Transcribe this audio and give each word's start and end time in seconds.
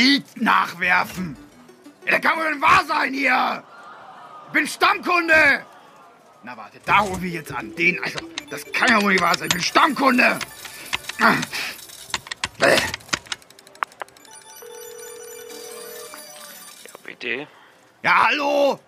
Geld 0.00 0.40
nachwerfen. 0.40 1.36
Ja, 2.06 2.12
das 2.12 2.20
kann 2.22 2.38
wohl 2.38 2.60
wahr 2.60 2.84
sein 2.86 3.12
hier. 3.12 3.62
Ich 4.46 4.52
bin 4.52 4.66
Stammkunde. 4.66 5.66
Na 6.42 6.56
warte, 6.56 6.80
da 6.86 7.00
rufe 7.00 7.26
ich 7.26 7.34
jetzt 7.34 7.52
an. 7.52 7.74
Den, 7.76 8.02
also, 8.02 8.18
das 8.48 8.64
kann 8.72 8.88
ja 8.88 9.02
wohl 9.02 9.12
nicht 9.12 9.22
wahr 9.22 9.36
sein. 9.36 9.48
Ich 9.48 9.54
bin 9.54 9.62
Stammkunde. 9.62 10.38
Ja, 11.18 11.36
bitte. 17.04 17.46
Ja, 18.02 18.28
hallo. 18.28 18.80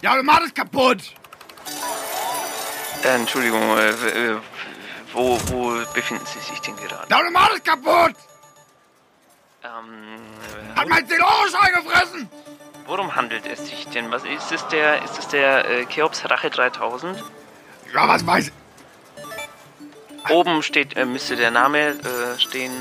Ja, 0.00 0.16
du 0.16 0.22
machst 0.22 0.46
es 0.46 0.54
kaputt. 0.54 1.12
Äh, 3.02 3.16
Entschuldigung, 3.16 3.62
äh, 3.76 4.36
wo, 5.12 5.40
wo 5.46 5.84
befinden 5.92 6.24
Sie 6.26 6.38
sich 6.38 6.60
denn 6.60 6.76
gerade? 6.76 7.08
Ja, 7.10 7.20
du 7.20 7.30
machst 7.32 7.56
es 7.56 7.64
kaputt. 7.64 8.14
Ähm, 9.64 10.18
äh, 10.74 10.78
Hat 10.78 10.88
mein 10.88 11.06
10-Euro-Schein 11.06 11.84
gefressen. 11.84 12.28
worum 12.86 13.14
handelt 13.14 13.46
es 13.46 13.66
sich 13.66 13.86
denn? 13.88 14.10
Was 14.10 14.24
ist 14.24 14.50
es 14.50 14.66
der, 14.68 15.02
ist 15.04 15.18
es 15.18 15.28
der 15.28 15.68
äh, 15.68 15.86
Cheops 15.86 16.28
Rache 16.28 16.50
3000? 16.50 17.22
Ja, 17.94 18.08
was 18.08 18.26
weiß 18.26 18.48
ich. 18.48 20.30
Oben 20.30 20.62
steht, 20.62 20.96
äh, 20.96 21.04
müsste 21.04 21.36
der 21.36 21.50
Name 21.50 21.90
äh, 21.90 22.38
stehen. 22.38 22.72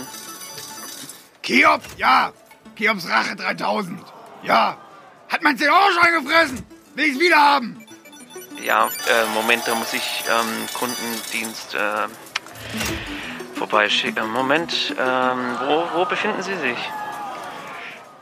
Cheops, 1.44 1.86
ja. 1.98 2.32
Cheops 2.76 3.08
Rache 3.10 3.36
3000. 3.36 4.00
Ja. 4.44 4.78
Hat 5.30 5.44
mein 5.44 5.58
10-Euro-Schein 5.58 6.24
gefressen. 6.24 6.66
Will 6.96 7.06
ich's 7.06 7.20
wieder 7.20 7.38
haben. 7.38 7.86
Ja, 8.64 8.88
äh, 8.88 9.26
Moment, 9.34 9.68
da 9.68 9.76
muss 9.76 9.94
ich 9.94 10.24
ähm, 10.30 10.68
Kundendienst 10.74 11.74
äh, 11.74 12.08
vorbeischicken. 13.72 14.30
Moment, 14.30 14.94
ähm, 15.00 15.58
wo, 15.62 15.88
wo 15.94 16.06
befinden 16.06 16.44
Sie 16.44 16.56
sich? 16.56 16.78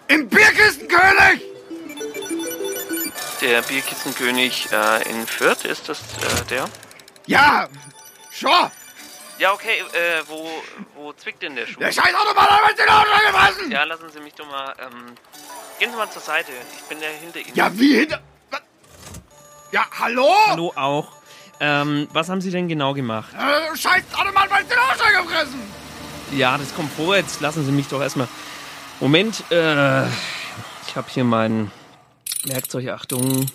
Im 0.08 0.30
Bierkistenkönig. 0.30 1.44
Der 3.42 3.62
Bierkissenkönig 3.64 4.70
äh, 4.72 5.10
in 5.10 5.26
Fürth, 5.26 5.66
ist 5.66 5.90
das 5.90 6.00
äh, 6.00 6.46
der? 6.50 6.70
Ja. 7.26 7.68
Schon. 8.32 8.72
Ja, 9.40 9.54
okay, 9.54 9.80
äh, 9.94 10.22
wo, 10.28 10.50
wo 10.96 11.14
zwickt 11.14 11.42
denn 11.42 11.56
der 11.56 11.66
Schuh? 11.66 11.80
Der 11.80 11.92
scheiß 11.92 12.14
Automat 12.14 12.50
hat 12.50 12.62
mein 12.62 12.76
10-Euro-Schein 12.76 13.32
gefressen. 13.32 13.72
Ja, 13.72 13.84
lassen 13.86 14.10
Sie 14.10 14.20
mich 14.20 14.34
doch 14.34 14.46
mal, 14.48 14.76
ähm, 14.80 15.16
gehen 15.80 15.92
Sie 15.92 15.98
mal 15.98 16.12
zur 16.12 16.22
Seite. 16.22 16.52
Ich 16.78 16.84
bin 16.84 17.02
ja 17.02 17.08
hinter 17.08 17.40
Ihnen. 17.40 17.56
Ja, 17.56 17.72
wie 17.74 17.96
hinter... 18.00 18.22
Was? 18.52 18.62
Ja, 19.72 19.86
hallo? 20.00 20.30
Hallo 20.48 20.74
auch. 20.76 21.19
Ähm, 21.60 22.08
was 22.14 22.30
haben 22.30 22.42
Sie 22.42 22.52
denn 22.52 22.68
genau 22.68 22.94
gemacht? 22.94 23.34
Äh, 23.34 23.76
scheiß 23.78 24.04
Automat 24.14 24.44
hat 24.44 24.50
mein 24.50 24.66
10-Euro-Schein 24.66 25.24
gefressen. 25.24 25.60
Ja, 26.38 26.58
das 26.58 26.74
kommt 26.74 26.92
vor. 26.94 27.16
Jetzt 27.16 27.42
lassen 27.42 27.66
Sie 27.66 27.72
mich 27.72 27.88
doch 27.88 28.02
erstmal. 28.02 28.28
Moment, 29.00 29.44
äh, 29.52 30.06
ich 30.06 30.96
habe 30.96 31.08
hier 31.10 31.24
mein 31.24 31.72
Werkzeug. 32.46 32.88
Achtung. 32.90 33.46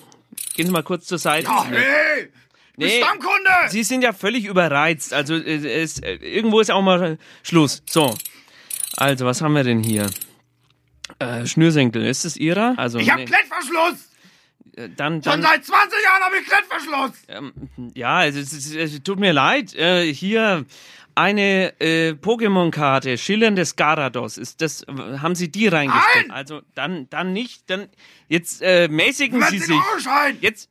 Gehen 0.55 0.67
Sie 0.67 0.73
mal 0.73 0.83
kurz 0.83 1.07
zur 1.07 1.19
Seite. 1.19 1.47
Ja, 1.47 1.65
hey. 1.65 2.31
Du 2.77 2.87
Nee. 2.87 3.01
Stammkunde. 3.03 3.51
Sie 3.69 3.85
sind 3.85 4.03
ja 4.03 4.13
völlig 4.13 4.45
überreizt. 4.47 5.15
Also 5.15 5.35
äh, 5.37 5.83
es, 5.83 6.01
äh, 6.01 6.15
irgendwo 6.15 6.61
ist 6.61 6.71
auch 6.71 6.83
mal 6.83 7.19
Schluss. 7.43 7.83
So. 7.89 8.15
Also, 8.97 9.27
was 9.27 9.43
haben 9.43 9.55
wir 9.55 9.65
denn 9.65 9.83
hier? 9.83 10.11
Äh, 11.19 11.47
Schnürsenkel, 11.47 12.05
ist 12.05 12.25
es 12.25 12.37
Ihrer? 12.37 12.75
Also, 12.77 12.99
ich 12.99 13.11
hab 13.11 13.19
nee, 13.19 13.25
Klettverschluss. 13.25 14.09
Äh, 14.77 14.89
dann, 14.97 15.22
Schon 15.22 15.33
dann, 15.33 15.42
seit 15.42 15.64
20 15.64 16.03
Jahren 16.03 16.22
habe 16.22 16.36
ich 16.39 16.47
Klettverschluss. 16.47 17.12
ähm, 17.28 17.53
ja, 17.95 18.24
es, 18.24 18.36
es, 18.36 18.74
es 18.74 19.02
tut 19.02 19.18
mir 19.18 19.33
leid. 19.33 19.74
Äh, 19.74 20.12
hier 20.12 20.64
eine 21.17 21.79
äh, 21.80 22.11
Pokémon-Karte, 22.14 23.17
schillerndes 23.18 23.77
Garados. 23.77 24.36
Ist 24.36 24.61
das? 24.61 24.84
Haben 24.89 25.34
Sie 25.36 25.48
die 25.51 25.68
reingestellt? 25.68 26.27
Nein! 26.29 26.30
Also 26.36 26.63
dann, 26.74 27.08
dann 27.11 27.33
nicht. 27.33 27.70
Dann 27.70 27.89
jetzt 28.29 28.63
äh, 28.63 28.89
mäßigen 28.89 29.39
Mein 29.39 29.51
Sie 29.51 29.58
sich. 29.61 29.77
10-Euro-Schein. 29.77 30.39
Jetzt 30.40 30.70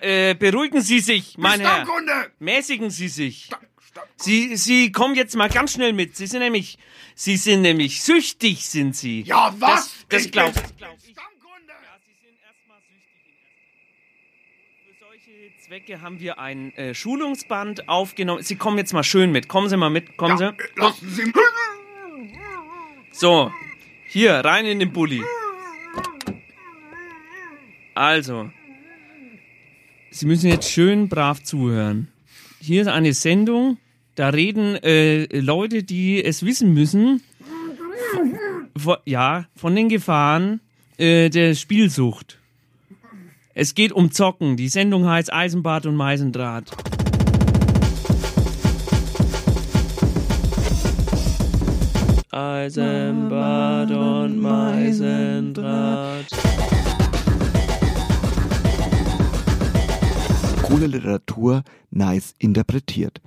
äh, 0.00 0.34
beruhigen 0.34 0.80
Sie 0.80 0.98
sich, 1.00 1.38
mein 1.38 1.60
Herr. 1.60 1.86
Mäßigen 2.40 2.90
Sie 2.90 3.08
sich. 3.08 3.50
Sie, 4.16 4.56
Sie 4.56 4.90
kommen 4.92 5.14
jetzt 5.14 5.36
mal 5.36 5.48
ganz 5.48 5.72
schnell 5.74 5.92
mit. 5.92 6.16
Sie 6.16 6.26
sind 6.26 6.40
nämlich, 6.40 6.78
Sie 7.14 7.36
sind 7.36 7.62
nämlich 7.62 8.02
süchtig, 8.02 8.66
sind 8.66 8.96
Sie. 8.96 9.22
Ja, 9.22 9.54
was? 9.58 9.70
Das, 9.70 9.94
das 10.08 10.24
Ich 10.26 10.32
glaub, 10.32 10.52
bin 10.54 10.62
das 10.62 10.76
glaub 10.76 10.96
ich. 10.98 11.12
Stammkunde. 11.12 11.74
Sie 12.06 12.26
sind 12.26 12.38
erstmal 12.42 12.78
süchtig. 12.80 13.34
Für 14.86 15.04
solche 15.04 15.50
Zwecke 15.68 16.00
haben 16.00 16.18
wir 16.18 16.38
ein 16.38 16.72
äh, 16.78 16.94
Schulungsband 16.94 17.90
aufgenommen. 17.90 18.42
Sie 18.42 18.56
kommen 18.56 18.78
jetzt 18.78 18.94
mal 18.94 19.02
schön 19.02 19.30
mit. 19.32 19.48
Kommen 19.48 19.68
Sie 19.68 19.76
mal 19.76 19.90
mit. 19.90 20.16
Kommen 20.16 20.38
Ja, 20.38 20.54
Sie. 20.56 20.80
lassen 20.80 21.10
Sie. 21.10 21.32
So, 23.12 23.52
hier, 24.06 24.32
rein 24.36 24.64
in 24.64 24.78
den 24.78 24.94
Bulli. 24.94 25.22
Also, 27.94 28.50
Sie 30.08 30.24
müssen 30.24 30.48
jetzt 30.48 30.70
schön 30.70 31.10
brav 31.10 31.42
zuhören. 31.42 32.08
Hier 32.62 32.80
ist 32.80 32.88
eine 32.88 33.12
Sendung, 33.12 33.76
da 34.14 34.30
reden 34.30 34.76
äh, 34.76 35.26
Leute, 35.38 35.82
die 35.82 36.24
es 36.24 36.46
wissen 36.46 36.72
müssen, 36.72 37.22
von, 38.74 38.96
ja, 39.04 39.44
von 39.54 39.76
den 39.76 39.90
Gefahren 39.90 40.60
äh, 40.96 41.28
der 41.28 41.54
Spielsucht. 41.54 42.37
Es 43.60 43.74
geht 43.74 43.90
um 43.90 44.12
Zocken. 44.12 44.56
Die 44.56 44.68
Sendung 44.68 45.08
heißt 45.08 45.32
Eisenbad 45.32 45.84
und 45.86 45.96
Meisendraht. 45.96 46.66
Eisenbad 52.30 53.90
und 53.90 54.38
Meisendraht. 54.38 56.26
Coole 60.62 60.86
Literatur, 60.86 61.62
nice 61.90 62.34
interpretiert. 62.38 63.20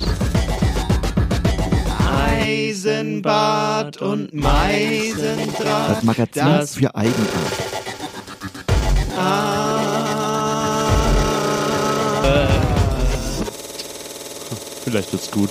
Eisenbad 2.39 3.97
und 3.97 4.33
Meisendraht. 4.33 5.89
Das 5.89 6.03
Magazin 6.03 6.45
Das- 6.45 6.75
für 6.75 6.95
Eigenart. 6.95 7.71
Vielleicht 14.91 15.13
wird's 15.13 15.31
gut. 15.31 15.49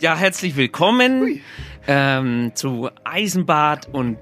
Ja, 0.00 0.16
herzlich 0.16 0.56
willkommen 0.56 1.42
ähm, 1.86 2.52
zu 2.54 2.88
Eisenbad 3.04 3.90
und 3.92 4.16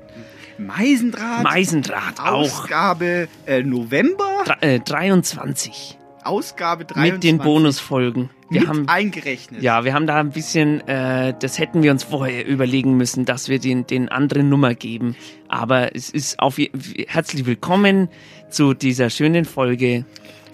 Meisendraht. 0.58 1.44
Meisendraht 1.44 2.18
auch. 2.18 2.32
Ausgabe 2.40 3.28
äh, 3.46 3.62
November. 3.62 4.42
Dre- 4.46 4.62
äh, 4.62 4.80
23 4.80 5.96
Ausgabe 6.24 6.86
23. 6.86 7.12
mit 7.12 7.22
den 7.22 7.38
Bonusfolgen. 7.38 8.30
Wir 8.50 8.62
mit 8.62 8.68
haben 8.68 8.88
eingerechnet. 8.88 9.62
ja, 9.62 9.84
wir 9.84 9.94
haben 9.94 10.08
da 10.08 10.16
ein 10.18 10.30
bisschen, 10.30 10.80
äh, 10.88 11.34
das 11.38 11.60
hätten 11.60 11.84
wir 11.84 11.92
uns 11.92 12.02
vorher 12.02 12.48
überlegen 12.48 12.96
müssen, 12.96 13.26
dass 13.26 13.48
wir 13.48 13.60
den 13.60 13.86
den 13.86 14.08
anderen 14.08 14.48
Nummer 14.48 14.74
geben. 14.74 15.14
Aber 15.46 15.94
es 15.94 16.10
ist 16.10 16.40
auf 16.40 16.58
herzlich 17.06 17.46
willkommen 17.46 18.08
zu 18.50 18.74
dieser 18.74 19.08
schönen 19.08 19.44
Folge 19.44 20.04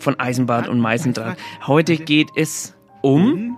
von 0.03 0.19
Eisenbad 0.21 0.69
und 0.69 0.79
Meisendraht. 0.81 1.39
Heute 1.67 1.97
geht 1.97 2.29
es 2.37 2.75
um 3.01 3.57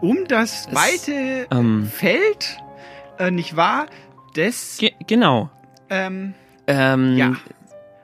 Um 0.00 0.26
das 0.28 0.68
weite 0.74 1.46
ähm, 1.50 1.86
Feld, 1.86 2.58
äh, 3.18 3.30
nicht 3.30 3.56
wahr? 3.56 3.86
Des, 4.36 4.78
ge 4.78 4.92
genau. 5.06 5.50
ähm, 5.90 6.34
Ähm, 6.66 7.16
ja. 7.16 7.26
Haben 7.26 7.38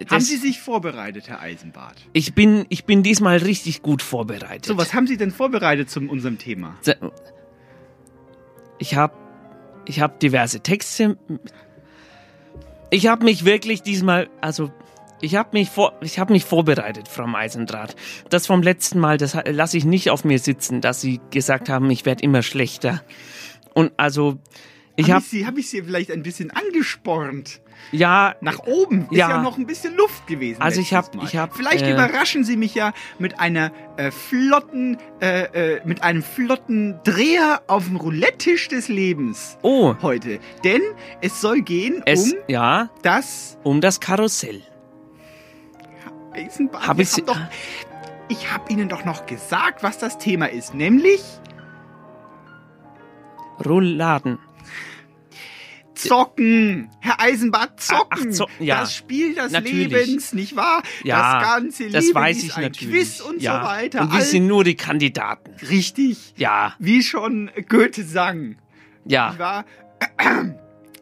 das- 0.09 0.27
Sie 0.29 0.37
sich 0.37 0.61
vorbereitet, 0.61 1.29
Herr 1.29 1.41
Eisenbart? 1.43 1.97
Ich 2.15 2.35
bin, 2.35 2.65
ich 2.71 2.87
bin 2.87 3.03
diesmal 3.03 3.37
richtig 3.39 3.83
gut 3.83 4.01
vorbereitet. 4.01 4.65
So, 4.65 4.79
was 4.79 4.95
haben 4.95 5.07
Sie 5.07 5.19
denn 5.19 5.31
vorbereitet 5.31 5.91
zu 5.91 6.01
unserem 6.01 6.39
Thema? 6.39 6.75
Ich 8.79 8.95
habe, 8.95 9.15
ich 9.85 10.01
habe 10.01 10.15
diverse 10.23 10.61
Texte. 10.61 11.19
Ich 12.89 13.09
habe 13.09 13.25
mich 13.25 13.45
wirklich 13.45 13.83
diesmal, 13.83 14.31
also 14.41 14.73
ich 15.21 15.37
habe 15.37 15.51
mich 15.53 15.71
vor, 15.71 15.93
ich 16.01 16.19
habe 16.19 16.33
mich 16.33 16.45
vorbereitet, 16.45 17.09
Frau 17.09 17.27
Meisendraht. 17.27 17.97
Das 18.29 18.47
vom 18.47 18.63
letzten 18.63 18.99
Mal, 18.99 19.17
das 19.17 19.37
lasse 19.47 19.77
ich 19.77 19.85
nicht 19.85 20.11
auf 20.11 20.25
mir 20.25 20.39
sitzen, 20.39 20.81
dass 20.81 21.01
Sie 21.01 21.21
gesagt 21.31 21.69
haben, 21.69 21.91
ich 21.91 22.05
werde 22.07 22.23
immer 22.23 22.43
schlechter. 22.43 23.03
Und 23.75 23.93
also 23.97 24.39
ich 24.97 25.07
Hab 25.07 25.17
habe, 25.17 25.25
ich 25.25 25.31
Sie, 25.31 25.47
hab 25.47 25.57
ich 25.59 25.71
Sie 25.71 25.83
vielleicht 25.83 26.11
ein 26.11 26.23
bisschen 26.23 26.51
angespornt? 26.51 27.61
ja, 27.93 28.35
Nach 28.43 28.59
oben 28.67 29.07
ist 29.11 29.17
Ja. 29.17 29.31
ja 29.31 29.43
noch 29.43 29.57
ein 29.57 29.67
bisschen 29.67 29.97
Luft 29.97 30.27
gewesen. 30.27 30.61
Also 30.61 30.81
ich 30.83 30.93
hab- 30.93 31.15
Mal. 31.15 31.25
ich 31.25 31.37
hab, 31.37 31.57
Vielleicht 31.57 31.83
äh, 31.83 31.93
überraschen 31.95 32.45
Sie 32.45 32.57
mich 32.59 32.75
ja 32.75 32.93
mit 33.19 33.39
einer 33.41 33.73
äh, 33.97 34.11
flotten, 34.11 34.99
äh, 35.23 35.77
äh, 35.77 35.81
mit 35.87 36.03
einem 36.03 36.23
flotten 36.23 37.01
Dreher 37.05 37.63
auf 37.69 37.87
dem 37.87 37.97
Roulette-Tisch 37.97 38.69
des 38.69 38.89
Lebens 38.89 39.57
oh, 39.63 39.95
heute. 40.03 40.41
Denn 40.63 40.83
es 41.23 41.41
soll 41.41 41.63
gehen 41.63 42.03
es, 42.05 42.33
um 42.33 42.39
ja, 42.49 42.91
das 43.03 43.57
um 43.63 43.81
das 43.81 43.99
Karussell. 44.01 44.61
Eisenbahn. 46.33 46.87
Hab 46.87 46.99
ich 46.99 47.13
haben 47.13 47.27
doch, 47.27 47.39
ich 48.29 48.53
habe 48.53 48.71
Ihnen 48.73 48.89
doch 48.89 49.05
noch 49.05 49.27
gesagt, 49.27 49.83
was 49.83 49.99
das 49.99 50.19
Thema 50.19 50.47
ist, 50.47 50.75
nämlich 50.75 51.23
Rouladen. 53.65 54.39
Zocken, 55.95 56.89
Herr 57.01 57.21
Eisenbart, 57.21 57.79
zocken. 57.79 58.29
Ach, 58.31 58.35
zo- 58.35 58.47
ja. 58.59 58.81
Das 58.81 58.95
Spiel 58.95 59.35
des 59.35 59.53
Natürlich. 59.53 59.91
Lebens, 59.91 60.33
nicht 60.33 60.57
wahr? 60.57 60.83
Ja, 61.05 61.41
das 61.41 61.49
ganze 61.51 61.91
das 61.91 62.05
Leben 62.07 62.15
weiß 62.15 62.37
ist 62.39 62.45
ich 62.45 62.57
ein 62.57 62.63
natürlich. 62.63 62.95
Quiz 62.95 63.21
und 63.21 63.43
ja. 63.43 63.61
so 63.61 63.67
weiter. 63.69 64.01
Und 64.01 64.13
wir 64.13 64.21
All- 64.21 64.25
sind 64.25 64.47
nur 64.47 64.65
die 64.65 64.77
Kandidaten. 64.77 65.53
richtig, 65.69 66.33
Ja, 66.39 66.75
wie 66.79 67.03
schon 67.03 67.51
Goethe 67.69 68.03
sang. 68.05 68.57
ja. 69.05 69.33
Ich 69.35 69.39
war 69.39 69.65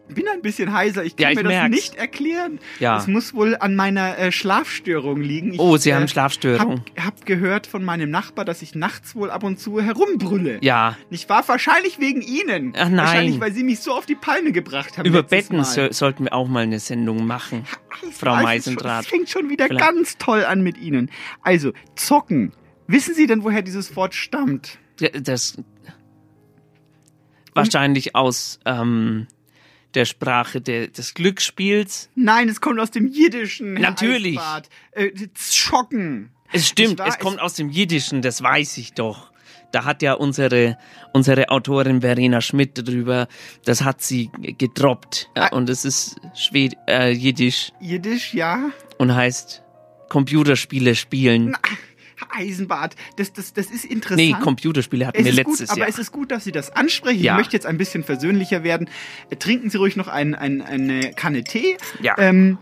bin 0.08 0.26
ein 0.28 0.42
bisschen 0.42 0.72
heiser. 0.72 1.04
Ich 1.04 1.16
kann 1.16 1.24
Ja, 1.24 1.30
ich 1.30 1.36
mir 1.36 1.42
das 1.44 1.52
merk's. 1.52 1.74
nicht 1.76 1.94
erklären. 1.96 2.58
Ja. 2.80 2.98
Es 2.98 3.06
muss 3.06 3.34
wohl 3.34 3.56
an 3.58 3.76
meiner 3.76 4.18
äh, 4.18 4.32
Schlafstörung 4.32 5.20
liegen. 5.20 5.52
Ich, 5.54 5.60
Oh, 5.60 5.76
Sie 5.76 5.94
haben 5.94 6.08
Schlafstörung. 6.08 6.82
Hab, 6.96 7.04
hab 7.04 7.26
gehört 7.26 7.66
von 7.66 7.84
meinem 7.84 8.10
Nachbar, 8.10 8.44
dass 8.44 8.62
ich 8.62 8.74
nachts 8.74 9.14
wohl 9.14 9.30
ab 9.30 9.42
und 9.44 9.58
zu 9.60 9.80
herumbrülle. 9.80 10.58
Ja. 10.62 10.96
Nicht 11.10 11.28
wahr? 11.28 11.42
Wahrscheinlich 11.46 11.98
wegen 11.98 12.22
Ihnen. 12.22 12.72
Ach, 12.76 12.88
nein. 12.88 12.96
Wahrscheinlich, 12.96 13.40
weil 13.40 13.52
Sie 13.52 13.62
mich 13.64 13.80
so 13.80 13.92
auf 13.92 14.06
die 14.06 14.14
Palme 14.14 14.52
gebracht 14.52 14.98
haben. 14.98 15.06
Über 15.06 15.22
Betten 15.22 15.62
so, 15.64 15.90
sollten 15.92 16.24
wir 16.24 16.32
auch 16.32 16.48
mal 16.48 16.62
eine 16.64 16.80
Sendung 16.80 17.26
machen. 17.26 17.64
Alles 18.02 18.18
Frau 18.18 18.36
Meisendraht. 18.36 19.04
Es 19.04 19.08
fängt 19.10 19.28
schon 19.28 19.48
wieder 19.50 19.66
Vielleicht- 19.66 19.84
ganz 19.84 20.18
toll 20.18 20.44
an 20.44 20.62
mit 20.62 20.78
Ihnen. 20.78 21.10
Also, 21.42 21.72
zocken. 21.96 22.52
Wissen 22.86 23.14
Sie 23.14 23.26
denn, 23.26 23.44
woher 23.44 23.62
dieses 23.62 23.94
Wort 23.96 24.14
stammt? 24.14 24.78
Ja, 25.00 25.10
Das 25.10 25.56
wahrscheinlich 27.54 28.14
aus 28.14 28.60
ähm, 28.64 29.26
der 29.98 30.04
Sprache 30.04 30.60
de, 30.60 30.88
des 30.88 31.12
Glücksspiels. 31.14 32.08
Nein, 32.14 32.48
es 32.48 32.60
kommt 32.60 32.78
aus 32.78 32.92
dem 32.92 33.08
Jiddischen. 33.08 33.74
Natürlich. 33.74 34.38
Äh, 34.92 35.10
schocken. 35.36 36.30
Es 36.52 36.68
stimmt, 36.68 37.00
wahr? 37.00 37.08
es 37.08 37.18
kommt 37.18 37.40
aus 37.40 37.54
dem 37.54 37.68
Jiddischen, 37.68 38.22
das 38.22 38.42
weiß 38.42 38.78
ich 38.78 38.94
doch. 38.94 39.32
Da 39.72 39.84
hat 39.84 40.00
ja 40.00 40.14
unsere, 40.14 40.78
unsere 41.12 41.50
Autorin 41.50 42.00
Verena 42.00 42.40
Schmidt 42.40 42.88
drüber, 42.88 43.28
das 43.64 43.82
hat 43.82 44.00
sie 44.00 44.30
gedroppt. 44.40 45.28
Ah. 45.34 45.48
und 45.48 45.68
es 45.68 45.84
ist 45.84 46.16
Schwed 46.34 46.74
äh, 46.88 47.10
Jiddisch 47.10 47.72
Jiddisch, 47.80 48.32
ja. 48.32 48.70
und 48.96 49.14
heißt 49.14 49.62
Computerspiele 50.08 50.94
spielen. 50.94 51.48
Herr 51.48 51.76
Eisenbart, 52.30 52.96
das, 53.16 53.32
das, 53.32 53.52
das 53.52 53.66
ist 53.66 53.84
interessant. 53.84 54.18
Nee, 54.18 54.34
Computerspiele 54.40 55.06
hatten 55.06 55.18
es 55.18 55.24
wir 55.24 55.32
letztes 55.32 55.60
gut, 55.60 55.70
aber 55.70 55.80
Jahr. 55.80 55.88
es 55.88 55.98
ist 55.98 56.12
gut, 56.12 56.30
dass 56.30 56.44
Sie 56.44 56.52
das 56.52 56.70
ansprechen. 56.74 57.22
Ja. 57.22 57.32
Ich 57.32 57.38
möchte 57.38 57.56
jetzt 57.56 57.66
ein 57.66 57.78
bisschen 57.78 58.04
versöhnlicher 58.04 58.62
werden. 58.62 58.88
Äh, 59.30 59.36
Trinken 59.36 59.70
Sie 59.70 59.78
ruhig 59.78 59.96
noch 59.96 60.08
ein, 60.08 60.34
ein, 60.34 60.62
eine 60.62 61.12
Kanne 61.12 61.44
Tee. 61.44 61.76
Ja. 62.02 62.16
Ähm, 62.18 62.58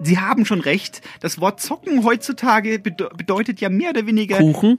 Sie 0.00 0.18
haben 0.18 0.44
schon 0.44 0.60
recht. 0.60 1.00
Das 1.20 1.40
Wort 1.40 1.60
zocken 1.60 2.04
heutzutage 2.04 2.78
bede 2.78 3.08
bedeutet 3.16 3.60
ja 3.60 3.68
mehr 3.68 3.90
oder 3.90 4.06
weniger 4.06 4.38
Kuchen? 4.38 4.78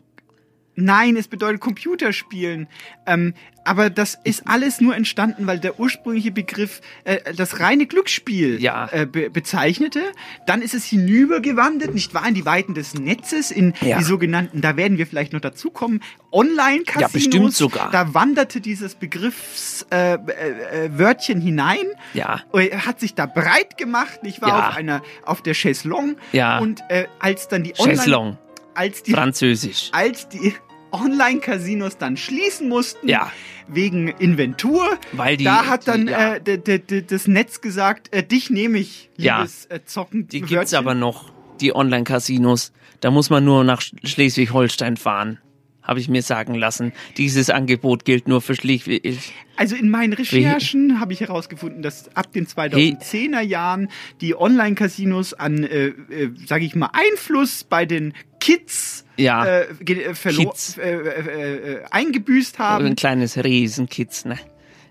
Nein, 0.79 1.18
es 1.18 1.27
bedeutet 1.27 1.59
Computerspielen. 1.59 2.68
Ähm, 3.07 3.33
aber 3.65 3.89
das 3.89 4.18
ist 4.24 4.47
alles 4.47 4.79
nur 4.79 4.95
entstanden, 4.95 5.47
weil 5.47 5.59
der 5.59 5.79
ursprüngliche 5.79 6.31
Begriff 6.31 6.81
äh, 7.03 7.33
das 7.35 7.59
reine 7.59 7.88
Glücksspiel 7.88 8.62
Ja. 8.62 8.88
äh, 8.91 9.06
be 9.07 9.29
bezeichnete. 9.31 10.01
Dann 10.45 10.62
ist 10.62 10.75
es 10.75 10.85
hinübergewandert, 10.85 11.94
nicht 11.95 12.13
wahr, 12.13 12.27
in 12.27 12.35
die 12.35 12.45
Weiten 12.45 12.75
des 12.75 12.94
Netzes, 12.94 13.50
in 13.50 13.74
Ja. 13.81 13.97
die 13.97 14.03
sogenannten, 14.03 14.62
da 14.62 14.77
werden 14.77 15.00
wir 15.00 15.07
vielleicht 15.07 15.33
noch 15.33 15.41
dazukommen, 15.41 16.01
Online-Casinos. 16.31 17.01
Ja, 17.01 17.07
bestimmt 17.07 17.53
sogar. 17.56 17.89
Da 17.91 18.13
wanderte 18.13 18.62
dieses 18.62 18.94
Begriffswörtchen 18.95 20.29
äh, 20.29 20.83
äh, 20.83 20.85
äh, 20.85 20.97
Wörtchen 21.00 21.41
hinein. 21.41 21.85
Ja. 22.13 22.41
Er 22.53 22.85
hat 22.85 23.00
sich 23.00 23.15
da 23.15 23.25
breit 23.25 23.77
gemacht, 23.77 24.21
nicht 24.24 24.41
wahr, 24.44 24.50
Ja. 24.50 24.69
auf 24.69 24.77
einer, 24.77 25.01
auf 25.25 25.41
der 25.41 25.56
Chaiselong. 25.56 26.18
Ja. 26.33 26.59
Und 26.59 26.83
äh, 26.89 27.07
als 27.19 27.47
dann 27.47 27.63
die 27.63 27.74
Online, 27.79 27.97
Chaiselong, 27.97 28.38
als 28.75 29.01
die 29.03 29.12
Französisch. 29.12 29.89
als 29.91 30.29
die 30.29 30.53
Online-Casinos 30.92 31.98
dann 31.98 32.18
schließen 32.18 32.69
mussten, 32.69 33.07
Ja. 33.07 33.31
wegen 33.68 34.07
Inventur, 34.07 34.98
Weil 35.13 35.38
die- 35.38 35.44
da 35.44 35.66
hat 35.68 35.88
dann 35.88 36.07
die- 36.07 36.12
ja. 36.12 36.36
äh, 36.36 37.04
das 37.07 37.28
Netz 37.28 37.62
gesagt, 37.62 38.13
äh, 38.13 38.24
dich 38.24 38.50
nehme 38.50 38.78
ich, 38.78 39.10
Ja. 39.18 39.38
liebes 39.39 39.66
äh, 39.66 39.80
Zocken. 39.86 40.28
Die 40.28 40.39
gibt's 40.42 40.54
Wörtchen. 40.54 40.78
aber 40.80 40.94
noch, 40.94 41.31
die 41.62 41.75
Online-Casinos. 41.75 42.72
Da 43.00 43.12
muss 43.12 43.30
man 43.30 43.44
nur 43.45 43.63
nach 43.63 43.81
Sch- 43.81 43.94
Schleswig-Holstein 44.07 44.98
fahren. 44.98 45.39
Habe 45.88 46.01
ich 46.01 46.10
mir 46.10 46.22
sagen 46.22 46.54
lassen. 46.54 46.92
Dieses 47.16 47.50
Angebot 47.50 48.04
gilt 48.04 48.28
nur 48.28 48.42
für 48.42 48.56
Schleswig. 48.56 49.18
Also 49.56 49.75
in 49.75 49.89
meinen 49.89 50.12
Recherchen 50.13 51.00
habe 51.00 51.13
ich 51.13 51.22
herausgefunden, 51.22 51.81
dass 51.81 52.13
ab 52.16 52.31
den 52.34 52.45
2010er 52.45 53.39
Jahren 53.42 53.88
die 54.19 54.36
Online-Casinos 54.36 55.34
an, 55.34 55.63
äh, 55.63 55.88
äh, 55.88 56.31
sage 56.45 56.66
ich 56.66 56.75
mal, 56.75 56.89
Einfluss 56.92 57.63
bei 57.63 57.86
den 57.86 58.13
Kids, 58.42 59.06
Ja. 59.16 59.45
äh, 59.45 59.62
äh, 59.80 60.13
Kids. 60.13 60.78
Äh, 60.78 60.92
äh, 60.92 61.74
äh, 61.75 61.84
eingebüßt 61.89 62.60
haben. 62.60 62.86
Ein 62.86 62.95
kleines 62.95 63.38
Riesenkitz, 63.42 64.25
ne? 64.25 64.38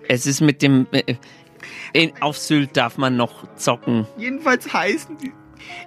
Es 0.09 0.27
ist 0.27 0.41
mit 0.41 0.63
dem. 0.63 0.87
In, 1.93 2.13
auf 2.21 2.39
Sylt 2.39 2.77
darf 2.77 2.97
man 2.97 3.17
noch 3.17 3.55
zocken. 3.57 4.07
Jedenfalls 4.19 4.73
heißen 4.73 5.19
die. 5.19 5.33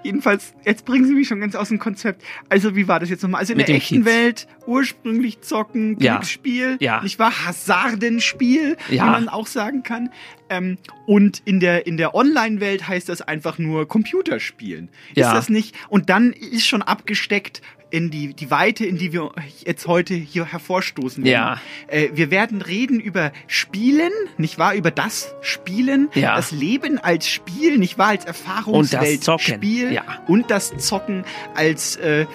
Jedenfalls, 0.03 0.53
jetzt 0.65 0.85
bringen 0.85 1.05
Sie 1.05 1.13
mich 1.13 1.27
schon 1.27 1.39
ganz 1.41 1.55
aus 1.55 1.69
dem 1.69 1.79
Konzept. 1.79 2.23
Also, 2.49 2.75
wie 2.75 2.87
war 2.87 2.99
das 2.99 3.09
jetzt 3.09 3.21
nochmal? 3.23 3.39
Also, 3.39 3.53
in 3.53 3.57
Mit 3.57 3.67
der 3.67 3.75
echten 3.75 3.95
Kids. 4.03 4.05
Welt 4.05 4.47
ursprünglich 4.67 5.41
zocken, 5.41 5.97
Ja. 5.99 6.13
Glücksspiel, 6.17 6.77
Ja. 6.79 7.01
nicht 7.01 7.17
wahr? 7.19 7.45
Hasardenspiel, 7.45 8.77
Ja. 8.89 9.05
wie 9.05 9.09
man 9.11 9.29
auch 9.29 9.47
sagen 9.47 9.83
kann. 9.83 10.09
Ähm, 10.49 10.77
und 11.05 11.41
in 11.45 11.59
der, 11.59 11.85
in 11.87 11.97
der 11.97 12.15
Online-Welt 12.15 12.87
heißt 12.87 13.09
das 13.09 13.21
einfach 13.21 13.57
nur 13.59 13.87
Computerspielen. 13.87 14.89
Ja. 15.15 15.27
Ist 15.27 15.33
das 15.35 15.49
nicht? 15.49 15.75
Und 15.89 16.09
dann 16.09 16.33
ist 16.33 16.65
schon 16.67 16.81
abgesteckt 16.81 17.61
in 17.91 18.11
die, 18.11 18.33
die 18.33 18.51
Weite, 18.51 18.85
in 18.85 18.97
die 18.97 19.13
wir 19.13 19.31
jetzt 19.65 19.87
heute 19.87 20.13
hier 20.13 20.45
hervorstoßen 20.45 21.23
werden. 21.23 21.31
Ja. 21.33 21.61
Äh, 21.87 22.09
wir 22.13 22.31
werden 22.31 22.61
reden 22.61 22.99
über 22.99 23.31
Spielen, 23.47 24.11
nicht 24.37 24.57
wahr? 24.59 24.75
Über 24.75 24.91
das 24.91 25.33
Spielen, 25.41 26.09
Ja. 26.13 26.35
das 26.35 26.51
Leben 26.51 26.97
als 26.99 27.27
Spiel, 27.27 27.77
nicht 27.77 27.97
wahr? 27.97 28.09
Als 28.09 28.25
Erfahrungswelt 28.25 29.23
Zocken, 29.23 29.55
Spiel 29.55 29.91
ja. 29.93 30.03
und 30.27 30.51
das 30.51 30.75
Zocken 30.77 31.23
als 31.55 31.95
äh, 31.97 32.21
äh, 32.21 32.27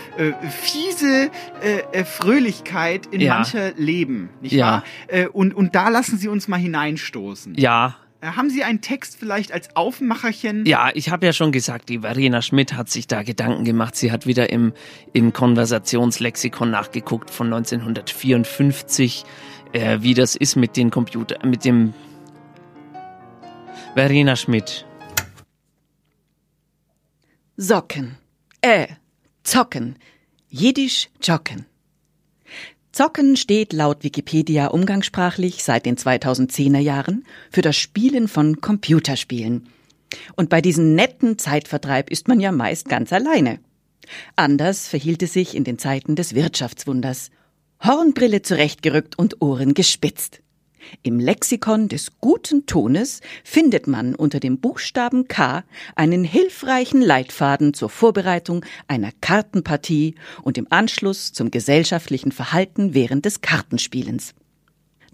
fiese 0.50 1.30
äh, 1.62 2.00
äh, 2.00 2.04
Fröhlichkeit 2.04 3.06
in 3.06 3.26
mancher 3.26 3.72
Leben, 3.76 4.30
nicht 4.40 4.58
wahr? 4.58 4.84
Äh, 5.08 5.26
und, 5.28 5.54
und 5.54 5.74
da 5.74 5.88
lassen 5.88 6.18
Sie 6.18 6.28
uns 6.28 6.48
mal 6.48 6.58
hineinstoßen. 6.58 7.54
Ja. 7.56 7.96
Äh, 8.24 8.32
Haben 8.32 8.50
Sie 8.50 8.64
einen 8.64 8.80
Text 8.80 9.16
vielleicht 9.18 9.52
als 9.52 9.74
Aufmacherchen? 9.76 10.64
Ja, 10.66 10.90
ich 10.94 11.10
habe 11.10 11.26
ja 11.26 11.32
schon 11.32 11.52
gesagt, 11.52 11.88
die 11.88 12.00
Verena 12.00 12.42
Schmidt 12.42 12.74
hat 12.74 12.90
sich 12.90 13.06
da 13.06 13.22
Gedanken 13.22 13.64
gemacht. 13.64 13.96
Sie 13.96 14.10
hat 14.10 14.26
wieder 14.26 14.50
im, 14.50 14.72
im 15.12 15.32
Konversationslexikon 15.32 16.70
nachgeguckt 16.70 17.30
von 17.30 17.52
1954, 17.52 19.24
äh, 19.72 19.98
wie 20.00 20.14
das 20.14 20.36
ist 20.36 20.56
mit 20.56 20.76
den 20.76 20.90
Computer, 20.90 21.44
mit 21.46 21.64
dem 21.64 21.92
Verena 23.94 24.36
Schmidt. 24.36 24.86
Socken. 27.56 28.16
Äh, 28.60 28.88
zocken. 29.42 29.96
Jiddisch 30.48 31.10
jocken. 31.22 31.66
Zocken 32.94 33.34
steht 33.36 33.72
laut 33.72 34.04
Wikipedia 34.04 34.68
umgangssprachlich 34.68 35.64
seit 35.64 35.84
den 35.84 35.96
2010er 35.96 36.78
Jahren 36.78 37.24
für 37.50 37.60
das 37.60 37.76
Spielen 37.76 38.28
von 38.28 38.60
Computerspielen. 38.60 39.66
Und 40.36 40.48
bei 40.48 40.60
diesem 40.60 40.94
netten 40.94 41.36
Zeitvertreib 41.36 42.08
ist 42.08 42.28
man 42.28 42.38
ja 42.38 42.52
meist 42.52 42.88
ganz 42.88 43.12
alleine. 43.12 43.58
Anders 44.36 44.86
verhielt 44.86 45.24
es 45.24 45.32
sich 45.32 45.56
in 45.56 45.64
den 45.64 45.76
Zeiten 45.76 46.14
des 46.14 46.36
Wirtschaftswunders. 46.36 47.32
Hornbrille 47.82 48.42
zurechtgerückt 48.42 49.18
und 49.18 49.42
Ohren 49.42 49.74
gespitzt. 49.74 50.43
Im 51.02 51.20
Lexikon 51.20 51.88
des 51.88 52.12
guten 52.20 52.66
Tones 52.66 53.20
findet 53.42 53.86
man 53.86 54.14
unter 54.14 54.40
dem 54.40 54.58
Buchstaben 54.58 55.28
K 55.28 55.64
einen 55.96 56.24
hilfreichen 56.24 57.02
Leitfaden 57.02 57.74
zur 57.74 57.90
Vorbereitung 57.90 58.64
einer 58.88 59.10
Kartenpartie 59.20 60.14
und 60.42 60.58
im 60.58 60.66
Anschluss 60.70 61.32
zum 61.32 61.50
gesellschaftlichen 61.50 62.32
Verhalten 62.32 62.94
während 62.94 63.24
des 63.24 63.40
Kartenspielens. 63.40 64.34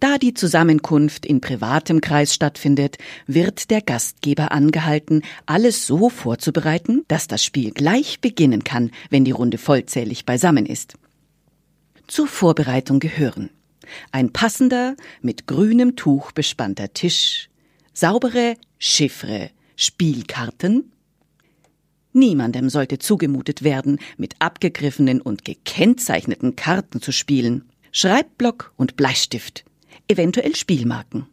Da 0.01 0.17
die 0.17 0.33
Zusammenkunft 0.33 1.27
in 1.27 1.43
privatem 1.43 2.01
Kreis 2.01 2.35
stattfindet, 2.35 2.97
wird 3.27 3.71
der 3.71 3.83
Gastgeber 3.83 4.51
angehalten, 4.51 5.23
alles 5.45 5.87
so 5.87 6.09
vorzubereiten, 6.09 7.05
dass 7.09 7.29
das 7.29 7.45
Spiel 7.45 7.71
gleich 7.71 8.21
beginnen 8.21 8.65
kann, 8.65 8.93
wenn 9.11 9.27
die 9.27 9.31
Runde 9.31 9.59
vollzählig 9.59 10.25
beisammen 10.25 10.65
ist. 10.65 10.95
Zur 12.07 12.27
Vorbereitung 12.27 12.99
gehören 12.99 13.51
ein 14.13 14.33
passender, 14.33 14.97
mit 15.23 15.47
grünem 15.47 15.97
Tuch 15.97 16.33
bespannter 16.33 16.93
Tisch, 16.93 17.49
saubere 17.93 18.57
Chiffre, 18.79 19.51
Spielkarten. 19.77 20.93
Niemandem 22.13 22.69
sollte 22.69 22.99
zugemutet 22.99 23.63
werden, 23.63 23.99
mit 24.17 24.35
abgegriffenen 24.41 25.21
und 25.21 25.45
gekennzeichneten 25.45 26.57
Karten 26.57 27.01
zu 27.01 27.13
spielen. 27.13 27.71
Schreibblock 27.93 28.73
und 28.77 28.97
Bleistift, 28.97 29.65
eventuell 30.09 30.55
Spielmarken. 30.57 31.27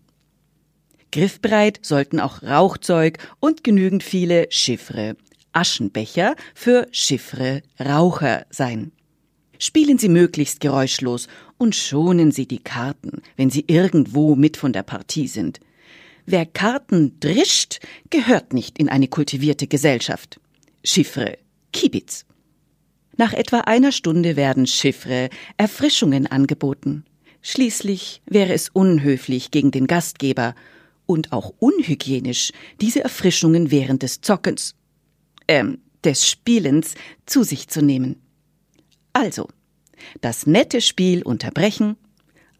Griffbereit 1.11 1.79
sollten 1.81 2.19
auch 2.19 2.43
Rauchzeug 2.43 3.17
und 3.39 3.63
genügend 3.63 4.03
viele 4.03 4.47
Chiffre, 4.49 5.15
Aschenbecher 5.51 6.35
für 6.53 6.87
Chiffre 6.91 7.63
Raucher 7.79 8.45
sein. 8.49 8.91
Spielen 9.59 9.97
Sie 9.97 10.09
möglichst 10.09 10.59
geräuschlos 10.59 11.27
und 11.57 11.75
schonen 11.75 12.31
Sie 12.31 12.47
die 12.47 12.59
Karten, 12.59 13.21
wenn 13.35 13.49
Sie 13.49 13.65
irgendwo 13.67 14.35
mit 14.35 14.57
von 14.57 14.73
der 14.73 14.83
Partie 14.83 15.27
sind. 15.27 15.59
Wer 16.25 16.45
Karten 16.45 17.19
drischt, 17.19 17.79
gehört 18.09 18.53
nicht 18.53 18.79
in 18.79 18.89
eine 18.89 19.07
kultivierte 19.07 19.67
Gesellschaft. 19.67 20.39
Chiffre, 20.83 21.37
Kibitz. 21.71 22.25
Nach 23.15 23.33
etwa 23.33 23.61
einer 23.61 23.91
Stunde 23.91 24.35
werden 24.35 24.67
Chiffre 24.67 25.29
Erfrischungen 25.57 26.27
angeboten. 26.27 27.05
Schließlich 27.41 28.21
wäre 28.25 28.53
es 28.53 28.69
unhöflich 28.69 29.51
gegen 29.51 29.71
den 29.71 29.87
Gastgeber 29.87 30.53
und 31.05 31.31
auch 31.31 31.53
unhygienisch, 31.59 32.51
diese 32.81 33.03
Erfrischungen 33.03 33.71
während 33.71 34.03
des 34.03 34.21
Zockens, 34.21 34.75
ähm, 35.47 35.79
des 36.03 36.29
Spielens 36.29 36.95
zu 37.25 37.43
sich 37.43 37.69
zu 37.69 37.81
nehmen. 37.81 38.21
Also, 39.13 39.47
das 40.21 40.47
nette 40.47 40.81
Spiel 40.81 41.23
unterbrechen. 41.23 41.95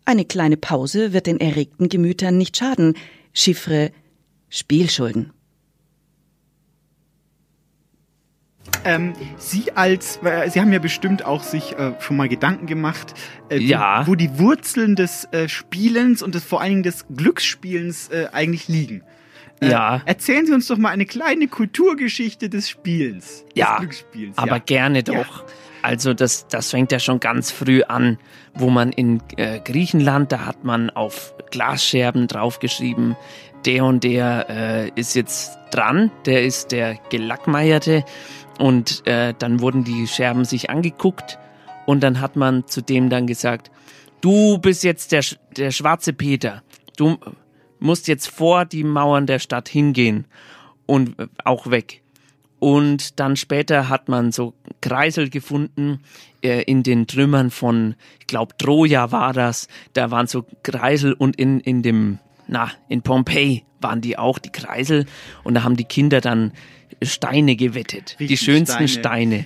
Eine 0.05 0.25
kleine 0.25 0.57
Pause 0.57 1.13
wird 1.13 1.27
den 1.27 1.39
erregten 1.39 1.89
Gemütern 1.89 2.37
nicht 2.37 2.57
schaden. 2.57 2.95
Chiffre 3.33 3.91
Spielschulden. 4.49 5.33
Ähm, 8.83 9.13
Sie 9.37 9.71
als, 9.75 10.19
äh, 10.23 10.49
Sie 10.49 10.59
haben 10.61 10.71
ja 10.73 10.79
bestimmt 10.79 11.23
auch 11.25 11.43
sich 11.43 11.73
äh, 11.77 11.93
schon 11.99 12.17
mal 12.17 12.27
Gedanken 12.29 12.67
gemacht, 12.67 13.13
äh, 13.49 13.57
Ja. 13.57 14.03
wo, 14.05 14.11
wo 14.11 14.15
die 14.15 14.39
Wurzeln 14.39 14.95
des 14.95 15.25
äh, 15.31 15.47
Spielens 15.49 16.21
und 16.21 16.35
des, 16.35 16.43
vor 16.43 16.61
allen 16.61 16.71
Dingen 16.71 16.83
des 16.83 17.05
Glücksspielens 17.15 18.09
äh, 18.09 18.27
eigentlich 18.31 18.67
liegen. 18.67 19.03
Äh, 19.61 19.69
Ja. 19.71 20.01
Erzählen 20.05 20.45
Sie 20.45 20.53
uns 20.53 20.67
doch 20.67 20.77
mal 20.77 20.89
eine 20.89 21.05
kleine 21.05 21.47
Kulturgeschichte 21.47 22.49
des 22.49 22.69
Spielens. 22.69 23.45
Ja, 23.55 23.71
des 23.71 23.79
Glücksspiels. 23.79 24.37
aber 24.37 24.57
ja. 24.57 24.59
gerne 24.59 25.03
Ja. 25.07 25.25
Also 25.81 26.13
das, 26.13 26.47
das 26.47 26.71
fängt 26.71 26.91
ja 26.91 26.99
schon 26.99 27.19
ganz 27.19 27.51
früh 27.51 27.83
an, 27.83 28.17
wo 28.53 28.69
man 28.69 28.91
in 28.91 29.21
äh, 29.37 29.59
Griechenland, 29.59 30.31
da 30.31 30.45
hat 30.45 30.63
man 30.63 30.89
auf 30.89 31.33
Glasscherben 31.51 32.27
draufgeschrieben, 32.27 33.15
der 33.65 33.85
und 33.85 34.03
der 34.03 34.47
äh, 34.49 34.89
ist 34.99 35.15
jetzt 35.15 35.57
dran, 35.71 36.11
der 36.25 36.43
ist 36.43 36.71
der 36.71 36.97
Gelackmeierte 37.09 38.03
und 38.59 39.05
äh, 39.05 39.33
dann 39.37 39.59
wurden 39.59 39.83
die 39.83 40.07
Scherben 40.07 40.45
sich 40.45 40.69
angeguckt 40.69 41.37
und 41.85 42.01
dann 42.01 42.19
hat 42.19 42.35
man 42.35 42.67
zu 42.67 42.81
dem 42.81 43.09
dann 43.09 43.27
gesagt, 43.27 43.71
du 44.21 44.57
bist 44.57 44.83
jetzt 44.83 45.11
der, 45.11 45.23
der 45.55 45.71
schwarze 45.71 46.13
Peter, 46.13 46.63
du 46.97 47.17
musst 47.79 48.07
jetzt 48.07 48.27
vor 48.27 48.65
die 48.65 48.83
Mauern 48.83 49.27
der 49.27 49.39
Stadt 49.39 49.69
hingehen 49.69 50.25
und 50.85 51.19
äh, 51.19 51.27
auch 51.43 51.69
weg. 51.69 52.01
Und 52.59 53.19
dann 53.19 53.35
später 53.35 53.89
hat 53.89 54.09
man 54.09 54.31
so 54.31 54.53
Kreisel 54.81 55.29
gefunden 55.29 55.99
äh, 56.41 56.63
in 56.63 56.83
den 56.83 57.07
Trümmern 57.07 57.51
von, 57.51 57.95
ich 58.19 58.27
glaube, 58.27 58.55
Troja 58.57 59.11
war 59.11 59.33
das. 59.33 59.67
Da 59.93 60.11
waren 60.11 60.27
so 60.27 60.45
Kreisel 60.63 61.13
und 61.13 61.35
in, 61.35 61.59
in 61.59 61.83
dem, 61.83 62.19
na, 62.47 62.71
in 62.89 63.01
Pompeji 63.01 63.63
waren 63.79 64.01
die 64.01 64.17
auch, 64.17 64.39
die 64.39 64.51
Kreisel. 64.51 65.05
Und 65.43 65.53
da 65.53 65.63
haben 65.63 65.75
die 65.75 65.83
Kinder 65.83 66.19
dann 66.19 66.51
Steine 67.01 67.55
gewettet. 67.55 68.15
die 68.19 68.23
Richtig, 68.23 68.39
schönsten 68.41 68.87
Steine. 68.87 69.45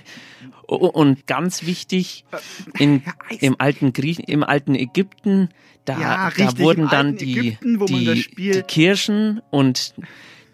Und 0.66 1.26
ganz 1.26 1.66
wichtig, 1.66 2.24
in, 2.78 3.02
im 3.40 3.56
alten 3.58 3.92
Griechen, 3.92 4.24
im 4.24 4.42
alten 4.42 4.74
Ägypten, 4.74 5.50
da, 5.84 6.00
Ja, 6.00 6.16
da 6.16 6.28
richtig, 6.28 6.64
wurden 6.64 6.84
im 6.84 6.88
dann 6.88 7.16
die, 7.16 7.38
Ägypten, 7.38 7.86
die, 7.86 8.26
die 8.36 8.62
Kirschen 8.62 9.42
und 9.50 9.94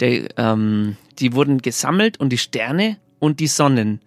der, 0.01 0.29
ähm, 0.37 0.97
die 1.21 1.33
wurden 1.33 1.59
gesammelt 1.63 2.19
und 2.21 2.31
die 2.31 2.39
Sterne 2.39 2.97
und 3.19 3.41
die 3.41 3.47
Sonnen. 3.47 4.01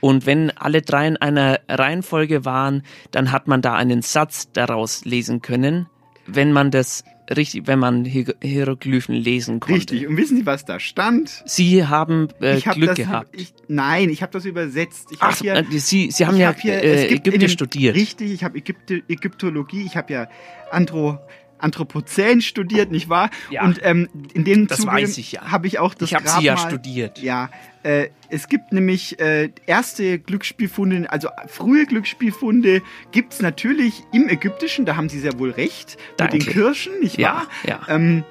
Und 0.00 0.26
wenn 0.26 0.50
alle 0.56 0.82
drei 0.82 1.06
in 1.06 1.16
einer 1.16 1.60
Reihenfolge 1.68 2.44
waren, 2.44 2.82
dann 3.10 3.32
hat 3.32 3.48
man 3.48 3.60
da 3.62 3.74
einen 3.74 4.02
Satz 4.02 4.50
daraus 4.52 5.04
lesen 5.04 5.42
können, 5.42 5.86
wenn 6.26 6.52
man 6.52 6.70
das 6.70 7.04
richtig, 7.36 7.66
wenn 7.66 7.78
man 7.78 8.04
Hier- 8.04 8.34
Hieroglyphen 8.42 9.14
lesen 9.14 9.60
konnte. 9.60 9.76
Richtig. 9.76 10.06
Und 10.08 10.16
wissen 10.16 10.36
Sie, 10.38 10.46
was 10.46 10.64
da 10.64 10.80
stand? 10.80 11.42
Sie 11.46 11.86
haben 11.86 12.28
äh, 12.40 12.56
ich 12.56 12.66
hab 12.66 12.74
Glück 12.76 12.88
das, 12.90 12.96
gehabt. 12.96 13.28
Ich, 13.38 13.52
nein, 13.68 14.08
ich 14.10 14.22
habe 14.22 14.32
das 14.32 14.44
übersetzt. 14.44 15.08
Ach, 15.20 15.36
hier, 15.38 15.54
äh, 15.54 15.64
Sie, 15.70 16.10
Sie 16.10 16.26
haben 16.26 16.34
ich 16.34 16.40
ja 16.40 16.48
hab 16.48 16.60
hier, 16.60 16.82
äh, 16.82 17.06
Ägypten 17.08 17.48
studiert. 17.48 17.94
Richtig, 17.94 18.32
ich 18.32 18.42
habe 18.44 18.58
Ägypte, 18.58 19.02
Ägyptologie, 19.08 19.82
ich 19.84 19.96
habe 19.96 20.12
ja 20.12 20.28
Andro, 20.70 21.18
Anthropozän 21.60 22.40
studiert, 22.40 22.90
nicht 22.90 23.08
wahr? 23.08 23.30
Ja. 23.50 23.64
Und 23.64 23.80
ähm, 23.82 24.08
in 24.34 24.44
dem 24.44 24.66
Das 24.66 24.78
Zuge 24.78 24.92
weiß 24.92 25.18
ich 25.18 25.32
ja. 25.32 25.50
habe 25.50 25.66
ich 25.66 25.78
auch 25.78 25.94
das 25.94 26.10
Ich 26.10 26.14
habe 26.14 26.28
Sie 26.28 26.44
ja 26.44 26.56
studiert. 26.56 27.18
Ja, 27.20 27.50
äh, 27.82 28.08
es 28.28 28.48
gibt 28.48 28.72
nämlich 28.72 29.18
äh, 29.20 29.50
erste 29.66 30.18
Glücksspielfunde, 30.18 31.10
also 31.10 31.28
frühe 31.46 31.86
Glücksspielfunde 31.86 32.82
gibt's 33.12 33.40
natürlich 33.40 34.04
im 34.12 34.28
Ägyptischen, 34.28 34.84
da 34.84 34.96
haben 34.96 35.08
Sie 35.08 35.18
sehr 35.18 35.38
wohl 35.38 35.50
recht, 35.50 35.96
Danke. 36.16 36.36
mit 36.36 36.46
den 36.46 36.52
Kirschen, 36.52 37.00
nicht 37.00 37.18
Ja, 37.18 37.34
wahr? 37.34 37.46
ja. 37.66 37.80
Ähm, 37.88 38.24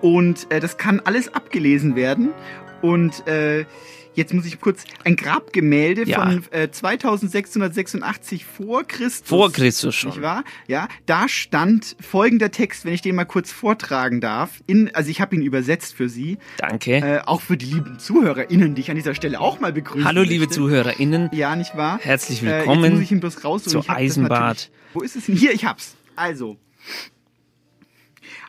und 0.00 0.50
äh, 0.50 0.60
das 0.60 0.76
kann 0.78 1.00
alles 1.00 1.32
abgelesen 1.34 1.96
werden. 1.96 2.30
Und 2.82 3.26
äh, 3.26 3.64
jetzt 4.18 4.34
muss 4.34 4.44
ich 4.44 4.60
kurz 4.60 4.84
ein 5.04 5.16
Grabgemälde 5.16 6.04
Ja. 6.04 6.20
von 6.22 6.44
äh, 6.50 6.70
2686 6.70 8.44
vor 8.44 8.84
Christus. 8.84 9.26
Vor 9.28 9.50
Christus 9.52 9.94
schon. 9.94 10.10
Nicht 10.10 10.22
wahr? 10.22 10.44
Ja, 10.66 10.88
da 11.06 11.28
stand 11.28 11.96
folgender 12.00 12.50
Text, 12.50 12.84
wenn 12.84 12.92
ich 12.92 13.00
den 13.00 13.14
mal 13.14 13.24
kurz 13.24 13.50
vortragen 13.52 14.20
darf. 14.20 14.60
In, 14.66 14.94
also 14.94 15.08
ich 15.10 15.20
habe 15.20 15.34
ihn 15.36 15.42
übersetzt 15.42 15.94
für 15.94 16.08
Sie, 16.08 16.38
Danke. 16.58 16.96
äh, 16.96 17.20
auch 17.24 17.40
für 17.40 17.56
die 17.56 17.66
lieben 17.66 17.98
ZuhörerInnen, 17.98 18.74
die 18.74 18.80
ich 18.82 18.90
an 18.90 18.96
dieser 18.96 19.14
Stelle 19.14 19.40
auch 19.40 19.60
mal 19.60 19.72
begrüßen 19.72 20.04
Hallo, 20.06 20.22
liebe 20.22 20.44
möchte. 20.44 20.54
ZuhörerInnen. 20.56 21.30
Ja, 21.32 21.56
nicht 21.56 21.76
wahr? 21.76 21.98
Herzlich 22.02 22.42
Äh, 22.42 22.46
jetzt 22.46 22.58
willkommen 22.66 22.92
muss 22.92 23.00
ich 23.02 23.12
ihn 23.12 23.20
bloß 23.20 23.44
raussuchen. 23.44 23.82
zu 23.82 23.88
Eisenbad. 23.88 24.70
Wo 24.92 25.00
ist 25.00 25.16
es 25.16 25.26
denn? 25.26 25.36
Hier, 25.36 25.52
ich 25.52 25.64
hab's. 25.64 25.94
Also. 26.16 26.58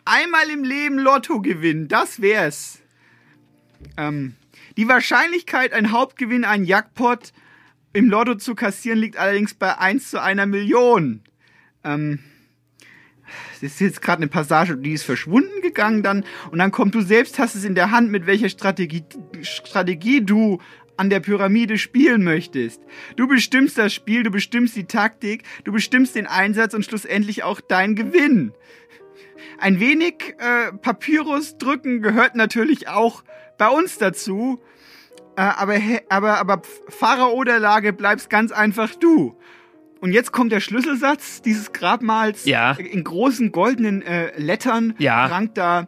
Einmal 0.06 0.50
im 0.50 0.64
Leben 0.64 0.98
Lotto 0.98 1.42
gewinnen, 1.42 1.88
das 1.88 2.22
wär's. 2.22 2.80
Ähm, 3.98 4.36
die 4.80 4.88
Wahrscheinlichkeit, 4.88 5.74
ein 5.74 5.92
Hauptgewinn, 5.92 6.46
ein 6.46 6.64
Jackpot 6.64 7.34
im 7.92 8.10
Lotto 8.10 8.36
zu 8.36 8.56
kassieren, 8.56 8.98
liegt 8.98 9.18
allerdings 9.18 9.54
bei 9.54 9.78
1 9.78 10.10
zu 10.10 10.22
einer 10.22 10.46
Million. 10.46 11.22
Ähm, 11.84 12.20
das 13.56 13.72
ist 13.74 13.82
jetzt 13.82 14.02
gerade 14.02 14.22
eine 14.22 14.30
Passage, 14.30 14.78
die 14.78 14.94
ist 14.94 15.04
verschwunden 15.04 15.62
gegangen 15.62 16.02
dann. 16.02 16.24
Und 16.50 16.60
dann 16.60 16.72
kommt, 16.72 16.96
du 16.96 17.02
selbst 17.02 17.40
hast 17.40 17.56
es 17.56 17.66
in 17.66 17.76
der 17.76 17.92
Hand, 17.92 18.10
mit 18.10 18.26
welcher 18.26 18.48
Strategie, 18.48 19.04
Strategie 19.42 20.22
du 20.22 20.62
an 20.96 21.10
der 21.10 21.20
Pyramide 21.20 21.78
spielen 21.78 22.24
möchtest. 22.24 22.82
Du 23.18 23.28
bestimmst 23.28 23.78
das 23.78 23.94
Spiel, 23.94 24.24
du 24.24 24.32
bestimmst 24.32 24.78
die 24.78 24.86
Taktik, 24.86 25.44
du 25.66 25.74
bestimmst 25.74 26.16
den 26.16 26.26
Einsatz 26.26 26.74
und 26.74 26.86
schlussendlich 26.86 27.44
auch 27.44 27.60
dein 27.60 27.96
Gewinn. 27.96 28.54
Ein 29.58 29.82
wenig 29.82 30.36
äh, 30.38 30.72
Papyrus 30.72 31.58
drücken 31.58 32.02
gehört 32.02 32.36
natürlich 32.36 32.88
auch 32.88 33.26
bei 33.58 33.68
uns 33.68 33.98
dazu. 33.98 34.62
Äh, 35.40 35.54
aber, 35.56 35.78
aber, 36.10 36.38
aber 36.40 36.62
Pharao 36.90 37.42
der 37.46 37.60
Lage 37.60 37.94
bleibst 37.94 38.30
ganz 38.30 38.52
einfach 38.52 38.94
du. 38.96 39.38
Und 40.02 40.12
jetzt 40.12 40.34
kommt 40.34 40.52
der 40.52 40.60
Schlüsselsatz 40.60 41.42
dieses 41.42 41.72
Grabmals 41.72 42.44
Ja. 42.46 42.74
in 42.74 43.06
großen 43.06 43.54
goldenen 43.54 44.02
äh, 44.02 44.38
Lettern 44.38 44.96
Ja. 44.98 45.30
prangt 45.30 45.58
da. 45.58 45.88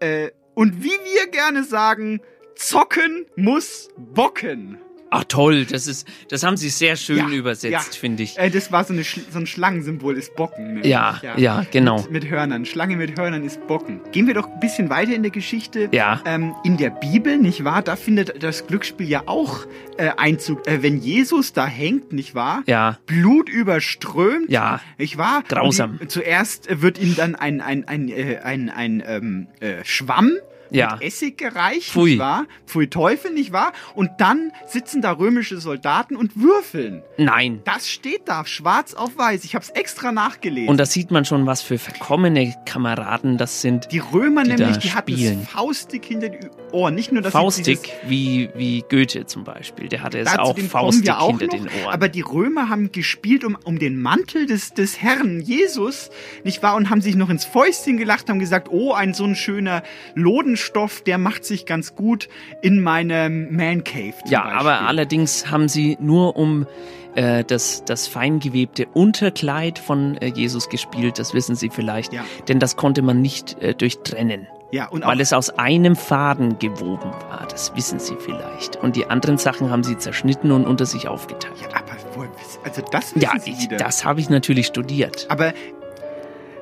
Äh, 0.00 0.30
und 0.54 0.82
wie 0.82 0.88
wir 0.90 1.30
gerne 1.30 1.62
sagen, 1.62 2.20
zocken 2.56 3.26
muss 3.36 3.88
bocken. 3.96 4.78
Ach 5.10 5.24
toll, 5.24 5.64
das 5.64 5.86
ist, 5.86 6.06
das 6.28 6.42
haben 6.42 6.56
Sie 6.56 6.68
sehr 6.68 6.96
schön 6.96 7.16
Ja, 7.16 7.28
übersetzt, 7.30 7.72
ja. 7.72 7.80
finde 7.80 8.22
ich. 8.22 8.38
Äh, 8.38 8.50
das 8.50 8.70
war 8.72 8.84
so, 8.84 8.92
eine, 8.92 9.02
so 9.04 9.38
ein 9.38 9.46
Schlangensymbol, 9.46 10.16
ist 10.18 10.34
Bocken. 10.36 10.66
nämlich, 10.74 10.86
Ja, 10.86 11.20
ja, 11.36 11.64
genau. 11.70 12.02
Mit, 12.02 12.10
mit 12.10 12.28
Hörnern. 12.30 12.66
Schlange 12.66 12.96
mit 12.96 13.18
Hörnern 13.18 13.42
ist 13.44 13.66
Bocken. 13.66 14.00
Gehen 14.12 14.26
wir 14.26 14.34
doch 14.34 14.46
ein 14.48 14.60
bisschen 14.60 14.90
weiter 14.90 15.14
in 15.14 15.22
der 15.22 15.30
Geschichte. 15.32 15.88
Ja. 15.92 16.20
Ähm, 16.26 16.54
in 16.64 16.76
der 16.76 16.90
Bibel, 16.90 17.38
nicht 17.38 17.64
wahr? 17.64 17.82
Da 17.82 17.96
findet 17.96 18.42
das 18.42 18.66
Glücksspiel 18.66 19.08
ja 19.08 19.22
auch 19.26 19.66
äh, 19.96 20.10
Einzug. 20.16 20.66
Äh, 20.66 20.82
wenn 20.82 20.98
Jesus 20.98 21.52
da 21.54 21.66
hängt, 21.66 22.12
nicht 22.12 22.34
wahr? 22.34 22.62
Ja. 22.66 22.98
Blut 23.06 23.48
überströmt. 23.48 24.50
Ja. 24.50 24.80
Nicht 24.98 25.16
wahr? 25.16 25.42
Grausam. 25.48 25.98
Die, 26.02 26.08
zuerst 26.08 26.68
wird 26.82 26.98
ihm 26.98 27.16
dann 27.16 27.34
ein, 27.34 27.60
ein, 27.60 27.86
ein, 27.88 28.08
äh, 28.08 28.38
ein, 28.42 28.68
ein 28.68 29.02
ähm, 29.06 29.46
äh, 29.60 29.84
Schwamm 29.84 30.32
Ja. 30.70 30.92
mit 30.94 31.02
Essig 31.02 31.38
gereicht, 31.38 31.90
Pfui. 31.90 32.10
nicht 32.10 32.18
wahr? 32.18 32.46
Pfui 32.66 32.88
Teufel, 32.88 33.32
nicht 33.32 33.52
wahr? 33.52 33.72
Und 33.94 34.10
dann 34.18 34.52
sitzen 34.66 35.02
da 35.02 35.12
römische 35.12 35.58
Soldaten 35.60 36.16
und 36.16 36.40
würfeln. 36.40 37.02
Nein. 37.16 37.60
Das 37.64 37.88
steht 37.88 38.28
da, 38.28 38.44
schwarz 38.44 38.94
auf 38.94 39.16
weiß. 39.16 39.44
Ich 39.44 39.54
habe 39.54 39.64
es 39.64 39.70
extra 39.70 40.12
nachgelesen. 40.12 40.68
Und 40.68 40.78
da 40.78 40.86
sieht 40.86 41.10
man 41.10 41.24
schon, 41.24 41.46
was 41.46 41.62
für 41.62 41.78
verkommene 41.78 42.54
Kameraden 42.66 43.38
das 43.38 43.60
sind. 43.60 43.90
die 43.92 43.98
Römer 43.98 44.44
die 44.44 44.54
nämlich, 44.54 44.78
die 44.78 44.92
hatten 44.92 45.12
es 45.14 45.48
faustig 45.48 46.04
hinter 46.04 46.28
die 46.28 46.48
Ohren. 46.72 46.94
Nicht 46.94 47.12
nur, 47.12 47.22
dass 47.22 47.32
Faustig, 47.32 47.92
wie, 48.06 48.50
wie 48.54 48.84
Goethe 48.88 49.26
zum 49.26 49.44
Beispiel. 49.44 49.88
Der 49.88 50.02
hatte 50.02 50.18
es 50.18 50.38
auch 50.38 50.58
faustig 50.58 51.10
auch 51.10 51.38
hinter 51.38 51.46
noch, 51.46 51.66
den 51.66 51.82
Ohren. 51.84 51.92
Aber 51.94 52.08
die 52.08 52.20
Römer 52.20 52.68
haben 52.68 52.92
gespielt 52.92 53.44
um, 53.44 53.56
um 53.64 53.78
den 53.78 54.00
Mantel 54.00 54.46
des, 54.46 54.74
des 54.74 55.00
Herrn 55.00 55.40
Jesus, 55.40 56.10
nicht 56.44 56.62
wahr? 56.62 56.76
Und 56.76 56.90
haben 56.90 57.00
sich 57.00 57.16
noch 57.16 57.30
ins 57.30 57.44
Fäustchen 57.44 57.96
gelacht, 57.96 58.28
haben 58.28 58.38
gesagt, 58.38 58.68
oh, 58.70 58.92
ein 58.92 59.14
so 59.14 59.24
ein 59.24 59.34
schöner 59.34 59.82
Lodenstoff, 60.14 61.02
der 61.02 61.18
macht 61.18 61.44
sich 61.44 61.66
ganz 61.66 61.94
gut 61.94 62.28
in 62.62 62.82
meinem 62.82 63.54
Man 63.54 63.84
Cave. 63.84 64.14
ja, 64.28 64.42
Beispiel. 64.42 64.58
aber 64.58 64.80
allerdings 64.82 65.50
haben 65.50 65.68
sie 65.68 65.96
nur 66.00 66.36
um 66.36 66.66
äh, 67.14 67.44
das, 67.44 67.84
das 67.84 68.06
feingewebte 68.06 68.86
Unterkleid 68.86 69.78
von 69.78 70.16
äh, 70.18 70.26
Jesus 70.26 70.68
gespielt, 70.68 71.18
das 71.18 71.34
wissen 71.34 71.56
Sie 71.56 71.70
vielleicht. 71.70 72.12
Ja. 72.12 72.24
Denn 72.46 72.60
das 72.60 72.76
konnte 72.76 73.02
man 73.02 73.20
nicht 73.20 73.60
äh, 73.60 73.74
durchtrennen. 73.74 74.46
Ja, 74.70 74.88
und 74.88 75.04
Weil 75.04 75.20
es 75.20 75.32
aus 75.32 75.50
einem 75.58 75.96
Faden 75.96 76.58
gewoben 76.58 77.10
war, 77.30 77.46
das 77.48 77.74
wissen 77.74 77.98
Sie 77.98 78.16
vielleicht. 78.16 78.76
Und 78.76 78.96
die 78.96 79.06
anderen 79.06 79.38
Sachen 79.38 79.70
haben 79.70 79.82
sie 79.82 79.96
zerschnitten 79.96 80.52
und 80.52 80.66
unter 80.66 80.84
sich 80.84 81.08
aufgeteilt. 81.08 81.54
ja, 81.60 81.68
aber 81.68 82.28
also 82.64 82.82
das 82.90 83.14
wissen 83.14 83.22
Ja, 83.22 83.38
Sie 83.38 83.52
ich, 83.52 83.68
das 83.68 84.04
habe 84.04 84.20
ich 84.20 84.28
natürlich 84.28 84.66
studiert. 84.66 85.26
Aber 85.30 85.54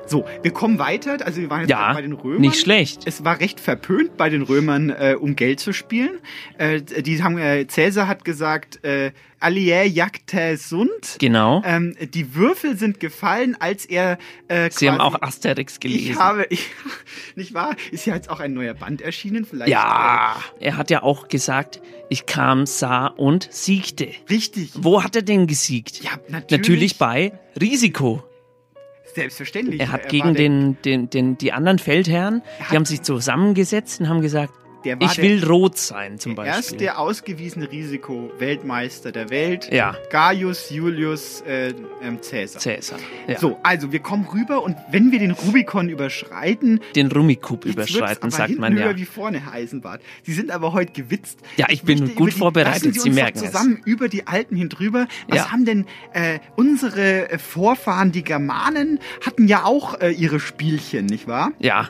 so, 0.07 0.25
wir 0.41 0.51
kommen 0.51 0.79
weiter. 0.79 1.17
Also 1.25 1.41
wir 1.41 1.49
waren 1.49 1.61
jetzt 1.61 1.69
Ja, 1.69 1.93
bei 1.93 2.01
den 2.01 2.13
Römern. 2.13 2.41
nicht 2.41 2.59
schlecht. 2.59 3.01
Es 3.05 3.23
war 3.23 3.39
recht 3.39 3.59
verpönt 3.59 4.17
bei 4.17 4.29
den 4.29 4.41
Römern, 4.41 4.89
äh, 4.89 5.15
um 5.19 5.35
Geld 5.35 5.59
zu 5.59 5.73
spielen. 5.73 6.19
Äh, 6.57 6.81
die 6.81 7.21
haben, 7.21 7.37
äh, 7.37 7.67
Cäsar 7.67 8.07
hat 8.07 8.23
gesagt, 8.25 8.83
äh, 8.83 9.11
Allier 9.39 9.83
jagte 9.87 10.57
sunt. 10.57 11.17
Genau. 11.19 11.61
Ähm, 11.63 11.93
die 12.13 12.33
Würfel 12.33 12.75
sind 12.75 12.99
gefallen, 12.99 13.55
als 13.59 13.85
er 13.85 14.17
äh, 14.47 14.71
Sie 14.71 14.89
haben 14.89 14.97
quasi- 14.97 15.15
auch 15.15 15.21
Asterix 15.21 15.79
gelesen. 15.79 16.11
Ich 16.11 16.15
habe, 16.17 16.45
ich, 16.49 16.69
nicht 17.35 17.53
wahr? 17.53 17.75
Ist 17.91 18.07
ja 18.07 18.15
jetzt 18.15 18.29
auch 18.31 18.39
ein 18.39 18.53
neuer 18.53 18.73
Band 18.73 19.01
erschienen, 19.01 19.45
vielleicht. 19.45 19.69
ja, 19.71 20.35
er 20.59 20.77
hat 20.77 20.89
ja 20.89 21.03
auch 21.03 21.27
gesagt, 21.27 21.81
ich 22.09 22.25
kam, 22.25 22.65
sah 22.65 23.07
und 23.07 23.47
siegte. 23.51 24.07
Äh, 24.07 24.13
richtig. 24.29 24.71
Wo 24.75 25.03
hat 25.03 25.15
er 25.15 25.21
denn 25.21 25.45
gesiegt? 25.45 26.01
Ja, 26.03 26.11
natürlich. 26.29 26.51
Natürlich 26.51 26.97
bei 26.97 27.33
Risiko. 27.61 28.23
Selbstverständlich. 29.17 29.81
Er 29.81 29.91
hat 29.91 30.09
gegen 30.09 30.35
den, 30.35 30.77
den, 30.85 31.09
den, 31.09 31.39
die 31.39 31.51
anderen 31.51 31.79
Feldherren, 31.79 32.43
die 32.69 32.75
haben 32.75 32.85
sich 32.85 33.01
zusammengesetzt 33.01 33.99
und 33.99 34.09
haben 34.09 34.21
gesagt, 34.21 34.53
der 34.87 34.99
war 35.01 35.07
ich 35.09 35.15
der, 35.15 35.23
will 35.25 35.43
rot 35.45 35.77
sein 35.77 36.17
zum 36.17 36.35
der 36.35 36.43
Beispiel. 36.43 36.81
erste 36.81 36.97
ausgewiesene 36.97 37.69
Risiko-Weltmeister 37.71 39.11
der 39.11 39.29
Welt. 39.29 39.69
Ja. 39.71 39.95
Gaius 40.09 40.69
Julius 40.69 41.41
äh, 41.41 41.73
ähm, 42.01 42.19
Caesar. 42.21 42.61
Cäsar. 42.61 42.99
Ja. 43.27 43.37
So, 43.39 43.57
also 43.63 43.91
wir 43.91 43.99
kommen 43.99 44.25
rüber 44.33 44.63
und 44.63 44.77
wenn 44.91 45.11
wir 45.11 45.19
den 45.19 45.31
Rubikon 45.31 45.89
überschreiten, 45.89 46.79
Den 46.95 47.11
wird's 47.13 47.65
überschreiten, 47.65 48.31
sagt 48.31 48.57
man 48.57 48.77
ja. 48.77 48.95
wie 48.95 49.05
vorne, 49.05 49.43
Herr 49.43 49.53
Eisenbart. 49.53 50.01
Sie 50.23 50.33
sind 50.33 50.51
aber 50.51 50.71
heute 50.73 50.93
gewitzt. 50.93 51.39
Ja, 51.57 51.67
ich 51.69 51.83
bin 51.83 51.99
möchte 51.99 52.15
gut 52.15 52.29
die, 52.33 52.37
vorbereitet, 52.37 52.93
Sie, 52.93 52.99
Sie 52.99 53.09
merken 53.09 53.39
doch 53.39 53.45
es. 53.45 53.51
zusammen 53.51 53.81
über 53.85 54.07
die 54.07 54.25
Alten 54.27 54.55
hin 54.55 54.69
drüber. 54.69 55.07
Was 55.27 55.37
Ja. 55.37 55.51
haben 55.51 55.65
denn 55.65 55.85
äh, 56.13 56.39
unsere 56.55 57.29
äh, 57.29 57.37
Vorfahren, 57.37 58.11
die 58.11 58.23
Germanen, 58.23 58.99
hatten 59.25 59.47
ja 59.47 59.65
auch 59.65 59.99
äh, 59.99 60.11
ihre 60.11 60.39
Spielchen, 60.39 61.05
nicht 61.07 61.27
wahr? 61.27 61.51
Ja, 61.59 61.89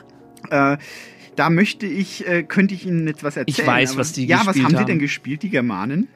Äh, 0.50 0.78
da 1.38 1.50
möchte 1.50 1.86
ich, 1.86 2.26
äh, 2.26 2.42
könnte 2.42 2.74
ich 2.74 2.86
Ihnen 2.86 3.06
etwas 3.08 3.36
erzählen. 3.36 3.66
weiß, 3.68 3.90
aber- 3.92 4.00
was 4.00 4.12
die 4.12 4.26
Ja, 4.26 4.38
was 4.38 4.46
gespielt 4.46 4.64
haben 4.64 4.70
Sie 4.72 4.76
haben. 4.78 4.86
denn 4.86 4.98
gespielt, 4.98 5.42
die 5.42 5.50
Germanen? 5.50 6.08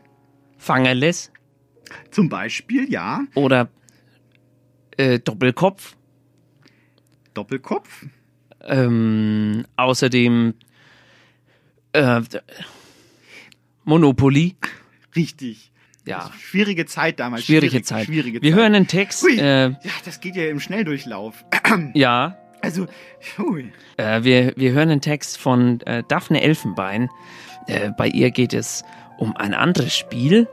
Fangerles 0.59 1.31
Zum 2.11 2.29
Beispiel, 2.29 2.91
ja, 2.91 3.25
oder 3.35 3.69
äh, 4.97 5.19
Doppelkopf. 5.19 5.97
Doppelkopf. 7.35 8.07
Ähm, 8.65 9.65
außerdem 9.77 10.55
äh, 11.93 12.21
Monopoly. 13.85 14.57
Richtig. 15.17 15.73
Ja, 16.07 16.31
Schwierige 16.41 16.85
Zeit 16.87 17.21
damals. 17.21 17.45
schwierige 17.45 17.71
schwierig- 17.71 17.85
Zeit. 17.87 18.07
Schwierige 18.07 18.43
Wir 18.43 18.51
Zeit. 18.53 18.61
hören 18.61 18.75
einen 18.75 18.87
Text. 18.89 19.23
Hui. 19.23 19.39
Äh, 19.39 19.71
Ja, 19.71 19.77
das 20.05 20.21
geht 20.21 20.35
ja 20.37 20.47
im 20.49 20.59
Schnelldurchlauf. 20.61 21.45
ja, 21.95 22.37
Also, 22.63 22.87
hui. 23.39 23.73
Äh, 23.97 24.23
wir, 24.23 24.53
wir 24.57 24.73
hören 24.73 24.91
einen 24.91 25.01
Text 25.01 25.37
von 25.37 25.81
äh, 25.81 26.05
Daphne 26.07 26.43
Elfenbein. 26.43 27.11
Äh, 27.67 27.91
bei 27.99 28.07
ihr 28.07 28.31
geht 28.31 28.55
es 28.55 28.85
um 29.19 29.37
ein 29.37 29.53
anderes 29.53 29.95
Spiel, 29.95 30.49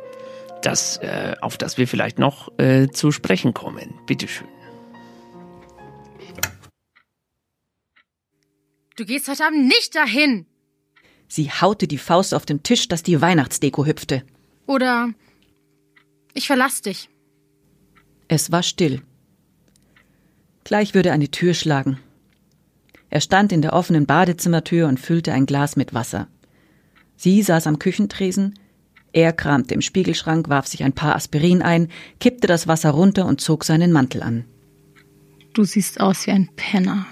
das, 0.63 0.97
äh, 0.97 1.35
auf 1.41 1.57
das 1.57 1.77
wir 1.77 1.87
vielleicht 1.87 2.17
noch 2.17 2.51
äh, 2.57 2.87
zu 2.87 3.11
sprechen 3.11 3.53
kommen. 3.53 3.93
Bitteschön. 4.07 4.47
Du 8.97 9.05
gehst 9.05 9.29
heute 9.29 9.45
Abend 9.45 9.67
nicht 9.67 9.95
dahin. 9.95 10.45
Sie 11.27 11.51
haute 11.51 11.87
die 11.87 11.99
Faust 11.99 12.33
auf 12.33 12.45
den 12.45 12.63
Tisch, 12.63 12.87
dass 12.87 13.03
die 13.03 13.21
Weihnachtsdeko 13.21 13.85
hüpfte. 13.85 14.23
Oder 14.65 15.09
ich 16.33 16.47
verlass 16.47 16.81
dich. 16.81 17.07
Es 18.27 18.51
war 18.51 18.63
still. 18.63 19.03
Gleich 20.69 20.93
würde 20.93 21.11
eine 21.11 21.31
Tür 21.31 21.55
schlagen. 21.55 21.97
Er 23.09 23.21
stand 23.21 23.51
in 23.51 23.63
der 23.63 23.73
offenen 23.73 24.05
Badezimmertür 24.05 24.87
und 24.87 24.99
füllte 24.99 25.33
ein 25.33 25.47
Glas 25.47 25.75
mit 25.75 25.95
Wasser. 25.95 26.27
Sie 27.15 27.41
saß 27.41 27.65
am 27.65 27.79
Küchentresen, 27.79 28.53
er 29.11 29.33
kramte 29.33 29.73
im 29.73 29.81
Spiegelschrank, 29.81 30.47
warf 30.47 30.67
sich 30.67 30.83
ein 30.83 30.93
paar 30.93 31.15
Aspirin 31.15 31.63
ein, 31.63 31.87
kippte 32.19 32.45
das 32.45 32.67
Wasser 32.67 32.91
runter 32.91 33.25
und 33.25 33.41
zog 33.41 33.63
seinen 33.63 33.91
Mantel 33.91 34.21
an. 34.21 34.45
Du 35.53 35.63
siehst 35.63 35.99
aus 35.99 36.27
wie 36.27 36.31
ein 36.33 36.49
Penner. 36.55 37.07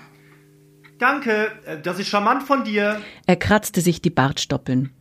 Danke, 0.99 1.51
äh, 1.65 1.81
das 1.81 1.97
ist 1.97 2.09
charmant 2.09 2.43
von 2.43 2.63
dir. 2.63 3.01
Er 3.25 3.37
kratzte 3.37 3.81
sich 3.81 4.03
die 4.03 4.11
Bartstoppeln, 4.11 4.91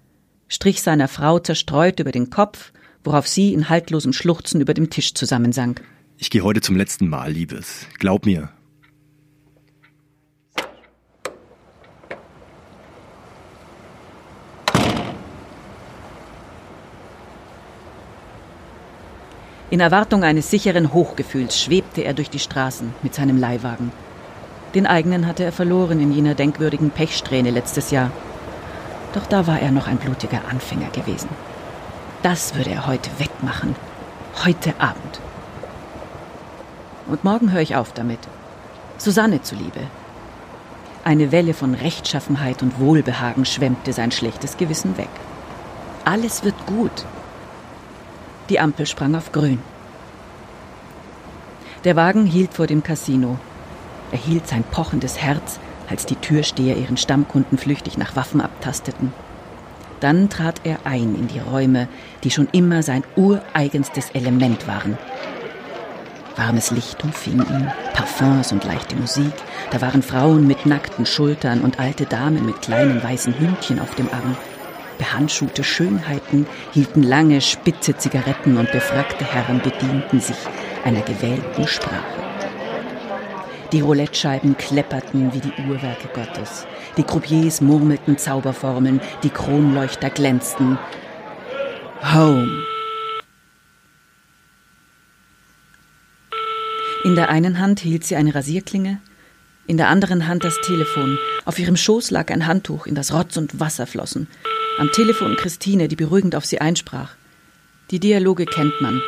strich 0.48 0.80
seiner 0.80 1.08
Frau 1.08 1.40
zerstreut 1.40 2.00
über 2.00 2.10
den 2.10 2.30
Kopf, 2.30 2.72
worauf 3.04 3.28
sie 3.28 3.52
in 3.52 3.68
haltlosem 3.68 4.14
Schluchzen 4.14 4.62
über 4.62 4.72
dem 4.72 4.88
Tisch 4.88 5.12
zusammensank. 5.12 5.82
Ich 6.18 6.30
gehe 6.30 6.42
heute 6.42 6.62
zum 6.62 6.76
letzten 6.76 7.08
Mal, 7.08 7.30
Liebes. 7.30 7.86
Glaub 7.98 8.24
mir. 8.24 8.48
In 19.68 19.80
Erwartung 19.80 20.24
eines 20.24 20.50
sicheren 20.50 20.94
Hochgefühls 20.94 21.60
schwebte 21.60 22.02
er 22.02 22.14
durch 22.14 22.30
die 22.30 22.38
Straßen 22.38 22.94
mit 23.02 23.14
seinem 23.14 23.36
Leihwagen. 23.36 23.92
Den 24.74 24.86
eigenen 24.86 25.26
hatte 25.26 25.44
er 25.44 25.52
verloren 25.52 26.00
in 26.00 26.12
jener 26.12 26.34
denkwürdigen 26.34 26.90
Pechsträhne 26.90 27.50
letztes 27.50 27.90
Jahr. 27.90 28.10
Doch 29.12 29.26
da 29.26 29.46
war 29.46 29.60
er 29.60 29.70
noch 29.70 29.86
ein 29.86 29.98
blutiger 29.98 30.48
Anfänger 30.48 30.88
gewesen. 30.90 31.28
Das 32.22 32.54
würde 32.54 32.70
er 32.70 32.86
heute 32.86 33.10
wettmachen. 33.18 33.74
Heute 34.44 34.80
Abend. 34.80 35.20
Und 37.06 37.24
morgen 37.24 37.52
höre 37.52 37.62
ich 37.62 37.76
auf 37.76 37.92
damit. 37.92 38.18
Susanne 38.98 39.42
zuliebe. 39.42 39.80
Eine 41.04 41.30
Welle 41.30 41.54
von 41.54 41.74
Rechtschaffenheit 41.74 42.62
und 42.62 42.80
Wohlbehagen 42.80 43.44
schwemmte 43.44 43.92
sein 43.92 44.10
schlechtes 44.10 44.56
Gewissen 44.56 44.96
weg. 44.98 45.08
Alles 46.04 46.42
wird 46.44 46.66
gut. 46.66 47.04
Die 48.48 48.58
Ampel 48.58 48.86
sprang 48.86 49.14
auf 49.14 49.32
grün. 49.32 49.60
Der 51.84 51.94
Wagen 51.94 52.26
hielt 52.26 52.54
vor 52.54 52.66
dem 52.66 52.82
Casino. 52.82 53.38
Er 54.10 54.18
hielt 54.18 54.48
sein 54.48 54.64
pochendes 54.64 55.18
Herz, 55.18 55.60
als 55.88 56.06
die 56.06 56.16
Türsteher 56.16 56.76
ihren 56.76 56.96
Stammkunden 56.96 57.58
flüchtig 57.58 57.98
nach 57.98 58.16
Waffen 58.16 58.40
abtasteten. 58.40 59.12
Dann 60.00 60.28
trat 60.28 60.60
er 60.64 60.78
ein 60.84 61.14
in 61.14 61.28
die 61.28 61.38
Räume, 61.38 61.88
die 62.24 62.30
schon 62.30 62.48
immer 62.52 62.82
sein 62.82 63.04
ureigenstes 63.14 64.10
Element 64.10 64.66
waren. 64.66 64.98
Warmes 66.36 66.70
Licht 66.70 67.02
umfing 67.02 67.40
ihn, 67.40 67.72
Parfums 67.94 68.52
und 68.52 68.64
leichte 68.64 68.94
Musik. 68.94 69.32
Da 69.70 69.80
waren 69.80 70.02
Frauen 70.02 70.46
mit 70.46 70.66
nackten 70.66 71.06
Schultern 71.06 71.62
und 71.62 71.80
alte 71.80 72.04
Damen 72.04 72.44
mit 72.44 72.60
kleinen 72.60 73.02
weißen 73.02 73.38
Hündchen 73.38 73.80
auf 73.80 73.94
dem 73.94 74.08
Arm. 74.12 74.36
Behandschuhte 74.98 75.64
Schönheiten 75.64 76.46
hielten 76.72 77.02
lange, 77.02 77.40
spitze 77.40 77.96
Zigaretten 77.96 78.58
und 78.58 78.70
befrackte 78.70 79.24
Herren 79.24 79.60
bedienten 79.60 80.20
sich 80.20 80.36
einer 80.84 81.02
gewählten 81.02 81.66
Sprache. 81.66 82.26
Die 83.72 83.80
Roulettescheiben 83.80 84.56
klepperten 84.56 85.32
wie 85.32 85.40
die 85.40 85.52
Uhrwerke 85.68 86.08
Gottes. 86.14 86.66
Die 86.96 87.02
Croupiers 87.02 87.60
murmelten 87.60 88.16
Zauberformeln, 88.16 89.00
die 89.22 89.30
Kronleuchter 89.30 90.10
glänzten. 90.10 90.78
Home. 92.14 92.75
In 97.06 97.14
der 97.14 97.28
einen 97.28 97.60
Hand 97.60 97.78
hielt 97.78 98.02
sie 98.02 98.16
eine 98.16 98.34
Rasierklinge, 98.34 99.00
in 99.68 99.76
der 99.76 99.90
anderen 99.90 100.26
Hand 100.26 100.42
das 100.42 100.60
Telefon. 100.60 101.20
Auf 101.44 101.56
ihrem 101.56 101.76
Schoß 101.76 102.10
lag 102.10 102.32
ein 102.32 102.48
Handtuch, 102.48 102.88
in 102.88 102.96
das 102.96 103.14
Rotz 103.14 103.36
und 103.36 103.60
Wasser 103.60 103.86
flossen. 103.86 104.26
Am 104.76 104.90
Telefon 104.90 105.36
Christine, 105.36 105.86
die 105.86 105.94
beruhigend 105.94 106.34
auf 106.34 106.44
sie 106.44 106.60
einsprach. 106.60 107.14
Die 107.92 108.00
Dialoge 108.00 108.44
kennt 108.44 108.80
man. 108.80 109.00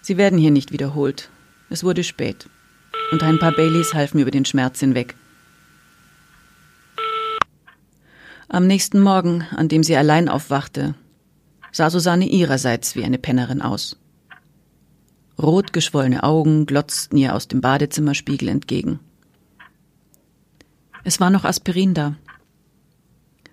Sie 0.00 0.16
werden 0.16 0.38
hier 0.38 0.52
nicht 0.52 0.72
wiederholt. 0.72 1.28
Es 1.68 1.84
wurde 1.84 2.02
spät. 2.02 2.48
Und 3.12 3.22
ein 3.22 3.38
paar 3.38 3.52
Baileys 3.52 3.92
halfen 3.92 4.20
über 4.20 4.30
den 4.30 4.46
Schmerz 4.46 4.80
hinweg. 4.80 5.14
Am 8.48 8.66
nächsten 8.66 9.00
Morgen, 9.00 9.46
an 9.54 9.68
dem 9.68 9.82
sie 9.82 9.96
allein 9.96 10.30
aufwachte, 10.30 10.94
sah 11.72 11.90
Susanne 11.90 12.24
ihrerseits 12.24 12.96
wie 12.96 13.04
eine 13.04 13.18
Pennerin 13.18 13.60
aus. 13.60 13.98
Rot 15.38 15.72
geschwollene 15.72 16.22
Augen 16.22 16.66
glotzten 16.66 17.16
ihr 17.16 17.34
aus 17.34 17.48
dem 17.48 17.60
Badezimmerspiegel 17.60 18.48
entgegen. 18.48 19.00
Es 21.02 21.20
war 21.20 21.30
noch 21.30 21.44
Aspirin 21.44 21.94
da. 21.94 22.16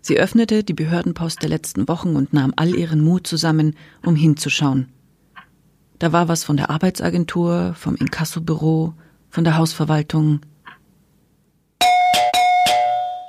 Sie 0.01 0.17
öffnete 0.17 0.63
die 0.63 0.73
Behördenpost 0.73 1.41
der 1.41 1.49
letzten 1.49 1.87
Wochen 1.87 2.15
und 2.15 2.33
nahm 2.33 2.53
all 2.55 2.75
ihren 2.75 3.01
Mut 3.01 3.27
zusammen, 3.27 3.75
um 4.03 4.15
hinzuschauen. 4.15 4.89
Da 5.99 6.11
war 6.11 6.27
was 6.27 6.43
von 6.43 6.57
der 6.57 6.69
Arbeitsagentur, 6.69 7.75
vom 7.75 7.95
Inkassobüro, 7.95 8.93
von 9.29 9.43
der 9.43 9.57
Hausverwaltung. 9.57 10.41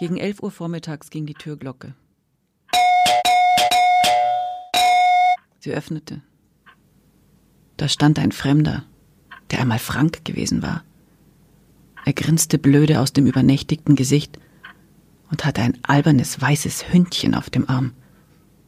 Gegen 0.00 0.16
11 0.16 0.42
Uhr 0.42 0.50
vormittags 0.50 1.10
ging 1.10 1.26
die 1.26 1.34
Türglocke. 1.34 1.94
Sie 5.60 5.72
öffnete. 5.72 6.22
Da 7.82 7.88
stand 7.88 8.20
ein 8.20 8.30
Fremder, 8.30 8.84
der 9.50 9.58
einmal 9.58 9.80
Frank 9.80 10.24
gewesen 10.24 10.62
war. 10.62 10.84
Er 12.04 12.12
grinste 12.12 12.56
blöde 12.56 13.00
aus 13.00 13.12
dem 13.12 13.26
übernächtigten 13.26 13.96
Gesicht 13.96 14.38
und 15.32 15.44
hatte 15.44 15.62
ein 15.62 15.76
albernes 15.82 16.40
weißes 16.40 16.92
Hündchen 16.92 17.34
auf 17.34 17.50
dem 17.50 17.68
Arm. 17.68 17.92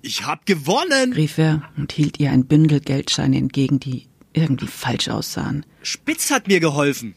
Ich 0.02 0.26
hab 0.26 0.46
gewonnen! 0.46 1.12
rief 1.12 1.38
er 1.38 1.62
und 1.76 1.92
hielt 1.92 2.18
ihr 2.18 2.32
ein 2.32 2.46
Bündel 2.46 2.80
Geldscheine 2.80 3.38
entgegen, 3.38 3.78
die 3.78 4.08
irgendwie 4.32 4.66
falsch 4.66 5.08
aussahen. 5.08 5.64
Spitz 5.84 6.32
hat 6.32 6.48
mir 6.48 6.58
geholfen. 6.58 7.14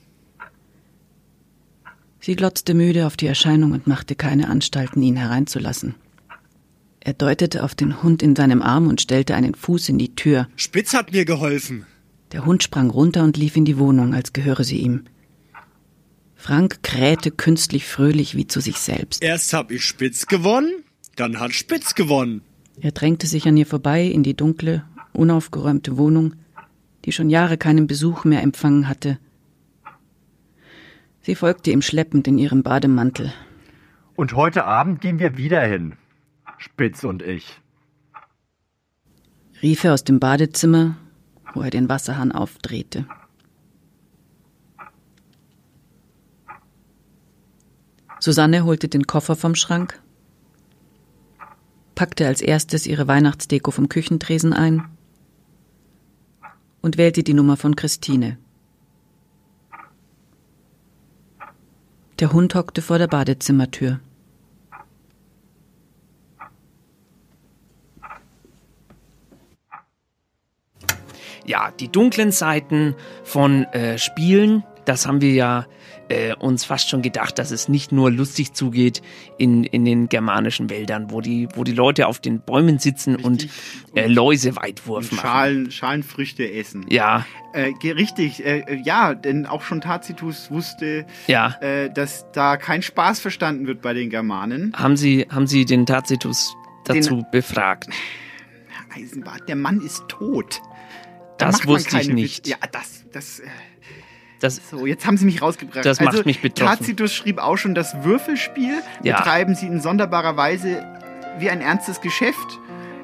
Sie 2.19 2.35
glotzte 2.35 2.75
müde 2.75 3.07
auf 3.07 3.17
die 3.17 3.25
Erscheinung 3.25 3.71
und 3.71 3.87
machte 3.87 4.13
keine 4.13 4.49
Anstalten, 4.49 5.01
ihn 5.01 5.15
hereinzulassen. 5.15 5.95
Er 7.07 7.13
deutete 7.13 7.63
auf 7.63 7.73
den 7.73 8.03
Hund 8.03 8.21
in 8.21 8.35
seinem 8.35 8.61
Arm 8.61 8.89
und 8.89 8.99
stellte 8.99 9.33
einen 9.33 9.55
Fuß 9.55 9.87
in 9.87 9.97
die 9.97 10.13
Tür. 10.13 10.49
Spitz 10.57 10.93
hat 10.93 11.13
mir 11.13 11.23
geholfen. 11.23 11.85
Der 12.33 12.45
Hund 12.45 12.63
sprang 12.63 12.89
runter 12.89 13.23
und 13.23 13.37
lief 13.37 13.55
in 13.55 13.63
die 13.63 13.77
Wohnung, 13.77 14.13
als 14.13 14.33
gehöre 14.33 14.65
sie 14.65 14.79
ihm. 14.79 15.05
Frank 16.35 16.83
krähte 16.83 17.31
künstlich 17.31 17.85
fröhlich 17.85 18.35
wie 18.35 18.45
zu 18.45 18.59
sich 18.59 18.79
selbst. 18.79 19.23
Erst 19.23 19.53
hab 19.53 19.71
ich 19.71 19.85
Spitz 19.85 20.25
gewonnen, 20.25 20.83
dann 21.15 21.39
hat 21.39 21.53
Spitz 21.53 21.95
gewonnen. 21.95 22.41
Er 22.81 22.91
drängte 22.91 23.25
sich 23.25 23.47
an 23.47 23.55
ihr 23.55 23.65
vorbei 23.65 24.03
in 24.03 24.23
die 24.23 24.35
dunkle, 24.35 24.83
unaufgeräumte 25.13 25.95
Wohnung, 25.95 26.35
die 27.05 27.13
schon 27.13 27.29
Jahre 27.29 27.57
keinen 27.57 27.87
Besuch 27.87 28.25
mehr 28.25 28.41
empfangen 28.41 28.89
hatte. 28.89 29.17
Sie 31.21 31.35
folgte 31.35 31.71
ihm 31.71 31.81
schleppend 31.81 32.27
in 32.27 32.37
ihrem 32.37 32.63
Bademantel. 32.63 33.31
Und 34.17 34.33
heute 34.33 34.65
Abend 34.65 34.99
gehen 34.99 35.19
wir 35.19 35.37
wieder 35.37 35.61
hin. 35.61 35.93
Spitz 36.57 37.03
und 37.03 37.21
ich. 37.21 37.61
rief 39.61 39.83
er 39.83 39.93
aus 39.93 40.03
dem 40.03 40.19
Badezimmer, 40.19 40.97
wo 41.53 41.61
er 41.61 41.69
den 41.69 41.89
Wasserhahn 41.89 42.31
aufdrehte. 42.31 43.05
Susanne 48.19 48.65
holte 48.65 48.87
den 48.87 49.05
Koffer 49.05 49.35
vom 49.35 49.55
Schrank, 49.55 50.01
packte 51.95 52.27
als 52.27 52.41
erstes 52.41 52.87
ihre 52.87 53.07
Weihnachtsdeko 53.07 53.71
vom 53.71 53.89
Küchentresen 53.89 54.53
ein 54.53 54.85
und 56.81 56.97
wählte 56.97 57.23
die 57.23 57.33
Nummer 57.33 57.57
von 57.57 57.75
Christine. 57.75 58.37
Der 62.19 62.33
Hund 62.33 62.55
hockte 62.55 62.81
vor 62.81 62.97
der 62.97 63.07
Badezimmertür. 63.07 63.99
Ja, 71.47 71.71
die 71.79 71.89
dunklen 71.89 72.31
Seiten 72.31 72.95
von 73.23 73.63
äh, 73.71 73.97
Spielen, 73.97 74.63
das 74.85 75.05
haben 75.07 75.21
wir 75.21 75.31
ja 75.33 75.65
äh, 76.09 76.33
uns 76.35 76.63
fast 76.65 76.89
schon 76.89 77.01
gedacht, 77.01 77.39
dass 77.39 77.51
es 77.51 77.67
nicht 77.67 77.91
nur 77.91 78.11
lustig 78.11 78.53
zugeht 78.53 79.01
in, 79.37 79.63
in 79.65 79.83
den 79.85 80.07
germanischen 80.09 80.69
Wäldern, 80.69 81.09
wo 81.11 81.19
die, 81.21 81.47
wo 81.55 81.63
die 81.63 81.73
Leute 81.73 82.07
auf 82.07 82.19
den 82.19 82.39
Bäumen 82.41 82.79
sitzen 82.79 83.15
und 83.17 83.47
äh, 83.95 84.07
Läuseweitwurf 84.07 85.11
machen. 85.11 85.21
Schalen, 85.21 85.71
Schalenfrüchte 85.71 86.49
essen. 86.51 86.85
Ja. 86.89 87.25
Äh, 87.53 87.73
richtig, 87.91 88.45
äh, 88.45 88.59
äh, 88.59 88.81
ja, 88.81 89.13
denn 89.15 89.45
auch 89.45 89.61
schon 89.61 89.81
Tacitus 89.81 90.51
wusste, 90.51 91.05
Ja. 91.27 91.55
äh, 91.61 91.89
dass 91.89 92.25
da 92.33 92.55
kein 92.57 92.81
Spaß 92.81 93.19
verstanden 93.19 93.67
wird 93.67 93.81
bei 93.81 93.93
den 93.93 94.09
Germanen. 94.09 94.73
Haben 94.75 94.95
Sie, 94.95 95.27
haben 95.29 95.47
Sie 95.47 95.65
den 95.65 95.85
Tacitus 95.85 96.55
dazu 96.85 97.25
befragt? 97.31 97.87
Eisenbart, 98.95 99.47
der 99.47 99.55
Mann 99.57 99.81
ist 99.81 100.03
tot. 100.07 100.61
Da 101.37 101.45
Das 101.47 101.57
macht 101.57 101.67
wusste 101.67 101.97
ich 101.99 102.09
nicht. 102.09 102.47
Ja, 102.47 102.57
das, 102.71 103.03
das. 103.11 103.39
äh, 103.39 103.47
Das, 104.39 104.61
So, 104.69 104.85
jetzt 104.85 105.05
haben 105.05 105.17
Sie 105.17 105.25
mich 105.25 105.41
rausgebracht. 105.41 105.85
Das 105.85 105.99
macht 105.99 106.09
also, 106.13 106.23
mich 106.25 106.41
betroffen. 106.41 106.77
Tacitus 106.79 107.13
schrieb 107.13 107.39
auch 107.39 107.57
schon, 107.57 107.73
das 107.75 108.03
Würfelspiel 108.03 108.81
Ja. 109.03 109.17
betreiben 109.17 109.55
Sie 109.55 109.65
in 109.67 109.81
sonderbarer 109.81 110.37
Weise 110.37 110.83
wie 111.39 111.49
ein 111.49 111.61
ernstes 111.61 112.01
Geschäft. 112.01 112.59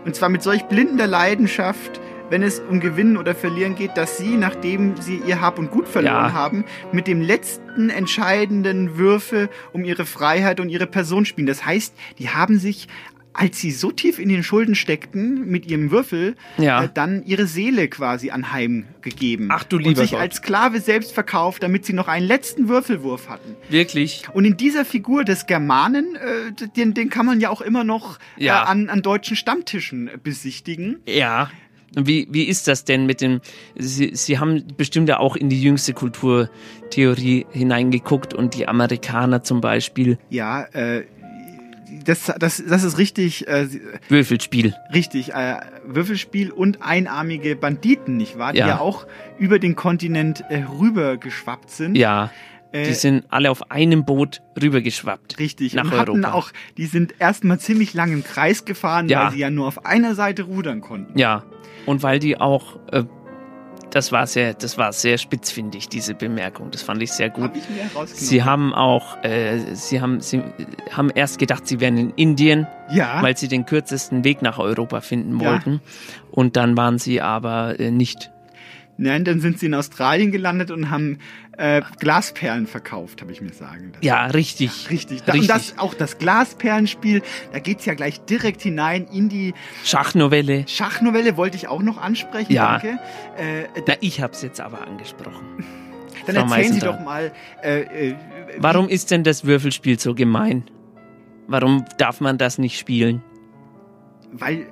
Und 0.06 0.15
zwar 0.15 0.30
mit 0.30 0.43
solch 0.43 0.63
blindender 0.65 1.08
Leidenschaft, 1.08 2.02
wenn 2.30 2.41
es 2.43 2.60
um 2.60 2.80
Gewinnen 2.80 3.17
oder 3.17 3.36
Verlieren 3.36 3.76
geht, 3.76 3.96
dass 3.96 4.17
Sie, 4.17 4.36
nachdem 4.38 5.00
Sie 5.00 5.22
Ihr 5.26 5.39
Hab 5.41 5.60
und 5.60 5.72
Gut 5.72 5.88
verloren 5.88 6.26
Ja. 6.30 6.34
haben, 6.34 6.65
mit 6.91 7.06
dem 7.08 7.22
letzten 7.22 7.89
entscheidenden 7.89 8.98
Würfel 8.98 9.50
um 9.72 9.84
Ihre 9.86 10.06
Freiheit 10.06 10.60
und 10.60 10.69
Ihre 10.69 10.88
Person 10.88 11.26
spielen. 11.26 11.48
Das 11.48 11.65
heißt, 11.65 11.93
die 12.19 12.30
haben 12.30 12.58
sich 12.60 12.88
als 13.34 13.60
sie 13.60 13.72
so 13.72 13.91
tief 13.91 14.19
in 14.19 14.30
den 14.30 14.43
Schulden 14.43 14.76
steckten 14.76 15.48
mit 15.50 15.65
ihrem 15.65 15.89
Würfel, 15.91 16.36
Ja. 16.58 16.84
äh, 16.84 16.89
dann 16.93 17.24
ihre 17.26 17.48
Seele 17.48 17.88
quasi 17.88 18.30
anheimgegeben. 18.30 19.50
Ach 19.52 19.63
du 19.63 19.78
Und 19.78 19.84
lieber 19.84 20.02
sich 20.02 20.12
Gott. 20.12 20.19
als 20.22 20.36
Sklave 20.38 20.80
selbst 20.80 21.12
verkauft, 21.13 21.63
damit 21.63 21.86
sie 21.86 21.93
noch 21.93 22.08
einen 22.08 22.26
letzten 22.28 22.67
Würfelwurf 22.69 23.30
hatten. 23.30 23.56
Wirklich? 23.69 24.24
Und 24.34 24.46
in 24.46 24.58
dieser 24.58 24.86
Figur 24.86 25.24
des 25.24 25.46
Germanen, 25.48 26.15
äh, 26.15 26.67
den, 26.76 26.93
den 26.93 27.10
kann 27.10 27.26
man 27.26 27.39
ja 27.39 27.50
auch 27.50 27.62
immer 27.62 27.84
noch 27.84 28.19
Ja. 28.38 28.63
äh, 28.63 28.67
an, 28.67 28.89
an 28.89 29.02
deutschen 29.02 29.36
Stammtischen 29.36 30.08
äh, 30.08 30.17
besichtigen. 30.22 31.00
Ja. 31.08 31.50
Und 31.96 32.08
Wie, 32.08 32.28
wie 32.32 32.46
ist 32.46 32.67
das 32.67 32.86
denn 32.86 33.06
mit 33.06 33.22
dem, 33.22 33.39
Sie, 33.76 34.12
Sie 34.15 34.39
haben 34.39 34.63
bestimmt 34.78 35.10
ja 35.10 35.19
auch 35.19 35.36
in 35.36 35.50
die 35.50 35.62
jüngste 35.62 35.93
Kulturtheorie 35.93 37.46
hineingeguckt 37.52 38.34
und 38.34 38.56
die 38.56 38.67
Amerikaner 38.67 39.43
zum 39.43 39.62
Beispiel. 39.62 40.17
Ja, 40.30 40.63
äh, 40.74 41.04
das, 42.06 42.32
das, 42.39 42.63
das 42.67 42.84
ist 42.84 42.97
richtig, 42.97 43.47
äh, 43.47 43.67
Würfelspiel. 44.10 44.73
richtig, 44.93 45.34
äh, 45.34 45.56
Würfelspiel 45.86 46.51
und 46.51 46.82
einarmige 46.82 47.56
Banditen, 47.56 48.17
nicht 48.17 48.38
wahr? 48.38 48.53
Die 48.53 48.60
Ja. 48.60 48.67
ja 48.67 48.79
auch 48.79 49.06
über 49.38 49.60
den 49.60 49.75
Kontinent 49.75 50.43
äh, 50.49 50.63
rübergeschwappt 50.79 51.69
sind. 51.69 51.95
Ja. 51.95 52.32
Äh, 52.71 52.88
Die 52.88 52.93
sind 52.93 53.25
alle 53.29 53.51
auf 53.51 53.69
einem 53.71 54.03
Boot 54.06 54.41
rübergeschwappt. 54.60 55.38
Richtig, 55.39 55.73
Nach 55.75 55.84
und 55.86 55.91
hatten 55.91 56.10
Europa. 56.25 56.34
auch, 56.34 56.51
die 56.77 56.86
sind 56.88 57.13
erstmal 57.19 57.60
ziemlich 57.60 57.93
lang 57.93 58.12
im 58.12 58.23
Kreis 58.23 58.65
gefahren, 58.65 59.10
Ja. 59.10 59.25
weil 59.25 59.32
sie 59.34 59.39
ja 59.39 59.49
nur 59.49 59.67
auf 59.67 59.86
einer 59.86 60.15
Seite 60.15 60.43
rudern 60.43 60.82
konnten. 60.82 61.17
Ja. 61.17 61.43
Und 61.86 62.01
weil 62.01 62.19
die 62.19 62.39
auch, 62.39 62.79
äh, 62.91 63.03
das 63.93 64.12
war 64.12 64.25
sehr, 64.25 64.53
das 64.56 64.77
war 64.77 64.91
sehr 64.91 65.17
spitzfindig, 65.19 65.88
diese 65.88 66.15
Bemerkung. 66.15 66.71
Das 66.71 66.82
fand 66.82 67.01
ich 67.03 67.12
sehr 67.12 67.29
gut. 67.29 67.51
Hab 67.93 68.06
ich. 68.06 68.12
Sie 68.13 68.43
haben 68.43 68.73
auch, 68.73 69.23
äh, 69.23 69.60
sie 69.75 70.01
haben, 70.01 70.19
sie 70.19 70.41
haben 70.91 71.12
erst 71.13 71.38
gedacht, 71.38 71.67
sie 71.67 71.79
wären 71.79 71.97
in 71.97 72.10
Indien, 72.15 72.65
Ja. 72.91 73.21
weil 73.21 73.38
sie 73.38 73.47
den 73.47 73.65
kürzesten 73.67 74.23
Weg 74.23 74.41
nach 74.41 74.58
Europa 74.58 75.01
finden 75.01 75.39
Ja. 75.39 75.51
wollten. 75.51 75.79
Und 76.32 76.56
dann 76.58 76.75
waren 76.75 76.97
sie 76.97 77.21
aber 77.21 77.79
äh, 77.79 77.91
nicht. 77.91 78.32
Nein, 78.97 79.25
dann 79.25 79.39
sind 79.39 79.60
sie 79.60 79.65
in 79.67 79.73
Australien 79.73 80.32
gelandet 80.32 80.69
und 80.71 80.89
haben 80.91 81.19
äh, 81.58 81.82
Glasperlen 82.00 82.66
verkauft, 82.68 83.22
habe 83.22 83.32
ich 83.32 83.42
mir 83.42 83.54
sagen 83.54 83.92
lassen. 83.94 84.04
Ja, 84.06 84.26
richtig. 84.28 84.89
Richtig. 84.89 85.24
Da, 85.24 85.34
richtig. 85.34 85.50
Und 85.52 85.56
das, 85.56 85.78
auch 85.78 85.94
das 85.94 86.18
Glasperlenspiel, 86.18 87.22
da 87.52 87.60
geht's 87.60 87.86
ja 87.86 87.94
gleich 87.94 88.22
direkt 88.22 88.62
hinein 88.62 89.06
in 89.12 89.30
die 89.30 89.54
Schachnovelle. 89.84 90.66
Schachnovelle, 90.68 91.38
wollte 91.38 91.58
ich 91.58 91.68
auch 91.68 91.82
noch 91.82 91.98
ansprechen, 91.98 92.52
Ja. 92.54 92.80
danke. 92.80 93.00
Äh, 93.38 93.66
Na, 93.88 93.94
ich 94.02 94.22
hab's 94.22 94.42
jetzt 94.42 94.60
aber 94.62 94.86
angesprochen. 94.88 95.63
dann 96.26 96.36
Frau 96.36 96.42
erzählen 96.44 96.63
Sie 96.74 96.80
Meisendrath. 96.80 96.96
doch 97.00 97.06
mal, 97.06 97.32
äh, 97.63 97.82
äh, 98.12 98.16
Warum 98.58 98.89
ist 98.89 99.12
denn 99.12 99.24
das 99.24 99.46
Würfelspiel 99.46 100.00
so 100.00 100.13
gemein? 100.16 100.63
Warum 101.48 101.86
darf 101.98 102.22
man 102.22 102.38
das 102.38 102.58
nicht 102.58 102.80
spielen? 102.80 103.22
weil, 104.32 104.66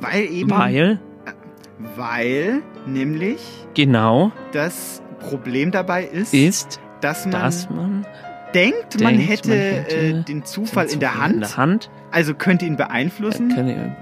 weil 0.00 0.24
eben, 0.24 0.50
Weil, 0.50 0.98
weil 1.96 2.62
nämlich 2.86 3.40
genau, 3.74 4.32
das 4.52 5.02
Problem 5.18 5.70
dabei 5.70 6.04
ist, 6.04 6.32
ist, 6.34 6.80
dass 7.00 7.24
man, 7.24 7.32
dass 7.32 7.70
man 7.70 8.06
denkt, 8.54 9.00
man 9.00 9.14
denkt, 9.16 9.30
hätte, 9.30 9.48
man 9.48 9.56
hätte 9.58 9.96
äh, 9.96 10.22
den 10.24 10.44
Zufall 10.44 10.86
in 10.86 11.00
der 11.00 11.18
Hand, 11.20 11.34
in 11.34 11.40
der 11.40 11.56
Hand. 11.56 11.90
also 12.10 12.34
könnte 12.34 12.64
ihn 12.64 12.76
beeinflussen, 12.76 13.50
Könne- 13.54 13.96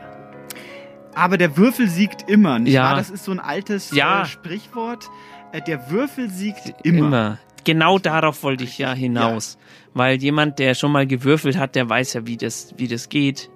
aber 1.15 1.39
der 1.39 1.57
Würfel 1.57 1.89
siegt 1.89 2.29
immer, 2.29 2.59
nicht 2.59 2.75
Ja. 2.75 2.85
wahr? 2.85 2.97
Das 2.97 3.09
ist 3.11 3.25
so 3.25 3.33
ein 3.33 3.41
altes 3.41 3.91
Ja. 3.93 4.23
äh, 4.23 4.27
Sprichwort. 4.27 5.09
Äh, 5.53 5.63
der 5.63 5.91
Würfel 5.91 6.29
siegt 6.29 6.75
immer. 6.85 6.99
Immer. 7.07 7.39
Genau 7.65 7.99
darauf 7.99 8.43
wollte 8.43 8.65
ich 8.65 8.77
ja 8.79 8.93
hinaus. 8.93 9.57
Weil 9.95 10.19
jemand, 10.23 10.59
der 10.59 10.75
schon 10.75 10.93
mal 10.93 11.07
gewürfelt 11.07 11.57
hat, 11.57 11.75
der 11.75 11.89
weiß 11.89 12.13
ja, 12.13 12.27
wie 12.27 12.37
das, 12.37 12.75
wie 12.77 12.87
das 12.87 13.09
geht. 13.09 13.51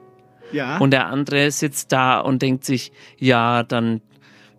Ja. 0.53 0.79
Und 0.79 0.91
der 0.93 1.07
andere 1.09 1.51
sitzt 1.51 1.93
da 1.93 2.19
und 2.19 2.41
denkt 2.43 2.65
sich, 2.65 2.93
ja, 3.19 3.63
dann 3.63 4.01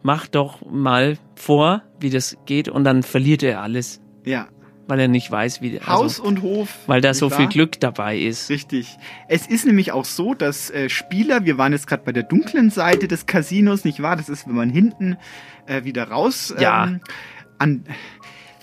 mach 0.04 0.28
doch 0.28 0.60
mal 0.70 1.18
vor, 1.42 1.82
wie 2.00 2.10
das 2.10 2.38
geht 2.46 2.70
und 2.70 2.84
dann 2.84 3.04
verliert 3.04 3.44
er 3.44 3.62
alles. 3.62 4.00
ja. 4.26 4.48
weil 4.88 5.00
er 5.00 5.08
nicht 5.08 5.32
weiß, 5.32 5.62
wie 5.62 5.80
Haus 5.80 6.20
also, 6.20 6.24
und 6.24 6.42
Hof. 6.42 6.68
weil 6.88 7.00
da 7.02 7.14
so 7.14 7.30
viel? 7.30 7.48
Glück 7.48 7.80
dabei 7.80 8.18
ist. 8.18 8.50
Richtig. 8.50 8.98
Es 9.30 9.48
ist 9.48 9.66
nämlich 9.66 9.92
auch 9.94 10.04
so, 10.06 10.34
dass 10.34 10.70
äh, 10.70 10.90
Spieler, 10.90 11.46
wir 11.46 11.58
waren 11.58 11.72
jetzt 11.72 11.88
gerade 11.88 12.04
bei 12.04 12.12
der 12.12 12.24
dunklen 12.24 12.70
Seite 12.72 13.08
des 13.08 13.26
Casinos, 13.26 13.86
nicht 13.86 14.02
wahr? 14.02 14.18
Das 14.18 14.28
ist, 14.28 14.48
wenn 14.48 14.56
man 14.56 14.70
hinten 14.70 15.16
äh, 15.66 15.84
wieder 15.86 16.10
raus 16.10 16.54
Ja. 16.60 16.86
ähm, 16.88 17.00
an. 17.58 17.84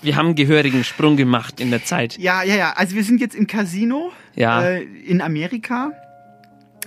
Wir 0.03 0.15
haben 0.17 0.27
einen 0.27 0.35
gehörigen 0.35 0.83
Sprung 0.83 1.17
gemacht 1.17 1.59
in 1.59 1.71
der 1.71 1.83
Zeit. 1.83 2.17
Ja, 2.19 2.43
ja, 2.43 2.55
ja. 2.55 2.73
Also 2.75 2.95
wir 2.95 3.03
sind 3.03 3.19
jetzt 3.21 3.35
im 3.35 3.47
Casino 3.47 4.11
Ja. 4.35 4.61
äh, 4.63 4.83
in 4.83 5.21
Amerika 5.21 5.91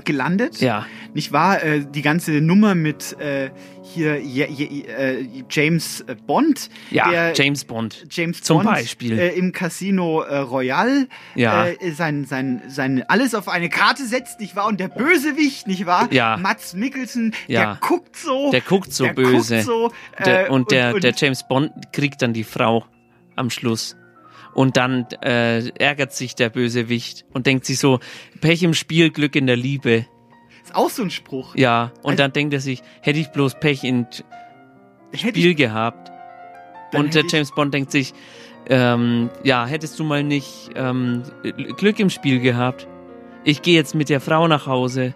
gelandet. 0.04 0.60
Ja. 0.60 0.86
Nicht 1.14 1.32
wahr? 1.32 1.62
Äh, 1.62 1.84
die 1.84 2.02
ganze 2.02 2.40
Nummer 2.40 2.74
mit 2.74 3.18
äh, 3.20 3.50
hier 3.82 4.18
je, 4.20 4.46
je, 4.48 4.82
äh, 4.86 5.26
James 5.50 6.04
Bond. 6.26 6.70
Ja, 6.90 7.10
der, 7.10 7.32
James 7.34 7.64
Bond. 7.64 8.04
James 8.10 8.40
Zum 8.42 8.58
Bond 8.58 8.70
Beispiel. 8.70 9.18
Äh, 9.18 9.30
im 9.34 9.52
Casino 9.52 10.22
äh, 10.22 10.38
Royal 10.38 11.08
Ja. 11.34 11.66
äh, 11.66 11.90
sein, 11.92 12.24
sein, 12.24 12.62
sein 12.68 13.04
alles 13.08 13.34
auf 13.34 13.48
eine 13.48 13.68
Karte 13.68 14.06
setzt, 14.06 14.40
nicht 14.40 14.56
wahr? 14.56 14.66
Und 14.66 14.80
der 14.80 14.88
Bösewicht, 14.88 15.66
nicht 15.66 15.86
wahr? 15.86 16.08
Ja. 16.12 16.36
Mats 16.36 16.74
Mikkelsen, 16.74 17.34
Ja. 17.48 17.60
der 17.60 17.78
guckt 17.80 18.16
so. 18.16 18.50
Der 18.50 18.60
guckt 18.60 18.92
so 18.92 19.04
der 19.04 19.14
böse. 19.14 19.56
Guckt 19.56 19.66
so, 19.66 19.92
der, 20.24 20.46
äh, 20.46 20.50
und, 20.50 20.70
der, 20.70 20.94
und, 20.94 21.04
der 21.04 21.12
James 21.16 21.46
Bond 21.46 21.72
kriegt 21.92 22.22
dann 22.22 22.32
die 22.32 22.44
Frau 22.44 22.84
am 23.36 23.50
Schluss. 23.50 23.96
Und 24.54 24.76
dann 24.76 25.06
äh, 25.22 25.66
ärgert 25.78 26.12
sich 26.12 26.34
der 26.34 26.50
Bösewicht 26.50 27.24
und 27.32 27.46
denkt 27.46 27.64
sich 27.64 27.78
so, 27.78 28.00
Pech 28.40 28.62
im 28.62 28.74
Spiel, 28.74 29.10
Glück 29.10 29.34
in 29.34 29.46
der 29.46 29.56
Liebe. 29.56 30.06
Ist 30.64 30.74
auch 30.74 30.90
so 30.90 31.02
ein 31.02 31.10
Spruch. 31.10 31.54
Ja, 31.56 31.92
und 32.02 32.12
Also- 32.12 32.16
dann 32.18 32.32
denkt 32.32 32.54
er 32.54 32.60
sich, 32.60 32.82
hätte 33.00 33.18
ich 33.18 33.28
bloß 33.32 33.58
Pech 33.60 33.84
in 33.84 34.06
Spiel 35.14 35.54
gehabt. 35.54 36.10
Dann 36.92 37.06
Und 37.06 37.14
der 37.14 37.24
ich- 37.24 37.32
James 37.32 37.52
Bond 37.54 37.72
denkt 37.74 37.90
sich, 37.90 38.12
ähm, 38.68 39.30
ja, 39.42 39.66
hättest 39.66 39.98
du 39.98 40.04
mal 40.04 40.22
nicht 40.22 40.70
ähm, 40.74 41.22
Glück 41.76 41.98
im 42.00 42.10
Spiel 42.10 42.40
gehabt. 42.40 42.86
Ich 43.44 43.62
gehe 43.62 43.74
jetzt 43.74 43.94
mit 43.94 44.08
der 44.08 44.20
Frau 44.20 44.46
nach 44.48 44.66
Hause. 44.66 45.14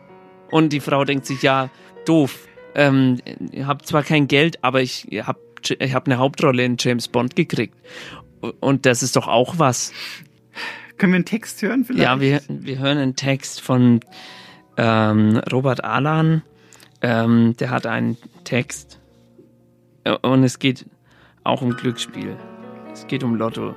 Und 0.50 0.72
die 0.72 0.80
Frau 0.80 1.04
denkt 1.04 1.26
sich, 1.26 1.42
ja, 1.42 1.70
doof. 2.06 2.46
Ähm, 2.74 3.18
ich 3.52 3.64
habe 3.64 3.84
zwar 3.84 4.02
kein 4.02 4.26
Geld, 4.28 4.58
aber 4.62 4.80
ich 4.82 5.06
habe 5.22 5.38
ich 5.78 5.94
hab 5.94 6.06
eine 6.06 6.18
Hauptrolle 6.18 6.64
in 6.64 6.76
James 6.78 7.08
Bond 7.08 7.34
gekriegt. 7.36 7.74
Und 8.60 8.86
das 8.86 9.02
ist 9.02 9.16
doch 9.16 9.26
auch 9.28 9.58
was. 9.58 9.92
Können 10.98 11.12
wir 11.12 11.16
einen 11.16 11.24
Text 11.24 11.62
hören 11.62 11.84
vielleicht? 11.84 12.04
Ja, 12.04 12.20
wir, 12.20 12.40
wir 12.48 12.78
hören 12.78 12.98
einen 12.98 13.16
Text 13.16 13.60
von 13.60 14.00
ähm, 14.76 15.38
Robert 15.50 15.84
Alan. 15.84 16.42
Ähm, 17.02 17.56
der 17.58 17.70
hat 17.70 17.86
einen 17.86 18.16
Text. 18.44 19.00
Äh, 20.04 20.16
Und 20.22 20.44
es 20.44 20.58
geht 20.58 20.86
auch 21.44 21.62
um 21.62 21.76
Glücksspiel. 21.76 22.36
Es 22.92 23.06
geht 23.06 23.22
um 23.22 23.34
Lotto. 23.36 23.74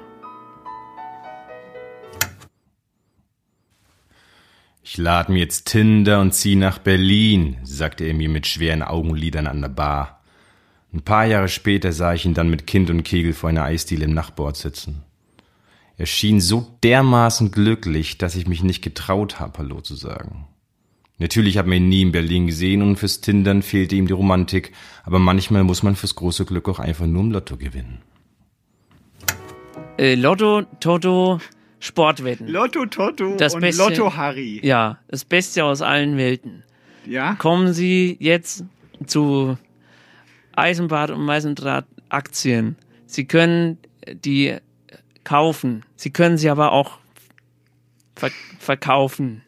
Ich 4.82 4.98
lad 4.98 5.30
mir 5.30 5.40
jetzt 5.40 5.68
Tinder 5.68 6.20
und 6.20 6.34
zieh 6.34 6.56
nach 6.56 6.80
Berlin, 6.80 7.58
sagte 7.64 8.06
er 8.06 8.16
mir 8.16 8.30
mit 8.30 8.48
schweren 8.48 8.82
Augenlidern 8.82 9.46
an 9.46 9.62
der 9.62 9.70
Bar. 9.70 10.24
Ein 10.92 11.04
paar 11.04 11.26
Jahre 11.26 11.48
später 11.48 11.92
sah 11.92 12.16
ich 12.16 12.26
ihn 12.26 12.34
dann 12.34 12.50
mit 12.50 12.66
Kind 12.66 12.90
und 12.90 13.04
Kegel 13.04 13.34
vor 13.34 13.50
einer 13.50 13.66
Eisdiele 13.66 14.06
im 14.06 14.16
Nachbord 14.16 14.58
sitzen. 14.58 15.04
Er 15.98 16.08
schien 16.08 16.42
so 16.42 16.76
dermaßen 16.82 17.52
glücklich, 17.52 18.18
dass 18.18 18.36
ich 18.36 18.48
mich 18.48 18.64
nicht 18.64 18.82
getraut 18.82 19.40
habe, 19.40 19.60
Hallo 19.60 19.82
zu 19.82 19.94
sagen. 19.94 20.48
Natürlich 21.20 21.58
hat 21.58 21.66
man 21.68 21.78
ihn 21.78 21.90
nie 21.90 22.02
in 22.02 22.12
Berlin 22.12 22.48
gesehen 22.48 22.82
und 22.82 22.96
fürs 22.96 23.20
Tindern 23.22 23.62
fehlte 23.62 23.96
ihm 23.96 24.08
die 24.08 24.14
Romantik, 24.14 24.72
aber 25.04 25.20
manchmal 25.20 25.64
muss 25.66 25.84
man 25.84 25.96
fürs 25.96 26.16
große 26.16 26.46
Glück 26.46 26.70
auch 26.70 26.80
einfach 26.80 27.06
nur 27.06 27.22
im 27.22 27.32
Lotto 27.32 27.58
gewinnen. 27.58 28.00
Äh, 29.98 30.16
Lotto, 30.16 30.64
Toto, 30.80 31.40
Sportwetten. 31.82 32.48
Lotto 32.48 32.86
Toto 32.86 33.36
Das 33.38 33.54
und 33.56 33.62
Beste- 33.62 33.84
Lotto 33.84 34.16
Harry. 34.16 34.62
Ja, 34.64 35.00
das 35.10 35.26
Beste 35.26 35.66
aus 35.66 35.82
allen 35.82 36.16
Welten. 36.18 36.64
Ja. 37.06 37.36
Kommen 37.36 37.74
Sie 37.74 38.16
jetzt 38.20 38.64
zu 39.06 39.58
Eisenbad 40.56 41.12
und 41.12 41.22
Meisendraht 41.26 41.86
Aktien. 42.10 42.76
Sie 43.06 43.26
können 43.26 43.78
die 44.14 44.56
kaufen. 45.24 45.84
Sie 45.96 46.12
können 46.12 46.38
sie 46.38 46.50
aber 46.50 46.72
auch 46.72 46.98
ver 48.16 48.32
verkaufen. 48.60 49.42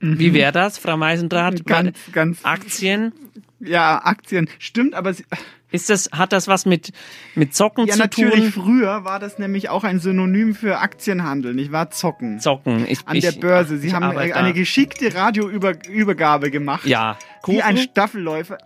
Wie 0.00 0.32
wäre 0.34 0.52
das, 0.52 0.78
Frau 0.78 0.96
Meisendraht? 0.96 1.60
Mhm. 1.60 1.64
Ganz, 1.64 1.98
ganz. 2.12 2.44
Aktien? 2.44 3.12
Ja, 3.60 4.00
Aktien. 4.04 4.48
Stimmt, 4.58 4.94
aber 4.94 5.12
sie, 5.14 5.24
Ist 5.70 5.90
das, 5.90 6.10
hat 6.12 6.32
das 6.32 6.46
was 6.46 6.64
mit, 6.64 6.92
mit 7.34 7.54
Zocken 7.54 7.86
ja, 7.86 7.94
zu 7.94 7.98
natürlich. 7.98 8.54
tun? 8.54 8.64
Früher 8.64 9.04
war 9.04 9.18
das 9.18 9.38
nämlich 9.38 9.68
auch 9.68 9.84
ein 9.84 9.98
Synonym 9.98 10.54
für 10.54 10.78
Aktienhandel, 10.78 11.54
nicht 11.54 11.72
wahr? 11.72 11.90
Zocken. 11.90 12.38
Zocken. 12.38 12.86
Ich, 12.88 13.00
An 13.06 13.16
ich, 13.16 13.24
der 13.24 13.32
Börse. 13.32 13.78
Sie 13.78 13.92
haben 13.92 14.16
eine 14.16 14.32
da. 14.32 14.50
geschickte 14.52 15.14
Radioübergabe 15.14 16.50
gemacht. 16.50 16.86
Ja. 16.86 17.18
Wie 17.46 17.60
ein 17.60 17.74
Kuchen? 17.74 17.88
Staffelläufer. 17.90 18.58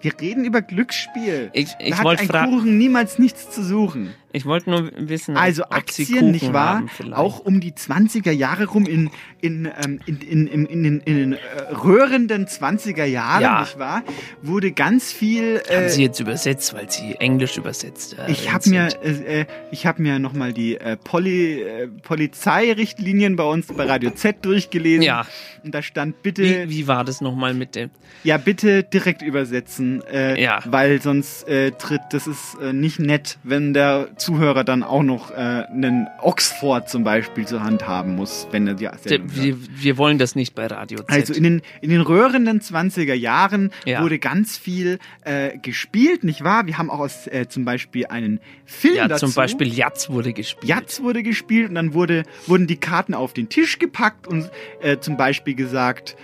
Wir 0.00 0.12
reden 0.20 0.44
über 0.44 0.62
Glücksspiel. 0.62 1.50
Ich, 1.52 1.74
ich 1.80 1.90
da 1.90 1.98
hat 1.98 2.04
wollte 2.04 2.22
ein 2.22 2.28
fragen. 2.28 2.52
Kuchen 2.52 2.78
niemals 2.78 3.18
nichts 3.18 3.50
zu 3.50 3.64
suchen. 3.64 4.14
Ich 4.32 4.44
wollte 4.44 4.68
nur 4.68 4.90
wissen, 4.96 5.36
Also 5.38 5.62
ob 5.64 5.90
Sie 5.90 6.02
Aktien, 6.02 6.18
Kuchen 6.18 6.30
nicht 6.32 6.52
wahr? 6.52 6.82
haben. 6.98 7.14
Auch 7.14 7.38
um 7.40 7.60
die 7.60 7.72
20er 7.72 8.30
Jahre 8.30 8.66
rum 8.66 8.84
in, 8.86 9.10
in, 9.40 9.64
ähm, 9.82 10.00
in, 10.06 10.20
in, 10.20 10.46
in, 10.46 10.66
in, 10.66 10.82
den, 10.82 11.00
in 11.00 11.16
den 11.16 11.32
äh, 11.32 11.38
röhrenden 11.72 12.46
20er 12.46 13.04
Jahren, 13.04 13.42
Ja. 13.42 13.60
nicht 13.60 13.78
wahr? 13.78 14.02
Wurde 14.42 14.72
ganz 14.72 15.12
viel. 15.12 15.62
Haben 15.70 15.84
Äh, 15.84 15.88
Sie 15.88 16.02
jetzt 16.02 16.20
übersetzt, 16.20 16.74
weil 16.74 16.90
Sie 16.90 17.14
Englisch 17.20 17.56
übersetzt 17.56 18.16
äh, 18.18 18.30
ich 18.30 18.52
habe 18.52 18.68
mir, 18.68 18.88
äh, 19.02 19.40
äh, 19.40 19.46
ich 19.70 19.86
habe 19.86 20.02
mir 20.02 20.18
nochmal 20.18 20.52
die 20.52 20.76
äh, 20.76 20.96
Poli, 20.96 21.62
äh, 21.62 21.88
Polizeirichtlinien 21.88 23.36
bei 23.36 23.44
uns 23.44 23.66
bei 23.66 23.84
Radio 23.84 24.10
Z 24.10 24.44
durchgelesen. 24.44 25.02
Ja. 25.02 25.26
Und 25.64 25.74
da 25.74 25.82
stand 25.82 26.22
bitte, 26.22 26.42
Wie, 26.42 26.70
wie 26.70 26.86
war 26.88 27.04
das 27.04 27.20
nochmal 27.20 27.54
mit 27.54 27.74
dem? 27.74 27.90
ja 28.24 28.36
bitte 28.36 28.82
direkt 28.82 29.22
übersetzen, 29.22 30.02
äh, 30.10 30.40
Ja. 30.40 30.60
weil 30.66 31.00
sonst 31.00 31.46
äh, 31.48 31.70
tritt, 31.72 32.00
das 32.10 32.26
ist 32.26 32.56
äh, 32.60 32.72
nicht 32.72 32.98
nett, 32.98 33.38
wenn 33.42 33.72
der 33.74 34.08
Zuhörer 34.18 34.64
dann 34.64 34.82
auch 34.82 35.02
noch 35.02 35.30
äh, 35.30 35.34
einen 35.34 36.08
Oxford 36.20 36.88
zum 36.88 37.04
Beispiel 37.04 37.46
zur 37.46 37.62
Hand 37.62 37.86
haben 37.86 38.16
muss, 38.16 38.46
wenn 38.50 38.66
er 38.66 38.74
die 38.74 38.88
Sendung. 39.02 39.28
Wir, 39.34 39.56
wir 39.82 39.96
wollen 39.98 40.18
das 40.18 40.34
nicht 40.34 40.54
bei 40.54 40.66
Radio 40.66 40.98
Z. 40.98 41.10
Also 41.10 41.32
in 41.34 41.42
den, 41.44 41.62
in 41.80 41.90
den 41.90 42.00
röhrenden 42.00 42.60
20er 42.60 43.14
Jahren 43.14 43.70
Ja. 43.84 44.02
wurde 44.02 44.18
ganz 44.18 44.56
viel 44.58 44.98
äh, 45.24 45.56
gespielt, 45.58 46.24
nicht 46.24 46.44
wahr? 46.44 46.66
Wir 46.66 46.78
haben 46.78 46.90
auch 46.90 47.00
aus, 47.00 47.26
äh, 47.26 47.46
zum 47.48 47.64
Beispiel 47.64 48.06
einen 48.06 48.40
Film 48.64 48.96
ja, 48.96 49.08
dazu. 49.08 49.26
zum 49.26 49.34
Beispiel 49.34 49.72
Jatz 49.72 50.10
wurde 50.10 50.32
gespielt. 50.32 50.64
Jatz 50.68 51.00
wurde 51.02 51.22
gespielt 51.22 51.68
und 51.68 51.74
dann 51.76 51.94
wurde, 51.94 52.24
wurden 52.46 52.66
die 52.66 52.76
Karten 52.76 53.14
auf 53.14 53.32
den 53.32 53.48
Tisch 53.48 53.78
gepackt 53.78 54.26
und 54.26 54.50
äh, 54.80 54.98
zum 54.98 55.16
Beispiel 55.16 55.54
gesagt, 55.54 56.16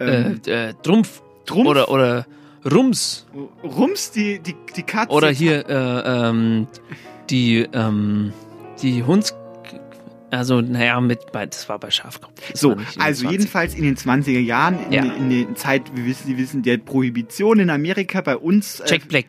ähm, 0.00 0.40
äh, 0.46 0.68
äh, 0.70 0.74
Trumpf. 0.82 1.22
Trumpf? 1.46 1.68
Oder, 1.68 1.90
oder 1.90 2.26
Rums. 2.64 3.26
Rums, 3.64 4.10
die, 4.10 4.38
die, 4.38 4.54
die 4.76 4.82
Katze. 4.82 5.10
Oder 5.12 5.30
hier 5.30 5.66
äh, 5.68 6.28
ähm, 6.28 6.66
die, 7.30 7.66
ähm, 7.72 8.32
die 8.82 9.02
Hunds... 9.02 9.34
Also, 10.32 10.60
naja, 10.60 11.00
mit, 11.00 11.18
das 11.32 11.68
war 11.68 11.80
bei 11.80 11.90
Schafkopf. 11.90 12.40
So, 12.54 12.76
also 13.00 13.22
20. 13.24 13.30
jedenfalls 13.32 13.74
in 13.74 13.82
den 13.82 13.96
20er 13.96 14.38
Jahren, 14.38 14.78
in, 14.86 14.92
Ja. 14.92 15.02
in 15.02 15.28
der 15.28 15.54
Zeit, 15.56 15.90
wir 15.96 16.04
wissen, 16.06 16.28
Sie 16.28 16.38
wissen, 16.38 16.62
der 16.62 16.78
Prohibition 16.78 17.58
in 17.58 17.68
Amerika 17.68 18.20
bei 18.20 18.36
uns. 18.36 18.78
äh, 18.78 18.84
Jack 18.88 19.08
Black. 19.08 19.24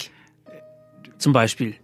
Zum 1.18 1.34
Beispiel. 1.34 1.76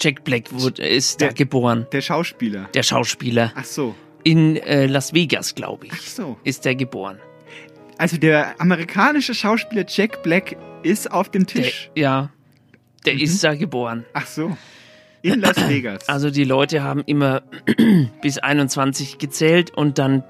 Jack 0.00 0.24
Black 0.24 0.50
wurde, 0.50 0.82
ist 0.82 1.20
da 1.20 1.26
Der- 1.26 1.34
geboren. 1.34 1.86
Der 1.92 2.00
Schauspieler. 2.00 2.70
Der 2.72 2.82
Schauspieler. 2.82 3.52
Ach 3.54 3.64
so. 3.66 3.94
In 4.24 4.56
äh, 4.56 4.86
Las 4.86 5.12
Vegas, 5.12 5.54
glaube 5.54 5.86
ich. 5.88 5.92
Ach 5.92 6.00
so. 6.00 6.36
Ist 6.42 6.64
der 6.64 6.74
geboren. 6.74 7.18
Also 7.98 8.16
der 8.16 8.58
amerikanische 8.60 9.34
Schauspieler 9.34 9.84
Jack 9.86 10.22
Black 10.22 10.56
ist 10.82 11.10
auf 11.12 11.28
dem 11.30 11.44
Der, 11.46 11.64
Tisch. 11.64 11.90
ja. 11.94 12.30
Der 13.04 13.14
Mhm. 13.14 13.20
ist 13.20 13.44
da 13.44 13.54
geboren. 13.54 14.06
Ach 14.14 14.26
so. 14.26 14.56
In 15.22 15.40
Las 15.40 15.68
Vegas. 15.68 16.08
Also 16.08 16.30
die 16.30 16.44
Leute 16.44 16.82
haben 16.82 17.02
immer 17.06 17.42
bis 18.22 18.38
21 18.38 19.18
gezählt 19.18 19.70
und 19.70 19.98
dann, 19.98 20.24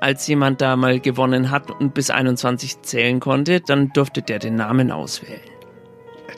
als 0.00 0.26
jemand 0.26 0.60
da 0.60 0.76
mal 0.76 1.00
gewonnen 1.00 1.50
hat 1.50 1.70
und 1.70 1.94
bis 1.94 2.10
21 2.10 2.82
zählen 2.82 3.20
konnte, 3.20 3.60
dann 3.60 3.90
durfte 3.94 4.20
der 4.20 4.38
den 4.38 4.56
Namen 4.56 4.90
auswählen. 4.90 5.40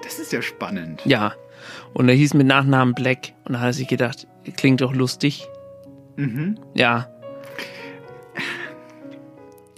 Das 0.04 0.20
ist 0.20 0.32
ja 0.32 0.40
spannend. 0.40 1.02
Ja. 1.04 1.34
Und 1.92 2.08
er 2.08 2.14
hieß 2.14 2.34
mit 2.34 2.46
Nachnamen 2.46 2.94
Black 2.94 3.32
und 3.44 3.54
da 3.54 3.60
hat 3.60 3.70
er 3.70 3.72
sich 3.72 3.88
gedacht, 3.88 4.28
klingt 4.56 4.80
doch 4.82 4.94
lustig. 4.94 5.48
Mhm. 6.14 6.60
Ja. 6.74 7.08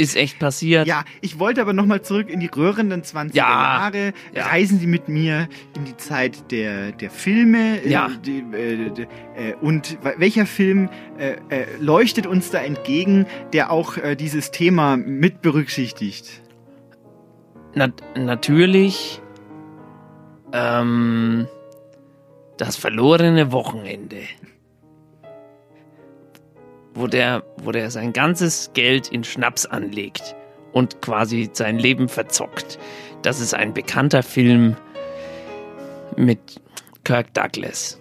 Ist 0.00 0.16
echt 0.16 0.38
passiert. 0.38 0.86
Ja, 0.86 1.04
ich 1.20 1.40
wollte 1.40 1.60
aber 1.60 1.72
nochmal 1.72 2.02
zurück 2.02 2.30
in 2.30 2.38
die 2.38 2.46
röhrenden 2.46 3.02
20er 3.02 3.34
Ja. 3.34 3.44
Jahre. 3.48 4.12
Ja. 4.32 4.46
Reisen 4.46 4.78
Sie 4.78 4.86
mit 4.86 5.08
mir 5.08 5.48
in 5.76 5.84
die 5.86 5.96
Zeit 5.96 6.52
der, 6.52 6.92
der 6.92 7.10
Filme. 7.10 7.82
äh, 7.82 7.88
Ja. 7.90 8.08
Die, 8.24 8.38
äh, 8.38 8.90
die, 8.90 9.02
äh, 9.02 9.54
und 9.60 9.98
welcher 10.16 10.46
Film 10.46 10.88
äh, 11.18 11.32
äh, 11.48 11.66
leuchtet 11.80 12.26
uns 12.28 12.50
da 12.52 12.58
entgegen, 12.60 13.26
der 13.52 13.72
auch 13.72 13.96
äh, 13.96 14.14
dieses 14.14 14.52
Thema 14.52 14.96
mit 14.96 15.42
berücksichtigt? 15.42 16.42
Nat 17.74 18.00
natürlich. 18.16 19.20
Ähm, 20.52 21.46
Das 22.56 22.76
verlorene 22.76 23.52
Wochenende. 23.52 24.18
Wo 26.98 27.06
der, 27.06 27.44
wo 27.62 27.70
der 27.70 27.92
sein 27.92 28.12
ganzes 28.12 28.72
Geld 28.74 29.06
in 29.08 29.22
Schnaps 29.22 29.66
anlegt 29.66 30.34
und 30.72 31.00
quasi 31.00 31.48
sein 31.52 31.78
Leben 31.78 32.08
verzockt. 32.08 32.76
Das 33.22 33.40
ist 33.40 33.54
ein 33.54 33.72
bekannter 33.72 34.24
Film 34.24 34.76
mit 36.16 36.60
Kirk 37.04 37.32
Douglas. 37.34 38.00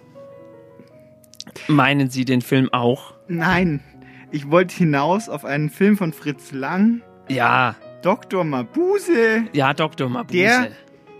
Meinen 1.68 2.10
Sie 2.10 2.24
den 2.24 2.40
Film 2.40 2.72
auch? 2.72 3.14
Nein, 3.28 3.84
ich 4.32 4.50
wollte 4.50 4.74
hinaus 4.74 5.28
auf 5.28 5.44
einen 5.44 5.70
Film 5.70 5.96
von 5.96 6.12
Fritz 6.12 6.50
Lang. 6.50 7.02
Ja. 7.28 7.76
Dr. 8.02 8.42
Mabuse. 8.42 9.44
Ja, 9.52 9.74
Dr. 9.74 10.08
Mabuse. 10.08 10.38
Der 10.38 10.70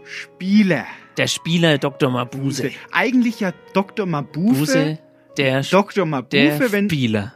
Spieler. 0.04 0.84
Der 1.16 1.28
Spieler 1.28 1.78
Dr. 1.78 2.10
Mabuse. 2.10 2.70
Eigentlich 2.92 3.40
ja 3.40 3.52
Dr. 3.72 4.06
Mabuse. 4.06 4.58
Buse, 4.58 4.98
der 5.36 5.62
Dr. 5.62 6.06
Mabuse, 6.06 6.30
der 6.30 6.72
wenn 6.72 6.88
Spieler. 6.88 7.34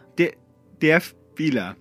Der 0.82 1.00
Spieler. 1.00 1.76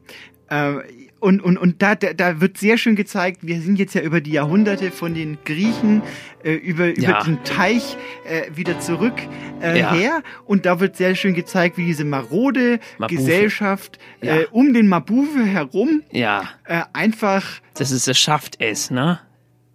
Äh, 0.50 0.74
und, 1.20 1.40
und, 1.44 1.58
und 1.58 1.84
da, 1.84 1.94
da, 1.94 2.42
wird 2.42 2.58
sehr 2.58 2.78
schön 2.78 2.96
gezeigt, 2.96 3.40
wir 3.46 3.62
sind 3.62 3.78
jetzt 3.78 3.94
ja 3.94 4.02
über 4.02 4.22
die 4.22 4.32
Jahrhunderte 4.32 4.90
von 4.90 5.14
den 5.14 5.38
Griechen 5.46 6.02
äh, 6.44 6.54
über, 6.54 6.88
über 6.90 7.00
Ja. 7.02 7.24
den 7.24 7.44
Teich 7.44 7.96
äh, 8.28 8.50
wieder 8.56 8.80
zurück 8.80 9.14
äh, 9.62 9.80
Ja. 9.80 9.94
her. 9.94 10.24
Und 10.46 10.66
da 10.66 10.80
wird 10.80 10.98
sehr 10.98 11.14
schön 11.14 11.36
gezeigt, 11.36 11.78
wie 11.78 11.86
diese 11.86 12.06
marode 12.06 12.80
Mabufe. 12.98 13.18
Gesellschaft 13.20 14.00
Ja. 14.24 14.38
äh, 14.40 14.48
um 14.50 14.74
den 14.74 14.88
Mabufe 14.88 15.46
herum 15.46 16.02
Ja, 16.12 16.50
äh, 16.66 16.82
einfach, 16.94 17.62
das 17.76 17.92
ist 17.92 18.08
es 18.08 18.18
schafft 18.18 18.60
es, 18.60 18.90
ne? 18.90 19.20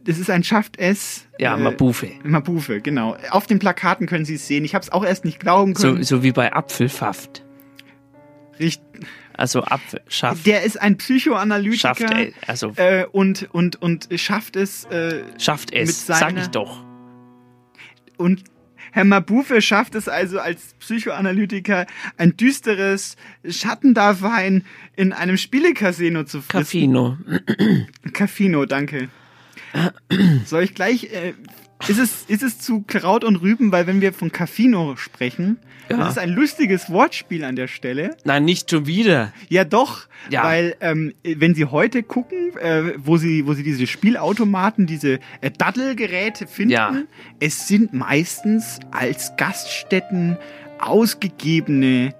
das 0.02 0.18
ist 0.18 0.30
ein 0.30 0.42
Schafft 0.44 0.78
es. 0.78 1.26
Ja, 1.38 1.56
äh, 1.56 1.60
Mabufe. 1.60 2.08
Mabufe, 2.24 2.80
genau. 2.80 3.16
Auf 3.30 3.46
den 3.46 3.58
Plakaten 3.60 4.06
können 4.08 4.24
Sie 4.24 4.34
es 4.34 4.46
sehen. 4.48 4.64
Ich 4.64 4.74
habe 4.74 4.82
es 4.82 4.90
auch 4.92 5.04
erst 5.04 5.24
nicht 5.24 5.38
glauben 5.40 5.74
So, 5.76 5.92
können. 5.92 6.02
so 6.04 6.22
wie 6.24 6.32
bei 6.32 6.52
Apfelfaft. 6.52 7.44
Richt- 8.58 8.82
Also 9.36 9.62
Apfel, 9.62 10.00
schafft, 10.08 10.46
Der 10.46 10.62
ist 10.62 10.80
ein 10.80 10.96
Psychoanalytiker. 10.96 11.78
schafft 11.94 12.00
es, 12.02 12.34
also 12.48 12.72
äh, 12.76 13.04
und, 13.12 13.48
und, 13.52 13.76
und 13.82 14.08
schafft 14.16 14.56
es. 14.56 14.84
Äh, 14.86 15.22
schafft 15.38 15.72
mit 15.72 15.80
es, 15.82 16.06
sag 16.06 16.36
ich 16.36 16.48
doch. 16.48 16.84
und 18.16 18.44
Herr 18.92 19.04
Mabufe 19.04 19.60
schafft 19.60 19.94
es 19.94 20.08
also 20.08 20.40
als 20.40 20.72
Psychoanalytiker, 20.78 21.86
ein 22.16 22.34
düsteres 22.38 23.16
Schattendasein 23.46 24.64
in 24.96 25.12
einem 25.12 25.36
Spielecasino 25.36 26.24
zu 26.24 26.40
fristen. 26.40 26.94
Caffino. 26.94 27.18
Caffino, 28.14 28.64
danke. 28.64 29.08
Soll 30.46 30.62
ich 30.62 30.74
gleich. 30.74 31.12
Äh, 31.12 31.34
ist, 31.88 31.98
es, 31.98 32.22
ist 32.28 32.42
es 32.42 32.58
zu 32.58 32.84
Kraut 32.86 33.22
und 33.22 33.36
Rüben, 33.36 33.70
weil 33.70 33.86
wenn 33.86 34.00
wir 34.00 34.14
von 34.14 34.32
Caffino 34.32 34.96
sprechen, 34.96 35.58
Ja. 35.88 35.98
das 35.98 36.10
ist 36.10 36.18
ein 36.18 36.30
lustiges 36.30 36.90
Wortspiel 36.90 37.44
an 37.44 37.54
der 37.56 37.68
Stelle. 37.68 38.16
Nein, 38.24 38.44
nicht 38.44 38.70
schon 38.70 38.86
wieder. 38.86 39.32
Ja, 39.48 39.64
doch. 39.64 40.08
Ja. 40.30 40.42
Weil, 40.44 40.76
ähm, 40.80 41.14
wenn 41.22 41.54
Sie 41.54 41.64
heute 41.66 42.02
gucken, 42.02 42.56
äh, 42.58 42.94
wo, 42.96 43.16
Sie, 43.18 43.46
wo 43.46 43.54
Sie 43.54 43.62
diese 43.62 43.86
Spielautomaten, 43.86 44.86
diese 44.86 45.20
äh, 45.40 45.50
Daddelgeräte 45.56 46.46
finden, 46.46 46.72
Ja. 46.72 46.94
es 47.40 47.68
sind 47.68 47.92
meistens 47.92 48.80
als 48.90 49.36
Gaststätten 49.36 50.36
ausgegebene 50.78 52.14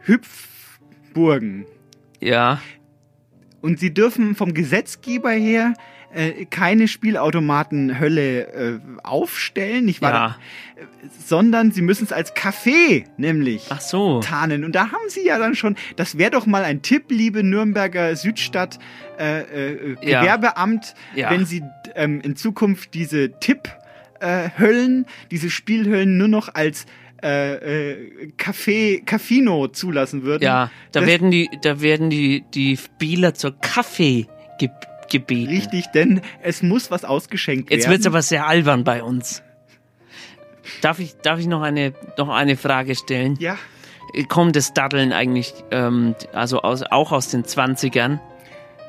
Hüpfburgen. 0.00 1.66
Ja, 2.20 2.60
Und 3.60 3.78
Sie 3.78 3.92
dürfen 3.94 4.34
vom 4.34 4.54
Gesetzgeber 4.54 5.30
her 5.30 5.74
äh, 6.14 6.44
keine 6.46 6.88
Spielautomaten-Hölle 6.88 8.40
äh, 8.52 8.78
aufstellen, 9.02 9.84
nicht 9.84 10.02
wahr? 10.02 10.12
ja. 10.12 10.36
Sondern 11.24 11.70
Sie 11.72 11.82
müssen 11.82 12.04
es 12.04 12.12
als 12.12 12.34
Café 12.34 13.04
nämlich 13.16 13.66
Ach 13.70 13.80
so. 13.80 14.20
tarnen. 14.20 14.64
Und 14.64 14.74
da 14.74 14.86
haben 14.92 15.08
Sie 15.08 15.24
ja 15.24 15.38
dann 15.38 15.54
schon, 15.54 15.76
das 15.96 16.18
wäre 16.18 16.30
doch 16.32 16.46
mal 16.46 16.64
ein 16.64 16.82
Tipp, 16.82 17.04
liebe 17.08 17.42
Nürnberger 17.44 18.14
Südstadt 18.16 18.78
äh, 19.18 19.40
äh, 19.42 19.96
Ja. 20.02 20.20
Gewerbeamt, 20.20 20.94
Ja. 21.14 21.30
wenn 21.30 21.44
Sie 21.46 21.62
ähm, 21.94 22.20
in 22.20 22.34
Zukunft 22.36 22.94
diese 22.94 23.30
Tipp-Höllen, 23.38 25.06
diese 25.30 25.50
Spielhöllen 25.50 26.18
nur 26.18 26.28
noch 26.28 26.54
als 26.54 26.86
äh, 27.22 27.90
äh, 27.92 28.32
Café, 28.36 29.04
Cafino 29.04 29.68
zulassen 29.68 30.24
würden. 30.24 30.42
Ja, 30.42 30.70
da 30.90 31.00
Das- 31.00 31.08
werden 31.08 31.30
die, 31.30 31.48
da 31.62 31.80
werden 31.80 32.10
die, 32.10 32.42
die 32.52 32.76
Spieler 32.76 33.34
zur 33.34 33.56
Kaffee 33.60 34.26
ge 34.58 34.68
gebeten. 35.12 35.48
Richtig, 35.52 35.86
denn 35.94 36.20
es 36.42 36.62
muss 36.62 36.90
was 36.90 37.04
ausgeschenkt 37.04 37.70
Jetzt 37.70 37.82
werden. 37.84 37.92
wird's 37.92 38.06
aber 38.06 38.22
sehr 38.22 38.46
albern 38.48 38.82
bei 38.82 39.02
uns. 39.04 39.42
Darf 40.80 40.98
ich, 40.98 41.14
darf 41.22 41.38
ich 41.38 41.46
noch 41.46 41.62
eine, 41.62 41.92
noch 42.18 42.28
eine 42.28 42.56
Frage 42.56 42.94
stellen? 42.96 43.36
Ja. 43.38 43.56
Kommt 44.28 44.56
das 44.56 44.74
Daddeln 44.74 45.12
eigentlich, 45.12 45.54
ähm, 45.70 46.14
also 46.32 46.60
aus, 46.62 46.82
auch 46.82 47.12
aus 47.12 47.28
den 47.28 47.44
20ern 47.44 48.18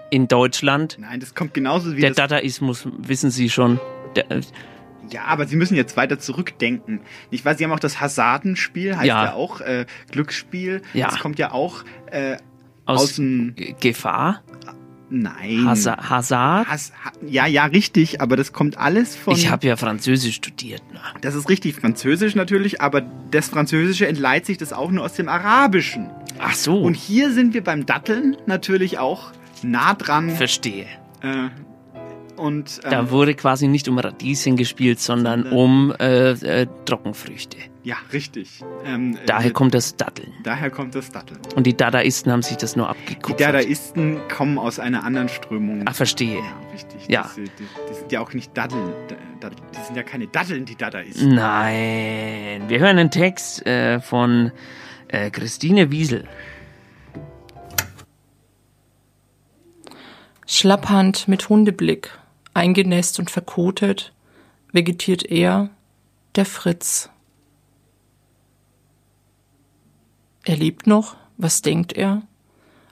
in 0.09 0.27
Deutschland? 0.27 0.97
Nein, 0.99 1.19
das 1.19 1.33
kommt 1.33 1.53
genauso 1.53 1.95
wie 1.95 2.01
Der. 2.01 2.11
Dadaismus, 2.11 2.87
wissen 2.97 3.29
Sie 3.31 3.49
schon. 3.49 3.79
Der, 4.15 4.29
äh, 4.31 4.41
Ja, 5.09 5.23
aber 5.25 5.47
Sie 5.47 5.55
müssen 5.55 5.75
jetzt 5.75 5.97
weiter 5.97 6.19
zurückdenken. 6.19 7.01
Nicht 7.31 7.45
wahr? 7.45 7.55
Sie 7.55 7.63
haben 7.63 7.71
auch 7.71 7.79
das 7.79 7.99
Hasardenspiel, 8.01 8.95
heißt 8.97 9.05
ja, 9.07 9.25
Ja. 9.25 9.33
auch 9.33 9.61
äh, 9.61 9.85
Glücksspiel. 10.11 10.81
Ja. 10.93 11.07
Das 11.09 11.19
kommt 11.19 11.39
ja 11.39 11.51
auch 11.51 11.83
äh, 12.11 12.37
aus, 12.85 13.19
aus. 13.19 13.21
Gefahr? 13.79 14.43
Nein. 15.15 15.65
Hasa 15.67 16.09
Hazard? 16.09 16.67
Has, 16.67 16.91
ha, 17.05 17.11
ja, 17.27 17.45
ja, 17.45 17.65
richtig, 17.65 18.19
aber 18.19 18.35
das 18.35 18.51
kommt 18.51 18.79
alles 18.79 19.15
von. 19.15 19.35
Ich 19.35 19.47
habe 19.51 19.67
ja 19.67 19.75
Französisch 19.75 20.37
studiert. 20.37 20.81
Ne? 20.91 20.99
Das 21.21 21.35
ist 21.35 21.49
richtig, 21.49 21.75
Französisch 21.75 22.33
natürlich, 22.33 22.81
aber 22.81 23.01
das 23.29 23.47
Französische 23.47 24.07
entleiht 24.07 24.47
sich 24.47 24.57
das 24.57 24.73
auch 24.73 24.89
nur 24.89 25.05
aus 25.05 25.13
dem 25.13 25.29
Arabischen. 25.29 26.09
Ach 26.39 26.55
so. 26.55 26.81
Und 26.81 26.95
hier 26.95 27.31
sind 27.31 27.53
wir 27.53 27.63
beim 27.63 27.85
Datteln 27.85 28.37
natürlich 28.47 28.97
auch 28.97 29.31
nah 29.61 29.93
dran. 29.93 30.31
Verstehe. 30.31 30.87
Äh, 31.21 31.49
und 32.35 32.79
ähm, 32.83 32.89
Da 32.89 33.11
wurde 33.11 33.35
quasi 33.35 33.67
nicht 33.67 33.87
um 33.87 33.99
Radieschen 33.99 34.57
gespielt, 34.57 34.99
sondern 34.99 35.43
um 35.43 35.93
äh, 35.99 36.31
äh, 36.31 36.67
Trockenfrüchte. 36.85 37.57
Ja, 37.83 37.95
richtig. 38.13 38.63
Ähm, 38.85 39.17
Daher 39.25 39.49
äh, 39.49 39.53
kommt 39.53 39.73
das 39.73 39.95
Datteln. 39.97 40.31
daher 40.43 40.69
kommt 40.71 40.95
das 40.95 41.11
Datteln. 41.11 41.39
Und 41.55 41.67
die 41.67 41.75
Dadaisten 41.75 42.31
haben 42.31 42.41
sich 42.41 42.57
das 42.57 42.75
nur 42.75 42.85
Die 42.85 42.91
abgeguckt. 42.91 43.39
Dadaisten 43.41 44.19
kommen 44.29 44.57
aus 44.57 44.79
einer 44.79 45.03
anderen 45.03 45.27
Strömung. 45.29 45.83
Ah, 45.85 45.93
verstehe. 45.93 46.37
Ja, 46.37 46.61
richtig. 46.71 47.07
Ja. 47.09 47.21
Das, 47.23 47.35
die, 47.35 47.43
die 47.43 47.93
sind 47.93 48.11
ja 48.11 48.21
auch 48.21 48.33
nicht 48.33 48.57
Daddeln. 48.57 48.93
Da- 49.09 49.49
da- 49.49 49.55
Die 49.75 49.85
sind 49.85 49.95
ja 49.97 50.03
keine 50.03 50.27
Daddeln, 50.27 50.63
die 50.65 50.75
Dadaisten. 50.75 51.35
Nein, 51.35 52.63
wir 52.69 52.79
hören 52.79 52.97
einen 52.97 53.11
Text 53.11 53.65
äh, 53.65 53.99
von 53.99 54.51
äh, 55.09 55.29
Christine 55.29 55.91
Wiesel. 55.91 56.25
Schlapphand 60.45 61.27
mit 61.27 61.49
Hundeblick, 61.49 62.11
eingenässt 62.53 63.19
und 63.19 63.31
verkotet, 63.31 64.13
vegetiert 64.71 65.23
er, 65.23 65.69
der 66.35 66.45
Fritz. 66.45 67.09
Er 70.45 70.57
lebt 70.57 70.87
noch? 70.87 71.15
Was 71.37 71.61
denkt 71.61 71.93
er? 71.93 72.21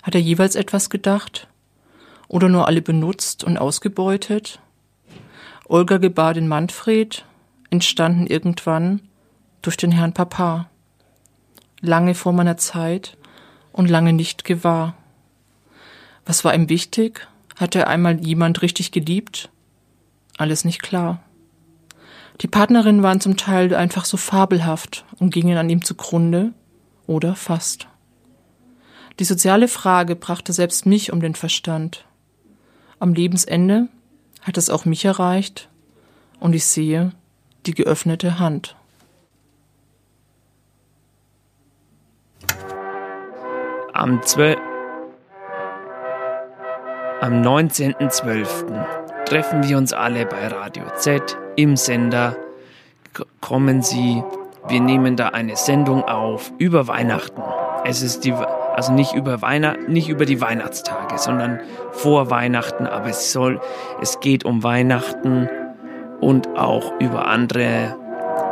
Hat 0.03 0.15
er 0.15 0.21
jeweils 0.21 0.55
etwas 0.55 0.89
gedacht? 0.89 1.47
Oder 2.27 2.47
nur 2.47 2.67
alle 2.67 2.81
benutzt 2.81 3.43
und 3.43 3.57
ausgebeutet? 3.57 4.59
Olga 5.67 5.97
gebar 5.97 6.33
den 6.33 6.47
Manfred, 6.47 7.25
entstanden 7.69 8.25
irgendwann 8.25 9.01
durch 9.61 9.75
den 9.75 9.91
Herrn 9.91 10.13
Papa. 10.13 10.69
Lange 11.81 12.15
vor 12.15 12.31
meiner 12.31 12.57
Zeit 12.57 13.17
und 13.73 13.89
lange 13.89 14.13
nicht 14.13 14.45
gewahr. 14.45 14.95
Was 16.25 16.45
war 16.45 16.55
ihm 16.55 16.69
wichtig? 16.69 17.27
Hat 17.59 17.75
er 17.75 17.87
einmal 17.87 18.23
jemand 18.25 18.61
richtig 18.61 18.91
geliebt? 18.91 19.49
Alles 20.37 20.63
nicht 20.63 20.81
klar. 20.81 21.21
Die 22.39 22.47
Partnerinnen 22.47 23.03
waren 23.03 23.19
zum 23.19 23.35
Teil 23.35 23.75
einfach 23.75 24.05
so 24.05 24.17
fabelhaft 24.17 25.05
und 25.19 25.33
gingen 25.33 25.57
an 25.57 25.69
ihm 25.69 25.83
zugrunde 25.83 26.53
oder 27.11 27.35
fast. 27.35 27.87
Die 29.19 29.25
soziale 29.25 29.67
Frage 29.67 30.15
brachte 30.15 30.53
selbst 30.53 30.85
mich 30.85 31.11
um 31.11 31.19
den 31.19 31.35
Verstand. 31.35 32.05
Am 32.99 33.13
Lebensende 33.13 33.89
hat 34.41 34.57
es 34.57 34.69
auch 34.69 34.85
mich 34.85 35.03
erreicht 35.03 35.67
und 36.39 36.53
ich 36.53 36.65
sehe 36.65 37.11
die 37.65 37.73
geöffnete 37.73 38.39
Hand. 38.39 38.77
Am 43.93 44.23
12. 44.23 44.57
Am 47.19 47.41
19.12. 47.43 49.25
treffen 49.25 49.67
wir 49.67 49.77
uns 49.77 49.91
alle 49.91 50.25
bei 50.25 50.47
Radio 50.47 50.85
Z 50.95 51.37
im 51.57 51.75
Sender. 51.75 52.37
K 53.13 53.25
kommen 53.41 53.81
Sie, 53.83 54.23
wir 54.67 54.79
nehmen 54.81 55.15
da 55.15 55.29
eine 55.29 55.55
Sendung 55.55 56.03
auf 56.03 56.51
über 56.57 56.87
Weihnachten. 56.87 57.41
Es 57.83 58.01
ist 58.01 58.23
die, 58.25 58.33
also 58.33 58.93
nicht 58.93 59.13
über 59.13 59.41
Weihnachten, 59.41 59.91
nicht 59.91 60.09
über 60.09 60.25
die 60.25 60.39
Weihnachtstage, 60.41 61.17
sondern 61.17 61.59
vor 61.91 62.29
Weihnachten, 62.29 62.85
aber 62.87 63.07
es 63.07 63.31
soll, 63.31 63.59
es 64.01 64.19
geht 64.19 64.45
um 64.45 64.63
Weihnachten 64.63 65.49
und 66.19 66.47
auch 66.57 66.93
über 66.99 67.27
andere 67.27 67.95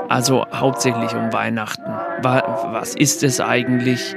Also 0.09 0.43
hauptsächlich 0.51 1.13
um 1.13 1.31
Weihnachten. 1.31 1.91
Wa- 2.23 2.69
Was 2.71 2.95
ist 2.95 3.21
es 3.21 3.39
eigentlich? 3.39 4.15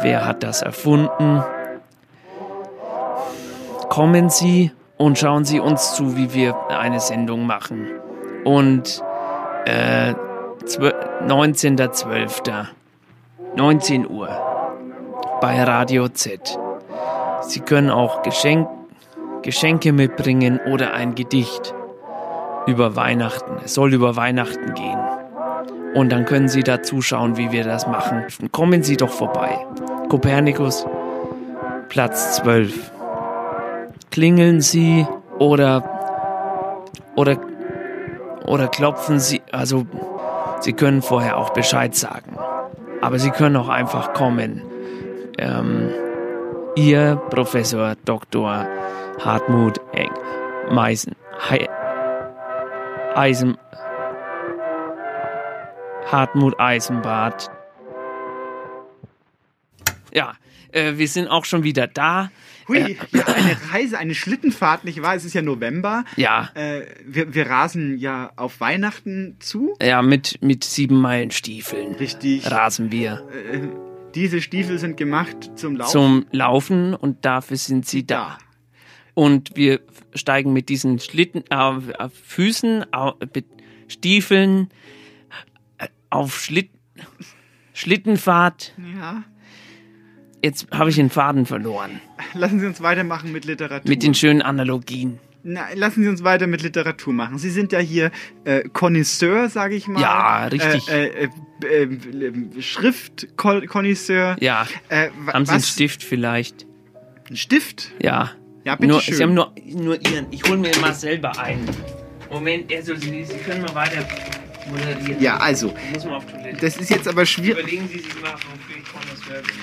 Wer 0.00 0.26
hat 0.26 0.42
das 0.42 0.62
erfunden? 0.62 1.42
Kommen 3.90 4.30
Sie 4.30 4.72
und 4.96 5.18
schauen 5.18 5.44
Sie 5.44 5.60
uns 5.60 5.94
zu, 5.94 6.16
wie 6.16 6.32
wir 6.34 6.56
eine 6.70 7.00
Sendung 7.00 7.46
machen. 7.46 7.88
Und 8.44 9.02
äh, 9.66 10.14
19.12. 10.66 12.66
19 13.54 14.10
Uhr 14.10 14.28
bei 15.40 15.62
Radio 15.62 16.08
Z. 16.08 16.58
Sie 17.42 17.60
können 17.60 17.88
auch 17.88 18.22
Geschenk, 18.22 18.66
Geschenke 19.42 19.92
mitbringen 19.92 20.58
oder 20.72 20.92
ein 20.92 21.14
Gedicht 21.14 21.72
über 22.66 22.96
Weihnachten. 22.96 23.58
Es 23.64 23.74
soll 23.74 23.94
über 23.94 24.16
Weihnachten 24.16 24.74
gehen. 24.74 24.98
Und 25.94 26.10
dann 26.10 26.24
können 26.24 26.48
Sie 26.48 26.64
da 26.64 26.82
zuschauen, 26.82 27.36
wie 27.36 27.52
wir 27.52 27.62
das 27.62 27.86
machen. 27.86 28.24
Kommen 28.50 28.82
Sie 28.82 28.96
doch 28.96 29.10
vorbei. 29.10 29.64
Kopernikus, 30.08 30.84
Platz 31.88 32.38
12. 32.38 32.90
Klingeln 34.10 34.60
Sie 34.60 35.06
oder 35.38 35.84
oder 37.14 37.38
oder 38.44 38.66
klopfen 38.68 39.20
Sie, 39.20 39.42
also 39.52 39.86
Sie 40.60 40.72
können 40.72 41.02
vorher 41.02 41.36
auch 41.36 41.50
Bescheid 41.50 41.94
sagen. 41.94 42.36
Aber 43.00 43.18
Sie 43.18 43.30
können 43.30 43.56
auch 43.56 43.68
einfach 43.68 44.14
kommen. 44.14 44.62
Ähm, 45.38 45.90
Ihr 46.74 47.16
Professor 47.30 47.94
Dr. 48.04 48.66
Hartmut 49.20 49.80
Eng 49.92 50.12
Meisen 50.70 51.14
Hei, 51.48 51.68
Eisen 53.14 53.56
Hartmut 56.10 56.58
Eisenbart. 56.60 57.50
Ja, 60.12 60.34
äh, 60.72 60.94
wir 60.96 61.08
sind 61.08 61.28
auch 61.28 61.44
schon 61.44 61.62
wieder 61.64 61.86
da. 61.86 62.30
Hui, 62.68 62.78
Äh, 62.78 62.96
ja, 63.12 63.24
eine 63.26 63.56
Reise, 63.72 63.98
eine 63.98 64.14
Schlittenfahrt, 64.14 64.84
nicht 64.84 65.00
wahr? 65.02 65.14
Es 65.14 65.24
ist 65.24 65.34
ja 65.34 65.42
November. 65.42 66.04
Ja. 66.16 66.50
Äh, 66.54 66.86
wir, 67.04 67.32
wir 67.34 67.46
rasen 67.48 67.98
ja 67.98 68.32
auf 68.36 68.60
Weihnachten 68.60 69.36
zu. 69.38 69.74
Ja, 69.80 70.02
mit, 70.02 70.38
mit 70.42 70.64
sieben 70.64 71.00
Meilen 71.00 71.30
Stiefeln. 71.30 71.94
Richtig. 71.94 72.50
Rasen 72.50 72.90
wir. 72.90 73.26
Äh, 73.52 73.60
diese 74.14 74.40
Stiefel 74.40 74.78
sind 74.78 74.96
gemacht 74.96 75.50
zum 75.56 75.76
Laufen. 75.76 75.90
Zum 75.92 76.26
Laufen 76.32 76.94
und 76.94 77.24
dafür 77.24 77.56
sind 77.56 77.86
sie 77.86 78.06
da. 78.06 78.38
Und 79.14 79.56
wir 79.56 79.80
steigen 80.14 80.52
mit 80.52 80.68
diesen 80.68 80.98
Schlitten, 80.98 81.44
äh, 81.50 81.54
auf 81.54 82.12
Füßen, 82.24 82.92
au- 82.92 83.14
mit 83.34 83.46
Stiefeln 83.88 84.70
äh, 85.78 85.88
auf 86.10 86.40
Schlitt, 86.40 86.70
Schlittenfahrt. 87.72 88.72
Ja. 88.96 89.22
Jetzt 90.42 90.66
habe 90.70 90.90
ich 90.90 90.96
den 90.96 91.10
Faden 91.10 91.46
verloren. 91.46 92.00
Lassen 92.34 92.60
Sie 92.60 92.66
uns 92.66 92.80
weitermachen 92.80 93.32
mit 93.32 93.44
Literatur. 93.44 93.88
Mit 93.88 94.02
den 94.02 94.14
schönen 94.14 94.42
Analogien. 94.42 95.18
Na, 95.42 95.66
lassen 95.74 96.02
Sie 96.02 96.08
uns 96.08 96.24
weiter 96.24 96.46
mit 96.48 96.62
Literatur 96.62 97.12
machen. 97.12 97.38
Sie 97.38 97.50
sind 97.50 97.72
ja 97.72 97.78
hier 97.78 98.10
äh, 98.44 98.68
Connoisseur, 98.68 99.48
sage 99.48 99.76
ich 99.76 99.86
mal. 99.86 100.00
Ja, 100.00 100.46
richtig. 100.46 100.88
Äh, 100.88 101.06
äh, 101.06 101.28
äh, 101.62 101.82
äh, 101.84 102.62
Schriftkonnoisseur. 102.62 104.36
Ja. 104.40 104.66
Äh, 104.88 105.08
Haben 105.32 105.46
Sie 105.46 105.52
einen 105.52 105.62
was? 105.62 105.68
Stift 105.68 106.02
vielleicht? 106.02 106.66
Ein 107.30 107.36
Stift? 107.36 107.92
Ja. 108.02 108.32
Ja, 108.64 108.74
bitte 108.74 108.88
nur, 108.88 109.00
schön. 109.00 109.14
Sie 109.14 109.22
haben 109.22 109.34
nur, 109.34 109.52
nur 109.64 109.94
Ihren. 110.10 110.26
Ich 110.32 110.42
hole 110.44 110.58
mir 110.58 110.76
mal 110.80 110.92
selber 110.94 111.38
einen. 111.38 111.68
Moment, 112.30 112.72
also 112.74 112.96
Sie, 112.96 113.24
Sie 113.24 113.36
können 113.38 113.62
mal 113.62 113.74
weiter 113.76 114.04
moderieren. 114.68 115.22
Ja, 115.22 115.36
also, 115.36 115.72
Ich 115.88 115.94
muss 115.94 116.04
mal 116.04 116.16
auf 116.16 116.26
Toilette. 116.26 116.56
das 116.60 116.76
ist 116.76 116.90
jetzt 116.90 117.06
aber 117.06 117.24
schwierig. 117.24 117.60
Überlegen 117.60 117.88
Sie 117.88 117.98
sich 118.00 118.20
mal, 118.20 118.32
wofür 118.32 118.76
ich 118.76 118.92
Connoisseur 118.92 119.42
bin. 119.42 119.54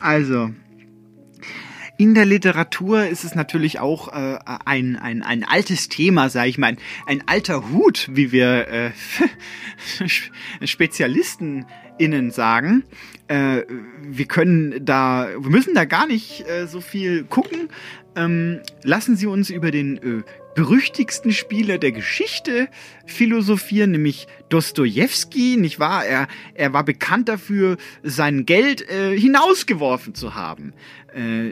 Also, 0.00 0.50
in 1.98 2.14
der 2.14 2.26
Literatur 2.26 3.06
ist 3.06 3.24
es 3.24 3.34
natürlich 3.34 3.80
auch 3.80 4.08
äh, 4.08 4.38
ein, 4.64 4.96
ein, 4.96 5.22
ein 5.22 5.44
altes 5.44 5.88
Thema, 5.88 6.28
sage 6.28 6.50
ich 6.50 6.58
mal, 6.58 6.66
ein, 6.68 6.78
ein 7.06 7.22
alter 7.26 7.70
Hut, 7.70 8.10
wie 8.12 8.32
wir 8.32 8.68
äh, 8.68 8.90
SpezialistenInnen 10.66 12.30
sagen. 12.30 12.84
Äh, 13.28 13.62
wir 14.02 14.26
können 14.26 14.84
da, 14.84 15.28
wir 15.38 15.50
müssen 15.50 15.74
da 15.74 15.86
gar 15.86 16.06
nicht 16.06 16.46
äh, 16.46 16.66
so 16.66 16.82
viel 16.82 17.24
gucken. 17.24 17.70
Ähm, 18.14 18.60
lassen 18.82 19.16
Sie 19.16 19.26
uns 19.26 19.48
über 19.48 19.70
den 19.70 20.24
berüchtigsten 20.56 21.32
Spieler 21.32 21.76
der 21.78 21.92
Geschichte 21.92 22.68
philosophieren, 23.04 23.92
nämlich 23.92 24.26
Dostojewski, 24.48 25.56
nicht 25.58 25.78
wahr? 25.78 26.04
Er, 26.04 26.28
er 26.54 26.72
war 26.72 26.82
bekannt 26.82 27.28
dafür, 27.28 27.76
sein 28.02 28.46
Geld 28.46 28.88
äh, 28.90 29.16
hinausgeworfen 29.16 30.14
zu 30.14 30.34
haben. 30.34 30.72
Äh, 31.14 31.50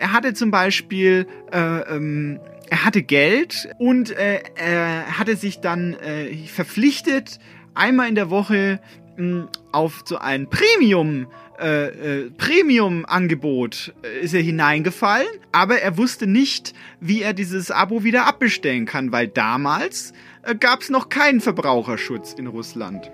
er 0.00 0.12
hatte 0.12 0.34
zum 0.34 0.50
Beispiel, 0.50 1.28
äh, 1.52 1.58
ähm, 1.58 2.40
er 2.68 2.84
hatte 2.84 3.02
Geld 3.02 3.68
und 3.78 4.10
äh, 4.10 4.40
er 4.56 5.18
hatte 5.18 5.36
sich 5.36 5.60
dann 5.60 5.94
äh, 5.94 6.34
verpflichtet, 6.48 7.38
einmal 7.74 8.08
in 8.08 8.16
der 8.16 8.30
Woche 8.30 8.80
mh, 9.16 9.48
auf 9.70 10.02
so 10.04 10.18
ein 10.18 10.50
Premium 10.50 11.22
äh, 11.22 11.26
äh, 11.58 12.30
Premium-Angebot 12.36 13.94
äh, 14.02 14.20
ist 14.20 14.34
er 14.34 14.40
hineingefallen, 14.42 15.26
aber 15.52 15.78
er 15.80 15.96
wusste 15.96 16.26
nicht, 16.26 16.74
wie 17.00 17.22
er 17.22 17.32
dieses 17.32 17.70
Abo 17.70 18.04
wieder 18.04 18.26
abbestellen 18.26 18.86
kann, 18.86 19.12
weil 19.12 19.28
damals 19.28 20.12
äh, 20.42 20.54
gab 20.54 20.80
es 20.82 20.90
noch 20.90 21.08
keinen 21.08 21.40
Verbraucherschutz 21.40 22.32
in 22.34 22.46
Russland. 22.46 23.10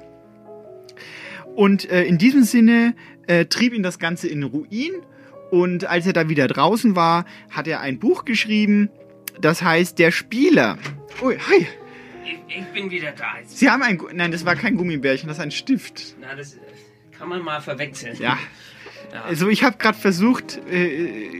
Und 1.55 1.91
äh, 1.91 2.05
in 2.05 2.19
diesem 2.19 2.45
Sinne 2.45 2.95
äh, 3.27 3.45
trieb 3.47 3.75
ihn 3.75 3.83
das 3.83 3.99
Ganze 3.99 4.29
in 4.29 4.43
Ruin 4.43 4.93
und 5.51 5.85
als 5.85 6.07
er 6.07 6.13
da 6.15 6.29
wieder 6.29 6.49
draußen 6.49 6.97
war, 6.97 7.25
hat 7.51 7.69
er 7.69 7.81
ein 7.81 7.99
Buch 7.99 8.25
geschrieben, 8.25 8.89
das 9.41 9.63
heißt 9.63 9.99
Der 9.99 10.11
Spieler. 10.11 10.79
Ui, 11.23 11.37
hi. 11.37 11.67
Ich, 12.25 12.39
ich 12.59 12.65
bin 12.73 12.91
wieder 12.91 13.13
da. 13.13 13.27
Sie 13.45 13.69
haben 13.69 13.83
ein, 13.83 13.99
Gu- 13.99 14.09
nein, 14.15 14.31
das 14.31 14.47
war 14.47 14.55
kein 14.57 14.77
Gummibärchen, 14.77 15.29
das 15.29 15.39
ist 15.39 15.43
ein 15.43 15.51
Stift. 15.51 16.17
Na, 16.21 16.35
das 16.35 16.55
äh, 16.55 16.59
kann 17.23 17.29
man 17.29 17.43
mal 17.45 17.61
verwechseln. 17.61 18.17
Ja. 18.19 18.37
Ja. 19.13 19.23
Also 19.29 19.49
ich 19.49 19.63
habe 19.63 19.77
gerade 19.79 19.97
versucht, 19.97 20.59
äh, 20.69 20.87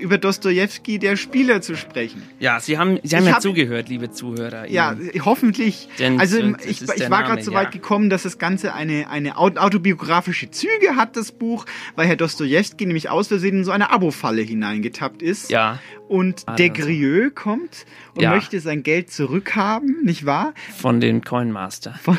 über 0.01 0.17
Dostojewski, 0.19 1.01
der 1.01 1.17
Spieler, 1.17 1.61
zu 1.61 1.75
sprechen. 1.75 2.23
Ja, 2.39 2.61
Sie 2.61 2.79
haben, 2.79 3.01
Sie 3.03 3.17
haben 3.17 3.23
Ich 3.25 3.29
ja 3.31 3.35
hab- 3.37 3.43
zugehört, 3.43 3.89
liebe 3.89 4.13
Zuhörer. 4.13 4.69
Ja, 4.69 4.95
hoffentlich. 5.25 5.89
Denn 5.99 6.21
also 6.21 6.39
ich, 6.65 6.83
ich 6.83 7.11
war 7.11 7.25
gerade 7.25 7.43
so 7.43 7.51
ja. 7.51 7.59
weit 7.59 7.73
gekommen, 7.73 8.11
dass 8.11 8.23
das 8.23 8.39
Ganze 8.39 8.75
eine, 8.75 9.09
eine 9.11 9.39
au- 9.39 9.49
autobiografische 9.57 10.53
Züge 10.53 10.95
hat, 10.97 11.17
das 11.17 11.33
Buch, 11.33 11.65
weil 11.97 12.07
Herr 12.07 12.17
Dostojewski 12.17 12.87
nämlich 12.87 13.09
aus 13.11 13.27
Versehen 13.29 13.59
in 13.59 13.65
so 13.65 13.73
eine 13.73 13.91
Abo-Falle 13.91 14.43
hineingetappt 14.43 15.21
ist. 15.23 15.51
Ja. 15.51 15.81
Und 16.09 16.43
Ah, 16.47 16.55
der 16.57 16.71
Grieux 16.71 17.35
kommt 17.35 17.87
und 18.15 18.23
Ja. 18.23 18.31
möchte 18.35 18.61
sein 18.61 18.83
Geld 18.85 19.11
zurückhaben, 19.11 19.97
nicht 20.05 20.27
wahr? 20.27 20.53
Von 20.77 21.01
den 21.01 21.25
Coinmaster. 21.25 21.95
Von, 22.03 22.19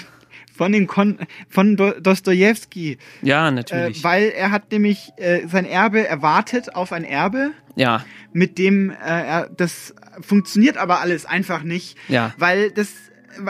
von 0.56 0.72
dem 0.72 0.88
Kon 0.88 1.18
von 1.50 1.76
Do 1.76 1.92
Dostojewski. 2.00 2.98
Ja, 3.22 3.48
Äh, 3.48 3.52
natürlich. 3.52 4.04
weil 4.04 4.30
er 4.30 4.52
hat 4.52 4.72
nämlich 4.72 5.10
äh, 5.18 5.48
sein 5.48 5.66
Erbe 5.66 6.08
erwartet 6.08 6.76
auf 6.76 6.92
ein 6.92 7.04
Erbe, 7.04 7.52
ja, 7.76 8.06
mit 8.34 8.58
dem 8.58 8.92
äh, 8.92 8.96
er, 8.96 9.50
das 9.50 9.94
funktioniert 10.22 10.78
aber 10.78 11.02
alles 11.02 11.26
einfach 11.26 11.64
nicht, 11.64 11.98
Ja. 12.08 12.34
weil 12.38 12.72
das, 12.72 12.90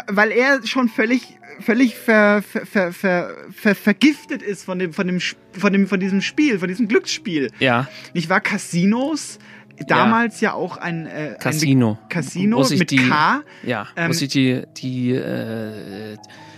weil 0.08 0.32
er 0.32 0.66
schon 0.66 0.88
völlig 0.90 1.38
völlig 1.60 1.96
ver, 1.96 2.42
ver, 2.42 2.66
ver, 2.66 2.92
ver, 2.94 3.36
ver, 3.52 3.76
vergiftet 3.76 4.42
ist 4.42 4.64
von 4.64 4.80
dem 4.80 4.92
von 4.94 5.06
dem 5.08 5.20
von 5.52 5.72
dem 5.74 5.88
von 5.88 6.00
diesem 6.00 6.22
Spiel, 6.22 6.58
von 6.58 6.68
diesem 6.68 6.88
Glücksspiel. 6.88 7.52
ja. 7.60 7.88
Nicht 8.14 8.30
wahr? 8.30 8.42
Casinos 8.42 9.40
damals 9.88 10.40
ja, 10.40 10.54
auch 10.54 10.78
ein 10.78 11.06
äh, 11.08 11.36
Casino. 11.40 11.98
ein 12.02 12.10
Casino 12.10 12.64
sich 12.64 12.80
mit 12.80 12.92
die, 12.92 13.08
K. 13.10 13.42
Ja, 13.64 13.88
Ähm, 13.96 14.10
wo 14.10 14.14
sich 14.14 14.30
die, 14.30 14.64
die 14.78 15.12
äh, 15.12 16.16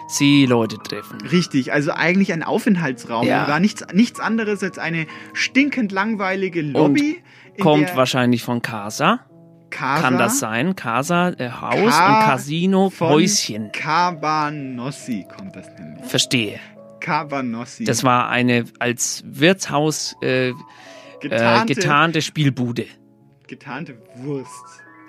Seeleute 0.08 0.78
treffen. 0.78 1.20
Richtig, 1.22 1.74
also 1.74 1.91
eigentlich 1.91 2.32
ein 2.34 2.43
Aufenthaltsraum. 2.43 3.26
Ja. 3.26 3.47
War 3.47 3.60
nichts, 3.60 3.84
nichts 3.93 4.20
anderes 4.20 4.62
als 4.64 4.78
eine 4.78 5.08
stinkend 5.34 5.91
langweilige 5.91 6.62
Lobby. 6.62 7.22
in 7.56 7.64
Kommt 7.64 7.95
wahrscheinlich 7.95 8.43
von 8.43 8.62
Casa. 8.62 9.22
Casa 9.72 10.01
Kann 10.01 10.18
das 10.18 10.39
sein? 10.39 10.76
Casa, 10.76 11.30
äh, 11.30 11.49
Haus 11.49 11.91
Ka- 11.97 12.20
und 12.20 12.26
Casino, 12.26 12.91
Häuschen. 12.99 13.72
Cabanossi 13.74 15.26
kommt 15.36 15.56
das 15.56 15.68
nämlich. 15.78 16.06
Verstehe. 16.06 16.60
Cabanossi. 16.99 17.84
Das 17.84 18.03
war 18.03 18.30
eine 18.30 18.66
als 18.80 19.24
Wirtshaus 19.26 20.16
äh, 20.22 20.53
Getarnte- 21.22 21.72
äh, 21.72 21.76
getarnte 21.76 22.22
Spielbude. 22.22 22.86
getarnte 23.47 23.97
Wurst. 24.18 24.51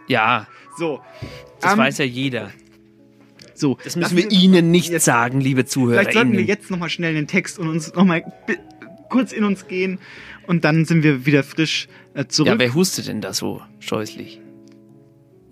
Ja, 0.09 0.47
So. 0.79 1.01
das 1.61 1.73
ähm, 1.73 1.79
weiß 1.79 1.99
ja 1.99 2.05
jeder. 2.05 2.51
So, 3.59 3.79
Das 3.85 3.97
müssen 3.97 4.17
wir 4.17 4.31
Ihnen 4.31 4.71
nicht 4.71 4.91
jetzt- 4.93 5.05
sagen, 5.05 5.41
liebe 5.41 5.65
Zuhörer. 5.65 6.01
Vielleicht 6.01 6.15
sollten 6.15 6.33
wir 6.33 6.43
jetzt 6.43 6.71
nochmal 6.71 6.91
schnell 6.91 7.15
den 7.15 7.27
Text 7.27 7.59
und 7.59 7.69
uns 7.69 7.93
nochmal 7.95 8.23
kurz 9.09 9.33
in 9.33 9.45
uns 9.45 9.67
gehen 9.67 9.99
und 10.47 10.65
dann 10.65 10.85
sind 10.85 11.03
wir 11.03 11.27
wieder 11.27 11.43
frisch 11.43 11.89
äh, 12.15 12.27
zurück. 12.27 12.49
Ja, 12.49 12.59
wer 12.59 12.75
hustet 12.75 13.09
denn 13.09 13.21
da 13.21 13.33
so 13.33 13.63
scheußlich? 13.81 14.41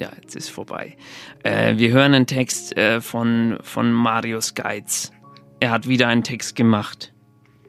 Ja, 0.00 0.10
jetzt 0.20 0.34
ist 0.36 0.50
vorbei. 0.50 0.96
Äh, 1.44 1.76
wir 1.78 1.90
hören 1.92 2.14
einen 2.14 2.26
Text 2.26 2.76
äh, 2.76 3.00
von, 3.00 3.58
von 3.62 3.92
Marius 3.92 4.54
Geiz. 4.54 5.12
Er 5.60 5.70
hat 5.70 5.88
wieder 5.88 6.08
einen 6.08 6.24
Text 6.24 6.56
gemacht. 6.56 7.12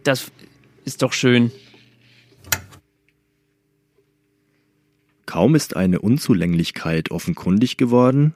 Das 0.04 0.32
ist 0.86 1.02
doch 1.02 1.14
schön. 1.14 1.52
Kaum 5.26 5.56
ist 5.56 5.76
eine 5.76 6.00
Unzulänglichkeit 6.02 7.12
offenkundig 7.12 7.78
geworden, 7.78 8.34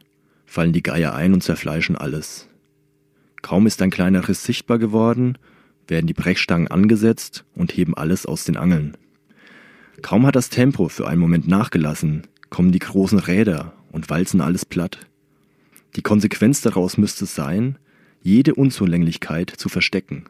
fallen 0.50 0.74
die 0.74 0.84
Geier 0.84 1.14
ein 1.14 1.34
und 1.34 1.44
zerfleischen 1.44 1.96
alles. 1.96 2.48
Kaum 3.44 3.68
ist 3.68 3.82
ein 3.82 3.92
kleiner 3.92 4.28
Riss 4.28 4.44
sichtbar 4.44 4.80
geworden, 4.80 5.38
werden 5.88 6.08
die 6.08 6.14
Brechstangen 6.14 6.68
angesetzt 6.68 7.46
und 7.54 7.72
heben 7.78 7.96
alles 7.96 8.26
aus 8.26 8.46
den 8.46 8.58
Angeln. 8.58 8.98
Kaum 10.02 10.26
hat 10.26 10.36
das 10.36 10.50
Tempo 10.50 10.90
für 10.90 11.08
einen 11.08 11.22
Moment 11.22 11.48
nachgelassen, 11.48 12.24
kommen 12.50 12.72
die 12.72 12.80
großen 12.80 13.20
Räder 13.20 13.74
und 13.92 14.10
walzen 14.10 14.42
alles 14.42 14.66
platt. 14.66 15.00
Die 15.96 16.02
Konsequenz 16.02 16.62
daraus 16.62 16.98
müsste 16.98 17.28
sein, 17.28 17.78
jede 18.22 18.56
Unzulänglichkeit 18.56 19.52
zu 19.52 19.70
verstecken. 19.70 20.26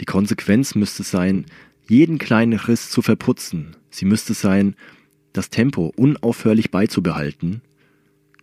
Die 0.00 0.04
Konsequenz 0.06 0.74
müsste 0.74 1.04
sein, 1.04 1.46
jeden 1.88 2.18
kleinen 2.18 2.58
Riss 2.58 2.90
zu 2.90 3.00
verputzen. 3.00 3.76
Sie 3.90 4.04
müsste 4.04 4.34
sein, 4.34 4.74
das 5.32 5.50
Tempo 5.50 5.92
unaufhörlich 5.96 6.70
beizubehalten. 6.70 7.62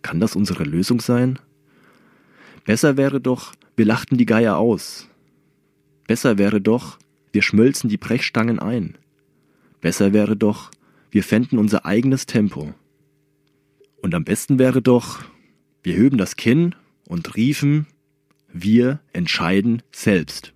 Kann 0.04 0.20
das 0.20 0.36
unsere 0.36 0.64
Lösung 0.64 1.00
sein? 1.00 1.38
Besser 2.66 2.98
wäre 2.98 3.22
doch, 3.22 3.54
wir 3.74 3.86
lachten 3.86 4.18
die 4.18 4.26
Geier 4.26 4.58
aus. 4.58 5.08
Besser 6.06 6.36
wäre 6.36 6.60
doch, 6.60 6.98
wir 7.32 7.40
schmölzen 7.40 7.88
die 7.88 7.96
Brechstangen 7.96 8.58
ein. 8.58 8.98
Besser 9.80 10.12
wäre 10.12 10.36
doch, 10.36 10.70
wir 11.10 11.24
fänden 11.24 11.58
unser 11.58 11.86
eigenes 11.86 12.26
Tempo. 12.26 12.74
Und 14.02 14.14
am 14.14 14.24
besten 14.24 14.58
wäre 14.58 14.82
doch, 14.82 15.24
wir 15.82 15.96
höben 15.96 16.18
das 16.18 16.36
Kinn 16.36 16.74
und 17.08 17.34
riefen, 17.34 17.86
wir 18.52 19.00
entscheiden 19.14 19.82
selbst. 19.90 20.52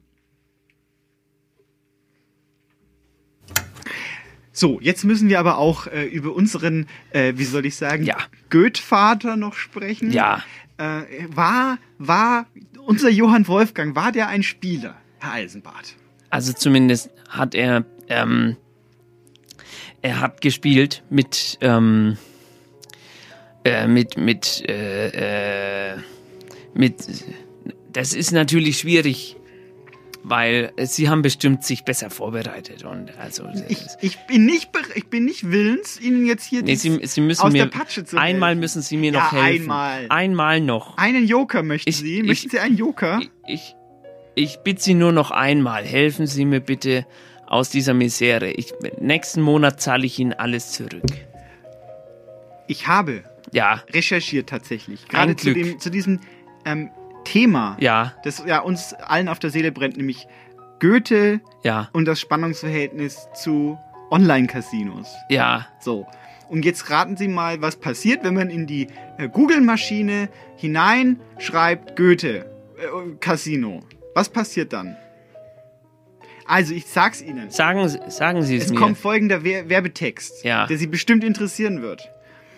So, 4.58 4.80
jetzt 4.80 5.04
müssen 5.04 5.28
wir 5.28 5.38
aber 5.38 5.58
auch 5.58 5.86
äh, 5.86 6.04
über 6.06 6.34
unseren, 6.34 6.88
äh, 7.12 7.34
wie 7.36 7.44
soll 7.44 7.64
ich 7.64 7.76
sagen, 7.76 8.02
ja. 8.02 8.16
Goethe-Vater 8.50 9.36
noch 9.36 9.54
sprechen. 9.54 10.10
Ja. 10.10 10.42
Äh, 10.78 11.02
war, 11.32 11.78
war 11.98 12.46
unser 12.84 13.08
Johann 13.08 13.46
Wolfgang, 13.46 13.94
war 13.94 14.10
der 14.10 14.26
ein 14.26 14.42
Spieler, 14.42 14.96
Herr 15.20 15.34
Eisenbart? 15.34 15.94
Also 16.30 16.52
zumindest 16.52 17.10
hat 17.28 17.54
er, 17.54 17.84
ähm, 18.08 18.56
er 20.02 20.20
hat 20.20 20.40
gespielt 20.40 21.04
mit, 21.08 21.58
ähm, 21.60 22.18
äh, 23.62 23.86
mit, 23.86 24.16
mit, 24.16 24.68
äh, 24.68 25.92
äh, 25.92 25.98
mit, 26.74 26.96
das 27.92 28.12
ist 28.12 28.32
natürlich 28.32 28.80
schwierig, 28.80 29.36
weil 30.28 30.72
sie 30.82 31.08
haben 31.08 31.22
bestimmt 31.22 31.64
sich 31.64 31.84
besser 31.84 32.10
vorbereitet 32.10 32.84
und 32.84 33.16
also 33.18 33.44
ich, 33.68 33.84
ich 34.00 34.18
bin 34.26 34.46
nicht 34.46 34.70
ich 34.94 35.08
bin 35.08 35.24
nicht 35.24 35.50
willens 35.50 36.00
Ihnen 36.00 36.26
jetzt 36.26 36.44
hier 36.44 36.62
nee, 36.62 36.74
sie, 36.74 37.00
sie 37.06 37.20
müssen 37.20 37.42
aus 37.42 37.52
mir, 37.52 37.64
der 37.64 37.78
Patsche 37.78 38.04
zu 38.04 38.16
einmal 38.16 38.50
helfen. 38.50 38.60
müssen 38.60 38.82
Sie 38.82 38.96
mir 38.96 39.12
ja, 39.12 39.20
noch 39.20 39.32
helfen. 39.32 39.62
einmal. 39.62 40.06
Einmal 40.08 40.60
noch. 40.60 40.96
Einen 40.98 41.26
Joker 41.26 41.62
möchten 41.62 41.88
ich, 41.88 41.98
Sie? 41.98 42.20
ich, 42.20 42.26
möchten 42.26 42.50
Sie 42.50 42.58
einen 42.58 42.76
Joker? 42.76 43.20
Ich, 43.46 43.74
ich 44.34 44.58
bitte 44.58 44.82
Sie 44.82 44.94
nur 44.94 45.12
noch 45.12 45.30
einmal. 45.30 45.84
Helfen 45.84 46.26
Sie 46.26 46.44
mir 46.44 46.60
bitte 46.60 47.06
aus 47.46 47.70
dieser 47.70 47.94
Misere. 47.94 48.50
Ich, 48.50 48.72
nächsten 49.00 49.40
Monat 49.40 49.80
zahle 49.80 50.06
ich 50.06 50.18
Ihnen 50.18 50.32
alles 50.32 50.72
zurück. 50.72 51.02
Ich 52.66 52.86
habe 52.86 53.24
ja. 53.52 53.82
recherchiert 53.90 54.48
tatsächlich. 54.48 55.08
Gerade 55.08 55.36
zu, 55.36 55.52
dem, 55.52 55.80
zu 55.80 55.90
diesem 55.90 56.20
ähm, 56.64 56.90
Thema, 57.28 57.76
ja. 57.78 58.14
das 58.24 58.42
ja 58.46 58.60
uns 58.60 58.94
allen 58.94 59.28
auf 59.28 59.38
der 59.38 59.50
Seele 59.50 59.70
brennt, 59.70 59.96
nämlich 59.96 60.26
Goethe 60.80 61.40
ja. 61.62 61.88
und 61.92 62.06
das 62.06 62.20
Spannungsverhältnis 62.20 63.28
zu 63.34 63.78
Online-Casinos. 64.10 65.14
Ja. 65.28 65.66
So. 65.80 66.06
Und 66.48 66.64
jetzt 66.64 66.88
raten 66.88 67.18
Sie 67.18 67.28
mal, 67.28 67.60
was 67.60 67.76
passiert, 67.76 68.24
wenn 68.24 68.34
man 68.34 68.48
in 68.48 68.66
die 68.66 68.88
äh, 69.18 69.28
Google-Maschine 69.28 70.30
hineinschreibt 70.56 71.96
Goethe 71.96 72.46
äh, 72.78 73.16
Casino. 73.20 73.82
Was 74.14 74.30
passiert 74.30 74.72
dann? 74.72 74.96
Also, 76.46 76.72
ich 76.72 76.86
sag's 76.86 77.20
Ihnen. 77.20 77.50
Sagen, 77.50 77.86
sagen 78.08 78.42
Sie 78.42 78.56
es, 78.56 78.64
es 78.64 78.70
mir. 78.70 78.76
Es 78.76 78.80
kommt 78.80 78.96
folgender 78.96 79.44
Wer 79.44 79.68
Werbetext, 79.68 80.44
ja. 80.44 80.66
der 80.66 80.78
Sie 80.78 80.86
bestimmt 80.86 81.22
interessieren 81.22 81.82
wird. 81.82 82.10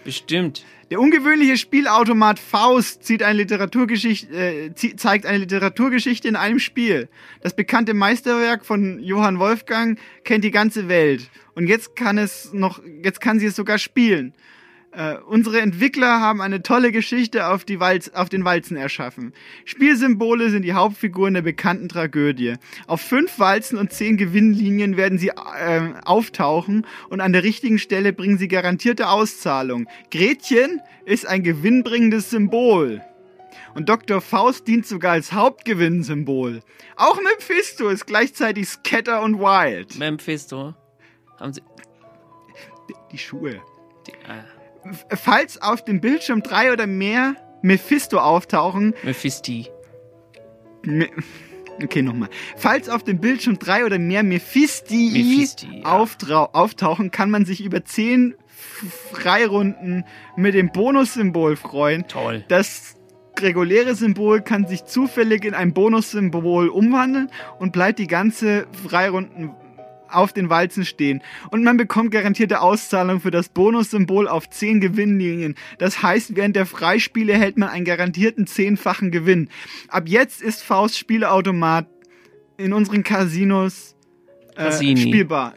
Bestimmt. 0.04 0.64
Der 0.90 1.00
ungewöhnliche 1.00 1.56
Spielautomat 1.56 2.40
Faust 2.40 3.04
zieht 3.04 3.22
eine 3.22 3.42
äh, 3.42 4.74
zeigt 4.96 5.24
eine 5.24 5.38
Literaturgeschichte 5.38 6.26
in 6.26 6.34
einem 6.34 6.58
Spiel. 6.58 7.08
Das 7.42 7.54
bekannte 7.54 7.94
Meisterwerk 7.94 8.66
von 8.66 8.98
Johann 8.98 9.38
Wolfgang 9.38 10.00
kennt 10.24 10.42
die 10.42 10.50
ganze 10.50 10.88
Welt. 10.88 11.30
Und 11.54 11.68
jetzt 11.68 11.94
kann 11.94 12.18
es 12.18 12.52
noch, 12.52 12.80
jetzt 13.02 13.20
kann 13.20 13.38
sie 13.38 13.46
es 13.46 13.56
sogar 13.56 13.78
spielen. 13.78 14.34
Äh, 14.92 15.18
unsere 15.18 15.60
Entwickler 15.60 16.20
haben 16.20 16.40
eine 16.40 16.62
tolle 16.62 16.90
Geschichte 16.90 17.46
auf, 17.46 17.64
die 17.64 17.78
Walz, 17.78 18.08
auf 18.08 18.28
den 18.28 18.44
Walzen 18.44 18.76
erschaffen. 18.76 19.32
Spielsymbole 19.64 20.50
sind 20.50 20.62
die 20.62 20.72
Hauptfiguren 20.72 21.34
der 21.34 21.42
bekannten 21.42 21.88
Tragödie. 21.88 22.54
Auf 22.88 23.00
fünf 23.00 23.38
Walzen 23.38 23.78
und 23.78 23.92
zehn 23.92 24.16
Gewinnlinien 24.16 24.96
werden 24.96 25.18
sie 25.18 25.28
äh, 25.28 25.92
auftauchen 26.04 26.86
und 27.08 27.20
an 27.20 27.32
der 27.32 27.44
richtigen 27.44 27.78
Stelle 27.78 28.12
bringen 28.12 28.36
sie 28.38 28.48
garantierte 28.48 29.08
Auszahlung. 29.08 29.86
Gretchen 30.10 30.80
ist 31.04 31.24
ein 31.24 31.44
gewinnbringendes 31.44 32.30
Symbol. 32.30 33.00
Und 33.74 33.88
Dr. 33.88 34.20
Faust 34.20 34.66
dient 34.66 34.86
sogar 34.86 35.12
als 35.12 35.32
Hauptgewinnsymbol. 35.32 36.62
Auch 36.96 37.20
Mephisto 37.20 37.88
ist 37.88 38.06
gleichzeitig 38.06 38.68
Scatter 38.68 39.22
und 39.22 39.38
Wild. 39.38 39.96
Mephisto? 39.96 40.74
Haben 41.38 41.52
Sie. 41.52 41.62
Die, 42.88 42.94
die 43.12 43.18
Schuhe. 43.18 43.62
Die, 44.08 44.12
äh. 44.12 44.59
Falls 45.14 45.60
auf 45.60 45.84
dem 45.84 46.00
Bildschirm 46.00 46.42
drei 46.42 46.72
oder 46.72 46.86
mehr 46.86 47.36
Mephisto 47.62 48.18
auftauchen. 48.18 48.94
Mephisti. 49.02 49.68
Me 50.82 51.08
okay, 51.82 52.02
nochmal. 52.02 52.28
Falls 52.56 52.88
auf 52.88 53.02
dem 53.02 53.20
Bildschirm 53.20 53.58
drei 53.58 53.84
oder 53.84 53.98
mehr 53.98 54.22
Mephisti, 54.22 55.10
Mephisti 55.12 55.80
ja. 55.80 55.84
auftauchen, 55.84 57.10
kann 57.10 57.30
man 57.30 57.44
sich 57.44 57.62
über 57.62 57.84
zehn 57.84 58.34
Freirunden 59.12 60.04
mit 60.36 60.54
dem 60.54 60.70
Bonussymbol 60.72 61.56
freuen. 61.56 62.06
Toll. 62.08 62.44
Das 62.48 62.96
reguläre 63.38 63.94
Symbol 63.94 64.42
kann 64.42 64.66
sich 64.66 64.84
zufällig 64.84 65.44
in 65.44 65.54
ein 65.54 65.72
Bonussymbol 65.72 66.68
umwandeln 66.68 67.30
und 67.58 67.72
bleibt 67.72 67.98
die 67.98 68.06
ganze 68.06 68.66
Freirunden 68.86 69.50
auf 70.12 70.32
den 70.32 70.50
Walzen 70.50 70.84
stehen. 70.84 71.22
Und 71.50 71.64
man 71.64 71.76
bekommt 71.76 72.10
garantierte 72.10 72.60
Auszahlung 72.60 73.20
für 73.20 73.30
das 73.30 73.48
Bonussymbol 73.48 74.28
auf 74.28 74.48
10 74.48 74.80
Gewinnlinien. 74.80 75.54
Das 75.78 76.02
heißt, 76.02 76.36
während 76.36 76.56
der 76.56 76.66
Freispiele 76.66 77.34
hält 77.34 77.58
man 77.58 77.68
einen 77.68 77.84
garantierten 77.84 78.46
zehnfachen 78.46 79.10
Gewinn. 79.10 79.48
Ab 79.88 80.08
jetzt 80.08 80.42
ist 80.42 80.62
Faust 80.62 80.98
Spieleautomat 80.98 81.86
in 82.56 82.72
unseren 82.72 83.02
Casinos 83.02 83.96
äh, 84.56 84.96
spielbar. 84.96 85.54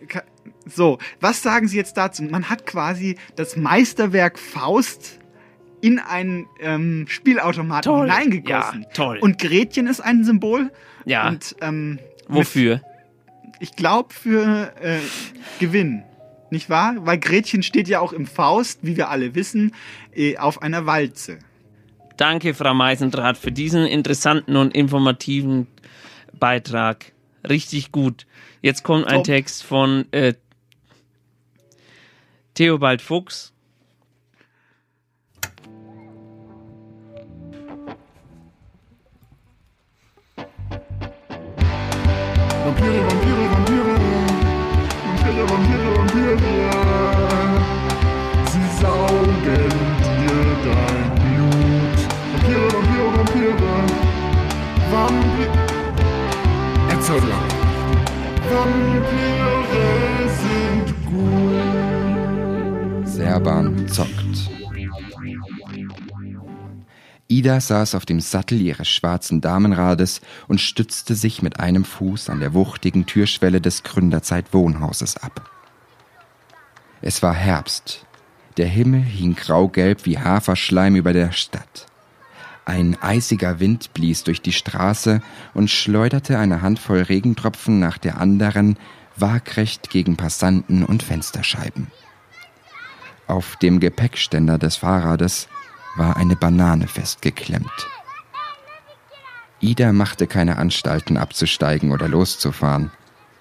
So, 0.65 0.97
was 1.19 1.41
sagen 1.41 1.67
Sie 1.67 1.77
jetzt 1.77 1.97
dazu? 1.97 2.23
Man 2.23 2.49
hat 2.49 2.65
quasi 2.65 3.17
das 3.35 3.57
Meisterwerk 3.57 4.39
Faust 4.39 5.19
in 5.81 5.99
einen 5.99 6.47
ähm, 6.61 7.05
Spielautomaten 7.09 7.91
toll. 7.91 8.09
hineingegossen. 8.09 8.83
Ja, 8.83 8.89
toll. 8.93 9.17
Und 9.19 9.37
Gretchen 9.37 9.87
ist 9.87 9.99
ein 9.99 10.23
Symbol. 10.23 10.71
Ja. 11.03 11.27
Und, 11.27 11.57
ähm, 11.59 11.99
Wofür? 12.29 12.81
Ich 13.59 13.75
glaube 13.75 14.13
für 14.13 14.73
äh, 14.81 14.99
Gewinn. 15.59 16.03
Nicht 16.49 16.69
wahr? 16.69 16.95
Weil 16.99 17.17
Gretchen 17.17 17.63
steht 17.63 17.87
ja 17.87 17.99
auch 17.99 18.13
im 18.13 18.27
Faust, 18.27 18.79
wie 18.81 18.95
wir 18.95 19.09
alle 19.09 19.33
wissen, 19.35 19.73
äh, 20.13 20.37
auf 20.37 20.61
einer 20.61 20.85
Walze. 20.85 21.39
Danke, 22.17 22.53
Frau 22.53 22.73
Meisendrath, 22.73 23.37
für 23.37 23.51
diesen 23.51 23.85
interessanten 23.85 24.55
und 24.55 24.75
informativen 24.75 25.67
Beitrag. 26.39 27.11
Richtig 27.47 27.91
gut. 27.91 28.27
Jetzt 28.61 28.83
kommt 28.83 29.07
ein 29.07 29.15
Top. 29.17 29.23
Text 29.25 29.63
von 29.63 30.05
äh, 30.11 30.33
Theobald 32.53 33.01
Fuchs. 33.01 33.52
Sind 63.93 64.17
gut. 64.17 64.33
Serban 64.33 64.43
zockt. 64.43 64.49
Ida 67.27 67.59
saß 67.59 67.95
auf 67.95 68.05
dem 68.05 68.19
Sattel 68.19 68.61
ihres 68.61 68.87
schwarzen 68.87 69.41
Damenrades 69.41 70.21
und 70.47 70.59
stützte 70.61 71.15
sich 71.15 71.41
mit 71.41 71.59
einem 71.59 71.85
Fuß 71.85 72.29
an 72.29 72.39
der 72.39 72.53
wuchtigen 72.53 73.05
Türschwelle 73.05 73.61
des 73.61 73.83
Gründerzeit-Wohnhauses 73.83 75.17
ab. 75.17 75.49
Es 77.01 77.23
war 77.23 77.33
Herbst. 77.33 78.05
Der 78.57 78.67
Himmel 78.67 79.01
hing 79.01 79.35
graugelb 79.35 80.05
wie 80.05 80.19
Haferschleim 80.19 80.95
über 80.95 81.13
der 81.13 81.31
Stadt. 81.31 81.87
Ein 82.65 82.97
eisiger 83.01 83.59
Wind 83.59 83.93
blies 83.93 84.23
durch 84.23 84.41
die 84.41 84.53
Straße 84.53 85.21
und 85.53 85.69
schleuderte 85.69 86.37
eine 86.37 86.61
Handvoll 86.61 87.01
Regentropfen 87.01 87.79
nach 87.79 87.97
der 87.97 88.21
anderen 88.21 88.77
waagrecht 89.15 89.89
gegen 89.89 90.17
Passanten 90.17 90.85
und 90.85 91.03
Fensterscheiben. 91.03 91.87
Auf 93.27 93.55
dem 93.57 93.79
Gepäckständer 93.79 94.57
des 94.57 94.77
Fahrrades 94.77 95.47
war 95.95 96.17
eine 96.17 96.35
Banane 96.35 96.87
festgeklemmt. 96.87 97.71
Ida 99.59 99.93
machte 99.93 100.27
keine 100.27 100.57
Anstalten 100.57 101.17
abzusteigen 101.17 101.91
oder 101.91 102.09
loszufahren. 102.09 102.91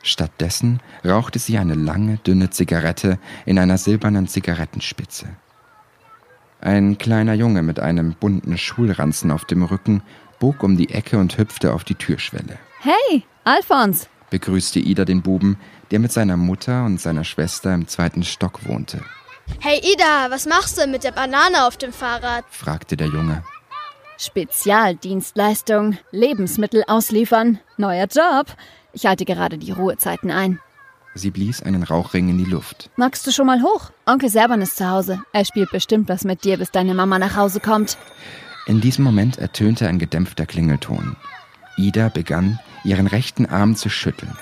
Stattdessen 0.03 0.81
rauchte 1.05 1.39
sie 1.39 1.59
eine 1.59 1.75
lange, 1.75 2.19
dünne 2.19 2.51
Zigarette 2.51 3.19
in 3.45 3.59
einer 3.59 3.79
silbernen 3.79 4.29
Zigarettenspitze. 4.29 5.27
Ein 6.61 6.97
kleiner 6.97 7.35
Junge 7.35 7.63
mit 7.63 7.81
einem 7.81 8.15
bunten 8.15 8.57
Schulranzen 8.57 9.33
auf 9.33 9.45
dem 9.45 9.65
Rücken 9.65 10.03
bog 10.39 10.63
um 10.63 10.77
die 10.77 10.91
Ecke 10.91 11.19
und 11.19 11.39
hüpfte 11.39 11.73
auf 11.73 11.83
die 11.83 11.97
Türschwelle. 11.97 12.59
Hey, 12.81 13.25
Alfons! 13.45 14.09
begrüßte 14.31 14.79
Ida 14.79 15.05
den 15.05 15.23
Buben, 15.23 15.57
der 15.91 15.99
mit 15.99 16.13
seiner 16.13 16.37
Mutter 16.37 16.85
und 16.85 17.01
seiner 17.01 17.25
Schwester 17.25 17.75
im 17.75 17.87
zweiten 17.87 18.23
Stock 18.23 18.67
wohnte. 18.67 19.03
Hey 19.61 19.81
Ida, 19.83 20.31
was 20.31 20.47
machst 20.47 20.79
du 20.79 20.87
mit 20.87 21.05
der 21.05 21.13
Banane 21.13 21.67
auf 21.67 21.77
dem 21.77 21.93
Fahrrad? 21.93 22.45
fragte 22.51 22.97
der 22.97 23.09
Junge. 23.09 23.43
Spezialdienstleistung, 24.19 25.99
Lebensmittel 26.11 26.85
ausliefern, 26.87 27.59
neuer 27.77 28.07
Job. 28.07 28.47
Ich 28.93 29.07
halte 29.07 29.25
gerade 29.25 29.59
die 29.59 29.73
Ruhezeiten 29.73 30.31
ein. 30.31 30.61
Sie 31.15 31.31
blies 31.31 31.63
einen 31.63 31.83
Rauchring 31.83 32.29
in 32.29 32.39
die 32.39 32.51
Luft. 32.51 32.91
Magst 32.97 33.27
du 33.27 33.33
schon 33.33 33.47
mal 33.47 33.63
hoch? 33.63 33.91
Onkel 34.07 34.31
Serban 34.31 34.63
ist 34.63 34.77
zu 34.77 34.89
Hause. 34.89 35.23
Er 35.33 35.45
spielt 35.45 35.71
bestimmt 35.71 36.09
was 36.09 36.25
mit 36.25 36.45
dir, 36.45 36.57
bis 36.57 36.71
deine 36.71 36.95
Mama 36.95 37.19
nach 37.19 37.37
Hause 37.37 37.61
kommt. 37.61 37.99
In 38.67 38.81
diesem 38.81 39.05
Moment 39.05 39.39
ertönte 39.39 39.89
ein 39.89 39.99
gedämpfter 39.99 40.47
Klingelton. 40.47 41.17
Ida 41.77 42.09
begann, 42.09 42.61
ihren 42.85 43.07
rechten 43.07 43.47
Arm 43.47 43.77
zu 43.77 43.89
schütteln. 43.89 44.37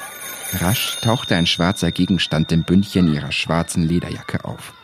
Rasch 0.61 0.99
tauchte 1.01 1.37
ein 1.37 1.47
schwarzer 1.47 1.91
Gegenstand 1.91 2.53
im 2.53 2.65
Bündchen 2.65 3.13
ihrer 3.13 3.33
schwarzen 3.33 3.87
Lederjacke 3.87 4.45
auf. 4.45 4.75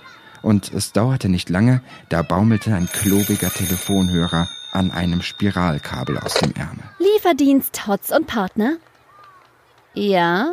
Und 0.46 0.72
es 0.72 0.92
dauerte 0.92 1.28
nicht 1.28 1.50
lange, 1.50 1.80
da 2.08 2.22
baumelte 2.22 2.72
ein 2.72 2.86
klobiger 2.86 3.50
Telefonhörer 3.50 4.48
an 4.70 4.92
einem 4.92 5.20
Spiralkabel 5.20 6.18
aus 6.18 6.34
dem 6.34 6.54
Ärmel. 6.54 6.84
Lieferdienst 7.00 7.88
Hotz 7.88 8.12
und 8.12 8.28
Partner? 8.28 8.76
Ja? 9.94 10.52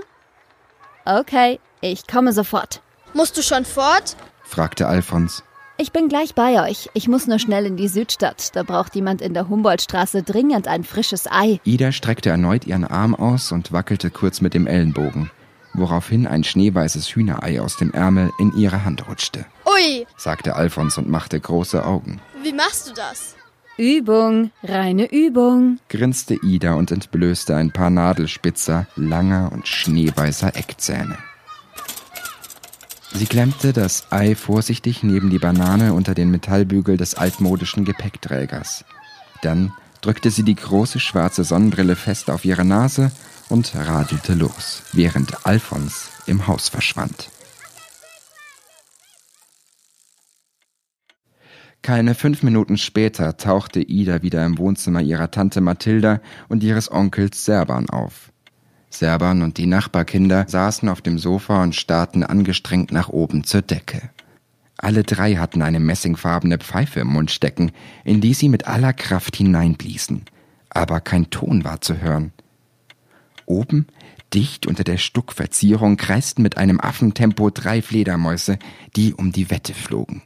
Okay, 1.05 1.59
ich 1.81 2.07
komme 2.07 2.33
sofort. 2.33 2.81
Musst 3.13 3.37
du 3.37 3.43
schon 3.43 3.65
fort? 3.65 4.15
fragte 4.43 4.87
Alfons. 4.87 5.43
Ich 5.77 5.91
bin 5.91 6.09
gleich 6.09 6.33
bei 6.33 6.67
euch. 6.67 6.89
Ich 6.95 7.07
muss 7.07 7.27
nur 7.27 7.37
schnell 7.37 7.67
in 7.67 7.77
die 7.77 7.87
Südstadt. 7.87 8.55
Da 8.55 8.63
braucht 8.63 8.95
jemand 8.95 9.21
in 9.21 9.35
der 9.35 9.47
Humboldtstraße 9.47 10.23
dringend 10.23 10.67
ein 10.67 10.83
frisches 10.83 11.31
Ei. 11.31 11.59
Ida 11.65 11.91
streckte 11.91 12.31
erneut 12.31 12.65
ihren 12.65 12.85
Arm 12.85 13.13
aus 13.13 13.51
und 13.51 13.71
wackelte 13.71 14.09
kurz 14.09 14.41
mit 14.41 14.55
dem 14.55 14.65
Ellenbogen, 14.65 15.29
woraufhin 15.75 16.25
ein 16.25 16.43
schneeweißes 16.43 17.09
Hühnerei 17.09 17.61
aus 17.61 17.77
dem 17.77 17.91
Ärmel 17.91 18.31
in 18.39 18.57
ihre 18.57 18.85
Hand 18.85 19.07
rutschte. 19.07 19.45
Ui, 19.65 20.05
sagte 20.17 20.55
Alfons 20.55 20.97
und 20.97 21.09
machte 21.09 21.39
große 21.39 21.85
Augen. 21.85 22.19
wie 22.43 22.53
machst 22.53 22.89
du 22.89 22.93
das? 22.93 23.35
Übung, 23.77 24.51
reine 24.61 25.11
Übung. 25.11 25.79
grinste 25.89 26.35
Ida 26.35 26.75
und 26.75 26.91
entblößte 26.91 27.55
ein 27.55 27.71
paar 27.71 27.89
Nadelspitzer, 27.89 28.85
langer 28.95 29.51
und 29.51 29.67
schneeweißer 29.67 30.55
Eckzähne. 30.55 31.17
Sie 33.15 33.25
klemmte 33.25 33.73
das 33.73 34.11
Ei 34.11 34.35
vorsichtig 34.35 35.03
neben 35.03 35.29
die 35.29 35.39
Banane 35.39 35.93
unter 35.93 36.13
den 36.13 36.29
Metallbügel 36.29 36.97
des 36.97 37.15
altmodischen 37.15 37.85
Gepäckträgers. 37.85 38.85
Dann 39.41 39.73
drückte 40.01 40.29
sie 40.31 40.43
die 40.43 40.55
große 40.55 40.99
schwarze 40.99 41.43
Sonnenbrille 41.43 41.95
fest 41.95 42.29
auf 42.29 42.45
ihre 42.45 42.65
Nase 42.65 43.11
und 43.49 43.73
radelte 43.75 44.33
los, 44.33 44.83
während 44.93 45.45
Alfons 45.45 46.09
im 46.25 46.47
Haus 46.47 46.69
verschwand. 46.69 47.29
Keine 51.83 52.15
fünf 52.15 52.43
Minuten 52.43 52.77
später 52.77 53.35
tauchte 53.35 53.81
Ida 53.81 54.21
wieder 54.21 54.45
im 54.45 54.57
Wohnzimmer 54.57 55.01
ihrer 55.01 55.31
Tante 55.31 55.59
Mathilda 55.59 56.21
und 56.47 56.63
ihres 56.63 56.89
Onkels 56.89 57.43
Serban 57.43 57.89
auf. 57.89 58.31
Serban 58.89 59.41
und 59.41 59.57
die 59.57 59.65
Nachbarkinder 59.65 60.45
saßen 60.47 60.87
auf 60.87 61.01
dem 61.01 61.19
Sofa 61.19 61.61
und 61.61 61.75
starrten 61.75 62.23
angestrengt 62.23 62.93
nach 62.93 63.09
oben 63.09 63.43
zur 63.43 63.63
Decke. 63.63 64.09
Alle 64.77 65.03
drei 65.03 65.35
hatten 65.35 65.61
eine 65.61 65.81
messingfarbene 65.81 66.57
Pfeife 66.57 67.01
im 67.01 67.07
Mund 67.07 67.31
stecken, 67.31 67.73
in 68.05 68.21
die 68.21 68.33
sie 68.33 68.47
mit 68.47 68.65
aller 68.65 68.93
Kraft 68.93 69.35
hineinbliesen. 69.35 70.23
Aber 70.69 71.01
kein 71.01 71.31
Ton 71.31 71.65
war 71.65 71.81
zu 71.81 71.97
hören. 71.97 72.31
Oben, 73.45 73.87
dicht 74.33 74.67
unter 74.67 74.85
der 74.85 74.97
Stuckverzierung, 74.97 75.97
kreisten 75.97 76.43
mit 76.43 76.55
einem 76.55 76.79
Affentempo 76.79 77.49
drei 77.49 77.81
Fledermäuse, 77.81 78.57
die 78.95 79.13
um 79.13 79.33
die 79.33 79.49
Wette 79.49 79.73
flogen. 79.73 80.21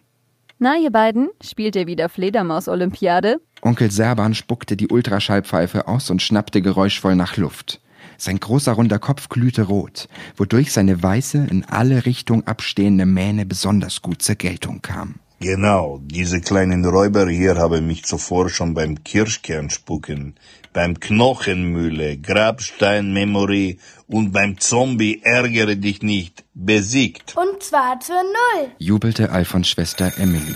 Na, 0.60 0.76
ihr 0.76 0.90
beiden, 0.90 1.30
spielt 1.44 1.76
ihr 1.76 1.86
wieder 1.86 2.10
Fledermaus-Olympiade? 2.10 3.40
Onkel 3.62 3.92
Serban 3.92 4.34
spuckte 4.34 4.76
die 4.76 4.88
Ultraschallpfeife 4.88 5.88
aus 5.88 6.10
und 6.10 6.20
schnappte 6.24 6.64
geräuschvoll 6.64 7.16
nach 7.16 7.38
Luft. 7.38 7.80
Sein 8.18 8.40
großer 8.40 8.72
runder 8.72 8.98
Kopf 8.98 9.30
glühte 9.30 9.64
rot, 9.64 10.08
wodurch 10.36 10.72
seine 10.72 11.04
weiße, 11.04 11.46
in 11.52 11.64
alle 11.66 12.08
Richtungen 12.08 12.48
abstehende 12.48 13.06
Mähne 13.06 13.46
besonders 13.46 14.02
gut 14.02 14.24
zur 14.24 14.34
Geltung 14.34 14.82
kam. 14.82 15.20
Genau, 15.40 16.00
diese 16.02 16.42
kleinen 16.42 16.84
Räuber 16.84 17.30
hier 17.30 17.58
haben 17.58 17.86
mich 17.86 18.06
zuvor 18.06 18.50
schon 18.50 18.74
beim 18.74 19.04
Kirschkernspucken, 19.04 20.34
beim 20.74 21.00
Knochenmühle, 21.00 22.18
Grabsteinmemory 22.18 23.78
und 24.08 24.32
beim 24.32 24.60
Zombie 24.60 25.22
Ärgere 25.24 25.76
dich 25.76 26.02
nicht 26.02 26.44
besiegt. 26.56 27.36
Und 27.38 27.62
zwar 27.62 28.00
zur 28.00 28.24
Null. 28.24 28.72
jubelte 28.80 29.32
Alfons 29.32 29.70
Schwester 29.70 30.12
Emily. 30.18 30.56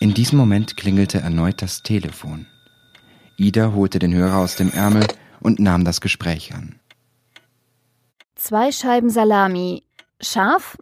In 0.00 0.12
diesem 0.12 0.36
Moment 0.36 0.76
klingelte 0.76 1.20
erneut 1.20 1.62
das 1.62 1.82
Telefon. 1.82 2.46
Ida 3.38 3.72
holte 3.72 3.98
den 3.98 4.12
Hörer 4.12 4.36
aus 4.36 4.56
dem 4.56 4.70
Ärmel 4.70 5.06
und 5.40 5.60
nahm 5.60 5.86
das 5.86 6.02
Gespräch 6.02 6.52
an. 6.54 6.78
Zwei 8.34 8.70
Scheiben 8.70 9.08
Salami. 9.08 9.82
Scharf? 10.20 10.76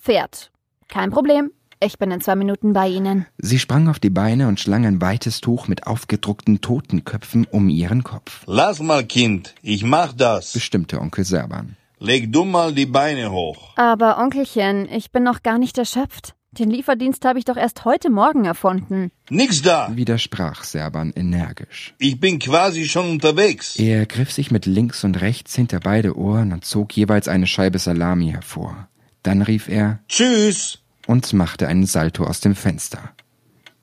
Pferd. 0.00 0.50
Kein 0.88 1.10
Problem. 1.10 1.52
Ich 1.84 1.98
bin 1.98 2.12
in 2.12 2.20
zwei 2.20 2.36
Minuten 2.36 2.72
bei 2.74 2.86
Ihnen. 2.86 3.26
Sie 3.38 3.58
sprang 3.58 3.88
auf 3.88 3.98
die 3.98 4.08
Beine 4.10 4.46
und 4.46 4.60
schlang 4.60 4.86
ein 4.86 5.00
weites 5.00 5.40
Tuch 5.40 5.66
mit 5.66 5.84
aufgedruckten 5.88 6.60
Totenköpfen 6.60 7.44
um 7.50 7.68
ihren 7.68 8.04
Kopf, 8.04 8.44
Lass 8.46 8.78
mal, 8.80 9.04
Kind, 9.04 9.54
ich 9.62 9.82
mach 9.82 10.12
das. 10.12 10.52
bestimmte 10.52 11.00
Onkel 11.00 11.24
Serban. 11.24 11.76
Leg 11.98 12.32
du 12.32 12.44
mal 12.44 12.72
die 12.72 12.86
Beine 12.86 13.32
hoch. 13.32 13.70
Aber 13.76 14.18
Onkelchen, 14.18 14.88
ich 14.92 15.10
bin 15.10 15.24
noch 15.24 15.42
gar 15.42 15.58
nicht 15.58 15.76
erschöpft. 15.76 16.34
Den 16.52 16.70
Lieferdienst 16.70 17.24
habe 17.24 17.40
ich 17.40 17.46
doch 17.46 17.56
erst 17.56 17.84
heute 17.84 18.10
Morgen 18.10 18.44
erfunden. 18.44 19.10
Nix 19.28 19.62
da. 19.62 19.90
Widersprach 19.92 20.62
Serban 20.62 21.12
energisch. 21.16 21.94
Ich 21.98 22.20
bin 22.20 22.38
quasi 22.38 22.84
schon 22.84 23.10
unterwegs. 23.10 23.74
Er 23.76 24.06
griff 24.06 24.30
sich 24.30 24.52
mit 24.52 24.66
links 24.66 25.02
und 25.02 25.20
rechts 25.20 25.56
hinter 25.56 25.80
beide 25.80 26.16
Ohren 26.16 26.52
und 26.52 26.64
zog 26.64 26.96
jeweils 26.96 27.26
eine 27.26 27.48
Scheibe 27.48 27.80
Salami 27.80 28.30
hervor. 28.30 28.88
Dann 29.22 29.42
rief 29.42 29.68
er 29.68 30.00
Tschüss 30.08 30.81
und 31.06 31.32
machte 31.32 31.66
einen 31.68 31.86
Salto 31.86 32.24
aus 32.24 32.40
dem 32.40 32.54
Fenster, 32.54 33.12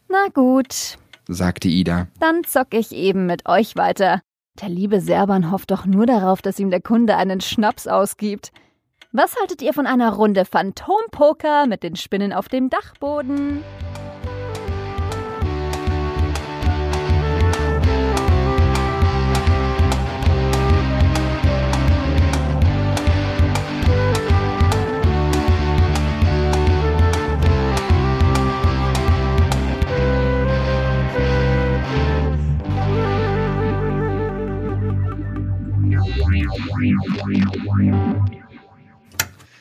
Na 0.07 0.27
gut, 0.33 0.97
sagte 1.27 1.67
Ida. 1.67 2.07
dann 2.19 2.43
zock 2.43 2.73
ich 2.73 2.91
eben 2.91 3.25
mit 3.25 3.47
euch 3.47 3.75
weiter. 3.75 4.21
Der 4.61 4.69
liebe 4.69 4.99
Serban 4.99 5.51
hofft 5.51 5.71
doch 5.71 5.85
nur 5.85 6.05
darauf, 6.05 6.41
dass 6.41 6.59
ihm 6.59 6.69
der 6.69 6.81
Kunde 6.81 7.15
einen 7.15 7.39
Schnaps 7.41 7.87
ausgibt. 7.87 8.51
Was 9.11 9.35
haltet 9.39 9.61
ihr 9.61 9.73
von 9.73 9.87
einer 9.87 10.11
Runde 10.13 10.43
Phantompoker 10.45 11.65
mit 11.65 11.81
den 11.83 11.95
Spinnen 11.95 12.33
auf 12.33 12.47
dem 12.49 12.69
Dachboden? 12.69 13.63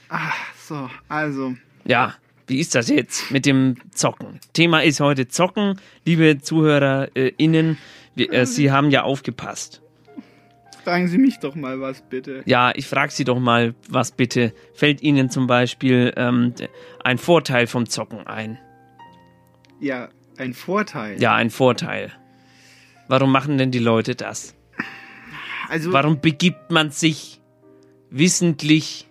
Ah, 0.08 0.32
so, 0.56 0.88
also. 1.08 1.54
Ja, 1.84 2.14
Wie 2.46 2.60
ist 2.60 2.74
das 2.74 2.88
jetzt 2.88 3.30
mit 3.30 3.44
dem 3.44 3.76
Zocken? 3.92 4.40
Thema 4.54 4.82
ist 4.82 5.00
heute 5.00 5.28
Zocken. 5.28 5.78
Liebe 6.06 6.38
ZuhörerInnen, 6.40 7.76
äh, 8.16 8.46
Sie 8.46 8.72
haben 8.72 8.90
ja 8.90 9.02
aufgepasst. 9.02 9.82
Fragen 10.82 11.08
Sie 11.08 11.18
mich 11.18 11.38
doch 11.40 11.54
mal 11.54 11.78
was, 11.82 12.00
bitte. 12.00 12.42
Ja, 12.46 12.72
ich 12.74 12.86
frage 12.86 13.12
Sie 13.12 13.24
doch 13.24 13.38
mal, 13.38 13.74
was 13.90 14.12
bitte 14.12 14.54
fällt 14.72 15.02
Ihnen 15.02 15.28
zum 15.28 15.46
Beispiel 15.46 16.14
ähm, 16.16 16.54
ein 17.04 17.18
Vorteil 17.18 17.66
vom 17.66 17.86
Zocken 17.86 18.26
ein? 18.26 18.58
Ja, 19.80 20.08
ein 20.38 20.54
Vorteil. 20.54 21.20
Ja, 21.20 21.34
ein 21.34 21.50
Vorteil. 21.50 22.10
Warum 23.08 23.30
machen 23.30 23.58
denn 23.58 23.70
die 23.70 23.78
Leute 23.78 24.14
das? 24.14 24.54
Also, 25.68 25.92
Warum 25.92 26.20
begibt 26.20 26.70
man 26.70 26.90
sich 26.90 27.40
wissentlich 28.10 29.06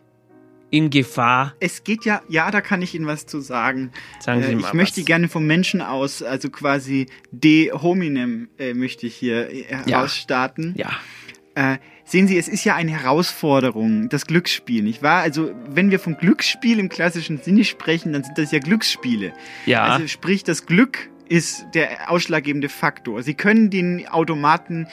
in 0.70 0.89
Gefahr? 0.89 1.53
Es 1.60 1.84
geht 1.84 2.05
ja, 2.05 2.22
ja, 2.28 2.51
da 2.51 2.62
kann 2.62 2.82
ich 2.82 2.95
Ihnen 2.95 3.08
was 3.08 3.26
zu 3.26 3.39
sagen. 3.39 3.91
Sagen 4.20 4.43
Sie 4.43 4.51
äh, 4.51 4.55
mal 4.55 4.68
ich 4.68 4.74
möchte 4.74 5.01
was. 5.01 5.05
gerne 5.05 5.30
vom 5.30 5.45
Menschen 5.45 5.82
aus, 5.82 6.24
also 6.24 6.49
quasi 6.49 7.08
de 7.32 7.72
hominem, 7.72 8.49
äh, 8.58 8.74
möchte 8.74 9.08
ich 9.08 9.16
hier 9.16 9.49
äh, 9.49 9.64
herausstarten. 9.64 10.74
Ja. 10.76 10.91
Äh, 11.55 11.78
sehen 12.05 12.28
Sie, 12.28 12.38
es 12.38 12.47
ist 12.47 12.64
ja 12.66 12.76
eine 12.76 12.91
Herausforderung, 12.91 14.10
das 14.10 14.26
Glücksspiel, 14.26 14.84
nicht 14.84 15.01
wahr? 15.01 15.22
Also, 15.22 15.51
wenn 15.70 15.91
wir 15.91 15.99
vom 15.99 16.18
Glücksspiel 16.18 16.80
im 16.80 16.89
klassischen 16.89 17.39
Sinne 17.39 17.64
sprechen, 17.64 18.14
dann 18.14 18.24
sind 18.24 18.38
das 18.38 18.51
ja 18.51 18.60
Glücksspiele. 18.60 19.34
Ja. 19.66 19.84
Also, 19.84 20.08
sprich, 20.08 20.43
das 20.43 20.66
Glück 20.66 21.10
ist 21.30 21.66
der 21.74 22.10
ausschlaggebende 22.12 22.70
Faktor. 22.70 23.24
Sie 23.24 23.34
können 23.34 23.70
den 23.70 24.08
Automaten, 24.08 24.88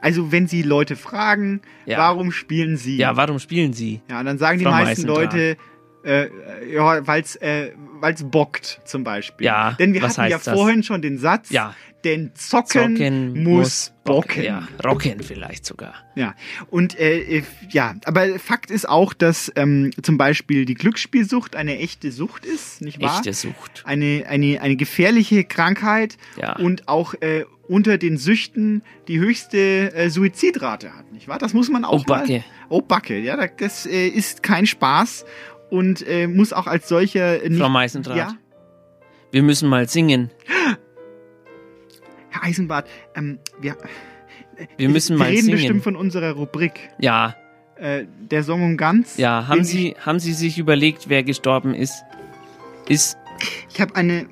also 0.00 0.32
wenn 0.32 0.46
Sie 0.46 0.62
Leute 0.62 0.96
fragen, 0.96 1.60
Ja. 1.86 1.98
warum 1.98 2.32
spielen 2.32 2.76
Sie? 2.76 2.96
Ja, 2.96 3.16
warum 3.16 3.38
spielen 3.38 3.72
Sie? 3.72 4.00
Ja, 4.10 4.20
und 4.20 4.26
dann 4.26 4.38
sagen 4.38 4.58
die 4.58 4.64
Frau 4.64 4.70
meisten 4.72 5.06
Meißendraht. 5.06 5.32
Leute, 5.34 5.56
äh, 6.04 6.28
ja, 6.72 7.06
weil's, 7.06 7.36
äh, 7.36 7.72
weil's 8.00 8.22
bockt, 8.24 8.80
zum 8.84 9.04
Beispiel. 9.04 9.46
Ja, 9.46 9.72
Denn 9.78 9.92
wir 9.94 10.02
hatten 10.02 10.20
ja 10.30 10.38
das? 10.38 10.48
vorhin 10.48 10.82
schon 10.82 11.02
den 11.02 11.18
Satz, 11.18 11.50
Ja. 11.50 11.74
denn 12.04 12.30
Zocken, 12.34 12.96
Zocken 12.96 13.42
muss 13.42 13.92
bocken. 14.04 14.44
Ja, 14.44 14.68
rocken 14.84 15.20
vielleicht 15.22 15.66
sogar. 15.66 15.94
Ja, 16.14 16.34
und 16.70 16.98
äh, 16.98 17.42
ja, 17.70 17.96
aber 18.04 18.38
Fakt 18.38 18.70
ist 18.70 18.88
auch, 18.88 19.12
dass 19.12 19.52
ähm, 19.56 19.90
zum 20.00 20.16
Beispiel 20.16 20.64
die 20.64 20.74
Glücksspielsucht 20.74 21.56
eine 21.56 21.78
echte 21.78 22.12
Sucht 22.12 22.46
ist, 22.46 22.80
nicht 22.80 23.02
wahr? 23.02 23.16
Echte 23.16 23.34
Sucht. 23.34 23.82
Eine, 23.84 24.24
eine, 24.28 24.60
eine 24.62 24.76
gefährliche 24.76 25.42
Krankheit 25.44 26.16
Ja. 26.40 26.56
und 26.56 26.86
auch 26.88 27.14
äh, 27.20 27.44
unter 27.68 27.98
den 27.98 28.16
Süchten 28.16 28.82
die 29.08 29.18
höchste 29.20 29.92
äh, 29.94 30.08
Suizidrate 30.10 30.94
hat, 30.96 31.12
nicht 31.12 31.28
wahr? 31.28 31.38
Das 31.38 31.52
muss 31.54 31.68
man 31.68 31.84
auch 31.84 32.00
Oh, 32.00 32.04
Backe. 32.06 32.32
mal... 32.32 32.44
Oh, 32.70 32.80
Backe. 32.80 33.18
Ja, 33.18 33.36
da- 33.36 33.46
das 33.46 33.86
äh, 33.86 34.08
ist 34.08 34.42
kein 34.42 34.66
Spaß 34.66 35.24
und 35.70 36.06
äh, 36.06 36.26
muss 36.26 36.52
auch 36.52 36.66
als 36.66 36.88
solcher 36.88 37.42
äh, 37.42 37.48
nicht... 37.48 37.60
Frau 37.60 37.68
Meißendraht. 37.68 38.16
Ja, 38.16 38.36
Wir 39.32 39.42
müssen 39.42 39.68
mal 39.68 39.88
singen. 39.88 40.30
Herr 42.30 42.44
Eisenbart, 42.44 42.88
ähm, 43.14 43.38
wir... 43.60 43.76
Wir 44.76 44.88
müssen 44.88 45.14
wir 45.14 45.18
mal 45.20 45.28
reden 45.28 45.42
singen. 45.42 45.56
bestimmt 45.56 45.84
von 45.84 45.94
unserer 45.96 46.32
Rubrik. 46.32 46.90
Ja, 46.98 47.36
Äh, 47.76 48.06
der 48.18 48.42
Song 48.42 48.62
um 48.64 48.76
ganz. 48.76 49.16
ja. 49.18 49.46
Haben 49.46 49.62
Sie, 49.62 49.94
haben 50.00 50.18
Sie 50.18 50.32
sich 50.32 50.58
überlegt, 50.58 51.08
wer 51.08 51.22
gestorben 51.22 51.74
ist? 51.74 52.02
Ist. 52.88 53.16
Ich 53.72 53.80
habe 53.80 53.94
eine. 53.94 54.26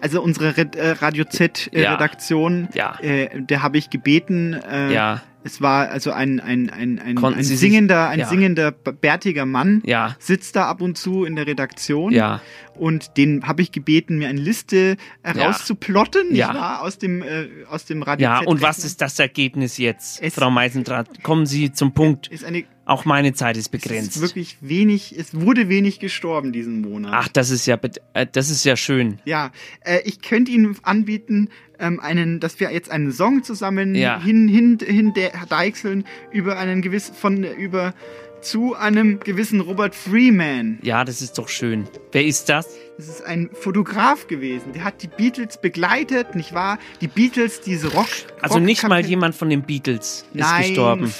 Also 0.00 0.22
unsere 0.22 0.56
Red, 0.56 0.76
äh, 0.76 0.90
Radio 0.92 1.24
Z 1.24 1.70
äh, 1.72 1.82
Ja. 1.82 1.92
Redaktion, 1.94 2.68
Ja. 2.74 2.98
äh, 3.00 3.28
der 3.42 3.62
habe 3.62 3.78
ich 3.78 3.90
gebeten. 3.90 4.54
Äh, 4.54 4.92
Ja. 4.92 5.22
Es 5.42 5.62
war 5.62 5.88
also 5.88 6.10
ein 6.12 6.38
ein 6.38 6.68
ein 6.68 6.98
ein, 6.98 7.16
ein 7.16 7.36
Sie 7.42 7.56
sich- 7.56 7.60
singender 7.60 8.10
ein 8.10 8.18
ja. 8.18 8.26
singender 8.28 8.72
bärtiger 8.72 9.46
Mann 9.46 9.80
Ja. 9.86 10.14
sitzt 10.18 10.54
da 10.54 10.66
ab 10.66 10.82
und 10.82 10.98
zu 10.98 11.24
in 11.24 11.34
der 11.34 11.46
Redaktion. 11.46 12.12
Ja. 12.12 12.42
Und 12.74 13.16
den 13.16 13.46
habe 13.48 13.62
ich 13.62 13.72
gebeten, 13.72 14.18
mir 14.18 14.28
eine 14.28 14.38
Liste 14.40 14.98
herauszuplotten, 15.22 16.28
nicht 16.28 16.38
Ja. 16.38 16.54
wahr? 16.54 16.82
Aus 16.82 16.98
dem 16.98 17.22
äh, 17.22 17.48
aus 17.70 17.84
dem 17.86 18.02
Radio 18.02 18.24
Ja, 18.28 18.38
Z 18.40 18.48
und 18.48 18.62
was 18.62 18.84
ist 18.84 19.00
das 19.00 19.18
Ergebnis 19.18 19.78
jetzt, 19.78 20.22
Es- 20.22 20.34
Frau 20.34 20.50
Meisendraht? 20.50 21.22
Kommen 21.22 21.46
Sie 21.46 21.72
zum 21.72 21.92
Punkt. 21.92 22.28
Ist 22.28 22.44
eine 22.44 22.64
Auch 22.90 23.04
meine 23.04 23.32
Zeit 23.34 23.56
ist 23.56 23.66
es 23.66 23.68
begrenzt. 23.68 24.16
ist 24.16 24.20
wirklich 24.20 24.56
wenig, 24.60 25.14
es 25.16 25.32
wurde 25.32 25.68
wenig 25.68 26.00
gestorben 26.00 26.50
diesen 26.52 26.80
Monat. 26.80 27.12
Ach, 27.14 27.28
das 27.28 27.50
ist 27.50 27.64
ja, 27.66 27.78
äh, 28.14 28.26
das 28.32 28.50
ist 28.50 28.64
ja 28.64 28.74
schön. 28.76 29.20
Ja, 29.24 29.52
äh, 29.84 30.00
ich 30.04 30.20
könnte 30.20 30.50
Ihnen 30.50 30.76
anbieten, 30.82 31.50
ähm, 31.78 32.00
einen, 32.00 32.40
dass 32.40 32.58
wir 32.58 32.72
jetzt 32.72 32.90
einen 32.90 33.12
Song 33.12 33.44
zusammen 33.44 33.94
Ja. 33.94 34.20
hin, 34.20 34.48
hin, 34.48 34.78
hin 34.84 35.12
der 35.14 35.30
deichseln 35.48 36.04
über 36.32 36.58
einen 36.58 36.82
gewissen, 36.82 37.14
von, 37.14 37.44
über, 37.44 37.94
zu 38.40 38.74
einem 38.74 39.20
gewissen 39.20 39.60
Robert 39.60 39.94
Freeman. 39.94 40.78
Ja, 40.82 41.04
das 41.04 41.22
ist 41.22 41.38
doch 41.38 41.48
schön. 41.48 41.86
Wer 42.10 42.24
ist 42.24 42.48
das? 42.48 42.68
Das 42.96 43.06
ist 43.08 43.22
ein 43.24 43.50
Fotograf 43.52 44.26
gewesen. 44.26 44.72
Der 44.74 44.82
hat 44.82 45.02
die 45.02 45.08
Beatles 45.08 45.60
begleitet, 45.60 46.34
nicht 46.34 46.54
wahr? 46.54 46.78
Die 47.00 47.06
Beatles, 47.08 47.60
diese 47.60 47.92
Rock. 47.92 48.08
Also 48.40 48.58
nicht 48.58 48.82
mal 48.88 49.06
jemand 49.06 49.36
von 49.36 49.48
den 49.48 49.62
Beatles 49.62 50.24
ist 50.34 50.40
Nein. 50.40 50.62
gestorben. 50.68 51.14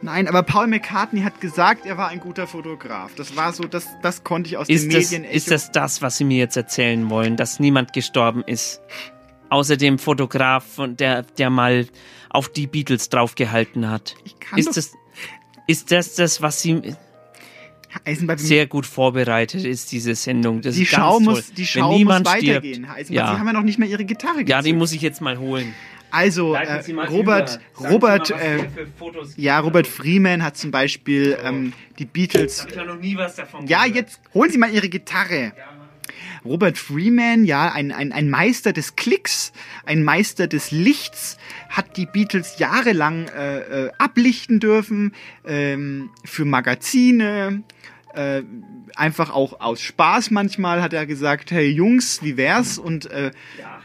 Nein, 0.00 0.28
aber 0.28 0.44
Paul 0.44 0.68
McCartney 0.68 1.22
hat 1.22 1.40
gesagt, 1.40 1.84
er 1.84 1.98
war 1.98 2.08
ein 2.08 2.20
guter 2.20 2.46
Fotograf. 2.46 3.10
Das 3.16 3.34
war 3.36 3.52
so, 3.52 3.64
das, 3.64 3.86
das 4.02 4.22
konnte 4.22 4.48
ich 4.48 4.56
aus 4.56 4.68
Ist 4.68 4.84
den 4.84 4.90
das, 4.92 5.10
Medien 5.10 5.24
ist 5.24 5.50
das 5.50 5.72
das, 5.72 6.02
was 6.02 6.18
Sie 6.18 6.24
mir 6.24 6.38
jetzt 6.38 6.56
erzählen 6.56 7.10
wollen, 7.10 7.36
dass 7.36 7.58
niemand 7.58 7.92
gestorben 7.92 8.42
ist? 8.46 8.80
Außer 9.50 9.76
dem 9.76 9.98
Fotograf, 9.98 10.64
der, 10.78 11.22
der 11.22 11.50
mal 11.50 11.86
auf 12.30 12.48
die 12.48 12.66
Beatles 12.68 13.08
draufgehalten 13.08 13.90
hat. 13.90 14.14
kann 14.38 14.58
Ist 14.58 14.68
doch- 14.68 14.74
das, 14.74 14.92
ist 15.66 15.90
das 15.90 16.14
das, 16.14 16.42
was 16.42 16.62
Sie 16.62 16.94
Eisenbahn, 18.04 18.38
sehr 18.38 18.66
gut 18.66 18.86
vorbereitet 18.86 19.64
ist, 19.64 19.90
diese 19.92 20.14
Sendung? 20.14 20.60
Das 20.60 20.76
die 20.76 20.86
Schau 20.86 21.14
toll. 21.14 21.22
muss, 21.22 21.52
die 21.52 21.58
Wenn 21.62 21.66
Schau 21.66 21.98
muss 21.98 22.24
weitergehen. 22.24 22.84
stirbt, 22.84 22.90
Eisenbahn, 22.90 23.04
Sie 23.06 23.18
haben 23.20 23.38
ja. 23.38 23.44
ja 23.46 23.52
noch 23.52 23.62
nicht 23.62 23.78
mal 23.78 23.88
Ihre 23.88 24.04
Gitarre 24.04 24.40
ja, 24.40 24.58
die 24.58 24.64
gezückt. 24.70 24.76
muss 24.78 24.92
ich 24.92 25.00
jetzt 25.00 25.20
mal 25.22 25.38
holen. 25.38 25.74
Also, 26.10 26.54
äh, 26.54 26.82
Robert, 27.08 27.60
Robert, 27.78 28.30
äh, 28.30 28.66
ja, 29.36 29.58
Robert 29.60 29.86
Freeman 29.86 30.42
hat 30.42 30.56
zum 30.56 30.70
Beispiel 30.70 31.36
ähm, 31.42 31.72
die 31.98 32.06
Beatles. 32.06 32.66
Ich 32.68 32.76
habe 32.76 32.88
noch 32.88 32.98
nie 32.98 33.16
was 33.16 33.36
davon 33.36 33.66
Ja, 33.66 33.84
jetzt 33.84 34.20
holen 34.34 34.50
Sie 34.50 34.58
mal 34.58 34.70
Ihre 34.70 34.88
Gitarre. 34.88 35.52
Robert 36.44 36.78
Freeman, 36.78 37.44
ja, 37.44 37.72
ein, 37.72 37.92
ein, 37.92 38.12
ein 38.12 38.30
Meister 38.30 38.72
des 38.72 38.96
Klicks, 38.96 39.52
ein 39.84 40.02
Meister 40.02 40.46
des 40.46 40.70
Lichts, 40.70 41.36
hat 41.68 41.96
die 41.96 42.06
Beatles 42.06 42.58
jahrelang 42.58 43.28
äh, 43.28 43.58
äh, 43.58 43.90
ablichten 43.98 44.60
dürfen 44.60 45.12
ähm, 45.46 46.10
für 46.24 46.44
Magazine. 46.44 47.64
Äh, 48.14 48.42
einfach 48.96 49.30
auch 49.30 49.60
aus 49.60 49.80
Spaß 49.82 50.30
manchmal 50.30 50.80
hat 50.80 50.92
er 50.92 51.06
gesagt, 51.06 51.50
hey 51.50 51.68
Jungs, 51.68 52.22
wie 52.22 52.36
wär's? 52.36 52.78
Und 52.78 53.10
äh, 53.10 53.30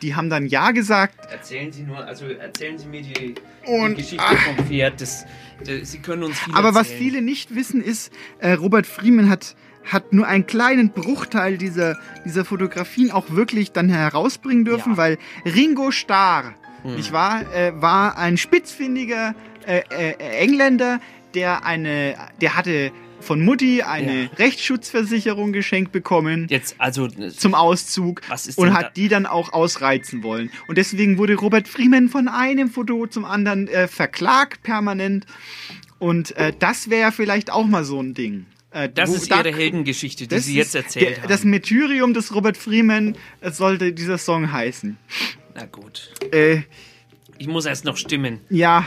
die 0.03 0.15
haben 0.15 0.29
dann 0.29 0.45
ja 0.45 0.71
gesagt. 0.71 1.15
Erzählen 1.31 1.71
Sie 1.71 1.83
nur, 1.83 1.97
also 2.05 2.25
erzählen 2.27 2.77
Sie 2.77 2.85
mir 2.87 3.01
die, 3.01 3.35
Und- 3.65 3.97
die 3.97 4.01
Geschichte 4.03 4.23
ah. 4.23 4.35
vom 4.35 4.65
Pferd. 4.67 5.01
Das, 5.01 5.25
das, 5.65 5.91
Sie 5.91 5.99
können 5.99 6.23
uns 6.23 6.37
viel 6.39 6.53
Aber 6.53 6.75
was 6.75 6.89
erzählen. 6.89 6.99
viele 6.99 7.21
nicht 7.21 7.55
wissen 7.55 7.81
ist, 7.81 8.11
äh, 8.39 8.51
Robert 8.51 8.85
Freeman 8.85 9.29
hat, 9.29 9.55
hat 9.85 10.13
nur 10.13 10.27
einen 10.27 10.45
kleinen 10.45 10.89
Bruchteil 10.91 11.57
dieser, 11.57 11.97
dieser 12.25 12.45
Fotografien 12.45 13.11
auch 13.11 13.31
wirklich 13.31 13.71
dann 13.71 13.89
herausbringen 13.89 14.65
dürfen, 14.65 14.97
weil 14.97 15.17
Ringo 15.45 15.91
Starr, 15.91 16.53
Hm. 16.83 16.95
nicht 16.95 17.13
wahr, 17.13 17.43
äh, 17.55 17.71
war 17.81 18.17
ein 18.17 18.35
spitzfindiger 18.37 19.35
äh, 19.65 19.81
äh, 19.89 20.13
Engländer, 20.39 20.99
der 21.33 21.65
eine, 21.65 22.15
der 22.41 22.55
hatte 22.57 22.91
von 23.23 23.43
Mutti 23.43 23.81
eine 23.81 24.23
Ja. 24.23 24.29
Rechtsschutzversicherung 24.37 25.53
geschenkt 25.53 25.91
bekommen. 25.91 26.47
Jetzt, 26.49 26.75
also 26.77 27.07
zum 27.07 27.55
Auszug 27.55 28.21
und 28.55 28.73
hat 28.73 28.85
da- 28.85 28.89
die 28.89 29.07
dann 29.07 29.25
auch 29.25 29.53
ausreizen 29.53 30.23
wollen. 30.23 30.51
Und 30.67 30.77
deswegen 30.77 31.17
wurde 31.17 31.35
Robert 31.35 31.67
Freeman 31.67 32.09
von 32.09 32.27
einem 32.27 32.69
Foto 32.69 33.07
zum 33.07 33.25
anderen 33.25 33.67
äh, 33.67 33.87
verklagt 33.87 34.63
permanent. 34.63 35.25
Und 35.99 36.35
äh, 36.37 36.53
das 36.57 36.89
wäre 36.89 37.11
vielleicht 37.11 37.49
auch 37.51 37.65
mal 37.65 37.83
so 37.85 38.01
ein 38.01 38.13
Ding. 38.13 38.45
Äh, 38.71 38.89
Das 38.89 39.09
wo- 39.09 39.15
ist 39.15 39.31
da- 39.31 39.37
Ihre 39.39 39.55
Heldengeschichte, 39.55 40.27
die 40.27 40.39
Sie 40.39 40.55
jetzt 40.55 40.75
erzählt 40.75 41.09
der, 41.17 41.21
haben. 41.23 41.29
Das 41.29 41.43
Meteorium 41.43 42.13
des 42.13 42.33
Robert 42.35 42.57
Freeman 42.57 43.15
äh, 43.41 43.51
sollte 43.51 43.93
dieser 43.93 44.17
Song 44.17 44.51
heißen. 44.51 44.97
Na 45.55 45.65
gut. 45.65 46.11
Äh, 46.31 46.63
Ich 47.37 47.47
muss 47.47 47.65
erst 47.65 47.85
noch 47.85 47.97
stimmen. 47.97 48.39
ja, 48.49 48.85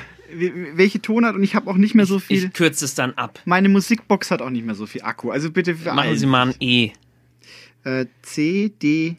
welche 0.75 1.01
Tonart 1.01 1.35
und 1.37 1.43
ich 1.43 1.55
habe 1.55 1.71
auch 1.71 1.77
nicht 1.77 1.95
mehr 1.95 2.07
so 2.07 2.19
viel. 2.19 2.45
Ich 2.45 2.53
kürze 2.53 2.85
es 2.85 2.95
dann 2.95 3.15
ab. 3.15 3.41
Meine 3.45 3.69
Musikbox 3.69 4.31
hat 4.31 4.43
auch 4.43 4.51
nicht 4.51 4.65
mehr 4.65 4.75
so 4.75 4.87
viel 4.87 5.03
Akku. 5.03 5.31
Also 5.31 5.51
bitte. 5.51 5.77
Machen 5.93 6.17
Sie 6.17 6.27
mal 6.27 6.49
ein 6.49 6.55
E. 6.61 6.91
Äh, 7.85 8.07
C, 8.23 8.73
D. 8.83 9.17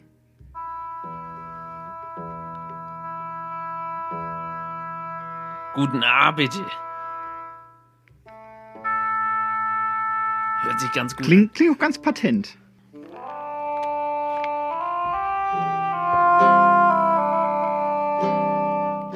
Guten 5.74 6.02
A, 6.02 6.32
bitte. 6.32 6.58
Hört 10.62 10.80
sich 10.80 10.92
ganz 10.92 11.14
gut 11.14 11.24
an. 11.24 11.28
Klingt, 11.28 11.54
klingt 11.54 11.76
auch 11.76 11.78
ganz 11.78 11.98
patent. 11.98 12.58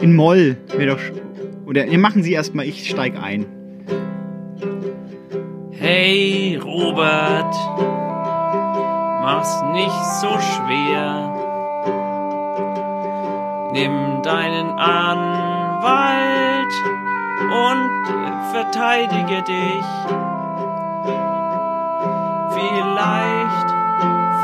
In 0.00 0.16
Moll 0.16 0.56
wäre 0.76 0.96
doch. 0.96 1.00
Oder 1.66 1.86
nee, 1.86 1.96
machen 1.96 2.22
Sie 2.22 2.32
erstmal, 2.32 2.66
ich 2.66 2.88
steig 2.88 3.14
ein. 3.20 3.46
Hey, 5.70 6.60
Robert. 6.62 7.54
mach's 9.22 9.62
nicht 9.72 10.04
so 10.20 10.28
schwer. 10.38 11.32
Nimm 13.72 14.22
deinen 14.22 14.70
Anwalt 14.78 15.52
und 17.50 18.06
verteidige 18.52 19.42
dich. 19.42 19.84
Vielleicht 22.54 23.68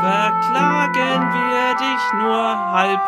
verklagen 0.01 1.21
wir 1.33 1.75
dich 1.75 2.03
nur 2.19 2.71
halb. 2.71 3.01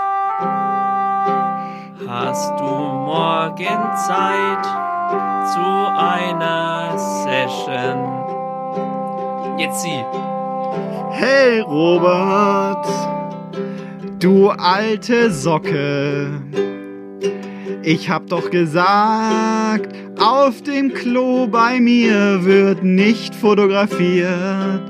Hast 2.08 2.52
du 2.60 2.66
morgen 2.66 3.96
Zeit 4.08 4.66
zu 5.54 5.60
einer 5.96 6.98
Session? 6.98 7.98
Jetzt 9.60 9.84
sie. 9.84 10.04
Hey 11.12 11.60
Robert, 11.60 12.88
du 14.20 14.50
alte 14.50 15.32
Socke. 15.32 16.42
Ich 17.84 18.10
hab 18.10 18.28
doch 18.28 18.50
gesagt, 18.50 19.96
auf 20.20 20.62
dem 20.64 20.94
Klo 20.94 21.48
bei 21.48 21.80
mir 21.80 22.44
wird 22.44 22.84
nicht 22.84 23.36
fotografiert. 23.36 24.82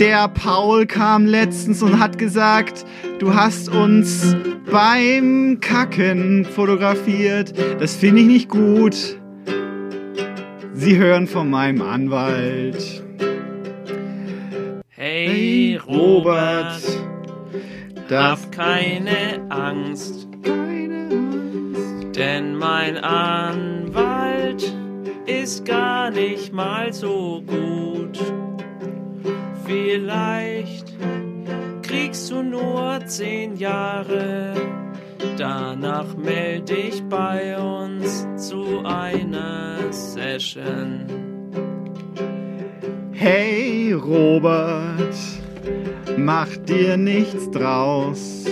Der 0.00 0.28
Paul 0.28 0.86
kam 0.86 1.26
letztens 1.26 1.82
und 1.82 2.00
hat 2.00 2.16
gesagt, 2.16 2.86
du 3.18 3.34
hast 3.34 3.68
uns 3.68 4.34
beim 4.70 5.58
Kacken 5.60 6.46
fotografiert. 6.46 7.52
Das 7.78 7.96
finde 7.96 8.22
ich 8.22 8.26
nicht 8.26 8.48
gut. 8.48 8.96
Sie 10.72 10.96
hören 10.96 11.26
von 11.26 11.50
meinem 11.50 11.82
Anwalt. 11.82 13.04
Hey, 14.88 15.78
Robert, 15.86 16.80
darf 18.08 18.50
keine 18.50 19.44
Angst, 19.50 20.26
denn 22.16 22.56
mein 22.56 22.96
Anwalt 22.96 24.74
ist 25.26 25.66
gar 25.66 26.10
nicht 26.10 26.54
mal 26.54 26.90
so 26.90 27.42
gut. 27.46 27.99
Vielleicht 29.70 30.86
kriegst 31.82 32.28
du 32.28 32.42
nur 32.42 32.98
zehn 33.06 33.54
Jahre, 33.54 34.52
danach 35.38 36.16
melde 36.16 36.74
ich 36.74 37.00
bei 37.04 37.56
uns 37.56 38.26
zu 38.36 38.82
einer 38.84 39.76
Session. 39.92 41.04
Hey 43.12 43.92
Robert, 43.92 45.14
mach 46.16 46.48
dir 46.66 46.96
nichts 46.96 47.48
draus. 47.52 48.46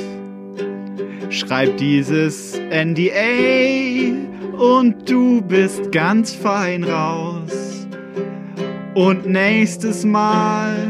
Schreib 1.31 1.79
dieses 1.79 2.61
NDA 2.71 4.15
und 4.57 5.11
du 5.11 5.43
bist 5.43 5.91
ganz 5.91 6.33
fein 6.33 6.85
raus. 6.85 7.89
Und 8.95 9.27
nächstes 9.27 10.05
Mal, 10.05 10.88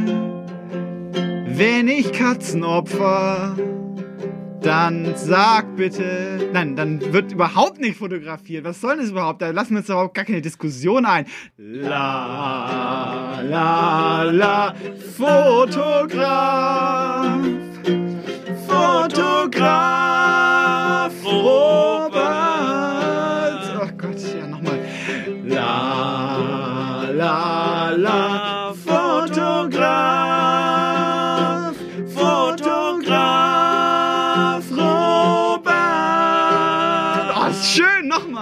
wenn 1.59 1.89
ich 1.89 2.13
Katzen 2.13 2.63
opfer, 2.63 3.57
dann 4.63 5.13
sag 5.17 5.75
bitte. 5.77 6.51
Nein, 6.53 6.77
dann 6.77 7.13
wird 7.13 7.33
überhaupt 7.33 7.81
nicht 7.81 7.99
fotografiert. 7.99 8.65
Was 8.65 8.81
soll 8.81 8.99
das 8.99 9.11
überhaupt? 9.11 9.43
Da 9.43 9.51
lassen 9.51 9.73
wir 9.73 9.79
uns 9.79 9.89
überhaupt 9.89 10.15
gar 10.15 10.25
keine 10.25 10.41
Diskussion 10.41 11.05
ein. 11.05 11.27
La, 11.57 13.41
la, 13.43 14.23
la, 14.23 14.75
Fotograf. 15.17 16.21
Fotograf. 18.69 20.09
Robert. 21.25 22.19
Oh 23.81 23.89
Gott, 23.99 24.21
ja, 24.39 24.47
nochmal. 24.47 24.79
La, 25.45 27.09
la, 27.13 27.91
la, 27.97 28.38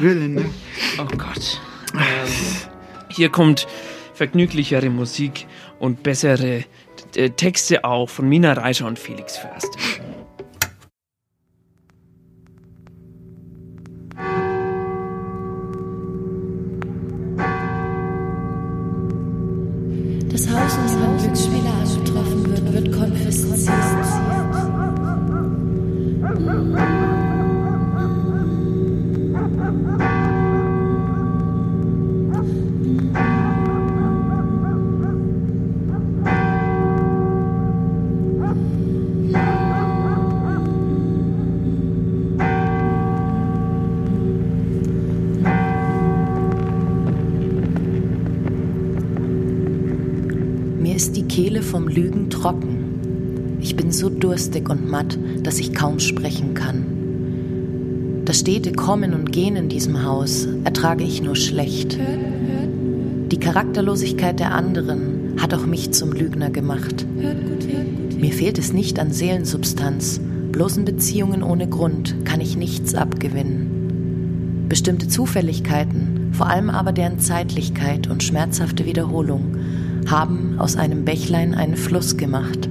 Willen, 0.00 0.34
ne? 0.34 0.44
Oh 0.98 1.16
Gott. 1.16 1.60
Ähm, 1.94 2.32
hier 3.08 3.28
kommt 3.30 3.66
vergnüglichere 4.14 4.90
Musik 4.90 5.46
und 5.78 6.02
bessere 6.02 6.64
äh, 7.14 7.30
Texte 7.30 7.84
auch 7.84 8.08
von 8.08 8.28
Mina 8.28 8.52
Reischer 8.52 8.86
und 8.86 8.98
Felix 8.98 9.36
Förster. 9.36 9.78
Ist 51.08 51.16
die 51.16 51.22
Kehle 51.22 51.62
vom 51.62 51.88
Lügen 51.88 52.28
trocken. 52.28 53.56
Ich 53.62 53.76
bin 53.76 53.92
so 53.92 54.10
durstig 54.10 54.68
und 54.68 54.90
matt, 54.90 55.18
dass 55.42 55.58
ich 55.58 55.72
kaum 55.72 56.00
sprechen 56.00 56.52
kann. 56.52 56.84
Das 58.26 58.40
stete 58.40 58.72
Kommen 58.72 59.14
und 59.14 59.32
Gehen 59.32 59.56
in 59.56 59.70
diesem 59.70 60.04
Haus 60.04 60.46
ertrage 60.64 61.04
ich 61.04 61.22
nur 61.22 61.34
schlecht. 61.34 61.98
Die 63.32 63.40
Charakterlosigkeit 63.40 64.38
der 64.38 64.52
anderen 64.52 65.36
hat 65.40 65.54
auch 65.54 65.64
mich 65.64 65.92
zum 65.92 66.12
Lügner 66.12 66.50
gemacht. 66.50 67.06
Mir 68.20 68.32
fehlt 68.34 68.58
es 68.58 68.74
nicht 68.74 68.98
an 68.98 69.10
Seelensubstanz, 69.10 70.20
bloßen 70.52 70.84
Beziehungen 70.84 71.42
ohne 71.42 71.70
Grund 71.70 72.26
kann 72.26 72.42
ich 72.42 72.58
nichts 72.58 72.94
abgewinnen. 72.94 74.66
Bestimmte 74.68 75.08
Zufälligkeiten, 75.08 76.32
vor 76.32 76.48
allem 76.48 76.68
aber 76.68 76.92
deren 76.92 77.18
Zeitlichkeit 77.18 78.08
und 78.08 78.22
schmerzhafte 78.22 78.84
Wiederholung, 78.84 79.56
haben 80.10 80.56
aus 80.58 80.76
einem 80.76 81.04
Bächlein 81.04 81.54
einen 81.54 81.76
Fluss 81.76 82.16
gemacht. 82.16 82.68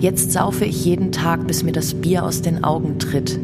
Jetzt 0.00 0.32
saufe 0.32 0.64
ich 0.64 0.84
jeden 0.84 1.12
Tag, 1.12 1.46
bis 1.46 1.62
mir 1.62 1.72
das 1.72 1.94
Bier 1.94 2.24
aus 2.24 2.42
den 2.42 2.64
Augen 2.64 2.98
tritt. 2.98 3.38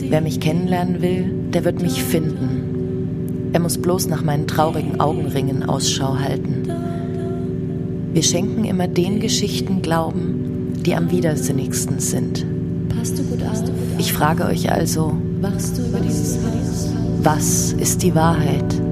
Wer 0.00 0.20
mich 0.20 0.40
kennenlernen 0.40 1.02
will, 1.02 1.32
der 1.52 1.64
wird 1.64 1.82
mich 1.82 2.02
finden. 2.02 3.50
Er 3.52 3.60
muss 3.60 3.78
bloß 3.78 4.08
nach 4.08 4.22
meinen 4.22 4.46
traurigen 4.46 5.00
Augenringen 5.00 5.68
Ausschau 5.68 6.18
halten. 6.18 6.68
Wir 8.12 8.22
schenken 8.22 8.64
immer 8.64 8.88
den 8.88 9.20
Geschichten 9.20 9.82
Glauben, 9.82 10.72
die 10.84 10.94
am 10.94 11.10
widersinnigsten 11.10 12.00
sind. 12.00 12.44
Ich 13.98 14.12
frage 14.12 14.44
euch 14.44 14.70
also, 14.70 15.16
was 17.22 17.72
ist 17.72 18.02
die 18.02 18.14
Wahrheit? 18.14 18.87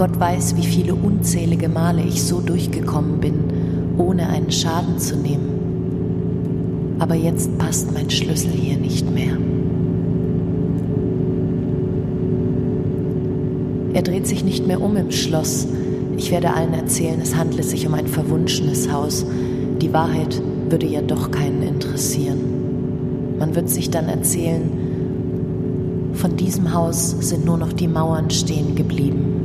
Gott 0.00 0.18
weiß, 0.18 0.56
wie 0.56 0.64
viele 0.64 0.94
unzählige 0.94 1.68
Male 1.68 2.00
ich 2.00 2.22
so 2.22 2.40
durchgekommen 2.40 3.20
bin, 3.20 3.34
ohne 3.98 4.30
einen 4.30 4.50
Schaden 4.50 4.98
zu 4.98 5.14
nehmen. 5.14 6.96
Aber 6.98 7.14
jetzt 7.14 7.58
passt 7.58 7.92
mein 7.92 8.08
Schlüssel 8.08 8.50
hier 8.50 8.78
nicht 8.78 9.10
mehr. 9.10 9.36
Er 13.92 14.00
dreht 14.00 14.26
sich 14.26 14.42
nicht 14.42 14.66
mehr 14.66 14.80
um 14.80 14.96
im 14.96 15.10
Schloss. 15.10 15.68
Ich 16.16 16.30
werde 16.30 16.54
allen 16.54 16.72
erzählen, 16.72 17.20
es 17.20 17.36
handle 17.36 17.62
sich 17.62 17.86
um 17.86 17.92
ein 17.92 18.06
verwunschenes 18.06 18.90
Haus. 18.90 19.26
Die 19.82 19.92
Wahrheit 19.92 20.40
würde 20.70 20.86
ja 20.86 21.02
doch 21.02 21.30
keinen 21.30 21.62
interessieren. 21.62 22.38
Man 23.38 23.54
wird 23.54 23.68
sich 23.68 23.90
dann 23.90 24.08
erzählen, 24.08 24.62
von 26.14 26.38
diesem 26.38 26.72
Haus 26.72 27.10
sind 27.20 27.44
nur 27.44 27.58
noch 27.58 27.74
die 27.74 27.88
Mauern 27.88 28.30
stehen 28.30 28.74
geblieben. 28.74 29.39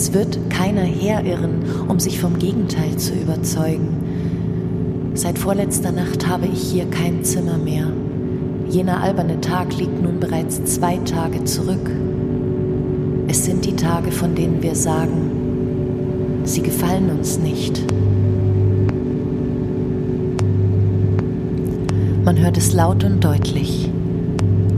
Es 0.00 0.12
wird 0.12 0.38
keiner 0.48 0.82
herirren, 0.82 1.64
um 1.88 1.98
sich 1.98 2.20
vom 2.20 2.38
Gegenteil 2.38 2.96
zu 2.98 3.14
überzeugen. 3.14 5.10
Seit 5.14 5.40
vorletzter 5.40 5.90
Nacht 5.90 6.28
habe 6.28 6.46
ich 6.46 6.62
hier 6.70 6.86
kein 6.88 7.24
Zimmer 7.24 7.58
mehr. 7.58 7.88
Jener 8.68 9.02
alberne 9.02 9.40
Tag 9.40 9.76
liegt 9.76 10.00
nun 10.00 10.20
bereits 10.20 10.64
zwei 10.66 10.98
Tage 10.98 11.42
zurück. 11.42 11.90
Es 13.26 13.44
sind 13.44 13.64
die 13.64 13.74
Tage, 13.74 14.12
von 14.12 14.36
denen 14.36 14.62
wir 14.62 14.76
sagen, 14.76 16.42
sie 16.44 16.62
gefallen 16.62 17.10
uns 17.10 17.40
nicht. 17.40 17.82
Man 22.24 22.38
hört 22.38 22.56
es 22.56 22.72
laut 22.72 23.02
und 23.02 23.24
deutlich. 23.24 23.90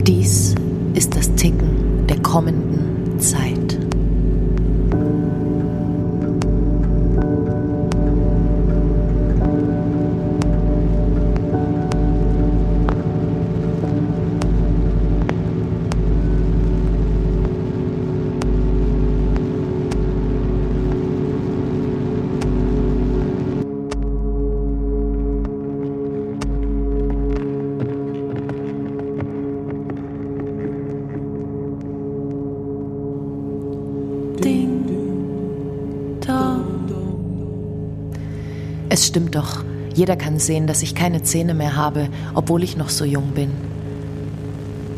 Dies 0.07 0.55
ist 0.95 1.15
das 1.15 1.31
Ticken 1.35 2.07
der 2.09 2.19
kommenden 2.23 3.19
Zeit. 3.19 3.50
Es 38.93 39.07
stimmt 39.07 39.35
doch. 39.35 39.63
Jeder 39.93 40.17
kann 40.17 40.37
sehen, 40.37 40.67
dass 40.67 40.83
ich 40.83 40.95
keine 40.95 41.23
Zähne 41.23 41.53
mehr 41.53 41.77
habe, 41.77 42.09
obwohl 42.33 42.61
ich 42.61 42.75
noch 42.75 42.89
so 42.89 43.05
jung 43.05 43.31
bin. 43.33 43.49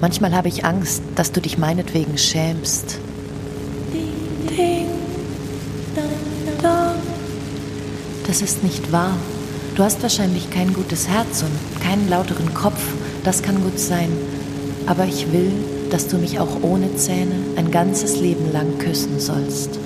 Manchmal 0.02 0.34
habe 0.34 0.48
ich 0.48 0.66
Angst, 0.66 1.04
dass 1.14 1.32
du 1.32 1.40
dich 1.40 1.60
meinetwegen 1.60 2.18
schämst. 2.18 2.98
Das 8.26 8.42
ist 8.42 8.64
nicht 8.64 8.92
wahr. 8.92 9.16
Du 9.76 9.84
hast 9.84 10.02
wahrscheinlich 10.02 10.50
kein 10.50 10.74
gutes 10.74 11.08
Herz 11.08 11.44
und 11.44 11.84
keinen 11.84 12.10
lauteren 12.10 12.52
Kopf. 12.56 12.82
Das 13.24 13.44
kann 13.44 13.62
gut 13.62 13.78
sein. 13.78 14.10
Aber 14.88 15.06
ich 15.06 15.32
will, 15.32 15.52
dass 15.92 16.08
du 16.08 16.18
mich 16.18 16.40
auch 16.40 16.64
ohne 16.64 16.96
Zähne 16.96 17.36
ein 17.58 17.70
ganzes 17.70 18.20
Leben 18.20 18.52
lang 18.52 18.80
küssen 18.80 19.20
sollst. 19.20 19.78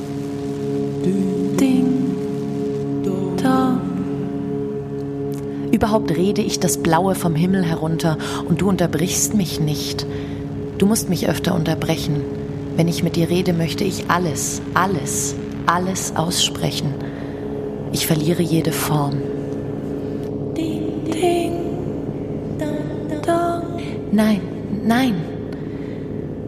Überhaupt 5.78 6.09
rede 6.09 6.41
ich 6.41 6.59
das 6.59 6.80
Blaue 6.80 7.13
vom 7.13 7.36
Himmel 7.36 7.63
herunter 7.63 8.17
und 8.49 8.61
du 8.61 8.67
unterbrichst 8.67 9.36
mich 9.36 9.59
nicht. 9.59 10.07
Du 10.80 10.88
musst 10.88 11.07
mich 11.07 11.30
öfter 11.30 11.53
unterbrechen. 11.53 12.23
Wenn 12.75 12.88
ich 12.88 13.03
mit 13.03 13.15
dir 13.15 13.30
rede, 13.30 13.53
möchte 13.53 13.84
ich 13.84 14.09
alles, 14.09 14.59
alles, 14.73 15.36
alles 15.67 16.15
aussprechen. 16.15 16.95
Ich 17.91 18.07
verliere 18.07 18.41
jede 18.41 18.71
Form. 18.71 19.21
Nein, 24.11 24.41
nein. 24.84 25.13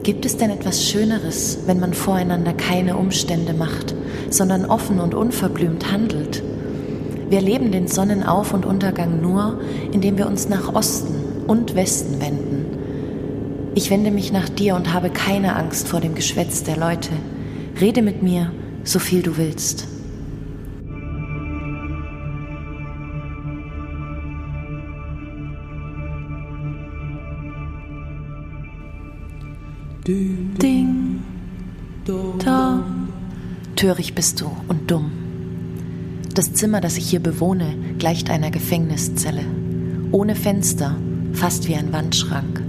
Gibt 0.02 0.26
es 0.26 0.38
denn 0.38 0.50
etwas 0.50 0.84
Schöneres, 0.84 1.60
wenn 1.68 1.80
man 1.80 1.94
voreinander 1.94 2.54
keine 2.54 2.98
Umstände 2.98 3.54
macht, 3.54 3.94
sondern 4.32 4.66
offen 4.66 5.00
und 5.00 5.14
unverblümt 5.14 5.92
handelt? 5.92 6.42
Wir 7.30 7.38
erleben 7.38 7.72
den 7.72 7.88
Sonnenauf- 7.88 8.54
und 8.54 8.66
Untergang 8.66 9.22
nur, 9.22 9.60
indem 9.92 10.18
wir 10.18 10.26
uns 10.26 10.50
nach 10.50 10.74
Osten 10.74 11.14
und 11.48 11.76
Westen 11.76 12.20
wenden. 12.20 12.66
Ich 13.76 13.92
wende 13.92 14.10
mich 14.10 14.32
nach 14.32 14.50
dir 14.50 14.76
und 14.76 14.94
habe 14.94 15.12
keine 15.12 15.56
Angst 15.56 15.88
vor 15.88 16.02
dem 16.02 16.16
Geschwätz 16.16 16.64
der 16.64 16.76
Leute. 16.76 17.12
Rede 17.80 18.02
mit 18.02 18.24
mir, 18.24 18.52
so 18.84 18.98
viel 18.98 19.22
du 19.22 19.38
willst. 19.38 19.88
Ding, 30.08 31.22
dong. 32.06 32.40
Töricht 33.76 34.16
bist 34.16 34.42
du 34.42 34.52
und 34.68 34.90
dumm. 34.90 35.19
Das 36.34 36.54
Zimmer, 36.54 36.80
das 36.80 36.98
ich 36.98 37.10
hier 37.10 37.20
bewohne, 37.20 37.74
gleicht 37.98 38.30
einer 38.30 38.52
Gefängniszelle. 38.52 39.44
Ohne 40.12 40.36
Fenster, 40.36 40.96
fast 41.34 41.68
wie 41.68 41.76
ein 41.76 41.92
Wandschrank. 41.92 42.62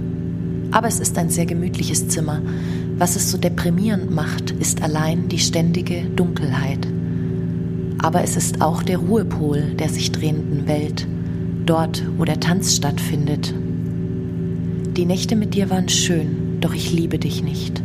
Aber 0.71 0.87
es 0.87 0.99
ist 0.99 1.17
ein 1.17 1.29
sehr 1.29 1.45
gemütliches 1.45 2.07
Zimmer. 2.07 2.41
Was 2.97 3.15
es 3.15 3.29
so 3.29 3.37
deprimierend 3.37 4.11
macht, 4.11 4.51
ist 4.51 4.81
allein 4.81 5.27
die 5.27 5.39
ständige 5.39 6.03
Dunkelheit. 6.03 6.87
Aber 7.99 8.23
es 8.23 8.35
ist 8.35 8.61
auch 8.61 8.81
der 8.83 8.97
Ruhepol 8.97 9.75
der 9.77 9.89
sich 9.89 10.11
drehenden 10.11 10.67
Welt, 10.67 11.07
dort, 11.65 12.03
wo 12.17 12.25
der 12.25 12.39
Tanz 12.39 12.75
stattfindet. 12.75 13.53
Die 14.97 15.05
Nächte 15.05 15.35
mit 15.35 15.53
dir 15.53 15.69
waren 15.69 15.87
schön, 15.87 16.59
doch 16.61 16.73
ich 16.73 16.91
liebe 16.91 17.19
dich 17.19 17.43
nicht. 17.43 17.81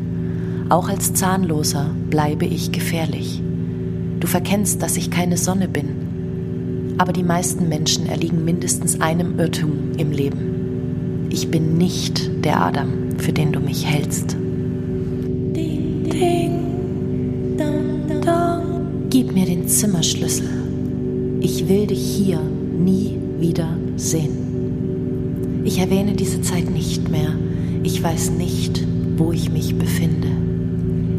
Auch 0.69 0.89
als 0.89 1.13
Zahnloser 1.15 1.91
bleibe 2.11 2.47
ich 2.47 2.73
gefährlich. 2.73 3.43
Du 4.27 4.33
verkennst, 4.33 4.83
dass 4.83 4.97
ich 4.97 5.13
keine 5.13 5.37
Sonne 5.37 5.69
bin. 5.69 6.97
Aber 6.99 7.13
die 7.13 7.23
meisten 7.23 7.69
Menschen 7.69 8.07
erliegen 8.07 8.45
mindestens 8.45 9.01
einem 9.01 9.39
Irrtum 9.39 9.93
im 9.99 10.11
Leben. 10.11 11.29
Ich 11.31 11.49
bin 11.49 11.79
nicht 11.79 12.45
der 12.45 12.61
Adam, 12.61 12.89
für 13.19 13.33
den 13.33 13.53
du 13.53 13.61
mich 13.61 13.87
hältst. 13.87 14.37
Gib 19.11 19.33
mir 19.33 19.47
den 19.47 19.69
Zimmerschlüssel. 19.69 20.49
Ich 21.41 21.69
will 21.69 21.87
dich 21.87 22.03
hier 22.17 22.41
nie 22.41 23.21
wieder 23.39 23.79
sehen. 23.95 25.63
Ich 25.63 25.79
erwähne 25.79 26.15
diese 26.15 26.41
Zeit 26.41 26.69
nicht 26.69 27.09
mehr. 27.09 27.31
Ich 27.85 28.03
weiß 28.03 28.33
nicht, 28.33 28.85
wo 29.17 29.31
ich 29.31 29.53
mich 29.53 29.79
befinde. 29.79 30.27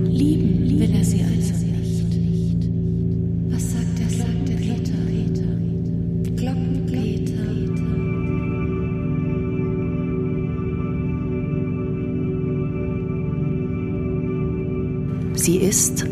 Lieben 0.04 0.78
will 0.78 0.94
er 0.94 1.06
sie 1.06 1.22
also 1.22 1.37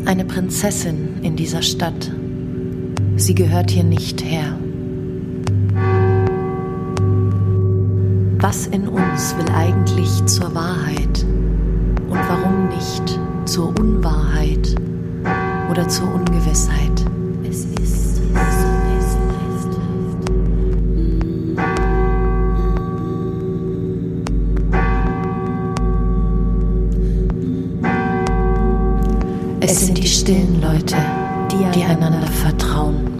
eine 0.06 0.24
Prinzessin 0.24 1.22
in 1.22 1.36
dieser 1.36 1.62
Stadt. 1.62 2.12
Sie 3.16 3.34
gehört 3.34 3.70
hier 3.70 3.84
nicht 3.84 4.24
her. 4.24 4.56
Was 8.38 8.68
in 8.68 8.86
uns 8.86 9.36
will 9.36 9.52
eigentlich 9.54 10.24
zur 10.26 10.54
Wahrheit 10.54 11.24
und 12.08 12.18
warum 12.28 12.68
nicht 12.68 13.18
zur 13.46 13.68
Unwahrheit 13.78 14.76
oder 15.70 15.88
zur 15.88 16.14
Ungewissheit? 16.14 17.15
Es 30.28 30.32
stillen 30.32 30.60
Leute, 30.60 30.96
die 31.52 31.84
einander 31.84 32.26
vertrauen. 32.26 33.12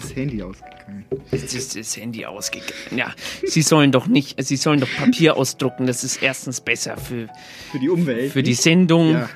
Das 0.00 0.16
Handy 0.16 0.42
ausgegangen. 0.42 1.04
Jetzt 1.30 1.54
ist 1.54 1.76
das 1.76 1.96
Handy 1.96 2.26
ausgegangen. 2.26 2.72
Ja, 2.96 3.14
Sie 3.44 3.62
sollen 3.62 3.92
doch 3.92 4.08
nicht, 4.08 4.42
Sie 4.42 4.56
sollen 4.56 4.80
doch 4.80 4.90
Papier 4.96 5.36
ausdrucken. 5.36 5.86
Das 5.86 6.02
ist 6.02 6.20
erstens 6.20 6.60
besser 6.60 6.96
für, 6.96 7.28
Für 7.70 7.78
die 7.78 7.88
Umwelt. 7.88 8.32
für 8.32 8.42
die 8.42 8.54
Sendung. 8.54 9.12
Ja. 9.12 9.30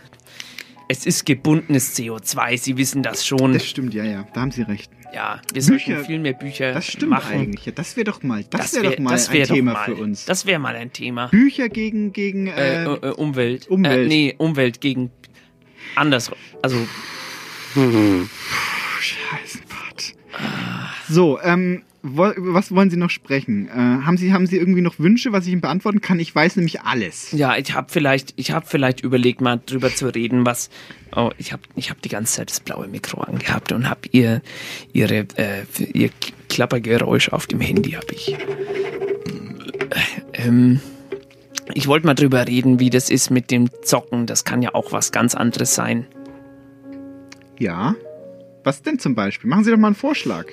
Es 0.88 1.04
ist 1.04 1.26
gebundenes 1.26 1.94
CO2, 1.96 2.56
Sie 2.58 2.76
wissen 2.78 3.02
das 3.02 3.26
schon. 3.26 3.52
Das 3.52 3.66
stimmt, 3.66 3.92
ja, 3.94 4.04
ja. 4.04 4.26
Da 4.32 4.40
haben 4.40 4.50
Sie 4.50 4.62
recht. 4.62 4.90
ja, 5.12 5.40
wir 5.52 5.62
sollten 5.62 6.04
viel 6.04 6.18
mehr 6.18 6.32
Bücher 6.32 6.72
Das 6.72 6.86
stimmt 6.86 7.10
machen. 7.10 7.34
eigentlich. 7.34 7.66
Ja, 7.66 7.72
das 7.72 7.94
wäre 7.96 8.04
doch 8.04 8.22
mal, 8.22 8.42
das, 8.44 8.60
Das 8.60 8.74
wäre 8.74 8.84
wär- 8.84 8.90
doch 8.96 8.98
mal 9.04 9.10
das 9.10 9.28
ein 9.28 9.34
wär 9.34 9.46
doch 9.46 9.54
Thema 9.54 9.72
mal- 9.74 9.84
für 9.84 9.96
uns. 9.96 10.24
Das 10.24 10.46
wäre 10.46 10.58
mal 10.58 10.74
ein 10.76 10.92
Thema. 10.92 11.26
Bücher 11.28 11.68
gegen, 11.68 12.12
gegen 12.14 12.46
Äh, 12.46 12.84
äh, 12.84 12.86
äh, 12.86 13.10
Umwelt. 13.12 13.68
Umwelt. 13.68 14.06
Äh, 14.06 14.08
nee, 14.08 14.34
Umwelt 14.38 14.80
gegen 14.80 15.10
anders. 15.94 16.30
Also 16.62 16.78
Scheißenbart. 19.00 20.14
So, 21.08 21.38
ähm, 21.42 21.82
was 22.16 22.74
wollen 22.74 22.90
Sie 22.90 22.96
noch 22.96 23.10
sprechen? 23.10 23.68
Äh, 23.68 23.72
haben 23.72 24.16
Sie 24.16 24.32
haben 24.32 24.46
Sie 24.46 24.56
irgendwie 24.56 24.80
noch 24.80 24.98
Wünsche, 24.98 25.32
was 25.32 25.46
ich 25.46 25.52
Ihnen 25.52 25.60
beantworten 25.60 26.00
kann? 26.00 26.18
Ich 26.20 26.34
weiß 26.34 26.56
nämlich 26.56 26.82
alles. 26.82 27.32
ja, 27.32 27.56
ich 27.56 27.74
habe 27.74 27.88
vielleicht, 27.90 28.34
ich 28.36 28.50
habe 28.50 28.66
vielleicht 28.66 29.00
überlegt, 29.00 29.40
mal 29.40 29.60
drüber 29.64 29.94
zu 29.94 30.12
reden, 30.14 30.46
was. 30.46 30.70
Oh, 31.14 31.30
ich 31.38 31.52
habe, 31.52 31.62
ich 31.74 31.90
habe 31.90 32.00
die 32.00 32.08
ganze 32.08 32.34
Zeit 32.34 32.50
das 32.50 32.60
blaue 32.60 32.86
Mikro 32.86 33.22
angehabt 33.22 33.72
und 33.72 33.88
habe 33.88 34.00
ihr, 34.12 34.42
ihre, 34.92 35.26
äh, 35.36 35.64
ihr 35.92 36.10
Klappergeräusch 36.48 37.30
auf 37.30 37.46
dem 37.46 37.60
Handy 37.60 37.92
habe 37.92 38.12
ich. 38.12 38.36
Ähm, 40.34 40.80
ich 41.74 41.86
wollte 41.86 42.06
mal 42.06 42.14
drüber 42.14 42.46
reden, 42.46 42.80
wie 42.80 42.90
das 42.90 43.10
ist 43.10 43.30
mit 43.30 43.50
dem 43.50 43.70
Zocken. 43.82 44.26
Das 44.26 44.44
kann 44.44 44.62
ja 44.62 44.74
auch 44.74 44.92
was 44.92 45.12
ganz 45.12 45.34
anderes 45.34 45.74
sein. 45.74 46.06
Ja. 47.58 47.94
Was 48.64 48.82
denn 48.82 48.98
zum 48.98 49.14
Beispiel? 49.14 49.48
Machen 49.48 49.64
Sie 49.64 49.70
doch 49.70 49.78
mal 49.78 49.88
einen 49.88 49.96
Vorschlag. 49.96 50.46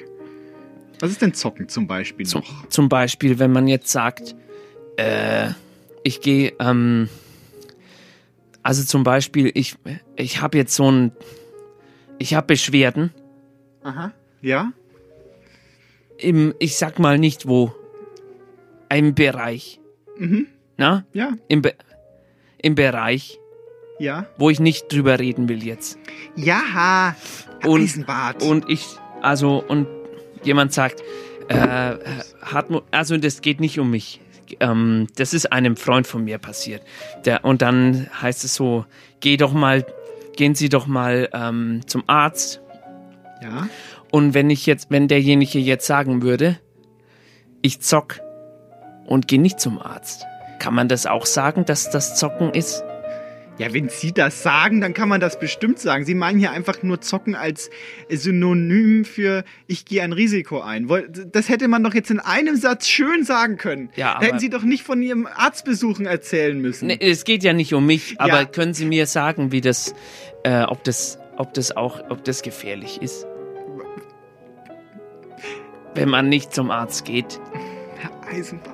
Was 0.99 1.11
ist 1.11 1.21
denn 1.21 1.33
Zocken 1.33 1.67
zum 1.69 1.87
Beispiel 1.87 2.25
noch? 2.33 2.67
Zum 2.69 2.89
Beispiel, 2.89 3.39
wenn 3.39 3.51
man 3.51 3.67
jetzt 3.67 3.91
sagt, 3.91 4.35
äh, 4.97 5.49
ich 6.03 6.21
gehe, 6.21 6.53
ähm, 6.59 7.09
also 8.63 8.83
zum 8.83 9.03
Beispiel, 9.03 9.51
ich, 9.53 9.75
ich 10.15 10.41
habe 10.41 10.57
jetzt 10.57 10.75
so 10.75 10.89
ein, 10.91 11.11
ich 12.17 12.33
habe 12.33 12.47
Beschwerden 12.47 13.11
Aha. 13.83 14.11
Ja? 14.41 14.71
im, 16.17 16.53
ich 16.59 16.77
sag 16.77 16.97
mal 16.99 17.17
nicht 17.19 17.47
wo, 17.47 17.73
im 18.89 19.13
Bereich, 19.15 19.79
Mhm. 20.17 20.47
na? 20.77 21.05
Ja. 21.11 21.33
Im, 21.49 21.61
Be 21.61 21.73
im 22.61 22.75
Bereich, 22.75 23.37
Ja. 23.99 24.27
wo 24.37 24.49
ich 24.49 24.59
nicht 24.61 24.91
drüber 24.91 25.19
reden 25.19 25.49
will 25.49 25.61
jetzt. 25.63 25.99
Ja. 26.37 27.15
Und, 27.65 27.81
Eisenbart. 27.81 28.41
und 28.43 28.69
ich, 28.69 28.85
also, 29.21 29.61
und 29.67 29.87
jemand 30.45 30.73
sagt, 30.73 31.01
äh, 31.47 31.95
Hartmut, 32.41 32.83
also 32.91 33.17
das 33.17 33.41
geht 33.41 33.59
nicht 33.59 33.79
um 33.79 33.91
mich. 33.91 34.19
Ähm, 34.59 35.07
das 35.15 35.33
ist 35.33 35.51
einem 35.51 35.75
Freund 35.75 36.07
von 36.07 36.23
mir 36.23 36.37
passiert. 36.37 36.81
Der, 37.25 37.43
und 37.45 37.61
dann 37.61 38.07
heißt 38.21 38.43
es 38.43 38.55
so, 38.55 38.85
geh 39.19 39.37
doch 39.37 39.53
mal, 39.53 39.85
gehen 40.35 40.55
Sie 40.55 40.69
doch 40.69 40.87
mal 40.87 41.29
ähm, 41.33 41.81
zum 41.87 42.03
Arzt. 42.07 42.61
Ja. 43.41 43.67
Und 44.11 44.33
wenn 44.33 44.49
ich 44.49 44.65
jetzt, 44.65 44.91
wenn 44.91 45.07
derjenige 45.07 45.59
jetzt 45.59 45.85
sagen 45.87 46.21
würde, 46.21 46.59
ich 47.61 47.81
zock 47.81 48.21
und 49.05 49.27
gehe 49.27 49.41
nicht 49.41 49.59
zum 49.59 49.79
Arzt, 49.79 50.25
kann 50.59 50.73
man 50.73 50.87
das 50.87 51.05
auch 51.05 51.25
sagen, 51.25 51.65
dass 51.65 51.89
das 51.89 52.17
Zocken 52.17 52.51
ist? 52.51 52.83
Ja, 53.58 53.74
wenn 53.74 53.88
Sie 53.88 54.12
das 54.12 54.43
sagen, 54.43 54.82
dann 54.82 54.93
kann 54.93 55.08
man 55.08 55.22
das 55.22 55.39
bestimmt 55.39 55.80
sagen. 55.80 56.03
Sie 56.03 56.14
meinen 56.14 56.39
hier 56.39 56.51
einfach 56.51 56.84
nur 56.84 56.99
Zocken 56.99 57.36
als 57.36 57.70
Synonym 58.10 59.06
für 59.06 59.45
ich 59.66 59.86
gehe 59.86 60.01
ein 60.03 60.12
Risiko 60.12 60.60
ein. 60.60 60.89
Das 61.32 61.47
hätte 61.47 61.70
man 61.70 61.82
doch 61.82 61.93
jetzt 61.93 62.12
in 62.12 62.20
einem 62.20 62.58
Satz 62.58 62.86
schön 62.88 63.24
sagen 63.24 63.56
können. 63.56 63.89
Ja, 63.95 64.20
Hätten 64.20 64.39
Sie 64.39 64.49
doch 64.49 64.64
nicht 64.64 64.84
von 64.84 65.01
Ihrem 65.01 65.26
Arztbesuchen 65.26 66.06
erzählen 66.06 66.60
müssen. 66.60 66.88
Nee, 66.88 66.97
es 66.99 67.24
geht 67.24 67.43
ja 67.43 67.53
nicht 67.53 67.74
um 67.74 67.86
mich, 67.86 68.20
aber 68.20 68.39
Ja. 68.41 68.45
können 68.45 68.74
Sie 68.74 68.86
mir 68.86 69.06
sagen, 69.08 69.53
wie 69.53 69.62
das, 69.62 69.93
äh, 70.43 70.64
ob 70.64 70.84
das, 70.84 71.18
ob 71.38 71.53
das 71.53 71.78
auch, 71.78 72.01
ob 72.10 72.26
das 72.26 72.41
gefährlich 72.41 73.01
ist? 73.01 73.26
Wenn 75.94 76.10
man 76.10 76.27
nicht 76.27 76.53
zum 76.53 76.72
Arzt 76.72 77.06
geht. 77.06 77.40
Herr 77.98 78.11
Eisenbahn. 78.34 78.73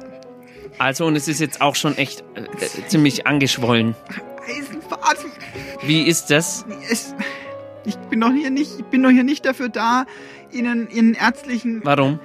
Also, 0.79 1.05
und 1.05 1.15
es 1.15 1.27
ist 1.27 1.39
jetzt 1.39 1.61
auch 1.61 1.75
schon 1.75 1.95
echt 1.97 2.23
äh, 2.33 2.87
ziemlich 2.87 3.27
angeschwollen. 3.27 3.93
Eisenbahn. 4.47 5.15
Wie 5.83 6.03
ist 6.07 6.27
das? 6.27 6.65
Es, 6.89 7.15
ich 7.85 7.95
bin 8.09 8.21
doch 8.21 8.31
hier 8.31 8.49
nicht, 8.49 8.71
ich 8.79 8.85
bin 8.85 9.03
doch 9.03 9.09
hier 9.09 9.23
nicht 9.23 9.45
dafür 9.45 9.69
da, 9.69 10.05
Ihnen 10.51 10.89
Ihren 10.89 11.13
ärztlichen. 11.13 11.81
Warum? 11.83 12.19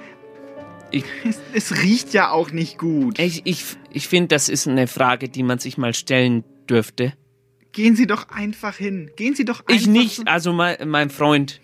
Ich, 0.91 1.03
Es, 1.27 1.39
es 1.53 1.83
riecht 1.83 2.13
ja 2.13 2.31
auch 2.31 2.51
nicht 2.51 2.77
gut. 2.77 3.19
ich, 3.19 3.41
ich, 3.45 3.63
ich 3.91 4.07
finde, 4.07 4.29
das 4.29 4.47
ist 4.49 4.67
eine 4.67 4.87
Frage, 4.87 5.27
die 5.29 5.43
man 5.43 5.59
sich 5.59 5.77
mal 5.77 5.93
stellen 5.93 6.43
dürfte. 6.69 7.13
Gehen 7.73 7.95
Sie 7.95 8.07
doch 8.07 8.29
einfach 8.29 8.75
hin. 8.77 9.11
Gehen 9.17 9.35
Sie 9.35 9.45
doch 9.45 9.59
einfach. 9.61 9.73
Ich 9.75 9.87
nicht, 9.87 10.27
also 10.27 10.53
mein, 10.53 10.77
mein 10.87 11.09
Freund. 11.09 11.61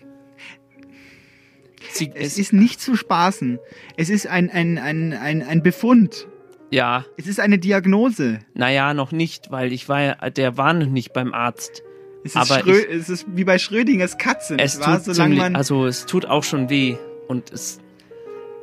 Sie, 1.90 2.10
Es 2.14 2.38
ist 2.38 2.52
nicht 2.52 2.80
zu 2.80 2.96
spaßen. 2.96 3.58
Es 3.96 4.10
ist 4.10 4.26
ein, 4.26 4.50
ein, 4.50 4.78
ein, 4.78 5.12
ein, 5.12 5.42
ein 5.42 5.62
Befund. 5.62 6.28
Ja, 6.74 7.04
Es 7.16 7.26
ist 7.26 7.40
eine 7.40 7.58
Diagnose. 7.58 8.40
naja, 8.54 8.94
noch 8.94 9.12
nicht, 9.12 9.50
weil 9.50 9.72
ich 9.72 9.88
war 9.88 10.00
ja, 10.00 10.30
der 10.30 10.56
war 10.56 10.72
noch 10.72 10.86
nicht 10.88 11.12
beim 11.12 11.32
Arzt. 11.32 11.82
Es 12.24 12.30
ist, 12.34 12.36
Aber 12.36 12.60
Schrö 12.60 12.78
ich- 12.78 12.88
es 12.90 13.08
ist 13.08 13.26
wie 13.34 13.44
bei 13.44 13.58
Schrödingers 13.58 14.16
Katze. 14.18 14.56
Es 14.58 14.80
wahr? 14.80 14.96
tut 15.02 15.14
Solange 15.14 15.36
ziemlich, 15.36 15.56
also 15.56 15.86
es 15.86 16.06
tut 16.06 16.24
auch 16.26 16.42
schon 16.42 16.70
weh 16.70 16.96
und 17.28 17.52
es, 17.52 17.78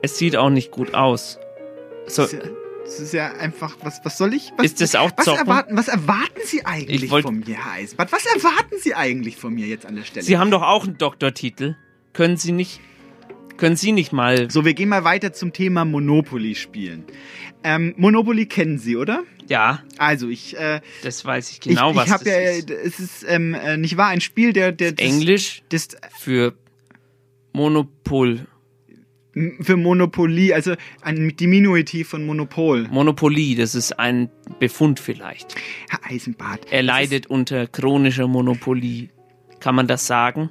es 0.01 0.17
sieht 0.17 0.35
auch 0.35 0.49
nicht 0.49 0.71
gut 0.71 0.93
aus. 0.95 1.37
So, 2.07 2.23
es, 2.23 2.33
ist 2.33 2.43
ja, 2.43 2.49
es 2.85 2.99
ist 2.99 3.13
ja 3.13 3.31
einfach, 3.33 3.77
was, 3.83 4.01
was 4.03 4.17
soll 4.17 4.33
ich? 4.33 4.51
Was, 4.57 4.65
Ist 4.65 4.81
das 4.81 4.95
auch 4.95 5.11
was 5.15 5.25
Zocken? 5.25 5.41
erwarten, 5.41 5.77
was 5.77 5.87
erwarten 5.87 6.41
Sie 6.43 6.65
eigentlich 6.65 7.03
Ich 7.03 7.11
wollt- 7.11 7.23
von 7.23 7.39
mir, 7.39 7.55
Herr 7.55 7.73
Eisbart? 7.73 8.11
Was 8.11 8.25
erwarten 8.25 8.75
Sie 8.79 8.95
eigentlich 8.95 9.37
von 9.37 9.53
mir 9.53 9.67
jetzt 9.67 9.85
an 9.85 9.95
der 9.95 10.03
Stelle? 10.03 10.25
Sie 10.25 10.37
haben 10.39 10.49
doch 10.51 10.63
auch 10.63 10.85
einen 10.85 10.97
Doktortitel. 10.97 11.75
Können 12.13 12.37
Sie 12.37 12.51
nicht, 12.51 12.81
können 13.61 13.75
Sie 13.77 13.91
nicht 13.93 14.11
mal, 14.11 14.49
so, 14.51 14.65
wir 14.65 14.73
gehen 14.73 14.89
mal 14.89 15.03
weiter 15.03 15.31
zum 15.33 15.53
Thema 15.53 15.85
Monopoly 15.85 16.55
spielen. 16.55 17.05
Ähm, 17.63 17.93
Monopoly 17.95 18.47
kennen 18.47 18.77
Sie, 18.79 18.97
oder? 18.97 19.23
ja, 19.47 19.83
Also 19.97 20.29
ich, 20.29 20.57
äh, 20.57 20.81
das 21.03 21.23
weiß 21.23 21.51
ich 21.51 21.59
genau, 21.61 21.91
ich, 21.91 21.95
was 21.97 22.05
ich 22.07 22.11
habe 22.11 22.23
das 22.25 22.33
ja, 22.33 22.39
ist. 22.51 22.69
es 22.71 22.99
ist 22.99 23.25
ähm, 23.27 23.53
äh, 23.53 23.77
nicht 23.77 23.97
wahr, 23.97 24.07
ein 24.07 24.19
Spiel, 24.21 24.51
der, 24.53 24.71
der 24.71 24.93
das- 24.93 25.05
Englisch 25.05 25.61
das, 25.69 25.89
für 26.17 26.55
Monopol. 27.53 28.47
für 29.61 29.77
Monopoly, 29.77 30.53
also 30.53 30.73
ein 31.01 31.35
Diminutiv 31.37 32.09
von 32.09 32.25
Monopol. 32.25 32.87
Monopolie, 32.89 33.55
das 33.55 33.75
ist 33.75 33.97
ein 33.99 34.29
Befund 34.59 34.99
vielleicht. 34.99 35.55
Herr 35.89 35.99
Eisenbart. 36.11 36.65
Er 36.71 36.83
leidet 36.83 37.27
unter 37.27 37.67
chronischer 37.67 38.27
Monopolie. 38.27 39.09
Kann 39.59 39.75
man 39.75 39.87
das 39.87 40.07
sagen? 40.07 40.49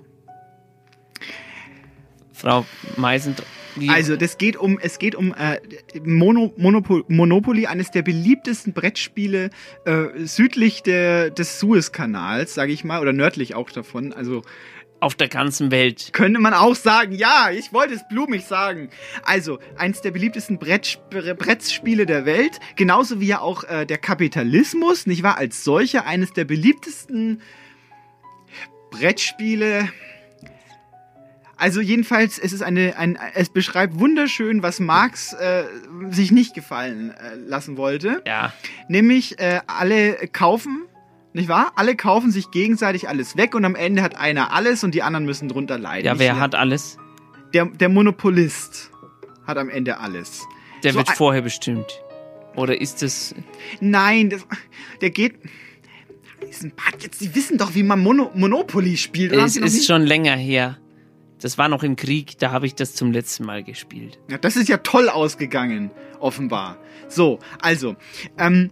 Frau 2.41 2.65
Meisen, 2.97 3.37
wie, 3.77 3.89
Also, 3.89 4.17
das 4.17 4.39
geht 4.39 4.57
um, 4.57 4.79
es 4.81 4.99
geht 4.99 5.15
um 5.15 5.35
äh, 5.35 5.61
Mono, 6.03 6.53
Monopol, 6.57 7.05
Monopoly, 7.09 7.67
eines 7.67 7.91
der 7.91 8.03
beliebtesten 8.03 8.73
Brettspiele 8.73 9.51
äh, 9.85 10.07
südlich 10.25 10.83
der, 10.83 11.31
des 11.31 11.61
Suezkanals, 11.61 12.55
sage 12.55 12.73
ich 12.73 12.85
mal, 12.85 13.01
oder 13.01 13.13
nördlich 13.13 13.55
auch 13.55 13.71
davon. 13.71 14.13
Also 14.13 14.43
auf 15.01 15.15
der 15.15 15.29
ganzen 15.29 15.71
Welt. 15.71 16.11
könnte 16.13 16.41
man 16.41 16.53
auch 16.53 16.75
sagen, 16.75 17.13
ja, 17.13 17.51
ich 17.51 17.73
wollte 17.73 17.95
es 17.95 18.07
blumig 18.09 18.45
sagen. 18.45 18.91
Also, 19.23 19.59
eins 19.77 20.03
der 20.03 20.11
beliebtesten 20.11 20.59
Brett, 20.59 21.01
Brettspiele 21.11 22.05
der 22.07 22.27
Welt, 22.27 22.61
genauso 22.77 23.21
wie 23.21 23.27
ja 23.27 23.41
auch 23.41 23.65
äh, 23.65 23.87
der 23.87 23.99
Kapitalismus, 23.99 25.07
nicht 25.07 25.23
wahr, 25.23 25.39
als 25.39 25.65
solcher, 25.65 26.07
eines 26.07 26.33
der 26.33 26.45
beliebtesten 26.45 27.41
Brettspiele. 28.91 29.89
Also 31.61 31.81
jedenfalls, 31.83 32.39
es 32.39 32.53
ist 32.55 32.63
eine, 32.63 32.97
ein, 32.97 33.19
es 33.35 33.51
beschreibt 33.51 33.99
wunderschön, 34.01 34.63
was 34.63 34.81
Marx 34.81 35.35
äh, 35.35 35.65
sich 36.11 36.33
nicht 36.33 36.55
gefallen 36.55 37.11
äh, 37.11 37.37
lassen 37.37 37.77
wollte. 37.77 38.23
Ja. 38.27 38.53
Nämlich 38.89 39.39
äh, 39.39 39.61
alle 39.67 40.15
kaufen, 40.33 40.85
nicht 41.35 41.49
wahr? 41.49 41.73
Alle 41.77 41.97
kaufen 41.97 42.31
sich 42.33 42.51
gegenseitig 42.51 43.09
alles 43.09 43.37
weg 43.37 43.55
und 43.55 43.65
am 43.67 43.75
Ende 43.75 44.03
hat 44.03 44.17
einer 44.17 44.53
alles 44.53 44.83
und 44.85 44.95
die 44.95 45.03
anderen 45.03 45.27
müssen 45.27 45.49
drunter 45.49 45.79
leiden. 45.79 46.07
Ja, 46.07 46.15
Ich 46.15 46.19
wer 46.19 46.33
le- 46.35 46.41
hat 46.41 46.55
alles? 46.55 46.97
Der, 47.53 47.67
der 47.67 47.89
Monopolist 47.91 48.91
hat 49.47 49.59
am 49.59 49.69
Ende 49.69 49.99
alles. 49.99 50.41
Der 50.83 50.93
So 50.93 50.99
wird 50.99 51.11
vorher 51.11 51.43
bestimmt. 51.43 51.87
Oder 52.57 52.81
ist 52.81 53.03
es. 53.03 53.35
Nein, 53.81 54.31
das, 54.31 54.47
der 55.03 55.11
geht. 55.11 55.35
Eisenbart, 56.43 57.03
jetzt, 57.03 57.19
Sie 57.19 57.35
wissen 57.35 57.59
doch, 57.59 57.75
wie 57.75 57.83
man 57.83 58.01
Mono, 58.01 58.31
Monopoly 58.35 58.97
spielt. 58.97 59.33
oder 59.33 59.45
Es 59.45 59.57
ist 59.57 59.87
schon 59.87 60.03
länger 60.03 60.37
her. 60.37 60.79
Das 61.41 61.57
war 61.59 61.69
noch 61.69 61.83
im 61.83 61.97
Krieg, 61.97 62.39
da 62.39 62.51
habe 62.53 62.67
ich 62.67 62.75
das 62.75 62.95
zum 62.95 63.13
letzten 63.13 63.45
Mal 63.45 63.63
gespielt. 63.65 64.19
Ja, 64.29 64.39
das 64.39 64.57
ist 64.57 64.69
ja 64.69 64.79
toll 64.79 65.09
ausgegangen, 65.09 65.91
offenbar. 66.19 66.77
So, 67.09 67.39
also, 67.61 67.97
ähm, 68.39 68.71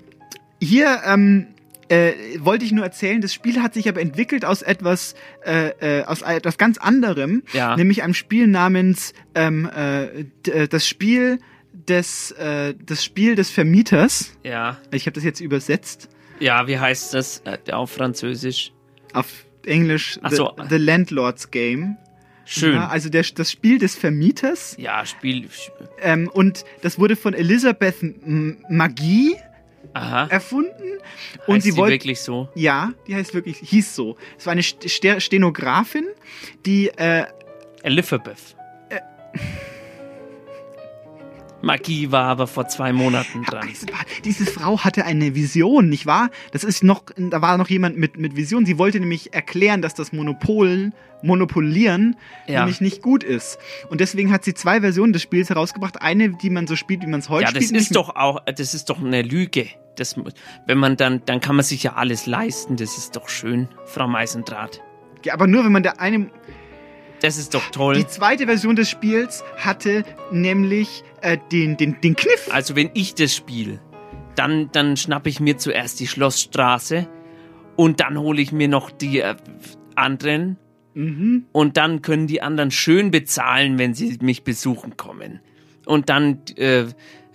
hier 0.60 1.00
ähm, 1.06 1.46
äh, 1.88 2.12
wollte 2.40 2.64
ich 2.64 2.72
nur 2.72 2.84
erzählen, 2.84 3.20
das 3.20 3.32
Spiel 3.32 3.62
hat 3.62 3.74
sich 3.74 3.88
aber 3.88 4.00
entwickelt 4.00 4.44
aus 4.44 4.60
etwas, 4.62 5.14
äh, 5.44 6.00
äh, 6.00 6.04
aus 6.04 6.22
etwas 6.22 6.58
ganz 6.58 6.78
anderem, 6.78 7.42
Ja. 7.52 7.76
nämlich 7.76 8.02
einem 8.02 8.14
Spiel 8.14 8.46
namens 8.46 9.14
ähm, 9.34 9.68
äh, 9.74 10.20
äh, 10.50 10.68
das 10.68 10.86
Spiel 10.86 11.40
des 11.72 12.32
äh, 12.32 12.74
das 12.84 13.02
Spiel 13.04 13.34
des 13.34 13.50
Vermieters. 13.50 14.32
Ja. 14.44 14.76
Ich 14.92 15.06
habe 15.06 15.14
das 15.14 15.24
jetzt 15.24 15.40
übersetzt 15.40 16.08
Ja, 16.40 16.66
wie 16.66 16.78
heißt 16.78 17.14
das 17.14 17.42
äh, 17.46 17.72
auf 17.72 17.92
Französisch? 17.92 18.72
auf 19.14 19.46
Englisch 19.64 20.18
Ach 20.22 20.30
the, 20.30 20.36
so. 20.36 20.52
the 20.68 20.76
Landlord's 20.76 21.50
Game. 21.50 21.96
Schön. 22.50 22.74
Ja, 22.76 22.88
also 22.88 23.10
der, 23.10 23.24
das 23.34 23.50
Spiel 23.52 23.78
des 23.78 23.94
Vermieters. 23.94 24.74
Ja, 24.78 25.04
Spiel. 25.04 25.48
Ähm, 26.00 26.30
und 26.32 26.64
das 26.80 26.98
wurde 26.98 27.14
von 27.14 27.34
Elisabeth 27.34 28.02
M- 28.02 28.64
Magie 28.70 29.36
Aha. 29.92 30.26
erfunden. 30.30 30.72
Und 31.46 31.56
Heißt 31.56 31.64
sie 31.64 31.76
wollte 31.76 31.92
wirklich 31.94 32.20
so? 32.20 32.48
Ja, 32.54 32.92
die 33.06 33.14
heißt 33.14 33.34
wirklich, 33.34 33.58
hieß 33.58 33.94
so. 33.94 34.16
Es 34.38 34.46
war 34.46 34.52
eine 34.52 34.62
St 34.62 34.88
St 34.88 35.20
Stenografin, 35.20 36.06
die 36.64 36.88
äh, 36.88 37.26
Elizabeth. 37.82 38.56
Magie 41.60 42.12
war 42.12 42.24
aber 42.26 42.46
vor 42.46 42.68
zwei 42.68 42.92
Monaten 42.92 43.42
dran. 43.44 43.68
diese 44.24 44.46
Frau 44.46 44.78
hatte 44.80 45.04
eine 45.04 45.34
Vision, 45.34 45.88
nicht 45.88 46.06
wahr? 46.06 46.30
Das 46.52 46.62
ist 46.64 46.84
noch, 46.84 47.02
da 47.16 47.42
war 47.42 47.58
noch 47.58 47.68
jemand 47.68 47.96
mit, 47.98 48.16
mit 48.16 48.36
Vision. 48.36 48.64
Sie 48.64 48.78
wollte 48.78 49.00
nämlich 49.00 49.34
erklären, 49.34 49.82
dass 49.82 49.94
das 49.94 50.12
Monopol, 50.12 50.92
Monopolieren 51.22 52.16
Ja. 52.46 52.60
nämlich 52.60 52.80
nicht 52.80 53.02
gut 53.02 53.24
ist. 53.24 53.58
Und 53.90 54.00
deswegen 54.00 54.30
hat 54.32 54.44
sie 54.44 54.54
zwei 54.54 54.80
Versionen 54.80 55.12
des 55.12 55.22
Spiels 55.22 55.48
herausgebracht. 55.50 56.00
Eine, 56.00 56.30
die 56.30 56.50
man 56.50 56.66
so 56.66 56.76
spielt, 56.76 57.02
wie 57.02 57.06
man 57.08 57.20
es 57.20 57.28
heute 57.28 57.42
Ja, 57.42 57.48
spielt. 57.48 57.64
das 57.74 57.82
ist 57.82 57.96
doch 57.96 58.14
auch, 58.14 58.40
das 58.44 58.74
ist 58.74 58.88
doch 58.90 59.00
eine 59.00 59.22
Lüge. 59.22 59.66
Das, 59.96 60.14
wenn 60.66 60.78
man 60.78 60.96
dann, 60.96 61.22
dann 61.26 61.40
kann 61.40 61.56
man 61.56 61.64
sich 61.64 61.82
ja 61.82 61.94
alles 61.94 62.26
leisten. 62.26 62.76
Das 62.76 62.96
ist 62.98 63.16
doch 63.16 63.28
schön, 63.28 63.68
Frau 63.86 64.06
Meisendraht. 64.06 64.80
Ja, 65.24 65.34
aber 65.34 65.48
nur 65.48 65.64
wenn 65.64 65.72
man 65.72 65.82
der 65.82 66.00
eine. 66.00 66.30
Das 67.20 67.38
ist 67.38 67.54
doch 67.54 67.70
toll. 67.70 67.94
Die 67.94 68.06
zweite 68.06 68.46
Version 68.46 68.76
des 68.76 68.88
Spiels 68.88 69.42
hatte 69.56 70.04
nämlich 70.30 71.02
äh, 71.20 71.38
den, 71.50 71.76
den, 71.76 72.00
den 72.00 72.14
Kniff. 72.14 72.48
Also 72.50 72.76
wenn 72.76 72.90
ich 72.94 73.14
das 73.14 73.34
spiele, 73.34 73.80
dann, 74.36 74.70
dann 74.72 74.96
schnappe 74.96 75.28
ich 75.28 75.40
mir 75.40 75.58
zuerst 75.58 75.98
die 76.00 76.06
Schlossstraße 76.06 77.08
und 77.76 78.00
dann 78.00 78.18
hole 78.18 78.40
ich 78.40 78.52
mir 78.52 78.68
noch 78.68 78.90
die 78.90 79.20
äh, 79.20 79.34
anderen 79.94 80.56
Mhm. 80.98 81.44
und 81.52 81.76
dann 81.76 82.02
können 82.02 82.26
die 82.26 82.42
anderen 82.42 82.72
schön 82.72 83.12
bezahlen, 83.12 83.78
wenn 83.78 83.94
sie 83.94 84.18
mich 84.20 84.42
besuchen 84.42 84.96
kommen. 84.96 85.38
Und 85.86 86.08
dann 86.08 86.40
äh, 86.56 86.86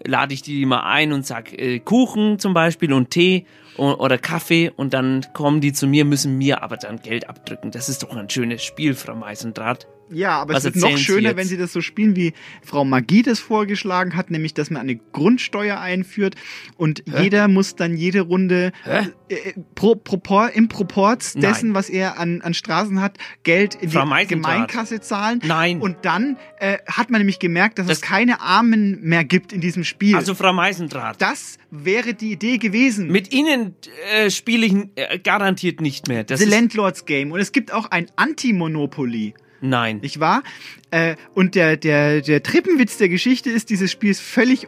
lade 0.06 0.34
ich 0.34 0.42
die 0.42 0.62
immer 0.62 0.86
ein 0.86 1.14
und 1.14 1.26
sag 1.26 1.54
äh, 1.54 1.80
Kuchen 1.80 2.40
zum 2.40 2.54
Beispiel 2.54 2.94
und 2.94 3.10
Tee 3.10 3.46
oder 3.78 4.18
Kaffee 4.18 4.72
und 4.76 4.94
dann 4.94 5.26
kommen 5.34 5.60
die 5.60 5.74
zu 5.74 5.88
mir, 5.88 6.06
müssen 6.06 6.38
mir 6.38 6.62
aber 6.62 6.78
dann 6.78 7.02
Geld 7.02 7.28
abdrücken. 7.28 7.72
Das 7.72 7.90
ist 7.90 8.04
doch 8.04 8.16
ein 8.16 8.30
schönes 8.30 8.64
Spiel, 8.64 8.94
Frau 8.94 9.16
Meisendraht. 9.16 9.88
Ja, 10.10 10.42
aber 10.42 10.54
Was 10.54 10.66
es 10.66 10.76
wird 10.76 10.84
noch 10.84 10.98
Sie 10.98 11.04
schöner, 11.04 11.30
jetzt? 11.30 11.38
wenn 11.38 11.48
sie 11.48 11.58
das 11.58 11.74
so 11.74 11.82
spielen, 11.82 12.16
wie 12.16 12.34
Frau 12.64 12.86
Magie 12.86 13.22
das 13.22 13.40
vorgeschlagen 13.40 14.16
hat, 14.16 14.32
nämlich, 14.32 14.54
dass 14.54 14.70
man 14.70 14.82
eine 14.82 14.96
Grundsteuer 14.96 15.80
einführt 15.80 16.36
und 16.78 17.04
Hä? 17.10 17.24
jeder 17.24 17.48
muss 17.48 17.76
dann 17.76 17.96
jede 17.98 18.22
Runde 18.22 18.72
Hä? 18.84 19.08
äh, 19.30 19.54
pro, 19.76 19.96
propor, 19.96 20.52
im 20.52 20.68
Proporz 20.68 21.36
Nein. 21.36 21.42
dessen, 21.42 21.74
was 21.74 21.90
er 21.90 22.20
an, 22.20 22.42
an 22.42 22.54
Straßen 22.54 23.02
hat, 23.02 23.18
Geld 23.44 23.76
in 23.76 23.90
die. 23.90 24.28
Gemeinkasse 24.28 25.02
zahlen. 25.02 25.42
Nein. 25.46 25.80
Und 25.82 25.98
dann 26.04 26.38
äh, 26.60 26.78
hat 26.86 27.10
man 27.10 27.22
nämlich 27.22 27.40
gemerkt, 27.40 27.80
dass 27.80 27.90
es 27.90 28.02
keine 28.02 28.42
Armen 28.42 29.00
mehr 29.02 29.24
gibt 29.24 29.54
in 29.54 29.62
diesem 29.62 29.84
Spiel. 29.84 30.16
Also 30.16 30.36
Frau 30.36 30.54
Meisendraht. 30.54 31.22
Das 31.22 31.58
wäre 31.72 32.14
die 32.14 32.32
Idee 32.32 32.58
gewesen. 32.58 33.08
Mit 33.08 33.34
Ihnen 33.34 33.76
äh, 34.12 34.30
spiele 34.30 34.66
ich 34.66 34.74
äh, 34.96 35.20
garantiert 35.20 35.82
nicht 35.82 36.08
mehr. 36.08 36.24
Das 36.24 36.40
The 36.40 36.46
ist, 36.46 36.52
Landlord's 36.52 37.06
Game. 37.06 37.32
Und 37.32 37.40
es 37.40 37.52
gibt 37.52 37.74
auch 37.74 37.90
ein 37.92 38.08
Anti-Monopoly. 38.16 39.34
Nein. 39.64 40.00
Nicht 40.02 40.20
wahr? 40.20 40.44
Äh, 40.92 41.16
und 41.34 41.56
der, 41.56 41.78
der, 41.78 42.22
der 42.22 42.44
Trippenwitz 42.44 42.98
der 42.98 43.08
Geschichte 43.08 43.50
ist, 43.50 43.70
dieses 43.70 43.90
Spiel 43.92 44.12
ist 44.12 44.22
völlig 44.22 44.68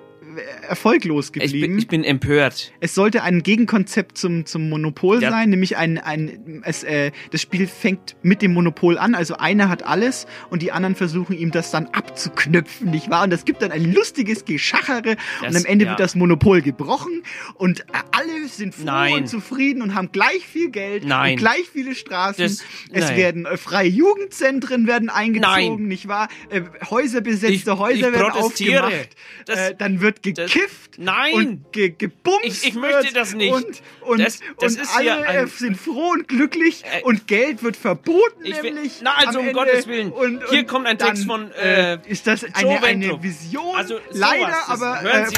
erfolglos 0.67 1.27
ich, 1.27 1.33
geblieben. 1.33 1.67
bin, 1.73 1.79
ich 1.79 1.87
bin 1.87 2.03
empört. 2.03 2.71
es 2.79 2.95
sollte 2.95 3.23
ein 3.23 3.43
Gegenkonzept 3.43 4.17
zum, 4.17 4.45
zum 4.45 4.69
Monopol 4.69 5.21
Ja. 5.21 5.29
sein, 5.31 5.49
nämlich 5.49 5.77
ein, 5.77 5.97
ein 5.97 6.61
es, 6.63 6.83
äh, 6.83 7.11
das 7.31 7.41
Spiel 7.41 7.67
fängt 7.67 8.15
mit 8.21 8.41
dem 8.41 8.53
Monopol 8.53 8.97
an, 8.97 9.15
also 9.15 9.37
einer 9.37 9.69
hat 9.69 9.83
alles 9.83 10.25
und 10.49 10.61
die 10.61 10.71
anderen 10.71 10.95
versuchen 10.95 11.37
ihm 11.37 11.51
das 11.51 11.71
dann 11.71 11.87
abzuknüpfen, 11.87 12.91
nicht 12.91 13.09
wahr? 13.09 13.23
Und 13.23 13.29
das 13.31 13.45
gibt 13.45 13.61
dann 13.61 13.71
ein 13.71 13.93
lustiges 13.93 14.45
Geschachere 14.45 15.15
und 15.41 15.53
Das- 15.53 15.55
am 15.55 15.65
Ende 15.65 15.85
ja. 15.85 15.91
wird 15.91 15.99
das 15.99 16.15
Monopol 16.15 16.61
gebrochen 16.61 17.23
und 17.55 17.85
alle 18.11 18.47
sind 18.47 18.75
froh 18.75 18.85
Nein. 18.85 19.13
und 19.13 19.27
zufrieden 19.29 19.81
und 19.81 19.95
haben 19.95 20.11
gleich 20.11 20.45
viel 20.45 20.69
Geld 20.69 21.05
Nein. 21.05 21.33
und 21.33 21.37
gleich 21.39 21.63
viele 21.71 21.95
Straßen. 21.95 22.43
Das- 22.43 22.63
es 22.91 23.05
nein. 23.05 23.17
werden 23.17 23.45
äh, 23.45 23.57
freie 23.57 23.89
Jugendzentren 23.89 24.87
werden 24.87 25.09
eingezogen, 25.09 25.87
nicht 25.87 26.07
wahr? 26.07 26.27
Äh, 26.49 26.61
Häuser 26.89 27.21
besetzte 27.21 27.71
Ich- 27.71 27.77
Häuser 27.77 28.07
ich 28.09 28.13
werden 28.13 28.31
aufgemacht. 28.31 29.09
Äh, 29.47 29.73
dann 29.77 30.01
wird 30.01 30.23
gekifft 30.33 30.97
Nein. 30.97 31.33
und 31.33 31.71
ge 31.73 31.93
gebumst 31.97 32.45
Ich- 32.45 32.65
ich 32.69 32.73
möchte 32.75 33.03
wird 33.05 33.15
das 33.15 33.33
nicht. 33.35 33.53
Und, 33.53 33.65
und, 34.01 34.19
Das- 34.19 34.39
das 34.59 34.75
und 34.75 34.81
ist 34.81 34.95
alle 34.95 35.25
ein- 35.27 35.45
äh, 35.45 35.47
sind 35.47 35.77
froh 35.77 36.11
und 36.13 36.27
glücklich 36.27 36.83
und 37.03 37.27
Geld 37.27 37.61
wird 37.63 37.75
verboten 37.77 38.43
Ich 38.43 38.61
will- 38.63 38.73
nämlich. 38.73 38.99
Na, 39.03 39.13
also 39.15 39.39
um 39.39 39.47
Ende. 39.47 39.59
Gottes 39.59 39.87
Willen. 39.87 40.11
Und, 40.11 40.37
und 40.43 40.49
Hier 40.49 40.65
kommt 40.65 40.87
ein 40.87 40.97
Text 40.97 41.23
dann, 41.23 41.49
von, 41.49 41.51
äh, 41.51 41.99
ist 42.07 42.25
das 42.27 42.43
eine, 42.53 42.81
eine. 42.83 43.23
Vision? 43.23 43.75
Also, 43.75 43.95
sowas, 43.97 44.17
Leider, 44.19 44.47
das- 44.47 44.69
aber 44.69 45.01
hören 45.01 45.23
äh, 45.23 45.29
Sie- 45.29 45.37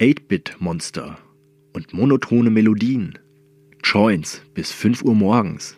8-Bit-Monster 0.00 1.18
und 1.72 1.92
monotone 1.92 2.50
Melodien. 2.50 3.18
Joints 3.84 4.42
bis 4.54 4.72
5 4.72 5.02
Uhr 5.02 5.14
morgens. 5.14 5.76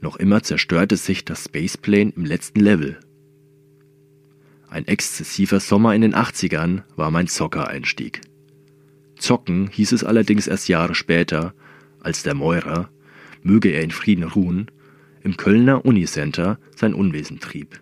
Noch 0.00 0.16
immer 0.16 0.42
zerstörte 0.42 0.96
sich 0.96 1.24
das 1.24 1.44
Spaceplane 1.44 2.12
im 2.16 2.24
letzten 2.24 2.60
Level. 2.60 2.98
Ein 4.68 4.86
exzessiver 4.86 5.60
Sommer 5.60 5.94
in 5.94 6.02
den 6.02 6.14
80ern 6.14 6.82
war 6.96 7.10
mein 7.10 7.28
Zockereinstieg. 7.28 8.20
Zocken 9.16 9.68
hieß 9.68 9.92
es 9.92 10.04
allerdings 10.04 10.46
erst 10.46 10.68
Jahre 10.68 10.94
später, 10.94 11.54
als 12.00 12.22
der 12.22 12.34
Meurer, 12.34 12.90
möge 13.42 13.70
er 13.70 13.82
in 13.82 13.90
Frieden 13.90 14.24
ruhen, 14.24 14.70
im 15.22 15.36
Kölner 15.36 15.84
Unicenter 15.84 16.58
sein 16.74 16.94
Unwesen 16.94 17.40
trieb. 17.40 17.80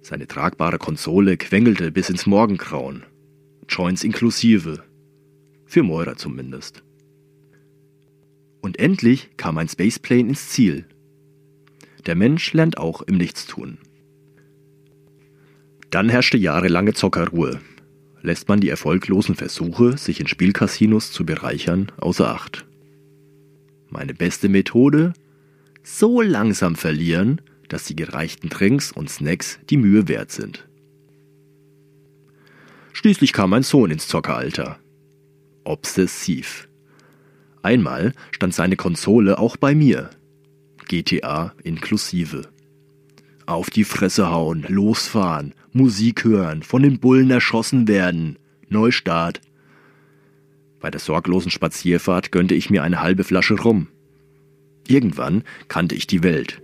Seine 0.00 0.26
tragbare 0.26 0.78
Konsole 0.78 1.36
quengelte 1.36 1.92
bis 1.92 2.08
ins 2.08 2.26
Morgengrauen. 2.26 3.04
Joints 3.68 4.02
inklusive. 4.02 4.82
Für 5.66 5.82
Moira 5.82 6.16
zumindest. 6.16 6.82
Und 8.60 8.78
endlich 8.78 9.30
kam 9.36 9.58
ein 9.58 9.68
Spaceplane 9.68 10.30
ins 10.30 10.48
Ziel. 10.48 10.86
Der 12.06 12.14
Mensch 12.16 12.52
lernt 12.52 12.78
auch 12.78 13.02
im 13.02 13.16
Nichtstun. 13.16 13.78
Dann 15.90 16.08
herrschte 16.08 16.38
jahrelange 16.38 16.94
Zockerruhe. 16.94 17.60
Lässt 18.22 18.48
man 18.48 18.60
die 18.60 18.68
erfolglosen 18.68 19.34
Versuche, 19.34 19.96
sich 19.96 20.20
in 20.20 20.28
Spielcasinos 20.28 21.10
zu 21.10 21.24
bereichern, 21.26 21.90
außer 21.98 22.28
Acht. 22.28 22.64
Meine 23.88 24.14
beste 24.14 24.48
Methode? 24.48 25.14
So 25.82 26.20
langsam 26.20 26.76
verlieren, 26.76 27.40
dass 27.68 27.84
die 27.84 27.96
gereichten 27.96 28.48
Drinks 28.48 28.92
und 28.92 29.10
Snacks 29.10 29.58
die 29.68 29.76
Mühe 29.78 30.06
wert 30.06 30.30
sind. 30.30 30.68
Schließlich 32.92 33.32
kam 33.32 33.50
mein 33.50 33.62
Sohn 33.62 33.90
ins 33.90 34.06
Zockeralter. 34.06 34.78
Obsessiv. 35.64 36.68
Einmal 37.62 38.12
stand 38.30 38.54
seine 38.54 38.76
Konsole 38.76 39.38
auch 39.38 39.56
bei 39.56 39.74
mir. 39.74 40.10
GTA 40.86 41.54
inklusive. 41.62 42.48
Auf 43.46 43.70
die 43.70 43.84
Fresse 43.84 44.30
hauen, 44.30 44.64
losfahren, 44.68 45.54
Musik 45.72 46.24
hören, 46.24 46.62
von 46.62 46.82
den 46.82 46.98
Bullen 46.98 47.30
erschossen 47.30 47.86
werden. 47.86 48.38
Neustart. 48.68 49.40
Bei 50.80 50.90
der 50.90 51.00
sorglosen 51.00 51.50
Spazierfahrt 51.50 52.32
gönnte 52.32 52.54
ich 52.54 52.70
mir 52.70 52.82
eine 52.82 53.02
halbe 53.02 53.24
Flasche 53.24 53.60
rum. 53.60 53.88
Irgendwann 54.88 55.44
kannte 55.68 55.94
ich 55.94 56.06
die 56.06 56.22
Welt. 56.22 56.62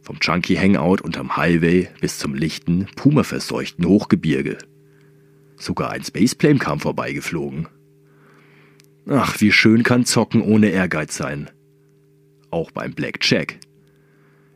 Vom 0.00 0.18
Junkie 0.20 0.56
Hangout 0.56 1.02
unterm 1.02 1.36
Highway 1.36 1.88
bis 2.00 2.18
zum 2.18 2.34
lichten, 2.34 2.86
pumaverseuchten 2.94 3.86
Hochgebirge. 3.86 4.58
Sogar 5.56 5.90
ein 5.90 6.04
Spaceplane 6.04 6.58
kam 6.58 6.78
vorbeigeflogen. 6.78 7.68
Ach, 9.08 9.40
wie 9.40 9.52
schön 9.52 9.82
kann 9.82 10.06
Zocken 10.06 10.40
ohne 10.40 10.68
Ehrgeiz 10.68 11.16
sein. 11.16 11.50
Auch 12.50 12.70
beim 12.70 12.94
Blackjack. 12.94 13.58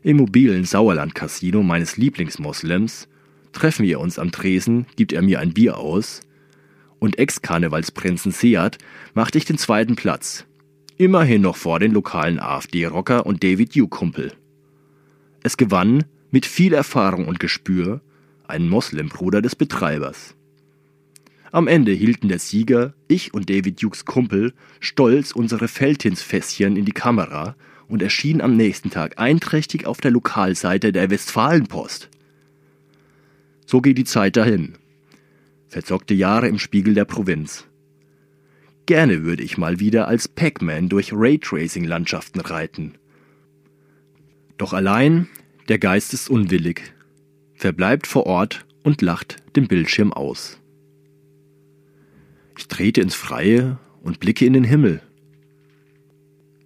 Im 0.01 0.17
mobilen 0.17 0.65
Sauerland-Casino 0.65 1.61
meines 1.61 1.97
Lieblingsmoslems 1.97 3.08
treffen 3.53 3.85
wir 3.85 3.99
uns 3.99 4.19
am 4.19 4.31
Tresen, 4.31 4.85
gibt 4.95 5.13
er 5.13 5.21
mir 5.21 5.39
ein 5.39 5.53
Bier 5.53 5.77
aus 5.77 6.21
und 6.99 7.17
Ex-Karnevalsprinzen 7.17 8.31
Seat 8.31 8.77
machte 9.13 9.37
ich 9.37 9.45
den 9.45 9.57
zweiten 9.57 9.95
Platz. 9.95 10.45
Immerhin 10.97 11.41
noch 11.41 11.55
vor 11.55 11.79
den 11.79 11.93
lokalen 11.93 12.39
AfD-Rocker 12.39 13.25
und 13.25 13.43
David 13.43 13.75
Duke-Kumpel. 13.75 14.33
Es 15.41 15.55
gewann 15.55 16.03
mit 16.31 16.45
viel 16.45 16.73
Erfahrung 16.73 17.27
und 17.27 17.39
Gespür 17.39 18.01
ein 18.47 18.67
Moslembruder 18.67 19.41
des 19.41 19.55
Betreibers. 19.55 20.35
Am 21.51 21.67
Ende 21.67 21.93
hielten 21.93 22.27
der 22.27 22.39
Sieger, 22.39 22.93
ich 23.07 23.33
und 23.33 23.49
David 23.49 23.81
Dukes 23.81 24.05
Kumpel, 24.05 24.53
stolz 24.79 25.31
unsere 25.31 25.67
Feldhinsfässchen 25.67 26.75
in 26.75 26.85
die 26.85 26.91
Kamera 26.91 27.55
und 27.87 28.03
erschienen 28.03 28.41
am 28.41 28.55
nächsten 28.55 28.91
Tag 28.91 29.17
einträchtig 29.19 29.87
auf 29.87 29.99
der 29.99 30.11
Lokalseite 30.11 30.91
der 30.91 31.09
Westfalenpost. 31.09 32.09
So 33.69 33.81
geht 33.81 33.99
die 33.99 34.03
Zeit 34.03 34.35
dahin. 34.35 34.79
Verzockte 35.67 36.15
Jahre 36.15 36.47
im 36.47 36.57
Spiegel 36.57 36.95
der 36.95 37.05
Provinz. 37.05 37.67
Gerne 38.87 39.23
würde 39.23 39.43
ich 39.43 39.59
mal 39.59 39.79
wieder 39.79 40.07
als 40.07 40.27
Pac-Man 40.27 40.89
durch 40.89 41.13
Raytracing-Landschaften 41.13 42.39
reiten. 42.39 42.95
Doch 44.57 44.73
allein, 44.73 45.27
der 45.67 45.77
Geist 45.77 46.15
ist 46.15 46.31
unwillig, 46.31 46.81
verbleibt 47.53 48.07
vor 48.07 48.25
Ort 48.25 48.65
und 48.81 49.03
lacht 49.03 49.35
den 49.55 49.67
Bildschirm 49.67 50.13
aus. 50.13 50.59
Ich 52.57 52.67
trete 52.69 53.01
ins 53.01 53.13
Freie 53.13 53.77
und 54.01 54.19
blicke 54.19 54.47
in 54.47 54.53
den 54.53 54.63
Himmel. 54.63 54.99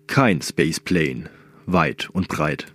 Kein 0.08 0.42
Spaceplane, 0.42 1.30
weit 1.66 2.10
und 2.12 2.30
breit. 2.30 2.74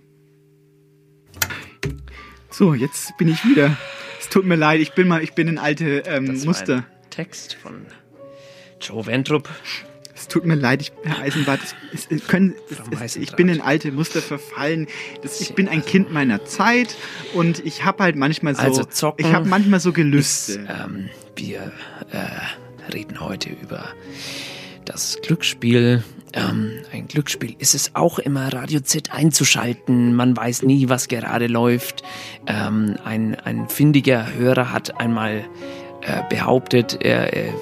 So, 2.51 2.75
jetzt 2.75 3.17
bin 3.17 3.27
ich 3.29 3.43
wieder. 3.43 3.75
Es 4.19 4.29
tut 4.29 4.45
mir 4.45 4.55
leid, 4.55 4.81
ich 4.81 4.93
bin 4.93 5.07
mal, 5.07 5.23
ich 5.23 5.33
bin 5.33 5.47
in 5.47 5.57
alte 5.57 6.03
ähm, 6.05 6.27
Das 6.27 6.39
war 6.41 6.45
Muster. 6.47 6.75
ein 6.75 6.85
Text 7.09 7.55
von 7.55 7.85
Joe 8.81 9.05
Wentrup. 9.05 9.49
Es 10.13 10.27
tut 10.27 10.45
mir 10.45 10.55
leid, 10.55 10.81
ich, 10.81 10.91
Herr 11.03 11.19
Eisenbart, 11.19 11.61
es, 11.93 12.07
es, 12.09 12.27
können, 12.27 12.53
es, 13.01 13.15
ich 13.15 13.31
bin 13.37 13.47
in 13.47 13.61
alte 13.61 13.91
Muster 13.93 14.21
verfallen. 14.21 14.87
Das, 15.21 15.39
ich 15.39 15.55
bin 15.55 15.69
ein 15.69 15.85
Kind 15.85 16.11
meiner 16.11 16.43
Zeit 16.43 16.97
und 17.33 17.65
ich 17.65 17.85
habe 17.85 18.03
halt 18.03 18.17
manchmal 18.17 18.53
so, 18.55 18.61
Also 18.61 18.83
zocken 18.83 19.25
ich 19.25 19.33
habe 19.33 19.47
manchmal 19.47 19.79
so 19.79 19.93
Gelüste. 19.93 20.53
Ist, 20.53 20.59
ähm, 20.67 21.09
wir 21.37 21.71
äh, 22.11 22.93
reden 22.93 23.21
heute 23.21 23.49
über 23.49 23.93
das 24.89 25.19
Glücksspiel. 25.21 26.03
Ähm, 26.33 26.71
ein 26.91 27.07
Glücksspiel 27.07 27.55
ist 27.59 27.75
es 27.75 27.95
auch 27.95 28.17
immer, 28.17 28.51
Radio 28.51 28.79
Z 28.79 29.13
einzuschalten. 29.13 30.15
Man 30.15 30.35
weiß 30.35 30.63
nie, 30.63 30.89
was 30.89 31.07
gerade 31.07 31.47
läuft. 31.47 32.01
Ähm, 32.47 32.97
ein, 33.03 33.35
ein 33.35 33.69
findiger 33.69 34.33
Hörer 34.33 34.71
hat 34.71 34.99
einmal 34.99 35.45
äh, 36.01 36.23
behauptet, 36.29 36.97
er, 37.01 37.33
er, 37.33 37.53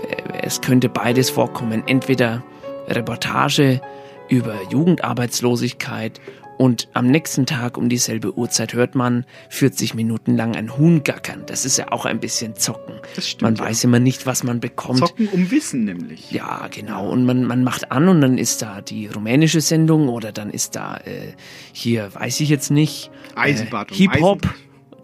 es 0.42 0.62
könnte 0.62 0.88
beides 0.88 1.30
vorkommen. 1.30 1.84
Entweder 1.86 2.44
Reportage 2.88 3.82
über 4.30 4.56
Jugendarbeitslosigkeit 4.70 6.22
und 6.58 6.88
am 6.94 7.08
nächsten 7.08 7.46
Tag 7.46 7.78
um 7.78 7.88
dieselbe 7.88 8.36
Uhrzeit 8.36 8.74
hört 8.74 8.96
man 8.96 9.26
40 9.50 9.94
Minuten 9.94 10.36
lang 10.36 10.56
ein 10.56 10.76
Huhn 10.78 11.04
gackern. 11.04 11.44
Das 11.46 11.66
ist 11.66 11.78
ja 11.78 11.92
auch 11.92 12.06
ein 12.06 12.20
bisschen 12.20 12.56
Zocken. 12.56 12.96
Das 13.16 13.30
stimmt, 13.30 13.42
man 13.44 13.56
ja. 13.56 13.66
weiß 13.66 13.84
immer 13.84 14.00
nicht, 14.00 14.26
was 14.26 14.44
man 14.44 14.60
bekommt. 14.60 15.00
Zocken 15.00 15.28
um 15.28 15.52
Wissen 15.52 15.86
nämlich. 15.86 16.32
Ja, 16.32 16.68
genau. 16.72 17.10
Und 17.10 17.26
man, 17.26 17.44
man 17.44 17.64
macht 17.64 17.92
an 17.92 18.08
und 18.10 18.22
dann 18.22 18.38
ist 18.38 18.64
da 18.64 18.82
die 18.82 19.08
rumänische 19.08 19.62
Sendung 19.62 20.10
oder 20.10 20.32
dann 20.32 20.50
ist 20.50 20.76
da 20.76 20.98
äh, 20.98 21.34
hier, 21.74 22.14
weiß 22.14 22.40
ich 22.40 22.50
jetzt 22.50 22.72
nicht, 22.72 23.12
Eisenbad 23.36 23.92
äh, 23.92 23.94
um 23.94 23.98
Hip-Hop. 23.98 24.42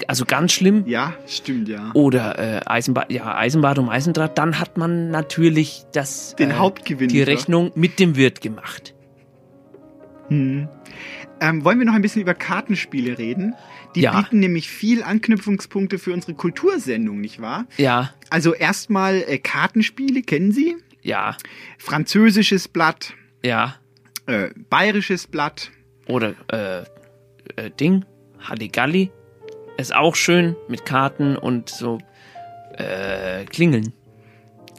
Also 0.08 0.26
ganz 0.26 0.52
schlimm. 0.52 0.84
Ja, 0.88 1.14
stimmt, 1.28 1.70
ja. 1.70 1.92
Oder 1.94 2.40
äh, 2.40 2.62
Eisenbad, 2.66 3.12
ja, 3.12 3.38
Eisenbad 3.38 3.78
um 3.78 3.90
Eisendraht. 3.90 4.38
Dann 4.40 4.60
hat 4.60 4.78
man 4.78 5.12
natürlich 5.12 5.84
das, 5.94 6.36
Den 6.36 6.50
äh, 6.50 6.54
Hauptgewinn 6.56 7.10
die. 7.10 7.22
Rechnung 7.22 7.72
mit 7.76 8.00
dem 8.00 8.16
Wirt 8.16 8.42
gemacht. 8.42 8.96
Hm. 10.30 10.68
Ähm, 11.44 11.66
wollen 11.66 11.78
wir 11.78 11.86
noch 11.86 11.94
ein 11.94 12.02
bisschen 12.02 12.22
über 12.22 12.34
Kartenspiele 12.34 13.18
reden? 13.18 13.54
Die 13.96 14.02
Ja. 14.02 14.18
bieten 14.22 14.40
nämlich 14.40 14.70
viel 14.70 15.04
Anknüpfungspunkte 15.04 16.00
für 16.00 16.14
unsere 16.14 16.36
Kultursendung, 16.36 17.20
nicht 17.20 17.42
wahr? 17.42 17.66
Ja, 17.78 18.14
Also 18.30 18.54
erstmal 18.54 19.16
äh, 19.28 19.38
Kartenspiele, 19.40 20.22
kennen 20.22 20.52
Sie? 20.54 20.78
ja, 21.02 21.36
Französisches 21.78 22.70
Blatt, 22.70 23.14
ja. 23.44 23.76
äh, 24.26 24.52
bayerisches 24.70 25.28
Blatt. 25.28 25.70
Oder 26.08 26.34
äh, 26.48 26.84
äh, 27.62 27.70
Ding, 27.78 28.06
Halligalli. 28.40 29.12
Ist 29.78 29.94
auch 29.94 30.16
schön 30.16 30.56
mit 30.70 30.86
Karten 30.86 31.36
und 31.36 31.68
so 31.70 31.98
äh, 32.78 33.44
Klingeln. 33.46 33.92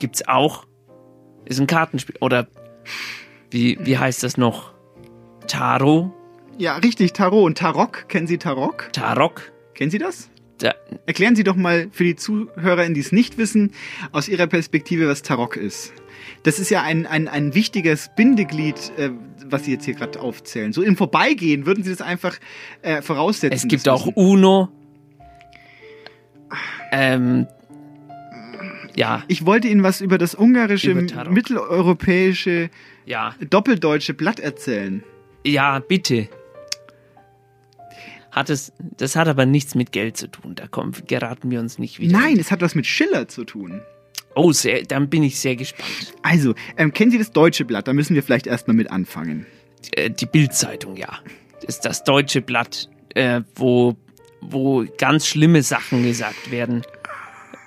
Gibt's 0.01 0.27
auch. 0.27 0.66
Ist 1.45 1.61
ein 1.61 1.66
Kartenspiel. 1.66 2.16
Oder 2.20 2.47
wie, 3.51 3.77
wie 3.85 3.99
heißt 3.99 4.23
das 4.23 4.39
noch? 4.39 4.73
Tarot? 5.47 6.11
Ja, 6.59 6.76
richtig, 6.76 7.12
Tarot 7.12 7.44
und 7.44 7.59
Tarok. 7.59 8.09
Kennen 8.09 8.26
Sie 8.26 8.39
Tarok? 8.39 8.90
Tarok? 8.93 9.52
Kennen 9.74 9.90
Sie 9.90 9.98
das? 9.98 10.31
Da, 10.59 10.72
Erklären 11.06 11.35
Sie 11.35 11.43
doch 11.43 11.56
mal 11.56 11.89
für 11.90 12.05
die 12.05 12.14
Zuhörer, 12.14 12.89
die 12.89 13.01
es 13.01 13.10
nicht 13.10 13.39
wissen, 13.39 13.72
aus 14.12 14.28
Ihrer 14.28 14.47
Perspektive, 14.47 15.09
was 15.09 15.22
Tarok 15.22 15.56
ist. 15.56 15.93
Das 16.44 16.60
ist 16.60 16.70
ja 16.70 16.82
ein, 16.82 17.06
ein, 17.06 17.26
ein 17.26 17.55
wichtiges 17.55 18.10
Bindeglied, 18.16 18.93
äh, 18.97 19.10
was 19.47 19.64
Sie 19.64 19.72
jetzt 19.72 19.85
hier 19.85 19.94
gerade 19.94 20.20
aufzählen. 20.20 20.72
So 20.72 20.82
im 20.82 20.97
Vorbeigehen 20.97 21.66
würden 21.66 21.82
Sie 21.82 21.90
das 21.90 22.01
einfach 22.01 22.36
äh, 22.82 23.02
voraussetzen. 23.02 23.56
es 23.56 23.66
gibt 23.66 23.89
auch. 23.89 24.06
Uno. 24.14 24.68
Ähm, 26.93 27.48
ja, 28.94 29.24
Ich 29.26 29.44
wollte 29.44 29.66
Ihnen 29.66 29.82
was 29.82 30.01
über 30.01 30.18
das 30.18 30.36
ungarische, 30.36 30.93
Über 30.93 31.28
mitteleuropäische, 31.31 32.70
ja, 33.06 33.35
doppeldeutsche 33.51 34.14
Blatt 34.14 34.39
erzählen. 34.39 35.02
ja, 35.44 35.81
bitte. 35.81 36.28
Hat 38.35 38.51
es, 38.51 38.73
das 38.97 39.15
hat 39.15 39.28
aber 39.28 39.47
nichts 39.47 39.77
mit 39.77 39.93
Geld 39.93 40.16
zu 40.16 40.27
tun. 40.27 40.56
Da 40.56 40.66
kommen, 40.66 40.93
geraten 41.06 41.52
wir 41.52 41.61
uns 41.61 41.78
nicht 41.78 42.01
wieder. 42.01 42.19
Nein, 42.19 42.36
es 42.36 42.51
hat 42.51 42.62
was 42.62 42.74
mit 42.74 42.85
Schiller 42.85 43.28
zu 43.28 43.44
tun. 43.44 43.81
Oh, 44.35 44.51
sehr, 44.51 44.82
dann 44.82 45.09
bin 45.09 45.23
ich 45.23 45.39
sehr 45.39 45.55
gespannt. 45.55 46.15
Also, 46.23 46.56
ähm, 46.77 46.93
kennen 46.93 47.12
Sie 47.12 47.19
das 47.19 47.31
deutsche 47.31 47.65
Blatt? 47.65 47.86
Da 47.86 47.93
müssen 47.93 48.16
wir 48.16 48.24
vielleicht 48.24 48.48
erstmal 48.48 48.74
mit 48.77 48.90
anfangen. 48.90 49.47
Äh, 49.93 50.11
Die 50.11 50.27
Bildzeitung, 50.27 50.97
ja. 50.97 51.20
Das 51.61 51.77
ist 51.77 51.85
das 51.85 52.02
deutsche 52.02 52.43
Blatt, 52.43 52.90
äh, 53.15 53.43
wo, 53.55 53.97
wo 54.40 54.85
ganz 54.98 55.28
schlimme 55.28 55.62
Sachen 55.62 56.02
gesagt 56.02 56.51
werden. 56.51 56.82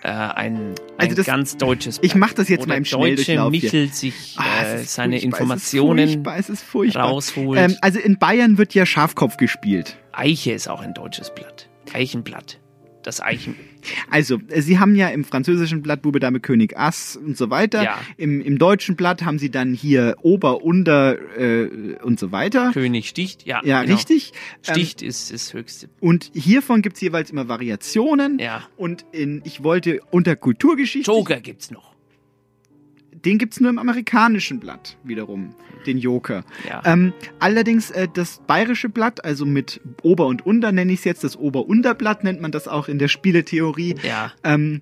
Äh, 0.07 0.11
ein 0.11 0.35
ein 0.38 0.75
Also 0.97 1.15
das- 1.17 1.25
ganz 1.25 1.57
deutsches 1.57 1.99
Ich 2.01 2.15
mach 2.15 2.31
das 2.31 2.47
jetzt 2.47 2.65
mal 2.65 2.75
im 2.75 2.84
deutsche 2.85 2.95
Schnelldurchlauf 2.95 3.51
hier. 3.53 3.61
Michel 3.63 3.93
sich 3.93 4.35
Ah, 4.38 4.63
äh, 4.63 4.77
seine 4.84 5.19
Informationen 5.19 6.07
furchtbar, 6.07 6.38
es 6.39 6.49
ist 6.49 6.63
furchtbar. 6.63 7.09
rausholt. 7.09 7.59
Ähm, 7.59 7.75
also 7.81 7.99
in 7.99 8.17
Bayern 8.17 8.57
wird 8.57 8.73
ja 8.73 8.85
Schafkopf 8.85 9.35
gespielt. 9.35 9.97
Eiche 10.13 10.53
ist 10.53 10.69
auch 10.69 10.79
ein 10.79 10.93
deutsches 10.93 11.35
Blatt. 11.35 11.67
Eichenblatt. 11.93 12.57
Das 13.07 13.21
Eichen. 13.21 13.55
Also, 14.09 14.38
Sie 14.53 14.79
haben 14.79 14.93
ja 14.93 15.07
im 15.07 15.23
französischen 15.23 15.81
Blatt 15.81 16.01
Bube 16.01 16.19
Dame 16.19 16.41
König 16.41 16.77
Ass 16.77 17.15
und 17.15 17.38
so 17.38 17.49
weiter. 17.49 17.81
Ja. 17.81 17.97
Im, 18.17 18.41
Im 18.41 18.57
deutschen 18.57 18.97
Blatt 18.97 19.23
haben 19.23 19.39
Sie 19.39 19.49
dann 19.49 19.73
hier 19.73 20.17
Ober, 20.23 20.61
Unter 20.61 21.17
äh, 21.39 21.95
und 22.03 22.19
so 22.19 22.34
weiter. 22.34 22.71
König 22.73 23.07
sticht, 23.07 23.47
ja. 23.47 23.61
Ja, 23.63 23.84
genau. 23.84 23.95
richtig. 23.95 24.34
Sticht 24.61 25.01
ist 25.01 25.31
das 25.31 25.53
höchste. 25.53 25.88
Und 26.01 26.31
hiervon 26.34 26.81
gibt 26.81 26.97
es 26.97 27.01
jeweils 27.01 27.31
immer 27.31 27.47
Variationen. 27.47 28.39
Ja. 28.39 28.67
Und 28.75 29.05
in, 29.13 29.41
ich 29.45 29.63
wollte 29.63 30.01
unter 30.11 30.35
Kulturgeschichte. 30.35 31.09
Joker 31.09 31.39
gibt's 31.39 31.71
noch. 31.71 31.86
Den 33.27 33.37
gibt's 33.39 33.59
nur 33.59 33.69
im 33.69 33.77
amerikanischen 33.77 34.61
Blatt 34.61 34.95
wiederum, 35.03 35.53
den 35.85 35.97
Joker. 35.97 36.45
Ja. 36.65 36.81
Ähm, 36.85 37.11
allerdings 37.39 37.91
äh, 37.91 38.07
das 38.11 38.39
bayerische 38.47 38.87
Blatt, 38.87 39.25
also 39.25 39.45
mit 39.45 39.81
Ober 40.01 40.27
und 40.27 40.45
Unter 40.45 40.71
nenne 40.71 40.93
ich 40.93 40.99
es 40.99 41.05
jetzt, 41.05 41.25
das 41.25 41.37
Ober-Unterblatt 41.37 42.23
nennt 42.23 42.39
man 42.39 42.51
das 42.51 42.69
auch 42.69 42.87
in 42.87 42.99
der 42.99 43.09
Spieletheorie. 43.09 43.95
Ja. 44.01 44.31
Ähm, 44.45 44.79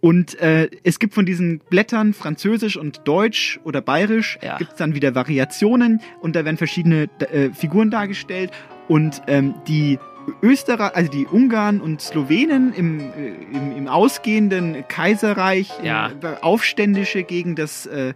und 0.00 0.38
äh, 0.40 0.68
es 0.84 0.98
gibt 0.98 1.14
von 1.14 1.24
diesen 1.24 1.60
Blättern 1.70 2.12
Französisch 2.12 2.76
und 2.76 3.00
Deutsch 3.04 3.60
oder 3.64 3.80
Bayerisch 3.80 4.38
Ja. 4.42 4.58
gibt's 4.58 4.76
dann 4.76 4.94
wieder 4.94 5.14
Variationen 5.14 6.02
und 6.20 6.36
da 6.36 6.44
werden 6.44 6.58
verschiedene 6.58 7.08
äh, 7.32 7.50
Figuren 7.54 7.90
dargestellt 7.90 8.50
und 8.88 9.22
ähm, 9.26 9.54
die 9.68 9.98
Österreich, 10.42 10.94
also 10.94 11.10
die 11.10 11.26
Ungarn 11.26 11.80
und 11.80 12.00
Slowenen 12.00 12.72
im, 12.74 13.00
äh, 13.00 13.28
im, 13.52 13.76
im 13.76 13.88
ausgehenden 13.88 14.84
Kaiserreich, 14.88 15.70
Ja. 15.82 16.08
äh, 16.22 16.36
Aufständische 16.40 17.22
gegen 17.22 17.54
das 17.56 17.86
äh, 17.86 18.14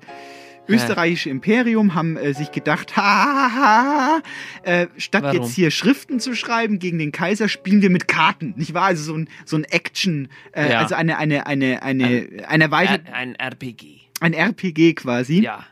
österreichische 0.66 1.28
Imperium 1.28 1.94
haben 1.94 2.16
äh, 2.16 2.32
sich 2.32 2.50
gedacht, 2.50 2.96
ha, 2.96 3.02
ha, 3.02 3.54
ha, 3.54 3.84
ha, 3.84 4.22
äh, 4.62 4.86
statt 4.96 5.22
Warum? 5.24 5.42
jetzt 5.42 5.54
hier 5.54 5.70
Schriften 5.70 6.20
zu 6.20 6.34
schreiben 6.34 6.78
gegen 6.78 6.98
den 6.98 7.12
Kaiser, 7.12 7.48
spielen 7.48 7.82
wir 7.82 7.90
mit 7.90 8.08
Karten, 8.08 8.54
nicht 8.56 8.72
wahr? 8.72 8.84
Also 8.84 9.02
so 9.04 9.14
ein, 9.18 9.28
so 9.44 9.56
ein 9.56 9.64
Action, 9.64 10.28
äh, 10.52 10.70
Ja. 10.72 10.78
also 10.78 10.94
eine, 10.94 11.18
eine, 11.18 11.46
eine, 11.46 11.82
eine, 11.82 12.28
ein, 12.48 12.60
erweitert, 12.62 13.02
Ein, 13.12 13.36
ein 13.36 13.52
RPG. 13.52 14.00
ein 14.20 14.32
RPG 14.32 14.94
quasi. 14.94 15.42
Ja. 15.42 15.66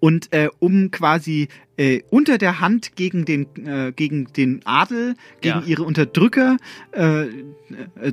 Und 0.00 0.32
äh, 0.32 0.48
um 0.58 0.90
quasi 0.90 1.48
äh, 1.76 2.02
unter 2.10 2.38
der 2.38 2.60
Hand 2.60 2.96
gegen 2.96 3.24
den, 3.24 3.46
äh, 3.66 3.92
gegen 3.94 4.26
den 4.32 4.60
Adel, 4.64 5.14
gegen 5.40 5.60
Ja. 5.60 5.64
ihre 5.66 5.82
Unterdrücker 5.82 6.56
äh, 6.92 7.22
äh, 7.24 7.28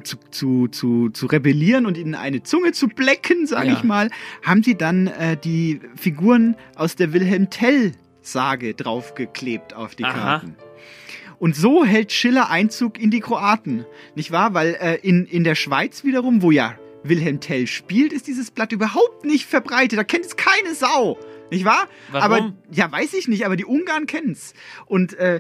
zu, 0.04 0.18
zu, 0.32 0.68
zu, 0.68 1.10
zu 1.10 1.26
rebellieren 1.28 1.86
und 1.86 1.98
ihnen 1.98 2.16
eine 2.16 2.44
Zunge 2.44 2.72
zu 2.74 2.88
blecken, 2.88 3.48
sage 3.48 3.68
Ja. 3.68 3.74
ich 3.74 3.84
mal, 3.84 4.10
haben 4.44 4.64
sie 4.64 4.76
dann 4.76 5.08
äh, 5.08 5.38
die 5.38 5.80
Figuren 5.96 6.56
aus 6.76 6.96
der 6.96 7.14
Wilhelm 7.14 7.50
Tell-Sage 7.50 8.74
draufgeklebt 8.74 9.74
auf 9.74 9.96
die 9.96 10.04
Aha. 10.06 10.14
Karten. 10.14 10.56
Und 11.40 11.56
so 11.58 11.84
hält 11.84 12.12
Schiller 12.14 12.50
Einzug 12.50 12.98
in 13.00 13.12
die 13.12 13.20
Kroaten, 13.20 13.86
nicht 14.16 14.32
wahr? 14.32 14.54
Weil 14.54 14.78
äh, 14.80 14.96
in, 15.02 15.26
in 15.26 15.44
der 15.44 15.56
Schweiz 15.56 16.04
wiederum, 16.06 16.42
wo 16.42 16.52
ja 16.52 16.78
Wilhelm 17.04 17.42
Tell 17.42 17.68
spielt, 17.68 18.14
ist 18.14 18.28
dieses 18.28 18.50
Blatt 18.50 18.72
überhaupt 18.72 19.26
nicht 19.26 19.46
verbreitet. 19.46 20.00
Da 20.00 20.06
kennt 20.06 20.26
es 20.26 20.38
keine 20.38 20.74
Sau, 20.74 21.18
nicht 21.54 21.66
wahr? 21.66 21.88
Warum? 22.12 22.32
Aber 22.32 22.54
ja, 22.72 22.92
weiß 22.92 23.14
ich 23.14 23.28
nicht, 23.28 23.46
aber 23.46 23.56
die 23.56 23.66
Ungarn 23.66 24.06
kennen's. 24.08 24.54
Und 24.86 25.14
äh, 25.14 25.40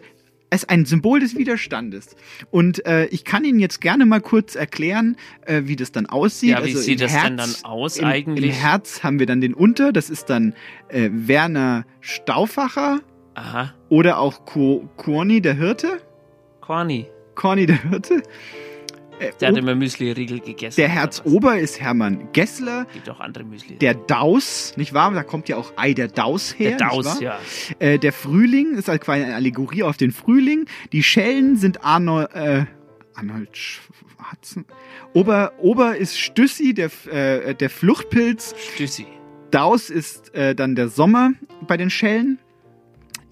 es 0.53 0.64
ist 0.64 0.69
ein 0.69 0.85
Symbol 0.85 1.19
des 1.19 1.35
Widerstandes. 1.35 2.15
Und 2.52 2.85
äh, 2.85 3.06
ich 3.07 3.26
kann 3.26 3.44
Ihnen 3.44 3.60
jetzt 3.60 3.81
gerne 3.81 4.06
mal 4.06 4.22
kurz 4.22 4.56
erklären, 4.56 5.18
äh, 5.48 5.64
wie 5.65 5.76
das 5.76 5.91
dann 5.91 6.06
aussieht. 6.06 6.56
Also 6.56 6.68
Ja, 6.68 6.76
wie 6.76 6.77
sieht 6.77 7.02
im 7.02 7.07
das 7.07 7.23
denn 7.23 7.38
dann 7.38 7.56
aus 7.64 7.98
im, 7.98 8.06
eigentlich? 8.06 8.45
Im 8.45 8.52
Herz 8.52 9.03
haben 9.03 9.18
wir 9.18 9.26
dann 9.26 9.41
den 9.41 9.56
Unter, 9.56 9.91
das 9.91 10.11
ist 10.11 10.30
dann 10.30 10.53
äh, 10.90 11.10
Werner 11.11 11.85
Stauffacher 12.02 12.99
Aha. 13.34 13.73
oder 13.90 14.19
auch 14.19 14.45
Korni 14.45 15.41
der 15.41 15.56
Hirte. 15.56 15.99
Corny. 16.61 17.07
Corny 17.34 17.65
der 17.65 17.81
Hirte. 17.90 18.22
Äh, 19.19 19.31
Der 19.40 19.49
hat 19.49 19.57
immer 19.57 19.76
Müsli-Riegel 19.76 20.40
gegessen. 20.40 20.76
der 20.77 20.90
Herzober 20.90 21.57
ist 21.60 21.80
Hermann 21.80 22.30
Gessler. 22.34 22.85
Gibt 22.94 23.10
auch 23.10 23.19
andere 23.19 23.44
Müsli. 23.44 23.76
Der 23.77 23.94
Daus, 23.94 24.73
nicht 24.77 24.94
wahr? 24.94 25.11
Da 25.11 25.23
kommt 25.23 25.49
ja 25.49 25.57
auch 25.57 25.73
Ei 25.76 25.94
der 25.94 26.07
Daus 26.07 26.56
her. 26.57 26.77
Der 26.77 26.90
Daus, 26.90 27.19
ja. 27.19 27.40
Äh, 27.80 27.99
der 27.99 28.14
Frühling 28.14 28.73
ist 28.76 28.88
halt 28.88 29.02
quasi 29.02 29.23
eine 29.23 29.35
Allegorie 29.35 29.84
auf 29.84 29.98
den 29.98 30.11
Frühling. 30.11 30.65
Die 30.91 31.03
Schellen 31.03 31.56
sind 31.57 31.84
Arnold, 31.84 32.34
äh, 32.34 32.65
Arnold 33.15 33.56
Schwarzen. 33.56 34.65
Ober, 35.14 35.53
Ober 35.60 35.95
ist 35.95 36.18
Stüssi, 36.19 36.73
der, 36.73 36.90
äh, 37.11 37.53
der 37.56 37.69
Fluchtpilz. 37.69 38.56
Stüssi. 38.73 39.06
Daus 39.52 39.90
ist 39.91 40.34
äh, 40.34 40.56
dann 40.56 40.76
der 40.76 40.90
Sommer 40.90 41.31
bei 41.68 41.77
den 41.77 41.90
Schellen. 41.91 42.40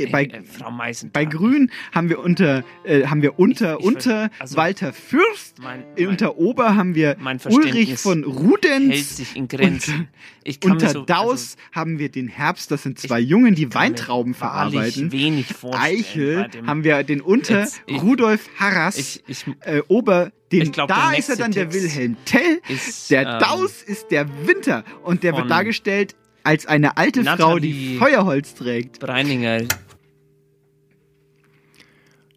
Äh, 0.07 0.11
bei, 0.11 0.25
äh, 0.25 0.41
Frau 0.43 0.71
Meißen. 0.71 1.11
bei 1.11 1.25
Grün 1.25 1.71
haben 1.91 2.09
wir 2.09 2.19
unter, 2.19 2.63
äh, 2.83 3.05
haben 3.07 3.21
wir 3.21 3.39
unter, 3.39 3.79
ich 3.79 3.85
unter 3.85 4.29
ver- 4.29 4.31
also- 4.39 4.57
Walter 4.57 4.93
Fürst. 4.93 5.59
Mein, 5.61 5.83
Äh, 5.95 6.07
unter 6.07 6.37
Ober 6.37 6.75
haben 6.75 6.95
wir 6.95 7.15
mein 7.19 7.39
Ulrich 7.49 7.97
von 7.97 8.23
Rudenz. 8.23 8.93
hält 8.93 9.05
sich 9.05 9.35
in 9.35 9.47
Grenzen. 9.47 10.07
Ich 10.43 10.59
unter 10.63 10.85
mir 10.87 10.91
so, 10.91 11.05
Daus 11.05 11.29
also, 11.29 11.57
haben 11.79 11.99
wir 11.99 12.09
den 12.09 12.27
Herbst, 12.27 12.71
das 12.71 12.83
sind 12.83 12.97
zwei 12.99 13.19
Jungen, 13.19 13.53
die 13.55 13.73
Weintrauben 13.73 14.33
verarbeiten. 14.33 15.11
wenig 15.11 15.47
Eichel 15.71 16.47
haben 16.65 16.83
wir 16.83 17.03
den 17.03 17.21
Unter 17.21 17.61
Jetzt, 17.61 17.81
ich- 17.85 18.01
Rudolf 18.01 18.49
Harras. 18.57 18.97
ich- 18.97 19.23
ich- 19.27 19.45
äh, 19.61 19.81
Ober, 19.87 20.31
den, 20.51 20.63
Ich 20.63 20.71
glaub, 20.71 20.87
da 20.89 21.11
ist 21.13 21.29
er 21.29 21.35
dann 21.37 21.51
der 21.51 21.71
Wilhelm 21.73 22.17
Tell. 22.25 22.59
ist, 22.67 23.09
der 23.11 23.21
ähm, 23.21 23.39
Daus 23.39 23.81
ist 23.83 24.11
der 24.11 24.25
Winter. 24.47 24.83
Und 25.03 25.23
der 25.23 25.35
wird 25.37 25.49
dargestellt 25.49 26.15
als 26.43 26.65
eine 26.65 26.97
alte 26.97 27.23
Frau, 27.23 27.59
die 27.59 27.97
Feuerholz 27.97 28.55
trägt. 28.55 28.99
Breininger. 28.99 29.61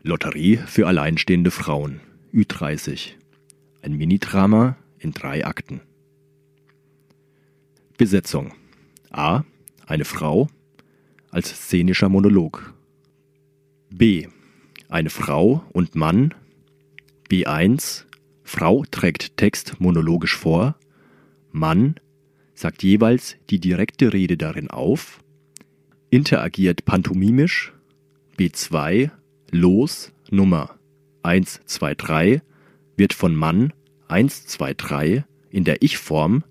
Lotterie 0.07 0.59
für 0.59 0.87
alleinstehende 0.87 1.51
Frauen. 1.51 2.03
Ü30. 2.35 3.13
Ein 3.81 3.95
Minidrama 3.97 4.77
in 4.99 5.13
drei 5.13 5.47
Akten. 5.47 5.81
Besetzung. 7.97 8.53
A. 9.11 9.45
Eine 9.87 10.05
Frau 10.05 10.49
als 11.31 11.49
szenischer 11.49 12.11
Monolog. 12.11 12.75
B. 13.89 14.29
Eine 14.91 15.09
Frau 15.09 15.65
und 15.73 15.95
Mann. 15.95 16.35
B1. 17.31 18.05
Frau 18.43 18.85
trägt 18.91 19.39
Text 19.39 19.81
monologisch 19.81 20.37
vor. 20.37 20.77
Mann 21.51 21.95
sagt 22.53 22.83
jeweils 22.83 23.37
die 23.49 23.59
direkte 23.59 24.13
Rede 24.13 24.37
darin 24.37 24.69
auf. 24.69 25.25
Interagiert 26.11 26.85
pantomimisch. 26.85 27.73
B2 28.39 29.11
Los 29.51 30.13
Nummer 30.31 30.79
123 31.23 32.41
wird 32.97 33.13
von 33.13 33.35
Mann 33.35 33.73
123 34.09 35.23
in 35.51 35.65
der 35.65 35.83
Ich-Form 35.83 36.45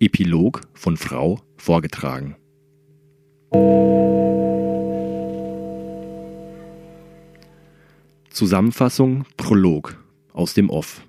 Epilog 0.00 0.62
von 0.74 0.96
Frau 0.96 1.40
vorgetragen. 1.56 2.36
Zusammenfassung 8.30 9.24
Prolog 9.36 9.96
aus 10.32 10.54
dem 10.54 10.68
Off. 10.68 11.02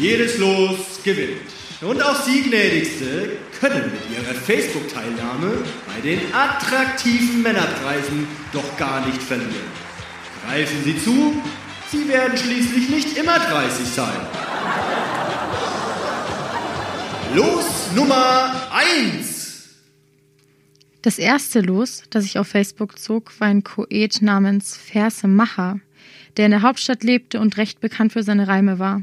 Jedes 0.00 0.38
Los 0.38 1.02
gewinnt. 1.04 1.59
Und 1.82 2.02
auch 2.02 2.22
Sie, 2.24 2.42
gnädigste, 2.42 3.38
können 3.58 3.90
mit 3.90 4.02
Ihrer 4.10 4.34
Facebook-Teilnahme 4.34 5.64
bei 5.86 6.00
den 6.02 6.20
attraktiven 6.34 7.42
Männerpreisen 7.42 8.28
doch 8.52 8.76
gar 8.76 9.06
nicht 9.06 9.22
verlieren. 9.22 9.50
Greifen 10.46 10.84
Sie 10.84 11.02
zu, 11.02 11.42
Sie 11.90 12.06
werden 12.06 12.36
schließlich 12.36 12.90
nicht 12.90 13.16
immer 13.16 13.38
30 13.38 13.86
sein. 13.86 14.20
Los 17.34 17.92
Nummer 17.94 18.68
1. 18.72 19.68
Das 21.00 21.18
erste 21.18 21.62
Los, 21.62 22.02
das 22.10 22.26
ich 22.26 22.38
auf 22.38 22.48
Facebook 22.48 22.98
zog, 22.98 23.32
war 23.40 23.48
ein 23.48 23.64
Koet 23.64 24.20
namens 24.20 24.76
Verse 24.76 25.26
Macher, 25.26 25.80
der 26.36 26.44
in 26.44 26.50
der 26.50 26.60
Hauptstadt 26.60 27.02
lebte 27.02 27.40
und 27.40 27.56
recht 27.56 27.80
bekannt 27.80 28.12
für 28.12 28.22
seine 28.22 28.48
Reime 28.48 28.78
war. 28.78 29.02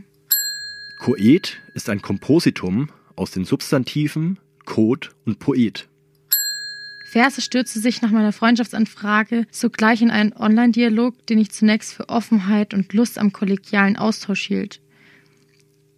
Koet 0.99 1.59
ist 1.73 1.89
ein 1.89 2.01
Kompositum 2.01 2.89
aus 3.15 3.31
den 3.31 3.45
Substantiven 3.45 4.39
Kot 4.65 5.11
und 5.25 5.39
Poet. 5.39 5.87
Verse 7.11 7.39
stürzte 7.39 7.79
sich 7.79 8.01
nach 8.01 8.11
meiner 8.11 8.33
Freundschaftsanfrage 8.33 9.45
sogleich 9.49 10.01
in 10.01 10.11
einen 10.11 10.33
Online-Dialog, 10.33 11.25
den 11.27 11.37
ich 11.37 11.51
zunächst 11.51 11.93
für 11.93 12.09
Offenheit 12.09 12.73
und 12.73 12.91
Lust 12.93 13.17
am 13.17 13.31
kollegialen 13.31 13.95
Austausch 13.95 14.47
hielt. 14.47 14.81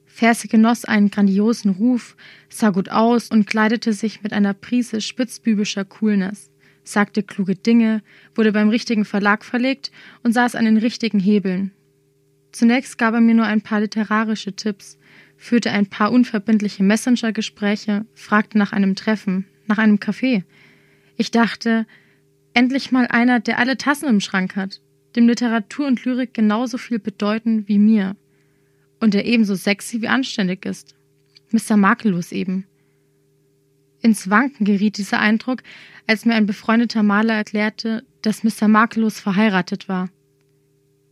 Verse 0.06 0.48
genoss 0.48 0.86
einen 0.86 1.10
grandiosen 1.10 1.72
Ruf, 1.72 2.16
sah 2.50 2.70
gut 2.70 2.90
aus 2.90 3.30
und 3.30 3.48
kleidete 3.48 3.94
sich 3.94 4.22
mit 4.22 4.34
einer 4.34 4.54
Prise 4.54 5.02
spitzbübischer 5.02 5.86
Coolness, 5.86 6.52
sagte 6.84 7.24
kluge 7.24 7.56
Dinge, 7.56 8.04
wurde 8.36 8.52
beim 8.52 8.70
richtigen 8.70 9.06
Verlag 9.06 9.46
verlegt 9.46 9.92
und 10.24 10.34
saß 10.34 10.56
an 10.56 10.66
den 10.66 10.78
richtigen 10.78 11.20
Hebeln. 11.20 11.72
Zunächst 12.52 12.98
gab 12.98 13.14
er 13.14 13.22
mir 13.22 13.36
nur 13.36 13.46
ein 13.46 13.62
paar 13.62 13.82
literarische 13.82 14.54
Tipps, 14.54 14.98
führte 15.38 15.72
ein 15.72 15.86
paar 15.86 16.12
unverbindliche 16.12 16.84
Messenger-Gespräche, 16.84 18.06
fragte 18.14 18.58
nach 18.58 18.74
einem 18.74 18.96
Treffen, 18.96 19.46
nach 19.68 19.78
einem 19.78 19.98
Café. 19.98 20.44
Ich 21.16 21.32
dachte, 21.32 21.86
endlich 22.54 22.92
mal 22.92 23.08
einer, 23.08 23.40
der 23.40 23.60
alle 23.60 23.78
Tassen 23.78 24.10
im 24.10 24.20
Schrank 24.20 24.56
hat, 24.56 24.82
dem 25.16 25.28
Literatur 25.28 25.88
und 25.88 26.04
Lyrik 26.06 26.34
genauso 26.34 26.78
viel 26.78 27.00
bedeuten 27.00 27.68
wie 27.68 27.80
mir. 27.80 28.16
Und 29.00 29.14
der 29.14 29.26
ebenso 29.26 29.56
sexy 29.56 30.02
wie 30.02 30.08
anständig 30.08 30.66
ist. 30.66 30.96
Mr. 31.52 31.78
Makellos 31.78 32.32
eben. 32.32 32.66
Ins 34.02 34.30
Wanken 34.30 34.66
geriet 34.66 34.98
dieser 34.98 35.20
Eindruck, 35.20 35.64
als 36.08 36.26
mir 36.26 36.36
ein 36.36 36.46
befreundeter 36.46 37.04
Maler 37.04 37.36
erklärte, 37.36 38.04
dass 38.22 38.44
Mr. 38.44 38.68
Makellos 38.68 39.20
verheiratet 39.20 39.88
war. 39.90 40.10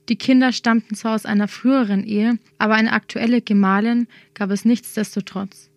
Die 0.09 0.15
Kinder 0.15 0.53
stammten 0.53 0.95
zwar 0.95 1.15
aus 1.15 1.25
einer 1.25 1.47
früheren 1.47 2.03
Ehe, 2.03 2.39
aber 2.57 2.75
eine 2.75 2.93
aktuelle 2.93 3.41
Gemahlin 3.41 4.07
gab 4.33 4.51
es 4.51 4.63
nichtsdestotrotz. 4.63 5.69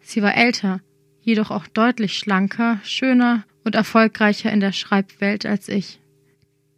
Sie 0.00 0.22
war 0.22 0.36
älter, 0.36 0.80
jedoch 1.22 1.50
auch 1.50 1.66
deutlich 1.68 2.18
schlanker, 2.18 2.80
schöner 2.82 3.44
und 3.64 3.76
erfolgreicher 3.76 4.52
in 4.52 4.60
der 4.60 4.72
Schreibwelt 4.72 5.46
als 5.46 5.68
ich. 5.68 6.00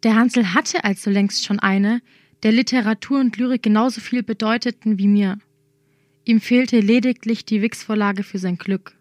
Der 0.03 0.15
Hansel 0.15 0.53
hatte 0.53 0.83
also 0.83 1.09
längst 1.09 1.43
schon 1.43 1.59
eine, 1.59 2.01
der 2.43 2.51
Literatur 2.51 3.19
und 3.19 3.37
Lyrik 3.37 3.63
genauso 3.63 4.01
viel 4.01 4.21
bedeuteten 4.21 4.99
wie 4.99 5.07
mir. 5.07 5.39
Ihm 6.25 6.41
fehlte 6.41 6.79
lediglich 6.79 7.45
die 7.45 7.63
Wix-Vorlage 7.63 8.21
für 8.21 8.37
sein 8.37 8.57
Glück. 8.57 8.95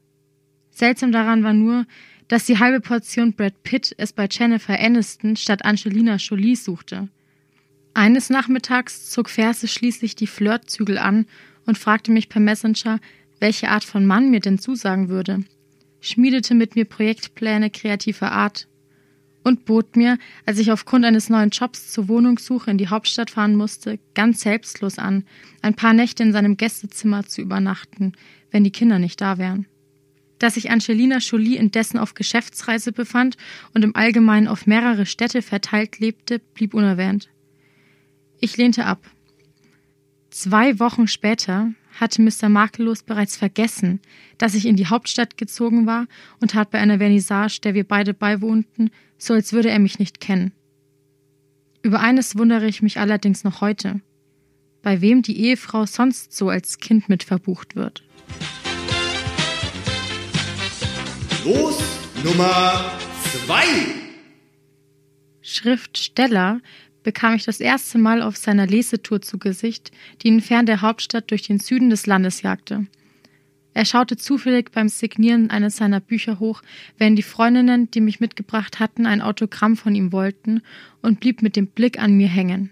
Seltsam 0.71 1.13
daran 1.13 1.45
war 1.45 1.53
nur, 1.53 1.87
dass 2.29 2.47
die 2.47 2.59
halbe 2.59 2.81
Portion 2.81 3.35
Brad 3.35 3.63
Pitt 3.63 3.95
es 3.99 4.15
bei 4.15 4.27
Jennifer 4.31 4.79
Aniston 4.79 5.37
statt 5.37 5.65
Angelina 5.65 6.17
Jolie 6.17 6.57
suchte. 6.57 7.09
Eines 7.97 8.29
Nachmittags 8.29 9.09
zog 9.11 9.31
Verse 9.31 9.69
schließlich 9.69 10.17
die 10.17 10.27
Flirtzügel 10.27 10.99
an 10.99 11.27
und 11.65 11.79
fragte 11.79 12.11
mich 12.11 12.29
per 12.29 12.41
Messenger, 12.41 12.99
welche 13.39 13.69
Art 13.69 13.85
von 13.85 14.05
Mann 14.05 14.31
mir 14.31 14.41
denn 14.41 14.59
zusagen 14.59 15.09
würde, 15.09 15.45
schmiedete 16.01 16.55
mit 16.55 16.75
mir 16.75 16.85
Projektpläne 16.85 17.71
kreativer 17.71 18.33
Art. 18.33 18.69
und 19.47 19.67
bot 19.67 19.95
mir, 19.95 20.17
als 20.47 20.59
ich 20.59 20.73
aufgrund 20.73 21.05
eines 21.05 21.29
neuen 21.29 21.51
Jobs 21.51 21.93
zur 21.93 22.09
Wohnungssuche 22.09 22.71
in 22.71 22.79
die 22.79 22.89
Hauptstadt 22.89 23.31
fahren 23.31 23.57
musste, 23.57 23.99
ganz 24.15 24.41
selbstlos 24.41 24.99
an, 24.99 25.25
ein 25.61 25.75
paar 25.75 25.93
Nächte 25.93 26.23
in 26.23 26.33
seinem 26.33 26.57
Gästezimmer 26.57 27.27
zu 27.27 27.43
übernachten, 27.43 28.13
wenn 28.51 28.65
die 28.65 28.71
Kinder 28.71 28.99
nicht 28.99 29.21
da 29.21 29.37
wären. 29.37 29.67
Dass 30.39 30.55
sich 30.55 30.71
Angelina 30.71 31.19
Jolie 31.19 31.57
indessen 31.59 31.99
auf 31.99 32.15
Geschäftsreise 32.15 32.91
befand 32.91 33.37
und 33.75 33.85
im 33.85 33.95
Allgemeinen 33.95 34.49
auf 34.49 34.67
mehrere 34.67 35.05
Städte 35.05 35.43
verteilt 35.43 35.99
lebte, 35.99 36.39
blieb 36.39 36.73
unerwähnt. 36.73 37.29
Ich 38.45 38.59
lehnte 38.59 38.85
ab. 38.85 39.03
Zwei 40.29 40.79
Wochen 40.79 41.09
später 41.09 41.73
hatte 41.99 42.21
Mr. 42.21 42.51
Makellos 42.51 43.03
bereits 43.03 43.39
vergessen, 43.39 44.01
dass 44.37 44.55
ich 44.55 44.67
in 44.67 44.77
die 44.77 44.89
Hauptstadt 44.89 45.39
gezogen 45.39 45.87
war 45.87 46.05
und 46.43 46.51
tat 46.51 46.71
bei 46.71 46.79
einer 46.79 46.99
Vernissage, 46.99 47.61
der 47.63 47.73
wir 47.73 47.85
beide 47.85 48.13
beiwohnten, 48.13 48.91
so 49.17 49.33
als 49.33 49.55
würde 49.55 49.71
er 49.71 49.79
mich 49.79 49.99
nicht 49.99 50.21
kennen. 50.21 50.53
Über 51.83 52.01
eines 52.01 52.37
wundere 52.37 52.67
ich 52.67 52.83
mich 52.83 52.99
allerdings 52.99 53.45
noch 53.45 53.63
heute, 53.63 54.03
bei 54.83 55.01
wem 55.01 55.23
die 55.23 55.41
Ehefrau 55.41 55.87
sonst 55.87 56.37
so 56.37 56.51
als 56.51 56.77
Kind 56.77 57.09
mit 57.09 57.25
verbucht 57.25 57.77
wird. 57.77 58.05
Los 61.47 61.83
Nummer 62.23 62.93
zwei. 63.47 64.05
Schriftsteller 65.41 66.61
bekam 67.05 67.35
ich 67.35 67.45
das 67.45 67.61
erste 67.61 67.99
Mal 67.99 68.21
auf 68.21 68.37
seiner 68.37 68.67
Lesetour 68.67 69.23
zu 69.23 69.39
Gesicht, 69.39 69.93
die 70.23 70.29
ihn 70.29 70.41
fern 70.41 70.67
der 70.67 70.81
Hauptstadt 70.81 71.31
durch 71.31 71.43
den 71.43 71.61
Süden 71.61 71.91
des 71.91 72.07
Landes 72.07 72.43
jagte. 72.43 72.87
Er 73.75 73.85
schaute 73.85 74.17
zufällig 74.17 74.71
beim 74.71 74.89
Signieren 74.89 75.51
eines 75.51 75.77
seiner 75.77 76.01
Bücher 76.01 76.39
hoch, 76.39 76.63
wenn 76.97 77.17
die 77.17 77.23
Freundinnen, 77.23 77.91
die 77.91 78.01
mich 78.01 78.21
mitgebracht 78.21 78.81
hatten, 78.81 79.05
ein 79.05 79.21
Autogramm 79.21 79.77
von 79.77 79.95
ihm 79.95 80.13
wollten, 80.13 80.63
und 81.03 81.21
blieb 81.21 81.43
mit 81.43 81.57
dem 81.57 81.67
Blick 81.67 81.99
an 81.99 82.17
mir 82.17 82.29
hängen. 82.29 82.71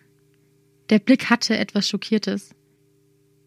Der 0.90 1.00
Blick 1.00 1.28
hatte 1.28 1.56
etwas 1.56 1.88
Schockiertes. 1.88 2.54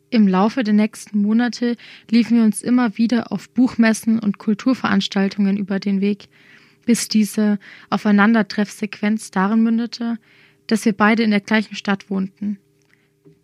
Im 0.10 0.28
Laufe 0.28 0.64
der 0.64 0.74
nächsten 0.74 1.22
Monate 1.22 1.78
liefen 2.10 2.38
wir 2.38 2.44
uns 2.44 2.62
immer 2.62 2.98
wieder 2.98 3.32
auf 3.32 3.50
Buchmessen 3.50 4.20
und 4.20 4.38
Kulturveranstaltungen 4.38 5.58
über 5.58 5.80
den 5.80 6.02
Weg, 6.02 6.28
bis 6.86 7.08
diese 7.08 7.58
Aufeinandertreffsequenz 7.90 9.32
darin 9.32 9.64
mündete, 9.64 10.18
dass 10.68 10.86
wir 10.86 10.94
beide 10.94 11.24
in 11.24 11.32
der 11.32 11.42
gleichen 11.42 11.76
Stadt 11.76 12.10
wohnten. 12.10 12.60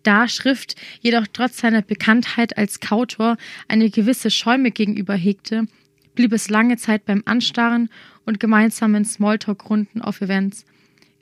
Da 0.04 0.28
Schrift 0.28 0.76
jedoch 1.02 1.28
trotz 1.32 1.58
seiner 1.58 1.82
Bekanntheit 1.82 2.58
als 2.58 2.80
Kautor 2.80 3.38
eine 3.68 3.90
gewisse 3.90 4.32
Schäume 4.32 4.72
gegenüber 4.72 5.14
hegte, 5.14 5.68
blieb 6.16 6.34
es 6.34 6.50
lange 6.50 6.78
Zeit 6.78 7.06
beim 7.06 7.22
Anstarren 7.26 7.90
und 8.26 8.40
gemeinsamen 8.40 9.06
Smalltalk-Runden 9.06 10.02
auf 10.02 10.22
Events, 10.22 10.66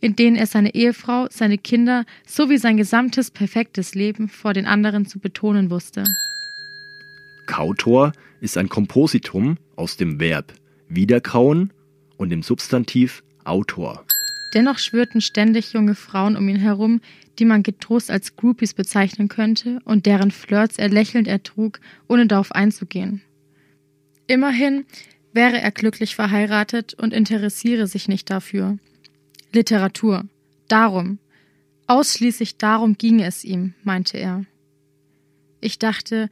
in 0.02 0.16
denen 0.16 0.38
er 0.38 0.48
seine 0.48 0.74
Ehefrau, 0.76 1.28
seine 1.30 1.58
Kinder 1.58 2.06
sowie 2.26 2.58
sein 2.58 2.78
gesamtes 2.78 3.32
perfektes 3.32 3.96
Leben 3.96 4.30
vor 4.30 4.54
den 4.54 4.66
anderen 4.66 5.06
zu 5.06 5.20
betonen 5.20 5.70
wusste. 5.70 6.06
Kautor 7.48 8.14
ist 8.42 8.58
ein 8.58 8.70
Kompositum 8.70 9.58
aus 9.76 9.98
dem 9.98 10.20
Verb 10.20 10.54
wiederkauen 10.88 11.72
und 12.18 12.30
dem 12.30 12.44
Substantiv 12.44 13.24
Autor. 13.44 14.06
Dennoch 14.54 14.80
schwörten 14.80 15.22
ständig 15.22 15.74
junge 15.74 15.96
Frauen 15.96 16.36
um 16.36 16.48
ihn 16.48 16.58
herum, 16.58 17.02
die 17.38 17.46
man 17.46 17.64
getrost 17.64 18.12
als 18.12 18.36
Groupies 18.36 18.74
bezeichnen 18.74 19.28
könnte 19.28 19.80
und 19.86 20.06
deren 20.06 20.32
Flirts 20.32 20.78
er 20.78 20.90
lächelnd 20.90 21.28
ertrug, 21.28 21.80
ohne 22.08 22.28
darauf 22.28 22.52
einzugehen. 22.52 23.22
Immerhin 24.28 24.86
wäre 25.34 25.60
er 25.60 25.72
glücklich 25.72 26.16
verheiratet 26.16 26.94
und 26.96 27.14
interessiere 27.14 27.88
sich 27.88 28.08
nicht 28.08 28.30
dafür. 28.30 28.78
Literatur. 29.54 30.26
Darum. 30.68 31.20
Ausschließlich 31.88 32.58
darum 32.58 32.98
ginge 32.98 33.26
es 33.26 33.44
ihm, 33.44 33.74
meinte 33.84 34.18
er. 34.18 34.46
Ich 35.62 35.80
dachte, 35.80 36.30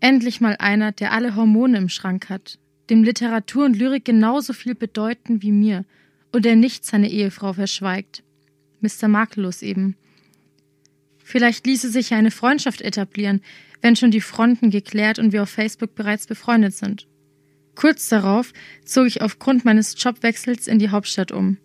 endlich 0.00 0.40
mal 0.40 0.56
einer, 0.58 0.92
der 0.92 1.12
alle 1.12 1.36
Hormone 1.36 1.78
im 1.78 1.88
Schrank 1.88 2.28
hat, 2.28 2.58
dem 2.90 3.04
Literatur 3.04 3.64
und 3.64 3.76
Lyrik 3.76 4.04
genauso 4.04 4.52
viel 4.52 4.74
bedeuten 4.74 5.42
wie 5.42 5.52
mir 5.52 5.84
und 6.32 6.44
der 6.44 6.56
nicht 6.56 6.84
seine 6.84 7.10
Ehefrau 7.10 7.52
verschweigt. 7.52 8.22
Mr. 8.80 9.08
Makellos 9.08 9.62
eben. 9.62 9.96
Vielleicht 11.18 11.66
ließe 11.66 11.90
sich 11.90 12.10
ja 12.10 12.18
eine 12.18 12.30
Freundschaft 12.30 12.80
etablieren, 12.80 13.42
wenn 13.80 13.96
schon 13.96 14.10
die 14.10 14.20
Fronten 14.20 14.70
geklärt 14.70 15.18
und 15.18 15.32
wir 15.32 15.42
auf 15.42 15.50
Facebook 15.50 15.94
bereits 15.94 16.26
befreundet 16.26 16.74
sind. 16.74 17.06
Kurz 17.74 18.08
darauf 18.08 18.52
zog 18.84 19.06
ich 19.06 19.22
aufgrund 19.22 19.64
meines 19.64 19.94
Jobwechsels 20.02 20.66
in 20.66 20.78
die 20.78 20.90
Hauptstadt 20.90 21.30
um. 21.30 21.58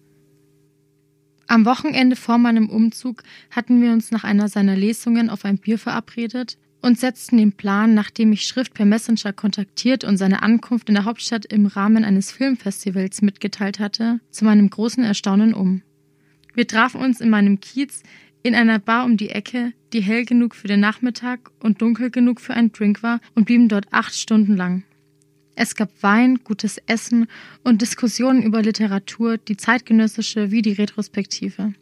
Am 1.47 1.65
Wochenende 1.65 2.15
vor 2.15 2.37
meinem 2.37 2.69
Umzug 2.69 3.23
hatten 3.51 3.81
wir 3.81 3.91
uns 3.91 4.11
nach 4.11 4.23
einer 4.23 4.47
seiner 4.47 4.75
Lesungen 4.75 5.29
auf 5.29 5.45
ein 5.45 5.57
Bier 5.57 5.79
verabredet 5.79 6.57
und 6.83 6.99
setzten 6.99 7.37
den 7.37 7.53
Plan, 7.53 7.93
nachdem 7.93 8.33
ich 8.33 8.43
Schrift 8.43 8.73
per 8.73 8.85
Messenger 8.85 9.31
kontaktiert 9.31 10.03
und 10.03 10.17
seine 10.17 10.43
Ankunft 10.43 10.89
in 10.89 10.95
der 10.95 11.05
Hauptstadt 11.05 11.45
im 11.45 11.65
Rahmen 11.65 12.03
eines 12.03 12.31
Filmfestivals 12.31 13.21
mitgeteilt 13.21 13.79
hatte, 13.79 14.19
zu 14.29 14.43
meinem 14.43 14.69
großen 14.69 15.03
Erstaunen 15.03 15.53
um. 15.53 15.81
Wir 16.53 16.67
trafen 16.67 17.01
uns 17.01 17.21
in 17.21 17.29
meinem 17.29 17.61
Kiez 17.61 18.03
in 18.43 18.53
einer 18.53 18.79
Bar 18.79 19.05
um 19.05 19.15
die 19.15 19.29
Ecke, 19.29 19.71
die 19.93 20.01
hell 20.01 20.25
genug 20.25 20.55
für 20.55 20.67
den 20.67 20.81
Nachmittag 20.81 21.51
und 21.61 21.81
dunkel 21.81 22.11
genug 22.11 22.41
für 22.41 22.53
einen 22.53 22.73
Drink 22.73 23.01
war, 23.01 23.21
und 23.33 23.45
blieben 23.45 23.69
dort 23.69 23.87
acht 23.91 24.13
Stunden 24.13 24.57
lang. 24.57 24.83
Es 25.55 25.75
gab 25.75 25.89
Wein, 26.01 26.39
gutes 26.43 26.79
Essen 26.85 27.27
und 27.63 27.81
Diskussionen 27.81 28.43
über 28.43 28.61
Literatur, 28.61 29.37
die 29.37 29.55
zeitgenössische 29.55 30.51
wie 30.51 30.61
die 30.61 30.73
retrospektive. 30.73 31.73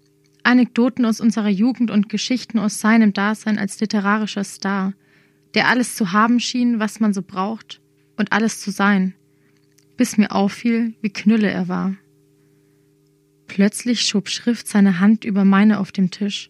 Anekdoten 0.44 1.06
aus 1.06 1.20
unserer 1.20 1.50
Jugend 1.50 1.92
und 1.92 2.10
Geschichten 2.10 2.60
aus 2.60 2.80
seinem 2.80 3.14
Dasein 3.14 3.58
als 3.58 3.80
literarischer 3.80 4.44
Star, 4.44 4.94
der 5.54 5.68
alles 5.68 5.96
zu 5.96 6.12
haben 6.12 6.40
schien, 6.40 6.80
was 6.80 7.00
man 7.00 7.14
so 7.14 7.22
braucht, 7.22 7.82
und 8.18 8.32
alles 8.32 8.60
zu 8.60 8.72
sein, 8.72 9.14
bis 9.98 10.18
mir 10.18 10.32
auffiel, 10.32 10.94
wie 11.02 11.10
knülle 11.10 11.50
er 11.50 11.68
war. 11.68 11.96
Plötzlich 13.48 14.04
schob 14.04 14.30
Schrift 14.30 14.68
seine 14.68 15.00
Hand 15.00 15.26
über 15.26 15.44
meine 15.44 15.80
auf 15.80 15.92
dem 15.92 16.10
Tisch. 16.10 16.50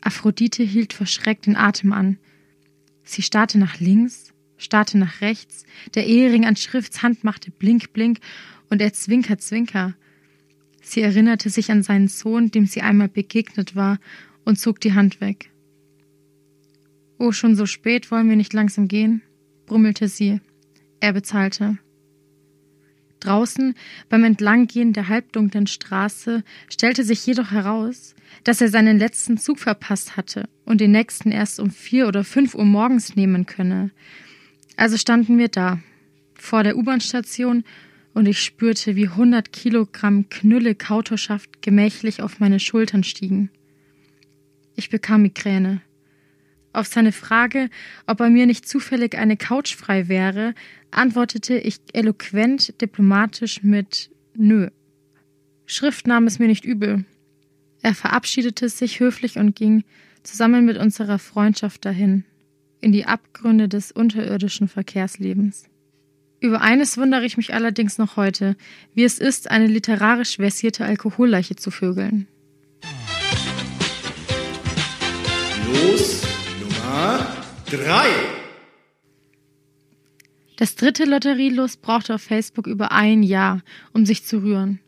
Aphrodite 0.00 0.62
hielt 0.62 0.92
verschreckt 0.92 1.46
den 1.46 1.56
Atem 1.56 1.92
an. 1.92 2.18
Sie 3.04 3.22
starrte 3.22 3.58
nach 3.58 3.78
links, 3.80 4.32
starrte 4.56 4.98
nach 4.98 5.20
rechts, 5.20 5.64
der 5.94 6.06
Ehering 6.06 6.46
an 6.46 6.56
Schrifts 6.56 7.02
Hand 7.02 7.24
machte 7.24 7.50
Blink, 7.50 7.92
Blink, 7.92 8.20
und 8.70 8.80
er 8.80 8.92
zwinker, 8.92 9.38
zwinker. 9.38 9.94
Sie 10.88 11.02
erinnerte 11.02 11.50
sich 11.50 11.70
an 11.70 11.82
seinen 11.82 12.08
Sohn, 12.08 12.50
dem 12.50 12.64
sie 12.64 12.80
einmal 12.80 13.10
begegnet 13.10 13.76
war, 13.76 13.98
und 14.46 14.58
zog 14.58 14.80
die 14.80 14.94
Hand 14.94 15.20
weg. 15.20 15.50
Oh, 17.18 17.30
schon 17.30 17.56
so 17.56 17.66
spät, 17.66 18.10
wollen 18.10 18.30
wir 18.30 18.36
nicht 18.36 18.54
langsam 18.54 18.88
gehen? 18.88 19.20
brummelte 19.66 20.08
sie. 20.08 20.40
Er 21.00 21.12
bezahlte. 21.12 21.76
Draußen, 23.20 23.74
beim 24.08 24.24
Entlanggehen 24.24 24.94
der 24.94 25.08
halbdunklen 25.08 25.66
Straße, 25.66 26.42
stellte 26.70 27.04
sich 27.04 27.26
jedoch 27.26 27.50
heraus, 27.50 28.14
dass 28.44 28.62
er 28.62 28.68
seinen 28.68 28.98
letzten 28.98 29.36
Zug 29.36 29.58
verpasst 29.58 30.16
hatte 30.16 30.48
und 30.64 30.80
den 30.80 30.92
nächsten 30.92 31.30
erst 31.30 31.60
um 31.60 31.70
vier 31.70 32.08
oder 32.08 32.24
fünf 32.24 32.54
Uhr 32.54 32.64
morgens 32.64 33.14
nehmen 33.14 33.44
könne. 33.44 33.90
Also 34.78 34.96
standen 34.96 35.36
wir 35.36 35.48
da, 35.48 35.80
vor 36.32 36.62
der 36.62 36.78
U-Bahn-Station, 36.78 37.64
und 38.18 38.26
ich 38.26 38.42
spürte, 38.42 38.96
wie 38.96 39.08
hundert 39.08 39.52
Kilogramm 39.52 40.28
Knülle 40.28 40.74
Kautorschaft 40.74 41.62
gemächlich 41.62 42.20
auf 42.20 42.40
meine 42.40 42.58
Schultern 42.58 43.04
stiegen. 43.04 43.48
Ich 44.74 44.90
bekam 44.90 45.22
Migräne. 45.22 45.82
Auf 46.72 46.88
seine 46.88 47.12
Frage, 47.12 47.70
ob 48.08 48.18
bei 48.18 48.28
mir 48.28 48.46
nicht 48.46 48.68
zufällig 48.68 49.16
eine 49.16 49.36
Couch 49.36 49.76
frei 49.76 50.08
wäre, 50.08 50.56
antwortete 50.90 51.58
ich 51.58 51.78
eloquent 51.92 52.80
diplomatisch 52.80 53.62
mit 53.62 54.10
Nö. 54.34 54.70
Schrift 55.66 56.08
nahm 56.08 56.26
es 56.26 56.40
mir 56.40 56.48
nicht 56.48 56.64
übel. 56.64 57.04
Er 57.82 57.94
verabschiedete 57.94 58.68
sich 58.68 58.98
höflich 58.98 59.38
und 59.38 59.54
ging, 59.54 59.84
zusammen 60.24 60.64
mit 60.64 60.76
unserer 60.76 61.20
Freundschaft 61.20 61.84
dahin, 61.84 62.24
in 62.80 62.90
die 62.90 63.06
Abgründe 63.06 63.68
des 63.68 63.92
unterirdischen 63.92 64.66
Verkehrslebens. 64.66 65.68
Über 66.40 66.60
eines 66.60 66.96
wundere 66.96 67.24
ich 67.24 67.36
mich 67.36 67.52
allerdings 67.52 67.98
noch 67.98 68.16
heute, 68.16 68.56
wie 68.94 69.02
es 69.02 69.18
ist, 69.18 69.50
eine 69.50 69.66
literarisch 69.66 70.36
versierte 70.36 70.84
Alkoholleiche 70.84 71.56
zu 71.56 71.70
vögeln. 71.72 72.28
Los, 75.66 76.22
Nummer 76.60 77.26
drei. 77.66 78.06
Das 80.56 80.76
dritte 80.76 81.04
Lotterielos 81.04 81.76
brauchte 81.76 82.14
auf 82.14 82.22
Facebook 82.22 82.66
über 82.66 82.92
ein 82.92 83.22
Jahr, 83.22 83.62
um 83.92 84.06
sich 84.06 84.24
zu 84.24 84.42
rühren. 84.42 84.80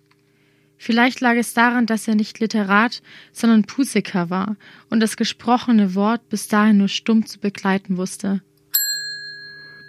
Vielleicht 0.78 1.20
lag 1.20 1.34
es 1.34 1.52
daran, 1.52 1.84
dass 1.84 2.08
er 2.08 2.14
nicht 2.14 2.38
Literat, 2.38 3.02
sondern 3.32 3.64
Pusiker 3.64 4.30
war 4.30 4.56
und 4.88 5.00
das 5.00 5.16
gesprochene 5.16 5.94
Wort 5.94 6.28
bis 6.28 6.48
dahin 6.48 6.78
nur 6.78 6.88
stumm 6.88 7.26
zu 7.26 7.38
begleiten 7.38 7.96
wusste. 7.96 8.40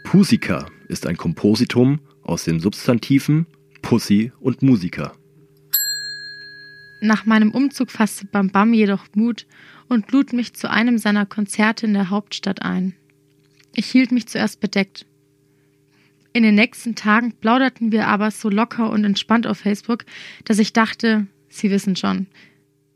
Pusika 0.04 0.66
ist 0.92 1.08
ein 1.08 1.18
Kompositum 1.18 2.02
aus 2.22 2.44
den 2.44 2.60
Substantiven 2.60 3.48
Pussy 3.82 4.32
und 4.40 4.62
Musiker. 4.62 5.14
Nach 7.02 7.26
meinem 7.26 7.52
Umzug 7.52 7.90
fasste 7.90 8.26
Bam 8.26 8.50
Bam 8.50 8.74
jedoch 8.74 9.06
Mut 9.16 9.48
und 9.88 10.12
lud 10.12 10.34
mich 10.34 10.54
zu 10.54 10.70
einem 10.70 10.98
seiner 10.98 11.26
Konzerte 11.26 11.88
in 11.88 11.94
der 11.94 12.10
Hauptstadt 12.10 12.62
ein. 12.62 12.94
Ich 13.74 13.88
hielt 13.88 14.12
mich 14.12 14.28
zuerst 14.28 14.60
bedeckt. 14.60 15.06
In 16.34 16.44
den 16.44 16.56
nächsten 16.56 16.94
Tagen 16.96 17.34
plauderten 17.34 17.92
wir 17.92 18.08
aber 18.08 18.30
so 18.30 18.50
locker 18.50 18.92
und 18.92 19.04
entspannt 19.04 19.48
auf 19.48 19.60
Facebook, 19.60 20.06
dass 20.46 20.60
ich 20.60 20.74
dachte, 20.74 21.26
Sie 21.50 21.72
wissen 21.72 21.96
schon, 21.96 22.28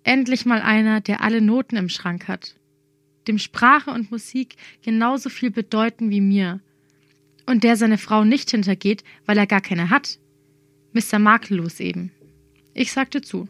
endlich 0.03 0.45
mal 0.45 0.61
einer, 0.61 1.01
der 1.01 1.21
alle 1.21 1.41
Noten 1.41 1.75
im 1.75 1.89
Schrank 1.89 2.27
hat. 2.27 2.55
Dem 3.27 3.39
Sprache 3.39 3.91
und 3.91 4.11
Musik 4.11 4.55
genauso 4.83 5.29
viel 5.29 5.49
bedeuten 5.49 6.09
wie 6.11 6.21
mir. 6.21 6.61
Und 7.45 7.63
der 7.63 7.77
seine 7.77 7.97
Frau 7.97 8.23
nicht 8.23 8.51
hintergeht, 8.51 9.03
weil 9.25 9.37
er 9.37 9.47
gar 9.47 9.61
keine 9.61 9.89
hat. 9.89 10.19
Mr. 10.93 11.19
Makellos 11.19 11.79
eben. 11.79 12.11
Ich 12.73 12.91
sagte 12.91 13.21
zu. 13.21 13.47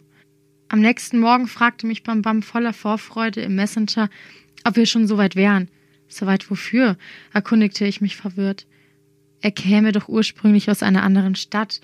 Am 0.68 0.82
nächsten 0.82 1.20
Morgen 1.20 1.48
fragte 1.48 1.88
mich 1.88 2.04
Bam 2.04 2.22
Bam 2.22 2.42
voller 2.42 2.74
Vorfreude 2.74 3.42
im 3.42 3.56
Messenger, 3.56 4.10
ob 4.64 4.76
wir 4.76 4.86
schon 4.86 5.08
so 5.08 5.18
weit 5.18 5.36
wären. 5.36 5.70
So 6.08 6.26
weit 6.26 6.50
wofür? 6.50 6.98
erkundigte 7.34 7.86
ich 7.86 8.02
mich 8.02 8.16
verwirrt. 8.16 8.66
Er 9.42 9.52
käme 9.52 9.92
doch 9.92 10.10
ursprünglich 10.10 10.70
aus 10.70 10.82
einer 10.82 11.04
anderen 11.04 11.36
Stadt 11.36 11.82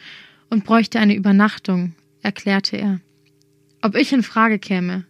und 0.49 0.65
bräuchte 0.65 0.99
eine 0.99 1.15
Übernachtung, 1.15 1.93
erklärte 2.21 2.77
er. 2.77 2.99
Ob 3.81 3.95
ich 3.95 4.13
in 4.13 4.23
Frage 4.23 4.59
käme? 4.59 5.05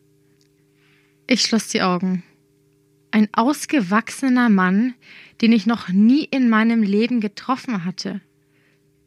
Ich 1.27 1.41
schloss 1.41 1.69
die 1.69 1.81
Augen. 1.81 2.23
Ein 3.11 3.27
ausgewachsener 3.33 4.49
Mann, 4.49 4.93
den 5.41 5.51
ich 5.51 5.65
noch 5.65 5.89
nie 5.89 6.23
in 6.23 6.49
meinem 6.49 6.81
Leben 6.81 7.19
getroffen 7.19 7.83
hatte, 7.83 8.21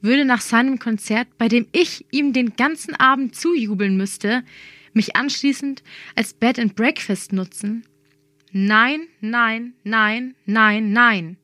würde 0.03 0.27
nach 0.27 0.43
seinem 0.43 0.79
Konzert, 0.79 1.27
bei 1.39 1.49
dem 1.49 1.67
ich 1.73 2.05
ihm 2.11 2.35
den 2.35 2.57
ganzen 2.57 2.95
Abend 2.95 3.35
zujubeln 3.35 3.97
müsste, 3.97 4.45
mich 4.93 5.17
anschließend 5.17 5.83
als 6.15 6.35
Bed 6.35 6.59
and 6.59 6.77
Breakfast 6.77 7.33
nutzen? 7.33 7.87
Nein, 8.53 9.09
nein, 9.21 9.73
nein, 9.83 10.35
nein, 10.45 10.93
nein. 10.93 11.39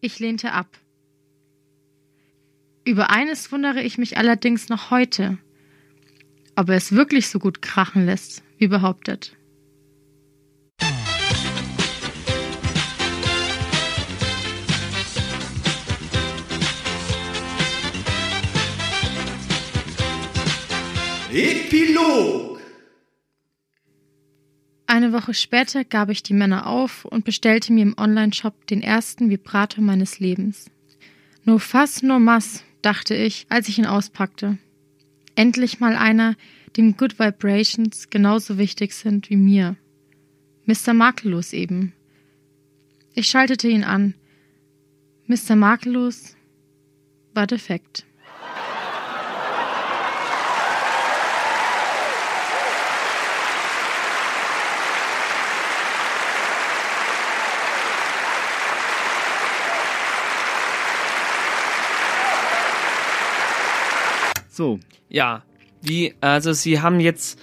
Ich 0.00 0.20
lehnte 0.20 0.52
ab. 0.52 0.78
Über 2.84 3.10
eines 3.10 3.50
wundere 3.50 3.82
ich 3.82 3.98
mich 3.98 4.16
allerdings 4.16 4.68
noch 4.68 4.90
heute, 4.90 5.38
ob 6.54 6.68
er 6.68 6.76
es 6.76 6.92
wirklich 6.92 7.28
so 7.28 7.40
gut 7.40 7.62
krachen 7.62 8.06
lässt, 8.06 8.42
wie 8.58 8.68
behauptet. 8.68 9.36
Epilog. 21.34 22.60
Eine 24.86 25.14
Woche 25.14 25.32
später 25.32 25.82
gab 25.82 26.10
ich 26.10 26.22
die 26.22 26.34
Männer 26.34 26.66
auf 26.66 27.06
und 27.06 27.24
bestellte 27.24 27.72
mir 27.72 27.80
im 27.84 27.94
Onlineshop 27.96 28.66
den 28.66 28.82
ersten 28.82 29.30
Vibrator 29.30 29.82
meines 29.82 30.20
Lebens. 30.20 30.70
No 31.44 31.58
fas, 31.58 32.02
no 32.02 32.18
mas, 32.18 32.64
dachte 32.82 33.14
ich, 33.14 33.46
als 33.48 33.68
ich 33.68 33.78
ihn 33.78 33.86
auspackte. 33.86 34.58
Endlich 35.34 35.80
mal 35.80 35.96
einer, 35.96 36.36
dem 36.76 36.98
Good 36.98 37.18
Vibrations 37.18 38.10
genauso 38.10 38.58
wichtig 38.58 38.92
sind 38.92 39.30
wie 39.30 39.36
mir. 39.36 39.76
Mr. 40.66 40.92
Makellos 40.92 41.54
eben. 41.54 41.94
Ich 43.14 43.28
schaltete 43.28 43.68
ihn 43.68 43.84
an. 43.84 44.12
Mr. 45.28 45.56
Makellos 45.56 46.36
war 47.32 47.46
defekt. 47.46 48.04
So. 64.52 64.78
Ja, 65.08 65.44
wie, 65.80 66.14
also 66.20 66.52
Sie 66.52 66.80
haben 66.80 67.00
jetzt 67.00 67.40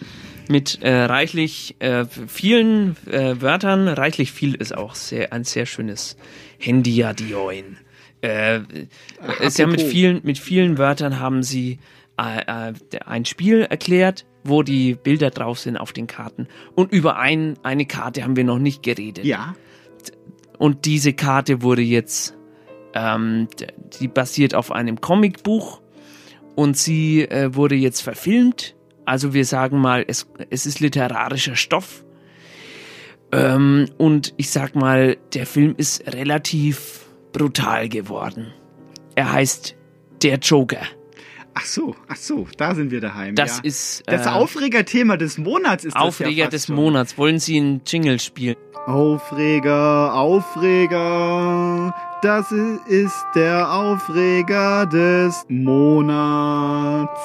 mit 0.47 0.83
äh, 0.83 1.05
reichlich 1.05 1.75
äh, 1.79 2.05
vielen 2.05 2.95
äh, 3.07 3.41
Wörtern, 3.41 3.87
reichlich 3.87 4.31
viel 4.31 4.53
ist 4.53 4.77
auch 4.77 4.93
sehr, 4.93 5.33
ein 5.33 5.43
sehr 5.43 5.65
schönes 5.65 6.17
Handyadioin. 6.59 7.77
Äh, 8.21 8.59
Sie 9.47 9.63
haben 9.63 9.71
mit 9.71 9.81
vielen, 9.81 10.21
mit 10.23 10.37
vielen 10.37 10.77
Wörtern 10.77 11.19
haben 11.19 11.41
Sie 11.41 11.79
äh, 12.19 12.69
äh, 12.69 12.73
ein 13.05 13.25
Spiel 13.25 13.61
erklärt, 13.61 14.27
wo 14.43 14.61
die 14.61 14.93
Bilder 14.93 15.31
drauf 15.31 15.57
sind 15.57 15.77
auf 15.77 15.93
den 15.93 16.05
Karten. 16.05 16.47
Und 16.75 16.91
über 16.91 17.17
ein, 17.17 17.57
eine 17.63 17.87
Karte 17.87 18.23
haben 18.23 18.35
wir 18.35 18.43
noch 18.43 18.59
nicht 18.59 18.83
geredet. 18.83 19.25
Ja. 19.25 19.55
Und 20.59 20.85
diese 20.85 21.13
Karte 21.13 21.63
wurde 21.63 21.81
jetzt, 21.81 22.37
ähm, 22.93 23.47
die 23.99 24.07
basiert 24.07 24.53
auf 24.53 24.71
einem 24.71 25.01
Comicbuch 25.01 25.78
und 26.59 26.75
sie 26.75 27.21
äh, 27.21 27.55
wurde 27.55 27.75
jetzt 27.75 28.01
verfilmt. 28.01 28.75
Also 29.05 29.33
wir 29.33 29.45
sagen 29.45 29.79
mal, 29.79 30.03
es, 30.05 30.27
es 30.49 30.65
ist 30.65 30.81
literarischer 30.81 31.55
Stoff. 31.55 32.03
Ähm, 33.31 33.85
und 33.97 34.33
ich 34.35 34.49
sag 34.49 34.75
mal, 34.75 35.15
der 35.33 35.45
Film 35.45 35.73
ist 35.77 36.05
relativ 36.13 37.05
brutal 37.31 37.87
geworden. 37.87 38.47
Er 39.15 39.31
heißt 39.31 39.77
Der 40.21 40.35
Joker. 40.39 40.81
Ach 41.53 41.63
so, 41.65 41.95
ach 42.09 42.17
so, 42.17 42.45
da 42.57 42.75
sind 42.75 42.91
wir 42.91 42.99
daheim. 42.99 43.35
Das 43.35 43.59
ja. 43.59 43.63
ist, 43.63 44.03
das 44.07 44.25
äh, 44.25 44.29
Aufregerthema 44.29 45.15
des 45.15 45.37
Monats 45.37 45.85
ist 45.85 45.95
Aufreger 45.95 46.29
das 46.29 46.37
ja 46.37 46.43
fast 46.43 46.53
des 46.53 46.65
schon. 46.65 46.75
Monats. 46.75 47.17
Wollen 47.17 47.39
Sie 47.39 47.55
einen 47.55 47.81
Jingle 47.87 48.19
spielen? 48.19 48.57
Aufreger, 48.85 50.13
Aufreger, 50.13 51.93
das 52.21 52.51
ist 52.51 53.25
der 53.33 53.71
Aufreger 53.71 54.85
des 54.85 55.45
Monats. 55.47 57.19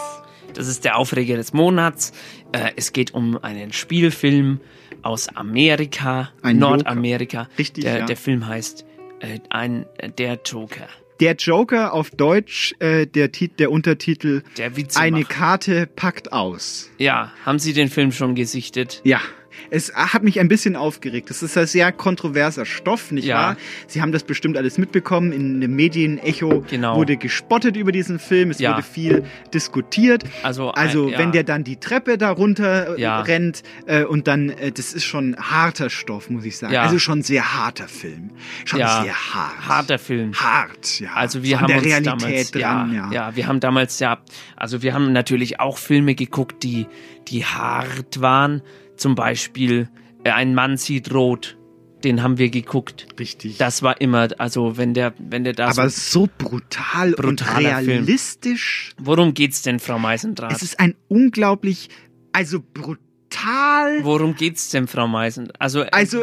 Das 0.55 0.69
ist 0.69 0.85
der 0.85 0.97
Aufreger 0.99 1.37
des 1.37 1.53
Monats. 1.53 2.13
Äh, 2.53 2.71
es 2.77 2.93
geht 2.93 3.13
um 3.13 3.37
einen 3.43 3.73
Spielfilm 3.73 4.61
aus 5.03 5.29
Amerika, 5.35 6.31
Ein 6.43 6.59
Nordamerika. 6.59 7.49
Richtig, 7.59 7.85
der, 7.85 7.99
ja. 7.99 8.07
der 8.07 8.17
Film 8.17 8.47
heißt 8.47 8.85
äh, 9.19 9.41
ein, 9.51 9.87
äh, 9.99 10.11
Der 10.11 10.39
Joker. 10.45 10.87
Der 11.21 11.35
Joker 11.35 11.93
auf 11.93 12.11
Deutsch, 12.11 12.75
äh, 12.79 13.07
der, 13.07 13.33
Tit 13.33 13.59
der 13.59 13.73
Untertitel 13.73 14.43
Der. 14.59 14.71
Eine 14.97 15.25
Karte 15.25 15.87
packt 15.87 16.33
aus. 16.33 16.91
Ja, 16.99 17.33
haben 17.45 17.59
Sie 17.59 17.73
den 17.73 17.89
Film 17.89 18.13
schon 18.13 18.35
gesichtet? 18.35 19.01
Ja. 19.05 19.21
Es 19.71 19.95
hat 19.95 20.23
mich 20.23 20.41
ein 20.41 20.49
bisschen 20.49 20.77
aufgeregt. 20.77 21.31
Das 21.31 21.43
ist 21.43 21.57
ein 21.57 21.67
sehr 21.67 21.93
kontroverser 21.93 22.65
Stoff, 22.67 23.11
nicht 23.13 23.25
Ja. 23.27 23.37
wahr? 23.37 23.57
Sie 23.87 24.01
haben 24.03 24.13
das 24.13 24.23
bestimmt 24.25 24.57
alles 24.57 24.79
mitbekommen. 24.79 25.33
In 25.33 25.61
dem 25.61 25.75
Medienecho 25.77 26.65
Genau. 26.69 26.97
wurde 26.97 27.17
gespottet 27.17 27.77
über 27.77 27.93
diesen 27.93 28.19
Film. 28.19 28.51
Es 28.51 28.59
Ja. 28.59 28.73
wurde 28.73 28.83
viel 28.83 29.25
diskutiert. 29.53 30.25
Also, 30.43 30.71
Also, 30.71 31.07
ein- 31.07 31.13
ja. 31.13 31.19
wenn 31.19 31.33
der 31.33 31.45
dann 31.45 31.65
die 31.65 31.77
Treppe 31.77 32.19
da 32.19 32.31
runter 32.31 32.97
äh, 32.97 33.01
Ja. 33.01 33.21
rennt 33.21 33.63
äh, 33.87 34.05
und 34.05 34.27
dann, 34.27 34.51
äh, 34.51 34.73
das 34.73 34.93
ist 34.93 35.05
schon 35.05 35.37
harter 35.37 35.91
Stoff, 35.91 36.31
muss 36.31 36.45
ich 36.45 36.57
sagen. 36.59 36.77
Also 36.77 36.99
schon 36.99 37.23
sehr 37.23 37.55
harter 37.55 37.89
Film. 37.89 38.31
Schon 38.65 38.79
sehr 38.81 39.15
hart. 39.35 39.69
Harter 39.69 39.99
Film. 39.99 40.33
Hart, 40.35 41.01
ja. 41.01 41.13
Also 41.15 41.43
wir 41.43 41.51
So 41.51 41.57
an 41.57 41.63
haben 41.63 41.69
der 41.69 41.77
uns 41.79 41.87
Realität 41.87 42.23
damals, 42.23 42.51
dran, 42.51 42.93
ja, 42.95 43.11
ja. 43.11 43.13
ja, 43.29 43.37
wir 43.37 43.47
haben 43.47 43.61
damals 43.61 43.99
ja, 44.01 44.19
also 44.57 44.83
wir 44.83 44.95
haben 44.95 45.13
natürlich 45.13 45.61
auch 45.61 45.79
Filme 45.79 46.15
geguckt, 46.15 46.63
die, 46.63 46.87
die 47.29 47.45
hart 47.45 48.21
waren. 48.21 48.63
Zum 48.97 49.15
Beispiel 49.15 49.89
äh, 50.25 50.31
Ein 50.31 50.55
Mann 50.55 50.77
sieht 50.77 51.13
rot. 51.13 51.57
Den 52.05 52.23
haben 52.23 52.37
wir 52.37 52.51
geguckt. 52.51 53.07
Richtig. 53.19 53.57
Das 53.57 53.83
war 53.83 53.99
immer, 54.01 54.29
also 54.39 54.77
wenn 54.77 54.93
der, 54.93 55.15
wenn 55.19 55.43
der 55.45 55.55
da 55.55 55.69
Aber 55.71 55.89
so 55.89 56.29
brutal 56.37 57.15
und 57.15 57.23
Brutaler 57.41 57.79
Film. 57.79 57.89
realistisch. 57.89 58.93
Worum 58.99 59.33
geht's 59.33 59.63
denn, 59.63 59.79
Frau 59.81 59.99
Meisendraht? 59.99 60.53
Es 60.53 60.63
ist 60.63 60.79
ein 60.81 60.97
unglaublich, 61.09 61.89
also 62.33 62.61
brutal. 62.61 64.05
Worum 64.05 64.35
geht's 64.37 64.69
denn, 64.71 64.87
Frau 64.87 65.09
Meisen? 65.09 65.51
Also, 65.59 65.83
äh, 65.83 65.89
Also, 65.93 66.23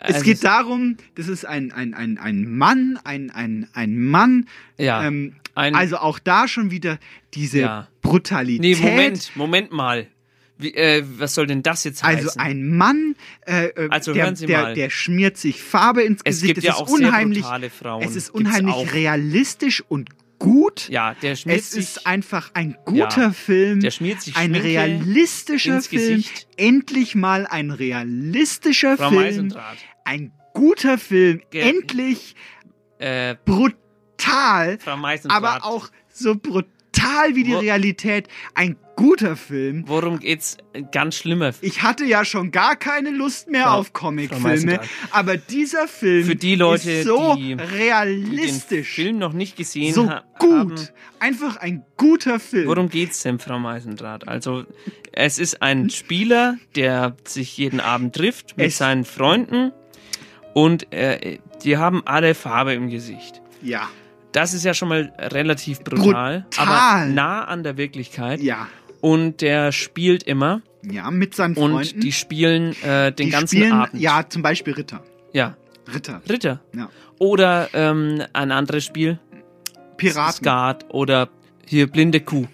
es 0.00 0.14
also 0.14 0.24
geht 0.24 0.44
darum, 0.44 0.96
das 1.16 1.28
ist 1.28 1.44
ein, 1.44 1.72
ein, 1.72 1.94
ein, 1.94 2.18
ein 2.18 2.48
Mann, 2.56 2.98
ein, 3.04 3.30
ein, 3.30 3.68
ein 3.72 3.98
Mann. 3.98 4.46
Ja, 4.78 5.04
Ähm, 5.04 5.34
ein- 5.54 5.74
also 5.74 5.98
auch 5.98 6.18
da 6.18 6.48
schon 6.48 6.70
wieder 6.70 6.98
diese 7.34 7.60
Ja. 7.60 7.88
Brutalität. 8.02 8.60
Nee, 8.60 8.76
Moment, 8.88 9.32
Moment 9.34 9.72
mal. 9.72 10.06
Wie, 10.58 10.72
äh, 10.74 11.04
was 11.18 11.34
soll 11.34 11.46
denn 11.46 11.62
das 11.62 11.84
jetzt 11.84 12.02
heißen? 12.02 12.28
Also 12.28 12.40
ein 12.40 12.66
Mann, 12.76 13.14
äh, 13.46 13.66
äh, 13.66 13.88
Also 13.90 14.12
der, 14.14 14.32
der, 14.32 14.72
der 14.74 14.90
schmiert 14.90 15.36
sich 15.36 15.62
Farbe 15.62 16.02
ins 16.02 16.20
Es 16.24 16.36
Gesicht. 16.36 16.54
gibt 16.54 16.64
ja 16.66 16.72
ist 16.72 16.78
auch 16.80 16.88
sehr 16.88 17.08
unheimlich, 17.08 17.42
brutale 17.42 17.70
Frauen. 17.70 18.02
Es 18.02 18.16
ist 18.16 18.30
unheimlich 18.30 18.74
auch. 18.74 18.92
realistisch 18.92 19.82
und 19.86 20.10
gut. 20.38 20.88
Ja, 20.88 21.14
der 21.22 21.36
schmiert 21.36 21.60
Es 21.60 21.70
sich 21.72 21.80
ist 21.84 22.06
einfach 22.06 22.50
ein 22.54 22.76
guter 22.84 23.22
Ja. 23.22 23.32
Film. 23.32 23.80
Der 23.80 23.90
schmiert 23.90 24.22
sich 24.22 24.36
ein 24.36 24.50
Schminke 24.50 24.66
realistischer 24.68 25.76
ins 25.76 25.86
Film. 25.88 26.16
Gesicht. 26.16 26.46
Endlich 26.56 27.14
mal 27.14 27.46
ein 27.46 27.70
realistischer 27.70 28.96
Frau 28.96 29.10
Film. 29.10 29.54
Ein 30.04 30.32
guter 30.54 30.96
Film. 30.98 31.42
Ge- 31.50 31.62
Endlich 31.62 32.34
Äh, 32.98 33.36
brutal. 33.44 34.78
Aber 35.28 35.64
auch 35.66 35.90
so 36.12 36.34
brutal 36.34 36.70
brutal 36.96 37.34
wie 37.34 37.44
die 37.44 37.54
Realität. 37.54 38.28
Ein 38.54 38.76
guter 38.96 39.36
Film. 39.36 39.84
Worum 39.86 40.18
geht's? 40.18 40.56
Ganz 40.92 41.16
schlimmer. 41.16 41.52
Ich 41.60 41.82
hatte 41.82 42.04
ja 42.04 42.24
schon 42.24 42.50
gar 42.50 42.76
keine 42.76 43.10
Lust 43.10 43.48
mehr 43.50 43.64
Frau- 43.64 43.78
auf 43.78 43.92
Comicfilme, 43.92 44.80
aber 45.10 45.36
dieser 45.36 45.86
Film 45.88 46.24
Für 46.24 46.36
die 46.36 46.54
Leute, 46.54 46.90
ist 46.90 47.06
so 47.06 47.34
die, 47.36 47.42
die 47.42 47.48
den 47.56 47.60
realistisch, 47.60 48.94
Film 48.94 49.18
noch 49.18 49.32
nicht 49.34 49.56
gesehen 49.56 49.92
so 49.92 50.10
gut. 50.38 50.52
haben. 50.52 50.74
Einfach 51.20 51.56
ein 51.58 51.84
guter 51.96 52.40
Film. 52.40 52.68
Worum 52.68 52.88
geht's 52.88 53.22
denn, 53.22 53.38
Frau 53.38 53.58
Meisendrath? 53.58 54.26
Also, 54.28 54.64
es 55.12 55.38
ist 55.38 55.60
ein 55.62 55.90
Spieler, 55.90 56.56
der 56.74 57.16
sich 57.24 57.56
jeden 57.58 57.80
Abend 57.80 58.14
trifft 58.16 58.56
mit 58.56 58.68
Es- 58.68 58.78
seinen 58.78 59.04
Freunden 59.04 59.72
und 60.54 60.92
äh, 60.92 61.38
die 61.64 61.76
haben 61.76 62.02
alle 62.06 62.34
Farbe 62.34 62.72
im 62.74 62.88
Gesicht. 62.88 63.42
Ja. 63.62 63.88
Das 64.36 64.52
ist 64.52 64.64
ja 64.66 64.74
schon 64.74 64.88
mal 64.88 65.12
relativ 65.18 65.80
brutal, 65.80 66.42
Brutal. 66.42 66.46
aber 66.58 67.06
nah 67.06 67.44
an 67.44 67.62
der 67.62 67.78
Wirklichkeit. 67.78 68.42
Ja. 68.42 68.68
Und 69.00 69.40
der 69.40 69.72
spielt 69.72 70.24
immer. 70.24 70.60
Ja, 70.82 71.10
mit 71.10 71.34
seinen 71.34 71.56
Und 71.56 71.72
Freunden. 71.72 72.00
die 72.00 72.12
spielen 72.12 72.76
äh, 72.82 73.12
den 73.12 73.26
Die 73.28 73.32
ganzen 73.32 73.56
spielen, 73.56 73.72
Abend. 73.72 73.98
Ja, 73.98 74.28
zum 74.28 74.42
Beispiel 74.42 74.74
Ritter. 74.74 75.02
Ja. 75.32 75.56
Ritter. 75.92 76.20
Ritter. 76.28 76.60
Ja. 76.74 76.90
Oder 77.18 77.70
ähm, 77.72 78.22
ein 78.34 78.52
anderes 78.52 78.84
Spiel. 78.84 79.18
Piraten. 79.96 80.32
Skat 80.34 80.84
oder 80.90 81.30
hier 81.66 81.86
blinde 81.86 82.20
Kuh. 82.20 82.46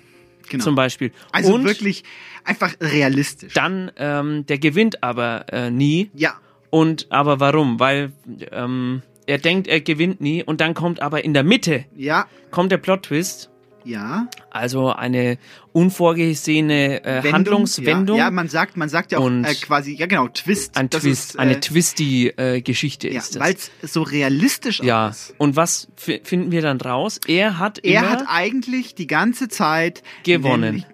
Genau. 0.48 0.62
Zum 0.62 0.76
Beispiel. 0.76 1.10
Also 1.32 1.52
Und 1.54 1.64
wirklich 1.64 2.04
einfach 2.44 2.74
realistisch. 2.80 3.54
Dann, 3.54 3.90
ähm, 3.96 4.46
der 4.46 4.58
gewinnt 4.58 5.02
aber 5.02 5.46
äh, 5.52 5.70
nie. 5.70 6.12
Ja. 6.14 6.34
Und 6.70 7.08
aber 7.10 7.40
warum? 7.40 7.80
Weil 7.80 8.12
ähm, 8.52 9.02
er 9.26 9.38
denkt, 9.38 9.68
er 9.68 9.80
gewinnt 9.80 10.20
nie 10.20 10.42
und 10.42 10.60
dann 10.60 10.74
kommt 10.74 11.00
aber 11.00 11.24
in 11.24 11.34
der 11.34 11.44
Mitte 11.44 11.84
Ja. 11.96 12.26
kommt 12.50 12.72
der 12.72 12.78
Plot-Twist. 12.78 13.48
Ja. 13.84 14.28
Also 14.50 14.92
eine 14.92 15.38
unvorgesehene 15.72 17.02
äh, 17.04 17.14
Wendung, 17.16 17.32
Handlungswendung. 17.32 18.16
Ja, 18.18 18.24
ja, 18.26 18.30
man 18.30 18.48
sagt, 18.48 18.76
man 18.76 18.88
sagt 18.88 19.10
ja 19.12 19.18
auch 19.18 19.24
Und 19.24 19.44
äh, 19.44 19.54
quasi, 19.54 19.94
ja 19.96 20.06
genau, 20.06 20.28
Twist. 20.28 20.76
ein 20.76 20.88
Das 20.88 21.02
Twist, 21.02 21.30
ist, 21.30 21.38
eine 21.38 21.56
äh, 21.56 21.60
Twisty-Geschichte 21.60 23.08
ja, 23.08 23.18
ist 23.18 23.34
das. 23.36 23.42
weil 23.42 23.56
es 23.82 23.92
so 23.92 24.02
realistisch 24.02 24.80
ja. 24.80 25.08
ist. 25.08 25.34
Und 25.38 25.56
was 25.56 25.88
fi- 25.96 26.20
finden 26.22 26.52
wir 26.52 26.62
dann 26.62 26.80
raus? 26.80 27.18
Er 27.26 27.58
hat 27.58 27.80
Er 27.84 28.08
hat 28.08 28.24
eigentlich 28.28 28.94
die 28.94 29.06
ganze 29.06 29.48
Zeit 29.48 30.02
gewonnen. 30.22 30.84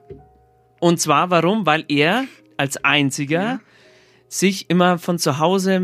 Und 0.80 1.00
zwar 1.00 1.30
warum? 1.30 1.66
Weil 1.66 1.84
er 1.88 2.24
als 2.56 2.82
einziger 2.84 3.60
sich 4.28 4.70
immer 4.70 4.98
von 4.98 5.18
zu 5.18 5.38
Hause 5.38 5.80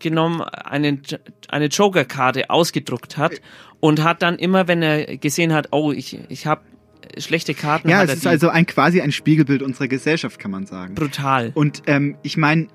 mitgenommen 0.00 0.40
eine, 0.40 0.98
eine 1.48 1.66
Joker-Karte 1.66 2.48
ausgedruckt 2.48 3.18
hat 3.18 3.40
und 3.80 4.02
hat 4.02 4.22
dann 4.22 4.38
immer, 4.38 4.66
wenn 4.66 4.82
er 4.82 5.18
gesehen 5.18 5.52
hat, 5.52 5.68
oh, 5.72 5.92
ich, 5.92 6.18
ich 6.30 6.46
habe 6.46 6.62
schlechte 7.18 7.52
Karten, 7.54 7.88
Ja, 7.88 8.02
es 8.02 8.14
ist 8.14 8.26
also 8.26 8.48
ein 8.48 8.64
quasi 8.66 9.00
ein 9.02 9.12
Spiegelbild 9.12 9.62
unserer 9.62 9.88
Gesellschaft, 9.88 10.38
kann 10.38 10.50
man 10.50 10.64
sagen. 10.66 10.94
brutal. 10.94 11.52
Und 11.54 11.82
ähm, 11.86 12.16
ich 12.22 12.36
meine, 12.38 12.68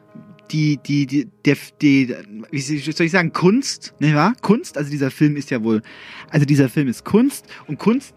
die, 0.51 0.77
die, 0.77 1.07
die, 1.07 1.27
der, 1.45 1.57
die, 1.81 2.15
wie 2.51 2.61
soll 2.61 3.05
ich 3.07 3.11
sagen, 3.11 3.33
Kunst, 3.33 3.95
ne 3.99 4.13
wahr? 4.13 4.33
Kunst, 4.41 4.77
also 4.77 4.91
dieser 4.91 5.09
Film 5.09 5.35
ist 5.35 5.49
ja 5.49 5.63
wohl, 5.63 5.81
also 6.29 6.45
dieser 6.45 6.69
Film 6.69 6.87
ist 6.87 7.03
Kunst 7.05 7.47
und 7.65 7.79
Kunst 7.79 8.13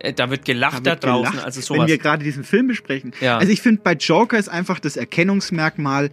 Äh, 0.00 0.12
Da 0.12 0.28
wird 0.30 0.44
gelacht 0.44 0.84
da, 0.84 0.90
wird 0.92 1.04
draußen, 1.04 1.30
gelacht, 1.30 1.46
also 1.46 1.58
wenn 1.58 1.76
sowas. 1.76 1.86
wir 1.88 1.98
gerade 1.98 2.24
diesen 2.24 2.42
Film 2.42 2.66
besprechen. 2.66 3.12
Ja. 3.20 3.38
Also 3.38 3.52
ich 3.52 3.62
finde 3.62 3.82
bei 3.84 3.92
Joker 3.92 4.36
ist 4.36 4.48
einfach 4.48 4.80
das 4.80 4.96
Erkennungsmerkmal 4.96 6.10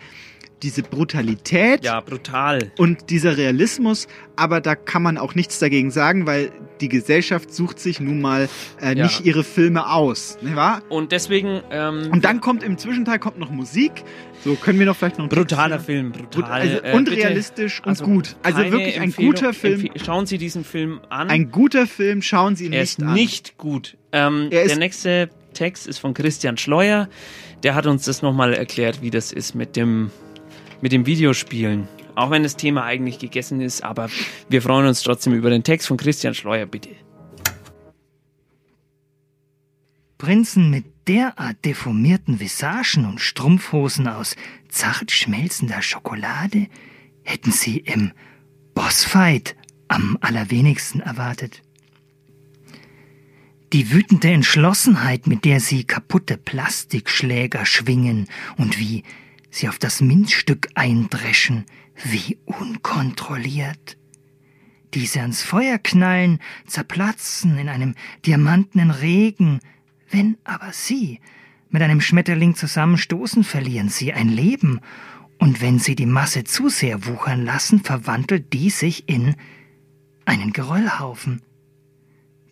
diese 0.63 0.83
Brutalität 0.83 1.83
ja, 1.85 1.99
brutal. 2.01 2.71
und 2.77 3.09
dieser 3.09 3.37
Realismus, 3.37 4.07
aber 4.35 4.61
da 4.61 4.75
kann 4.75 5.01
man 5.01 5.17
auch 5.17 5.35
nichts 5.35 5.59
dagegen 5.59 5.91
sagen, 5.91 6.25
weil 6.25 6.51
die 6.81 6.89
Gesellschaft 6.89 7.53
sucht 7.53 7.79
sich 7.79 7.99
nun 7.99 8.21
mal 8.21 8.49
äh, 8.81 8.95
Ja. 8.97 9.05
nicht 9.05 9.25
ihre 9.25 9.43
Filme 9.43 9.89
aus, 9.89 10.37
nicht 10.41 10.55
wahr? 10.55 10.81
Und 10.89 11.11
deswegen 11.11 11.61
ähm, 11.71 12.09
Und 12.11 12.25
dann 12.25 12.41
kommt 12.41 12.63
im 12.63 12.77
Zwischenteil 12.77 13.19
kommt 13.19 13.37
noch 13.39 13.49
Musik. 13.51 13.91
So 14.43 14.55
können 14.55 14.79
wir 14.79 14.85
noch 14.85 14.95
vielleicht 14.95 15.17
noch 15.17 15.25
einen 15.25 15.29
brutaler 15.29 15.79
Film, 15.79 16.11
brutal. 16.13 16.45
Also, 16.61 16.77
Äh, 16.83 16.93
und 16.93 17.05
bitte- 17.05 17.17
realistisch 17.17 17.81
und 17.85 18.01
gut. 18.01 18.35
Also 18.43 18.59
wirklich 18.71 18.99
ein 18.99 19.11
guter 19.13 19.53
Film. 19.53 19.89
Schauen 20.03 20.25
Sie 20.25 20.37
diesen 20.37 20.63
Film 20.63 21.01
an. 21.09 21.29
Ein 21.29 21.51
guter 21.51 21.87
Film, 21.87 22.21
schauen 22.21 22.55
Sie 22.55 22.65
ihn 22.67 22.73
er 22.73 22.81
nicht 22.81 22.99
ist 22.99 23.03
an. 23.03 23.13
nicht 23.13 23.57
gut. 23.57 23.97
Ähm, 24.13 24.47
Er 24.51 24.63
ist- 24.63 24.71
der 24.71 24.79
nächste 24.79 25.29
Text 25.53 25.87
ist 25.87 25.97
von 25.97 26.13
Christian 26.13 26.57
Schleuer. 26.57 27.09
Der 27.63 27.75
hat 27.75 27.85
uns 27.87 28.05
das 28.05 28.21
nochmal 28.21 28.53
erklärt, 28.53 29.01
wie 29.01 29.09
das 29.09 29.33
ist 29.33 29.55
mit 29.55 29.75
dem, 29.75 30.11
mit 30.81 30.91
dem 30.91 31.05
Videospielen. 31.05 31.87
Auch 32.15 32.31
wenn 32.31 32.43
das 32.43 32.55
Thema 32.55 32.83
eigentlich 32.83 33.19
gegessen 33.19 33.61
ist, 33.61 33.83
aber 33.83 34.09
wir 34.49 34.61
freuen 34.61 34.87
uns 34.87 35.03
trotzdem 35.03 35.33
über 35.33 35.49
den 35.49 35.63
Text 35.63 35.87
von 35.87 35.97
Christian 35.97 36.33
Schleuer, 36.33 36.65
bitte. 36.65 36.89
Prinzen 40.17 40.69
mit 40.69 40.85
derart 41.07 41.63
deformierten 41.63 42.39
Visagen 42.39 43.05
und 43.05 43.21
Strumpfhosen 43.21 44.07
aus 44.07 44.35
zart 44.67 45.11
schmelzender 45.11 45.81
Schokolade 45.81 46.67
hätten 47.23 47.51
sie 47.51 47.77
im 47.77 48.11
Bossfight 48.75 49.55
am 49.87 50.17
allerwenigsten 50.21 50.99
erwartet. 50.99 51.61
Die 53.71 53.91
wütende 53.91 54.29
Entschlossenheit, 54.29 55.27
mit 55.27 55.45
der 55.45 55.59
sie 55.59 55.83
kaputte 55.83 56.37
Plastikschläger 56.37 57.65
schwingen 57.65 58.27
und 58.57 58.79
wie 58.79 59.03
sie 59.49 59.67
auf 59.67 59.79
das 59.79 60.01
Minzstück 60.01 60.69
eindreschen, 60.75 61.65
wie 62.03 62.37
unkontrolliert. 62.45 63.97
Diese 64.93 65.21
ans 65.21 65.43
Feuer 65.43 65.77
knallen, 65.77 66.39
zerplatzen 66.65 67.57
in 67.57 67.69
einem 67.69 67.95
diamantenen 68.25 68.91
Regen, 68.91 69.59
wenn 70.09 70.37
aber 70.43 70.73
sie 70.73 71.19
mit 71.69 71.81
einem 71.81 72.01
Schmetterling 72.01 72.55
zusammenstoßen, 72.55 73.43
verlieren 73.43 73.89
sie 73.89 74.13
ein 74.13 74.29
Leben, 74.29 74.79
und 75.37 75.61
wenn 75.61 75.79
sie 75.79 75.95
die 75.95 76.05
Masse 76.05 76.43
zu 76.43 76.67
sehr 76.67 77.05
wuchern 77.05 77.45
lassen, 77.45 77.81
verwandelt 77.81 78.51
die 78.51 78.69
sich 78.69 79.07
in 79.07 79.35
einen 80.25 80.51
Geröllhaufen. 80.51 81.41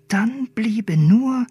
Dann 0.08 0.48
bliebe 0.56 0.96
nur 0.96 1.46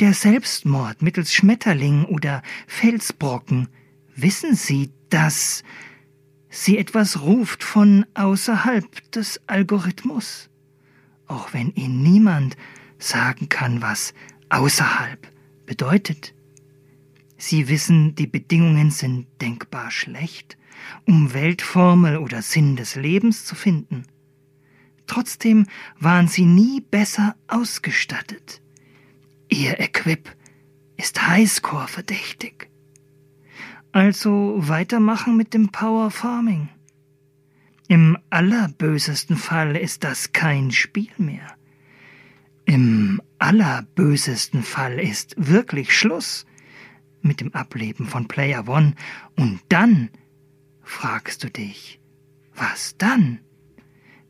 der 0.00 0.12
Selbstmord 0.12 1.00
mittels 1.00 1.32
Schmetterling 1.32 2.04
oder 2.04 2.42
Felsbrocken. 2.66 3.68
Wissen 4.16 4.54
Sie, 4.54 4.92
dass 5.10 5.64
sie 6.48 6.78
etwas 6.78 7.22
ruft 7.22 7.64
von 7.64 8.06
außerhalb 8.14 9.10
des 9.10 9.40
Algorithmus? 9.48 10.50
Auch 11.26 11.52
wenn 11.52 11.72
Ihnen 11.74 12.02
niemand 12.02 12.56
sagen 12.98 13.48
kann, 13.48 13.82
was 13.82 14.14
außerhalb 14.50 15.26
bedeutet. 15.66 16.34
Sie 17.36 17.68
wissen, 17.68 18.14
die 18.14 18.28
Bedingungen 18.28 18.90
sind 18.90 19.26
denkbar 19.40 19.90
schlecht, 19.90 20.56
um 21.06 21.34
Weltformel 21.34 22.18
oder 22.18 22.40
Sinn 22.40 22.76
des 22.76 22.94
Lebens 22.94 23.44
zu 23.44 23.54
finden. 23.54 24.06
Trotzdem 25.06 25.66
waren 25.98 26.28
sie 26.28 26.44
nie 26.44 26.80
besser 26.80 27.36
ausgestattet. 27.48 28.62
Ihr 29.48 29.80
Equip 29.80 30.34
ist 30.96 31.26
Highscore 31.26 31.88
verdächtig. 31.88 32.70
Also 33.94 34.56
weitermachen 34.56 35.36
mit 35.36 35.54
dem 35.54 35.68
Power 35.68 36.10
Farming. 36.10 36.68
Im 37.86 38.18
allerbösesten 38.28 39.36
Fall 39.36 39.76
ist 39.76 40.02
das 40.02 40.32
kein 40.32 40.72
Spiel 40.72 41.12
mehr. 41.16 41.46
Im 42.64 43.22
allerbösesten 43.38 44.64
Fall 44.64 44.98
ist 44.98 45.36
wirklich 45.38 45.96
Schluss 45.96 46.44
mit 47.22 47.40
dem 47.40 47.54
Ableben 47.54 48.08
von 48.08 48.26
Player 48.26 48.66
One. 48.66 48.94
Und 49.36 49.60
dann 49.68 50.10
fragst 50.82 51.44
du 51.44 51.50
dich, 51.50 52.00
was 52.52 52.96
dann? 52.98 53.38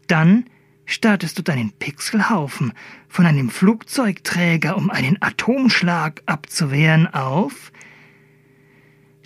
Dann 0.09 0.45
startest 0.85 1.39
du 1.39 1.43
deinen 1.43 1.73
Pixelhaufen 1.73 2.75
von 3.09 3.25
einem 3.25 3.49
Flugzeugträger, 3.49 4.77
um 4.77 4.91
einen 4.91 5.23
Atomschlag 5.23 6.23
abzuwehren, 6.27 7.07
auf 7.07 7.73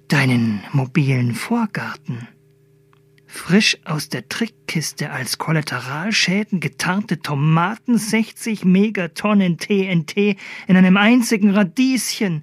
deinen 0.08 0.62
mobilen 0.72 1.34
Vorgarten. 1.34 2.26
Frisch 3.26 3.76
aus 3.84 4.08
der 4.08 4.28
Trickkiste 4.28 5.10
als 5.10 5.36
Kollateralschäden 5.36 6.60
getarnte 6.60 7.20
Tomaten, 7.20 7.98
60 7.98 8.64
Megatonnen 8.64 9.58
TNT 9.58 10.36
in 10.66 10.76
einem 10.76 10.96
einzigen 10.96 11.50
Radieschen. 11.50 12.40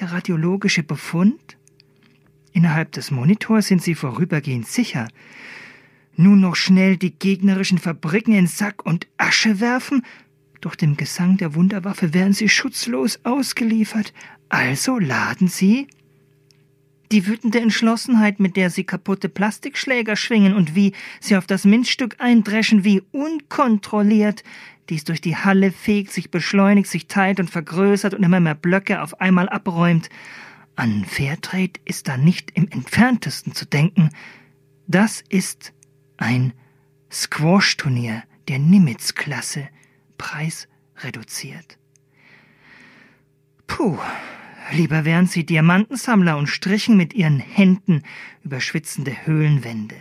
Der 0.00 0.10
radiologische 0.10 0.82
Befund? 0.82 1.58
Innerhalb 2.52 2.92
des 2.92 3.10
Monitors 3.10 3.68
sind 3.68 3.82
sie 3.82 3.94
vorübergehend 3.94 4.66
sicher. 4.66 5.08
Nun 6.16 6.40
noch 6.40 6.56
schnell 6.56 6.96
die 6.96 7.12
gegnerischen 7.12 7.78
Fabriken 7.78 8.32
in 8.32 8.46
Sack 8.46 8.84
und 8.84 9.06
Asche 9.18 9.60
werfen? 9.60 10.02
Doch 10.62 10.74
dem 10.74 10.96
Gesang 10.96 11.36
der 11.36 11.54
Wunderwaffe 11.54 12.14
werden 12.14 12.32
sie 12.32 12.48
schutzlos 12.48 13.20
ausgeliefert. 13.24 14.14
Also 14.48 14.98
laden 14.98 15.48
sie 15.48 15.88
die 17.12 17.26
wütende 17.26 17.60
Entschlossenheit, 17.60 18.40
mit 18.40 18.56
der 18.56 18.70
sie 18.70 18.84
kaputte 18.84 19.28
Plastikschläger 19.28 20.16
schwingen 20.16 20.54
und 20.54 20.74
wie 20.74 20.92
sie 21.20 21.36
auf 21.36 21.46
das 21.46 21.64
Minzstück 21.64 22.16
eindreschen, 22.18 22.84
wie 22.84 23.02
unkontrolliert 23.12 24.44
die 24.90 24.96
es 24.96 25.04
durch 25.04 25.20
die 25.20 25.36
Halle 25.36 25.70
fegt, 25.70 26.12
sich 26.12 26.30
beschleunigt, 26.30 26.88
sich 26.88 27.06
teilt 27.06 27.40
und 27.40 27.48
vergrößert 27.48 28.12
und 28.12 28.24
immer 28.24 28.40
mehr 28.40 28.56
Blöcke 28.56 29.00
auf 29.00 29.20
einmal 29.20 29.48
abräumt. 29.48 30.10
An 30.76 31.04
Fairtrade 31.04 31.80
ist 31.84 32.08
da 32.08 32.16
nicht 32.16 32.50
im 32.54 32.68
entferntesten 32.68 33.54
zu 33.54 33.66
denken. 33.66 34.10
Das 34.88 35.22
ist 35.28 35.72
ein 36.16 36.52
Squash-Turnier 37.10 38.24
der 38.48 38.58
Nimitz-Klasse, 38.58 39.68
Preis 40.18 40.66
reduziert. 40.98 41.78
Puh, 43.68 43.98
lieber 44.72 45.04
wären 45.04 45.26
sie 45.26 45.44
Diamantensammler 45.44 46.36
und 46.36 46.46
strichen 46.46 46.96
mit 46.96 47.14
ihren 47.14 47.38
Händen 47.38 48.02
über 48.42 48.60
schwitzende 48.60 49.26
Höhlenwände, 49.26 49.96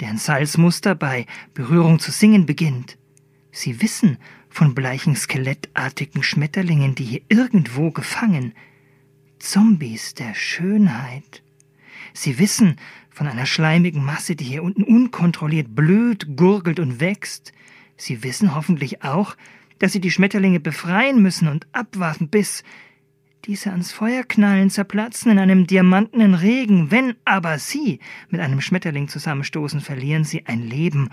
deren 0.00 0.18
Salzmuster 0.18 0.94
bei 0.94 1.26
Berührung 1.54 1.98
zu 1.98 2.10
singen 2.10 2.46
beginnt. 2.46 2.98
Sie 3.50 3.80
wissen 3.82 4.18
von 4.50 4.74
bleichen 4.74 5.16
skelettartigen 5.16 6.22
Schmetterlingen, 6.22 6.94
die 6.94 7.04
hier 7.04 7.22
irgendwo 7.28 7.90
gefangen, 7.90 8.54
Zombies 9.38 10.14
der 10.14 10.34
Schönheit. 10.34 11.42
Sie 12.12 12.38
wissen 12.38 12.76
von 13.10 13.26
einer 13.26 13.46
schleimigen 13.46 14.04
Masse, 14.04 14.36
die 14.36 14.44
hier 14.44 14.62
unten 14.62 14.82
unkontrolliert 14.82 15.74
blüht, 15.74 16.36
gurgelt 16.36 16.80
und 16.80 17.00
wächst. 17.00 17.52
Sie 17.96 18.22
wissen 18.22 18.54
hoffentlich 18.54 19.02
auch, 19.02 19.36
dass 19.78 19.92
sie 19.92 20.00
die 20.00 20.10
Schmetterlinge 20.10 20.60
befreien 20.60 21.22
müssen 21.22 21.48
und 21.48 21.66
abwarten, 21.72 22.28
bis 22.28 22.64
diese 23.44 23.70
ans 23.70 23.92
Feuer 23.92 24.24
knallen, 24.24 24.70
zerplatzen 24.70 25.32
in 25.32 25.38
einem 25.38 25.66
diamantenen 25.66 26.34
Regen. 26.34 26.90
Wenn 26.90 27.14
aber 27.24 27.58
sie 27.58 28.00
mit 28.28 28.40
einem 28.40 28.60
Schmetterling 28.60 29.08
zusammenstoßen, 29.08 29.80
verlieren 29.80 30.24
sie 30.24 30.46
ein 30.46 30.62
Leben. 30.62 31.10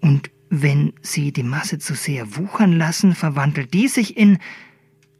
Und 0.00 0.30
wenn 0.50 0.92
sie 1.02 1.32
die 1.32 1.42
Masse 1.42 1.78
zu 1.78 1.94
sehr 1.94 2.36
wuchern 2.36 2.72
lassen, 2.72 3.14
verwandelt 3.14 3.74
die 3.74 3.88
sich 3.88 4.16
in 4.16 4.38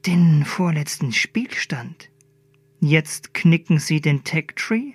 den 0.06 0.44
vorletzten 0.44 1.12
Spielstand. 1.12 2.10
Jetzt 2.80 3.34
knicken 3.34 3.78
sie 3.78 4.00
den 4.00 4.24
Tech-Tree 4.24 4.92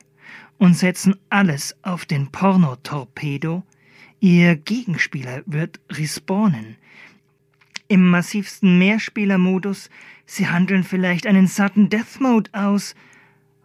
und 0.57 0.75
setzen 0.77 1.15
alles 1.29 1.75
auf 1.81 2.05
den 2.05 2.31
Porno-Torpedo. 2.31 3.63
Ihr 4.19 4.55
Gegenspieler 4.55 5.43
wird 5.45 5.79
respawnen. 5.89 6.75
Im 7.87 8.07
massivsten 8.09 8.77
Mehrspielermodus 8.77 9.89
Sie 10.31 10.47
handeln 10.47 10.83
vielleicht 10.83 11.25
einen 11.25 11.47
Sudden 11.47 11.89
Death 11.89 12.19
Mode 12.19 12.51
aus, 12.53 12.93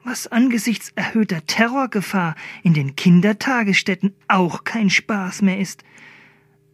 was 0.02 0.28
angesichts 0.28 0.92
erhöhter 0.94 1.44
Terrorgefahr 1.44 2.36
in 2.62 2.72
den 2.72 2.96
Kindertagesstätten 2.96 4.14
auch 4.28 4.64
kein 4.64 4.88
Spaß 4.88 5.42
mehr 5.42 5.58
ist. 5.58 5.84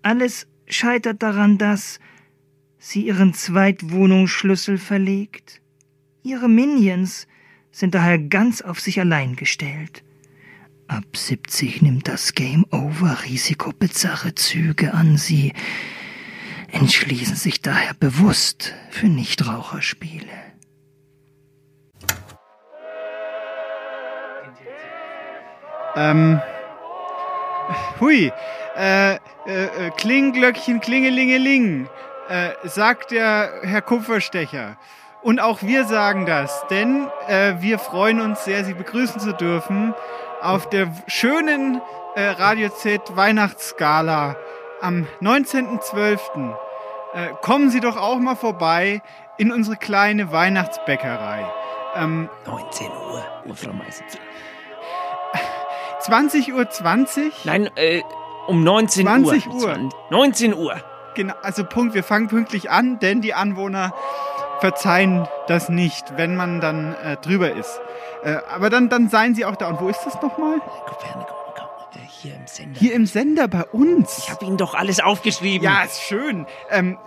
Alles 0.02 0.46
scheitert 0.68 1.24
daran, 1.24 1.58
dass 1.58 1.98
sie 2.78 3.04
ihren 3.04 3.34
Zweitwohnungsschlüssel 3.34 4.78
verlegt. 4.78 5.60
Ihre 6.22 6.48
Minions 6.48 7.26
sind 7.72 7.96
daher 7.96 8.20
ganz 8.20 8.62
auf 8.62 8.78
sich 8.78 9.00
allein 9.00 9.34
gestellt. 9.34 10.04
Ab 10.86 11.16
70 11.16 11.82
nimmt 11.82 12.06
das 12.06 12.34
Game 12.34 12.64
Over 12.70 13.24
Risiko 13.24 13.72
bizarre 13.72 14.36
Züge 14.36 14.94
an 14.94 15.16
sie 15.16 15.52
entschließen 16.72 17.36
sich 17.36 17.62
daher 17.62 17.94
bewusst 17.94 18.74
für 18.90 19.06
Nichtraucherspiele. 19.06 20.26
Ähm. 25.97 26.40
Hui. 28.01 28.32
Äh, 28.76 29.14
äh, 29.14 29.16
äh, 29.47 29.90
Klingglöckchen, 29.97 30.80
klingelingeling, 30.80 31.88
äh, 32.28 32.51
sagt 32.64 33.10
der 33.10 33.51
Herr 33.62 33.82
Kupferstecher. 33.82 34.76
Und 35.22 35.40
auch 35.40 35.62
wir 35.62 35.84
sagen 35.84 36.24
das, 36.24 36.64
denn 36.70 37.09
äh, 37.26 37.55
wir 37.60 37.78
freuen 37.78 38.20
uns 38.20 38.44
sehr, 38.44 38.64
Sie 38.64 38.74
begrüßen 38.74 39.20
zu 39.20 39.32
dürfen 39.32 39.94
auf 40.40 40.68
der 40.68 40.94
schönen 41.09 41.80
äh, 42.14 42.22
Radio 42.22 42.70
Z 42.70 43.16
Weihnachtsskala 43.16 44.36
am 44.81 45.07
19.12. 45.20 46.55
Äh, 47.12 47.28
kommen 47.43 47.70
Sie 47.70 47.81
doch 47.81 47.97
auch 47.97 48.19
mal 48.19 48.36
vorbei 48.36 49.02
in 49.39 49.52
unsere 49.52 49.77
kleine 49.77 50.32
Weihnachtsbäckerei. 50.32 51.44
Ähm, 51.97 52.28
19 52.47 52.86
Uhr, 52.86 53.55
Frau 53.55 53.73
Meisitz. 53.73 54.19
20 56.01 56.52
Uhr 56.55 56.69
20? 56.69 57.44
Nein, 57.44 57.70
äh, 57.77 58.02
um 58.47 58.65
19 58.65 59.07
20 59.07 59.48
Uhr. 59.48 59.55
Uhr. 59.55 59.89
19 60.11 60.55
Uhr. 60.55 60.77
Genau, 61.15 61.35
also 61.43 61.65
Punkt, 61.65 61.94
wir 61.94 62.05
fangen 62.05 62.28
pünktlich 62.28 62.70
an, 62.70 62.98
denn 63.01 63.20
die 63.20 63.35
Anwohner 63.35 63.93
verzeihen 64.61 65.27
das 65.48 65.69
nicht, 65.69 66.16
wenn 66.16 66.36
man 66.36 66.61
dann 66.61 66.94
äh, 67.02 67.16
drüber 67.16 67.52
ist. 67.52 67.81
Äh, 68.23 68.36
aber 68.55 68.70
dann, 68.70 68.89
dann 68.89 69.09
seien 69.09 69.35
sie 69.35 69.44
auch 69.44 69.57
da. 69.57 69.69
Und 69.69 69.81
wo 69.81 69.89
ist 69.89 70.05
das 70.05 70.20
nochmal? 70.23 70.61
Kopernikus. 70.86 71.39
Hier 72.22 72.34
im 72.34 72.47
Sender. 72.47 72.78
Hier 72.78 72.94
im 72.94 73.06
Sender 73.06 73.48
bei 73.48 73.64
uns. 73.64 74.18
Ich 74.18 74.30
habe 74.30 74.44
Ihnen 74.44 74.59
doch 74.59 74.74
alles 74.74 75.01
aufgeschrieben. 75.01 75.64
Ja, 75.64 75.84
ist 75.84 76.02
schön. 76.02 76.44
Ähm, 76.70 76.98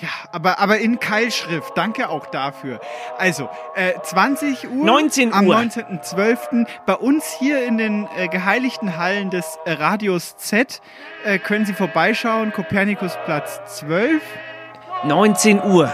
ja, 0.00 0.08
aber, 0.32 0.58
aber 0.58 0.78
in 0.78 1.00
Keilschrift. 1.00 1.76
Danke 1.76 2.08
auch 2.08 2.24
dafür. 2.26 2.80
Also, 3.18 3.50
äh, 3.74 3.92
20 4.02 4.70
Uhr. 4.70 4.86
19 4.86 5.28
Uhr. 5.28 5.34
Am 5.34 5.44
19.12. 5.46 6.66
Bei 6.86 6.94
uns 6.94 7.36
hier 7.38 7.62
in 7.66 7.76
den 7.76 8.08
äh, 8.16 8.28
geheiligten 8.28 8.96
Hallen 8.96 9.28
des 9.28 9.58
äh, 9.66 9.72
Radios 9.72 10.38
Z 10.38 10.80
äh, 11.24 11.38
können 11.38 11.66
Sie 11.66 11.74
vorbeischauen. 11.74 12.50
Kopernikusplatz 12.52 13.60
12. 13.80 14.22
19 15.04 15.62
Uhr. 15.62 15.92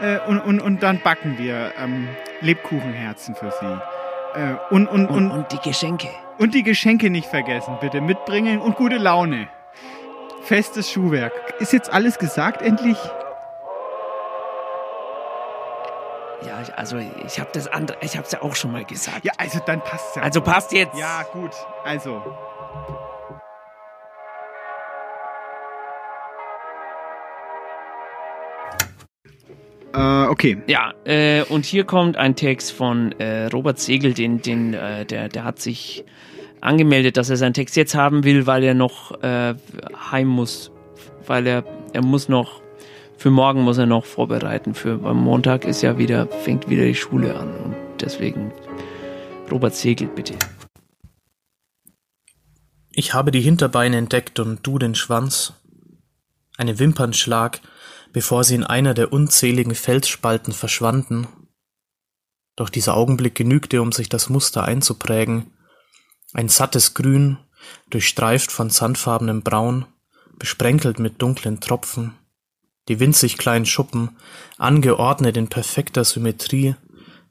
Äh, 0.00 0.20
und, 0.26 0.40
und, 0.40 0.60
und 0.60 0.82
dann 0.82 1.02
backen 1.02 1.36
wir 1.36 1.72
ähm, 1.78 2.08
Lebkuchenherzen 2.40 3.34
für 3.34 3.50
Sie. 3.50 4.40
Äh, 4.40 4.54
und, 4.70 4.86
und, 4.86 5.08
und, 5.08 5.30
und 5.30 5.52
die 5.52 5.58
Geschenke. 5.58 6.08
Und 6.38 6.54
die 6.54 6.62
Geschenke 6.62 7.10
nicht 7.10 7.28
vergessen, 7.28 7.78
bitte 7.80 8.00
mitbringen 8.00 8.60
und 8.60 8.76
gute 8.76 8.96
Laune. 8.96 9.48
Festes 10.42 10.90
Schuhwerk. 10.90 11.32
Ist 11.60 11.72
jetzt 11.72 11.92
alles 11.92 12.18
gesagt 12.18 12.60
endlich? 12.60 12.98
Ja, 16.46 16.62
also 16.76 16.98
ich 16.98 17.40
habe 17.40 17.50
das 17.52 17.68
andere, 17.68 17.96
ich 18.02 18.16
habe 18.16 18.26
es 18.26 18.32
ja 18.32 18.42
auch 18.42 18.54
schon 18.54 18.72
mal 18.72 18.84
gesagt. 18.84 19.24
Ja, 19.24 19.32
also 19.38 19.60
dann 19.64 19.80
passt 19.80 20.16
ja. 20.16 20.22
Also 20.22 20.40
passt 20.40 20.72
jetzt. 20.72 20.98
Ja, 20.98 21.22
gut. 21.32 21.52
Also. 21.84 22.22
Äh, 29.94 30.26
okay. 30.26 30.58
Ja, 30.66 30.92
äh, 31.04 31.42
und 31.44 31.64
hier 31.64 31.84
kommt 31.84 32.16
ein 32.16 32.34
Text 32.34 32.72
von 32.72 33.12
äh, 33.12 33.46
Robert 33.46 33.78
Segel, 33.78 34.12
den, 34.12 34.42
den, 34.42 34.74
äh, 34.74 35.06
der, 35.06 35.28
der 35.28 35.44
hat 35.44 35.60
sich 35.60 36.04
angemeldet, 36.60 37.16
dass 37.16 37.30
er 37.30 37.36
seinen 37.36 37.54
Text 37.54 37.76
jetzt 37.76 37.94
haben 37.94 38.24
will, 38.24 38.46
weil 38.46 38.64
er 38.64 38.74
noch 38.74 39.22
äh, 39.22 39.54
heim 40.10 40.26
muss, 40.26 40.72
weil 41.26 41.46
er, 41.46 41.64
er 41.92 42.02
muss 42.02 42.28
noch, 42.28 42.60
für 43.16 43.30
morgen 43.30 43.62
muss 43.62 43.78
er 43.78 43.86
noch 43.86 44.04
vorbereiten. 44.04 44.74
Für 44.74 45.00
am 45.04 45.22
Montag 45.22 45.64
ist 45.64 45.82
ja 45.82 45.96
wieder, 45.96 46.26
fängt 46.26 46.68
wieder 46.68 46.84
die 46.84 46.96
Schule 46.96 47.36
an 47.36 47.54
und 47.64 47.76
deswegen 48.00 48.50
Robert 49.50 49.74
Segel, 49.74 50.08
bitte. 50.08 50.34
Ich 52.90 53.14
habe 53.14 53.30
die 53.30 53.40
Hinterbeine 53.40 53.96
entdeckt 53.96 54.40
und 54.40 54.66
du 54.66 54.78
den 54.78 54.94
Schwanz. 54.94 55.52
Eine 56.56 56.78
Wimpernschlag, 56.78 57.60
bevor 58.14 58.44
sie 58.44 58.54
in 58.54 58.64
einer 58.64 58.94
der 58.94 59.12
unzähligen 59.12 59.74
Felsspalten 59.74 60.54
verschwanden. 60.54 61.26
Doch 62.56 62.70
dieser 62.70 62.96
Augenblick 62.96 63.34
genügte, 63.34 63.82
um 63.82 63.90
sich 63.90 64.08
das 64.08 64.28
Muster 64.30 64.64
einzuprägen. 64.64 65.50
Ein 66.32 66.48
sattes 66.48 66.94
Grün, 66.94 67.38
durchstreift 67.90 68.52
von 68.52 68.70
sandfarbenem 68.70 69.42
Braun, 69.42 69.86
besprenkelt 70.38 71.00
mit 71.00 71.20
dunklen 71.20 71.58
Tropfen. 71.58 72.14
Die 72.88 73.00
winzig 73.00 73.36
kleinen 73.36 73.66
Schuppen, 73.66 74.16
angeordnet 74.58 75.36
in 75.36 75.48
perfekter 75.48 76.04
Symmetrie, 76.04 76.76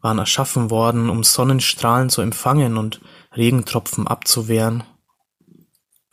waren 0.02 0.20
erschaffen 0.20 0.70
worden, 0.70 1.10
um 1.10 1.24
Sonnenstrahlen 1.24 2.10
zu 2.10 2.22
empfangen 2.22 2.78
und 2.78 3.00
Regentropfen 3.34 4.06
abzuwehren. 4.06 4.84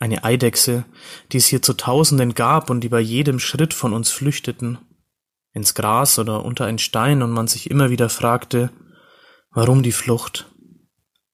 Eine 0.01 0.23
Eidechse, 0.23 0.83
die 1.31 1.37
es 1.37 1.45
hier 1.45 1.61
zu 1.61 1.73
Tausenden 1.73 2.33
gab 2.33 2.71
und 2.71 2.81
die 2.81 2.89
bei 2.89 2.99
jedem 2.99 3.37
Schritt 3.37 3.71
von 3.71 3.93
uns 3.93 4.09
flüchteten, 4.09 4.79
ins 5.53 5.75
Gras 5.75 6.17
oder 6.17 6.43
unter 6.43 6.65
ein 6.65 6.79
Stein 6.79 7.21
und 7.21 7.29
man 7.29 7.47
sich 7.47 7.69
immer 7.69 7.91
wieder 7.91 8.09
fragte, 8.09 8.71
warum 9.51 9.83
die 9.83 9.91
Flucht? 9.91 10.47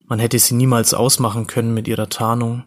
Man 0.04 0.20
hätte 0.20 0.38
sie 0.38 0.54
niemals 0.54 0.94
ausmachen 0.94 1.48
können 1.48 1.74
mit 1.74 1.88
ihrer 1.88 2.10
Tarnung. 2.10 2.66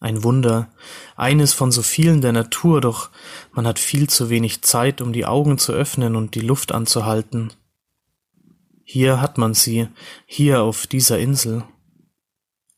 Ein 0.00 0.24
Wunder, 0.24 0.72
eines 1.14 1.52
von 1.52 1.70
so 1.70 1.82
vielen 1.82 2.20
der 2.20 2.32
Natur, 2.32 2.80
doch 2.80 3.10
man 3.52 3.64
hat 3.64 3.78
viel 3.78 4.10
zu 4.10 4.28
wenig 4.28 4.62
Zeit, 4.62 5.00
um 5.00 5.12
die 5.12 5.24
Augen 5.24 5.56
zu 5.56 5.70
öffnen 5.72 6.16
und 6.16 6.34
die 6.34 6.40
Luft 6.40 6.72
anzuhalten. 6.72 7.52
Hier 8.82 9.20
hat 9.20 9.38
man 9.38 9.54
sie, 9.54 9.86
hier 10.26 10.62
auf 10.62 10.88
dieser 10.88 11.20
Insel. 11.20 11.62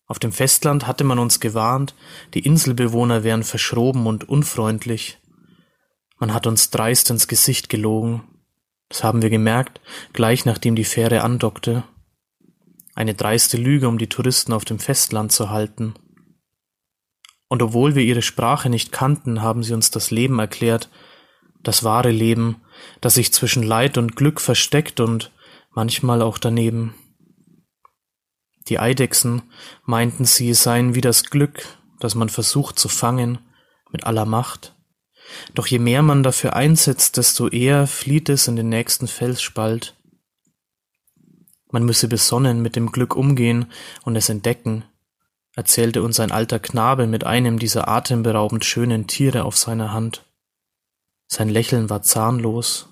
Auf 0.07 0.19
dem 0.19 0.33
Festland 0.33 0.87
hatte 0.87 1.05
man 1.05 1.19
uns 1.19 1.41
gewarnt, 1.41 1.95
die 2.35 2.41
Inselbewohner 2.41 3.25
wären 3.25 3.45
verschroben 3.45 4.07
und 4.07 4.29
unfreundlich. 4.29 5.19
Man 6.19 6.35
hat 6.35 6.47
uns 6.47 6.71
dreist 6.71 7.11
ins 7.11 7.29
Gesicht 7.29 7.69
gelogen. 7.69 8.23
Das 8.89 9.03
haben 9.05 9.23
wir 9.23 9.31
gemerkt, 9.31 9.81
gleich 10.13 10.45
nachdem 10.45 10.77
die 10.77 10.85
Fähre 10.85 11.23
andockte. 11.23 11.85
Eine 12.95 13.15
dreiste 13.15 13.57
Lüge, 13.57 13.89
um 13.89 13.97
die 13.97 14.09
Touristen 14.09 14.53
auf 14.53 14.65
dem 14.65 14.79
Festland 14.79 15.33
zu 15.33 15.51
halten. 15.51 15.95
Und 17.49 17.63
obwohl 17.63 17.95
wir 17.95 18.03
ihre 18.03 18.23
Sprache 18.23 18.69
nicht 18.69 18.93
kannten, 18.93 19.43
haben 19.43 19.63
sie 19.63 19.75
uns 19.75 19.91
das 19.91 20.11
Leben 20.11 20.39
erklärt, 20.39 20.91
das 21.63 21.85
wahre 21.85 22.11
Leben, 22.11 22.63
das 23.01 23.15
sich 23.15 23.33
zwischen 23.33 23.63
Leid 23.63 23.99
und 23.99 24.17
Glück 24.17 24.41
versteckt 24.41 25.01
und 25.01 25.33
manchmal 25.75 26.23
auch 26.23 26.39
daneben. 26.39 26.95
Die 28.69 28.79
Eidechsen 28.79 29.43
meinten 29.85 30.25
sie 30.25 30.55
seien 30.55 30.95
wie 30.95 31.01
das 31.01 31.25
Glück, 31.25 31.67
das 32.01 32.15
man 32.15 32.29
versucht 32.29 32.79
zu 32.79 32.89
fangen, 32.89 33.39
mit 33.91 34.05
aller 34.05 34.25
Macht. 34.25 34.75
Doch 35.55 35.67
je 35.67 35.79
mehr 35.79 36.03
man 36.03 36.23
dafür 36.23 36.55
einsetzt, 36.55 37.17
desto 37.17 37.49
eher 37.49 37.87
flieht 37.87 38.29
es 38.29 38.49
in 38.49 38.57
den 38.57 38.69
nächsten 38.69 39.09
Felsspalt. 39.09 39.95
Man 41.71 41.85
müsse 41.85 42.09
besonnen 42.09 42.61
mit 42.61 42.77
dem 42.77 42.93
Glück 42.93 43.17
umgehen 43.17 43.67
und 44.05 44.15
es 44.17 44.29
entdecken, 44.29 44.85
erzählte 45.55 46.03
uns 46.03 46.21
ein 46.21 46.31
alter 46.31 46.59
Knabe 46.59 47.07
mit 47.07 47.25
einem 47.25 47.59
dieser 47.59 47.89
atemberaubend 47.89 48.65
schönen 48.65 49.07
Tiere 49.07 49.45
auf 49.45 49.57
seiner 49.57 49.93
Hand. 49.93 50.25
Sein 51.27 51.49
Lächeln 51.49 51.89
war 51.89 52.03
zahnlos. 52.03 52.89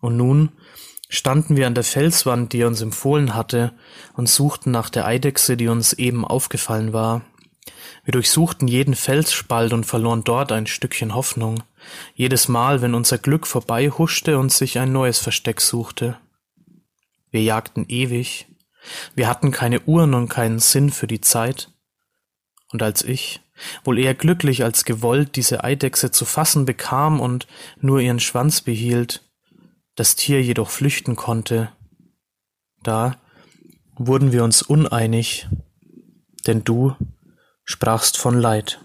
Und 0.00 0.16
nun 0.16 0.50
standen 1.10 1.56
wir 1.56 1.66
an 1.66 1.74
der 1.74 1.84
Felswand, 1.84 2.52
die 2.52 2.62
er 2.62 2.68
uns 2.68 2.80
empfohlen 2.80 3.34
hatte, 3.34 3.72
und 4.14 4.28
suchten 4.28 4.70
nach 4.70 4.88
der 4.88 5.06
Eidechse, 5.06 5.56
die 5.56 5.68
uns 5.68 5.92
eben 5.92 6.24
aufgefallen 6.24 6.94
war. 6.94 7.22
Wir 8.04 8.12
durchsuchten 8.12 8.68
jeden 8.68 8.94
Felsspalt 8.94 9.72
und 9.72 9.84
verloren 9.84 10.24
dort 10.24 10.52
ein 10.52 10.66
Stückchen 10.66 11.14
Hoffnung, 11.14 11.62
jedes 12.14 12.48
Mal, 12.48 12.80
wenn 12.80 12.94
unser 12.94 13.18
Glück 13.18 13.46
vorbei 13.46 13.90
huschte 13.90 14.38
und 14.38 14.52
sich 14.52 14.78
ein 14.78 14.92
neues 14.92 15.18
Versteck 15.18 15.60
suchte. 15.60 16.16
Wir 17.30 17.42
jagten 17.42 17.84
ewig, 17.88 18.46
wir 19.14 19.28
hatten 19.28 19.50
keine 19.50 19.80
Uhren 19.80 20.14
und 20.14 20.28
keinen 20.28 20.60
Sinn 20.60 20.90
für 20.90 21.06
die 21.06 21.20
Zeit. 21.20 21.70
Und 22.72 22.82
als 22.82 23.02
ich, 23.02 23.40
wohl 23.82 23.98
eher 23.98 24.14
glücklich 24.14 24.62
als 24.62 24.84
gewollt, 24.84 25.34
diese 25.34 25.64
Eidechse 25.64 26.12
zu 26.12 26.24
fassen 26.24 26.64
bekam 26.64 27.20
und 27.20 27.48
nur 27.80 27.98
ihren 27.98 28.20
Schwanz 28.20 28.60
behielt, 28.60 29.22
das 30.00 30.16
Tier 30.16 30.42
jedoch 30.42 30.70
flüchten 30.70 31.14
konnte, 31.14 31.70
da 32.82 33.20
wurden 33.96 34.32
wir 34.32 34.44
uns 34.44 34.62
uneinig, 34.62 35.46
denn 36.46 36.64
du 36.64 36.96
sprachst 37.64 38.16
von 38.16 38.40
Leid. 38.40 38.80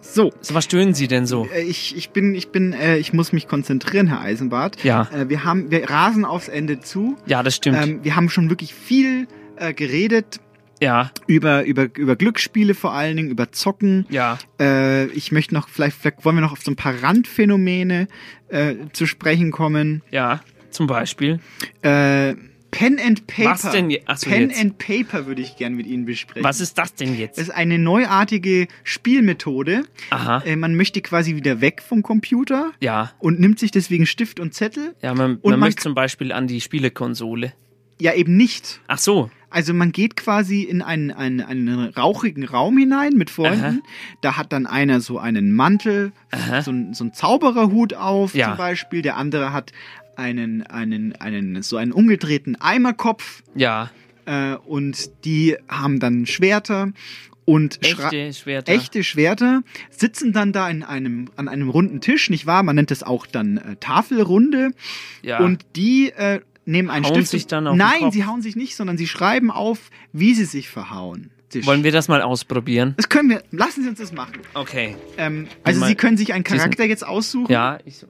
So. 0.00 0.32
Was 0.48 0.64
stöhnen 0.64 0.94
Sie 0.94 1.06
denn 1.06 1.26
so? 1.26 1.46
Äh, 1.48 1.64
Ich, 1.64 1.94
ich 1.94 2.08
bin, 2.08 2.34
ich 2.34 2.48
bin, 2.48 2.72
äh, 2.72 2.96
ich 2.96 3.12
muss 3.12 3.34
mich 3.34 3.46
konzentrieren, 3.46 4.06
Herr 4.06 4.22
Eisenbart. 4.22 4.82
Ja. 4.82 5.10
Äh, 5.12 5.28
wir 5.28 5.44
haben, 5.44 5.70
wir 5.70 5.90
rasen 5.90 6.24
aufs 6.24 6.48
Ende 6.48 6.80
zu. 6.80 7.18
Ja, 7.26 7.42
das 7.42 7.56
stimmt. 7.56 7.76
Ähm, 7.76 8.02
wir 8.02 8.16
haben 8.16 8.30
schon 8.30 8.48
wirklich 8.48 8.72
viel 8.72 9.28
äh, 9.56 9.74
geredet. 9.74 10.40
Ja. 10.80 11.10
Über, 11.26 11.64
über, 11.64 11.88
über 11.96 12.16
Glücksspiele 12.16 12.74
vor 12.74 12.92
allen 12.92 13.16
Dingen, 13.16 13.30
über 13.30 13.52
Zocken. 13.52 14.06
Ja. 14.10 14.38
Äh, 14.60 15.06
ich 15.08 15.32
möchte 15.32 15.54
noch, 15.54 15.68
vielleicht, 15.68 15.96
vielleicht 15.96 16.24
wollen 16.24 16.36
wir 16.36 16.42
noch 16.42 16.52
auf 16.52 16.62
so 16.62 16.70
ein 16.70 16.76
paar 16.76 17.02
Randphänomene 17.02 18.08
äh, 18.48 18.74
zu 18.92 19.06
sprechen 19.06 19.50
kommen. 19.52 20.02
Ja, 20.10 20.40
zum 20.70 20.86
Beispiel. 20.86 21.40
Äh, 21.82 22.34
Pen 22.72 22.98
and 22.98 23.26
Paper. 23.26 23.50
Was 23.52 23.70
denn 23.70 23.88
je- 23.88 24.02
ach 24.04 24.18
so, 24.18 24.28
Pen 24.28 24.50
jetzt. 24.50 24.60
and 24.60 24.76
Paper 24.76 25.26
würde 25.26 25.40
ich 25.40 25.56
gern 25.56 25.74
mit 25.74 25.86
Ihnen 25.86 26.04
besprechen. 26.04 26.44
Was 26.44 26.60
ist 26.60 26.76
das 26.76 26.94
denn 26.94 27.16
jetzt? 27.16 27.38
Das 27.38 27.48
ist 27.48 27.54
eine 27.54 27.78
neuartige 27.78 28.66
Spielmethode. 28.84 29.84
Aha. 30.10 30.42
Äh, 30.44 30.56
man 30.56 30.74
möchte 30.74 31.00
quasi 31.00 31.36
wieder 31.36 31.60
weg 31.62 31.80
vom 31.80 32.02
Computer 32.02 32.72
Ja. 32.80 33.12
und 33.18 33.40
nimmt 33.40 33.58
sich 33.60 33.70
deswegen 33.70 34.04
Stift 34.04 34.40
und 34.40 34.52
Zettel. 34.52 34.94
Ja, 35.00 35.14
man, 35.14 35.36
Und 35.36 35.44
man, 35.44 35.50
man 35.52 35.60
möchte 35.60 35.82
zum 35.84 35.94
Beispiel 35.94 36.32
an 36.32 36.48
die 36.48 36.60
Spielekonsole. 36.60 37.54
Ja, 37.98 38.12
eben 38.12 38.36
nicht. 38.36 38.80
Ach 38.88 38.98
so. 38.98 39.30
Also 39.50 39.72
man 39.74 39.92
geht 39.92 40.16
quasi 40.16 40.62
in 40.62 40.82
einen, 40.82 41.10
einen, 41.10 41.40
einen 41.40 41.84
rauchigen 41.90 42.44
Raum 42.44 42.76
hinein 42.78 43.12
mit 43.14 43.30
Freunden. 43.30 43.82
Da 44.20 44.36
hat 44.36 44.52
dann 44.52 44.66
einer 44.66 45.00
so 45.00 45.18
einen 45.18 45.52
Mantel, 45.52 46.12
so, 46.62 46.72
so 46.92 47.04
einen 47.04 47.12
Zaubererhut 47.14 47.94
auf 47.94 48.34
Ja. 48.34 48.48
zum 48.48 48.56
Beispiel. 48.56 49.02
Der 49.02 49.16
andere 49.16 49.52
hat 49.52 49.72
einen, 50.16 50.62
einen, 50.66 51.14
einen, 51.16 51.62
so 51.62 51.76
einen 51.76 51.92
umgedrehten 51.92 52.60
Eimerkopf. 52.60 53.42
Ja. 53.54 53.90
Äh, 54.24 54.54
und 54.56 55.10
die 55.24 55.56
haben 55.68 56.00
dann 56.00 56.26
Schwerter 56.26 56.92
und 57.44 57.78
Echte 57.86 58.32
Schwerter. 58.32 58.72
echte 58.72 59.04
Schwerter, 59.04 59.62
sitzen 59.90 60.32
dann 60.32 60.52
da 60.52 60.68
in 60.68 60.82
einem, 60.82 61.30
an 61.36 61.46
einem 61.46 61.68
runden 61.70 62.00
Tisch, 62.00 62.28
nicht 62.28 62.44
wahr? 62.46 62.64
Man 62.64 62.74
nennt 62.74 62.90
es 62.90 63.04
auch 63.04 63.24
dann 63.24 63.58
äh, 63.58 63.76
Tafelrunde. 63.76 64.72
Ja. 65.22 65.38
Und 65.38 65.64
die 65.76 66.10
äh, 66.10 66.40
nehmen 66.66 66.90
einen 66.90 67.06
Hauen 67.06 67.14
Stift. 67.14 67.30
sich 67.30 67.46
dann 67.46 67.66
auf 67.66 67.76
Nein, 67.76 68.10
sie 68.12 68.26
hauen 68.26 68.42
sich 68.42 68.54
nicht, 68.56 68.76
sondern 68.76 68.98
sie 68.98 69.06
schreiben 69.06 69.50
auf, 69.50 69.90
wie 70.12 70.34
sie 70.34 70.44
sich 70.44 70.68
verhauen. 70.68 71.30
Sie 71.48 71.64
Wollen 71.64 71.84
wir 71.84 71.92
das 71.92 72.08
mal 72.08 72.20
ausprobieren? 72.22 72.94
das 72.96 73.08
können 73.08 73.30
wir, 73.30 73.42
lassen 73.52 73.84
Sie 73.84 73.88
uns 73.88 73.98
das 74.00 74.12
machen. 74.12 74.40
Okay. 74.54 74.96
Ähm, 75.16 75.46
also 75.62 75.80
Mal- 75.80 75.86
Sie 75.86 75.94
können 75.94 76.16
sich 76.18 76.32
einen 76.34 76.44
Sie 76.44 76.50
sind- 76.50 76.58
Charakter 76.58 76.84
jetzt 76.84 77.06
aussuchen. 77.06 77.50
Ja, 77.50 77.78
ich, 77.84 78.04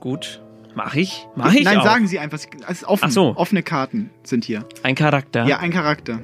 gut. 0.00 0.42
Mach 0.74 0.94
ich? 0.94 1.26
Mach 1.36 1.52
ich 1.54 1.64
Nein, 1.64 1.78
auch. 1.78 1.84
sagen 1.84 2.06
Sie 2.06 2.18
einfach. 2.18 2.38
Es 2.68 2.78
ist 2.82 2.84
offen. 2.84 3.04
Ach 3.06 3.10
so. 3.10 3.34
Offene 3.36 3.62
Karten 3.62 4.10
sind 4.24 4.44
hier. 4.44 4.66
Ein 4.82 4.94
Charakter. 4.94 5.46
Ja, 5.46 5.58
ein 5.58 5.70
Charakter. 5.70 6.20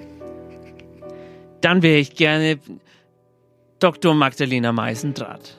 Dann 1.61 1.83
wäre 1.83 1.99
ich 1.99 2.17
gerne 2.17 2.59
Dr. 3.79 4.15
Magdalena 4.15 4.73
Meisendraht. 4.73 5.57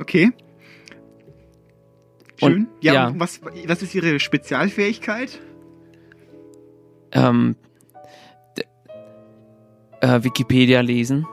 Okay. 0.00 0.32
Schön. 2.50 2.68
Ja, 2.80 2.94
ja. 2.94 3.06
und 3.08 3.20
was, 3.20 3.40
was 3.42 3.82
ist 3.82 3.94
Ihre 3.94 4.18
Spezialfähigkeit? 4.20 5.40
Ähm, 7.12 7.56
äh, 10.00 10.22
Wikipedia 10.22 10.80
lesen. 10.80 11.26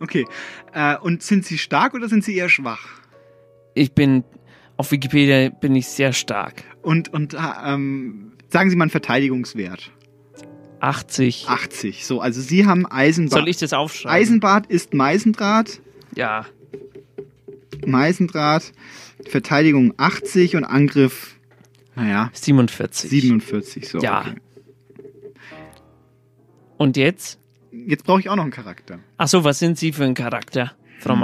Okay. 0.00 0.26
Äh, 0.72 0.96
und 0.98 1.22
sind 1.22 1.44
Sie 1.44 1.58
stark 1.58 1.94
oder 1.94 2.08
sind 2.08 2.24
Sie 2.24 2.36
eher 2.36 2.48
schwach? 2.48 2.86
Ich 3.74 3.92
bin 3.92 4.24
auf 4.76 4.90
Wikipedia 4.90 5.50
bin 5.50 5.76
ich 5.76 5.88
sehr 5.88 6.12
stark. 6.12 6.64
Und, 6.82 7.12
und 7.12 7.34
äh, 7.34 7.38
ähm, 7.64 8.32
sagen 8.48 8.70
Sie 8.70 8.76
mal 8.76 8.84
einen 8.84 8.90
Verteidigungswert. 8.90 9.92
80. 10.80 11.48
80. 11.48 12.04
So, 12.04 12.20
also 12.20 12.40
Sie 12.40 12.66
haben 12.66 12.84
Eisenbart. 12.86 13.40
Soll 13.40 13.48
ich 13.48 13.56
das 13.56 13.72
aufschreiben? 13.72 14.16
Eisenbart 14.16 14.66
ist 14.66 14.92
Meisendraht. 14.92 15.80
Ja. 16.14 16.46
Meisendraht. 17.86 18.72
Verteidigung 19.28 19.94
80 19.96 20.56
und 20.56 20.64
Angriff, 20.64 21.36
naja. 21.96 22.30
47. 22.32 23.10
47, 23.10 23.88
so. 23.88 23.98
Ja. 23.98 24.20
Okay. 24.22 24.34
Und 26.76 26.96
jetzt? 26.96 27.38
Jetzt 27.72 28.04
brauche 28.04 28.20
ich 28.20 28.28
auch 28.28 28.36
noch 28.36 28.42
einen 28.44 28.52
Charakter. 28.52 28.98
Ach 29.16 29.28
so, 29.28 29.44
was 29.44 29.58
sind 29.58 29.78
Sie 29.78 29.92
für 29.92 30.04
ein 30.04 30.14
Charakter, 30.14 30.72
Frau 31.00 31.14
Hm. 31.14 31.22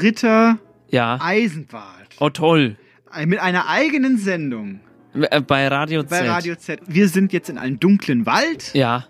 Ritter 0.00 0.58
Ja. 0.90 1.18
Eisenbart. 1.20 2.16
Oh, 2.20 2.30
toll. 2.30 2.76
Äh, 3.12 3.26
Mit 3.26 3.38
einer 3.40 3.68
eigenen 3.68 4.18
Sendung. 4.18 4.80
Äh, 5.14 5.40
Bei 5.40 5.68
Radio 5.68 6.02
Z. 6.02 6.10
Bei 6.10 6.28
Radio 6.28 6.54
Z. 6.56 6.80
Wir 6.86 7.08
sind 7.08 7.32
jetzt 7.32 7.48
in 7.48 7.58
einem 7.58 7.80
dunklen 7.80 8.26
Wald. 8.26 8.72
Ja. 8.74 9.06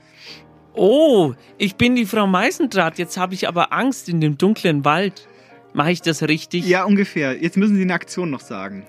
Oh, 0.74 1.35
ich 1.59 1.77
bin 1.77 1.97
die 1.97 2.05
Frau 2.07 2.27
Meisendraht. 2.27 2.99
Jetzt 2.99 3.16
habe 3.16 3.35
ich 3.35 3.49
aber 3.49 3.73
Angst 3.73 4.09
in 4.09 4.20
dem 4.20 4.37
dunklen 4.39 4.85
Wald. 4.85 5.27
Mache 5.77 5.90
ich 5.90 6.01
das 6.01 6.23
richtig? 6.23 6.66
Ja, 6.66 6.85
ungefähr. 6.85 7.36
Jetzt 7.39 7.59
müssen 7.59 7.77
Sie 7.77 7.82
eine 7.82 7.93
Aktion 7.93 8.31
noch 8.31 8.40
sagen. 8.40 8.86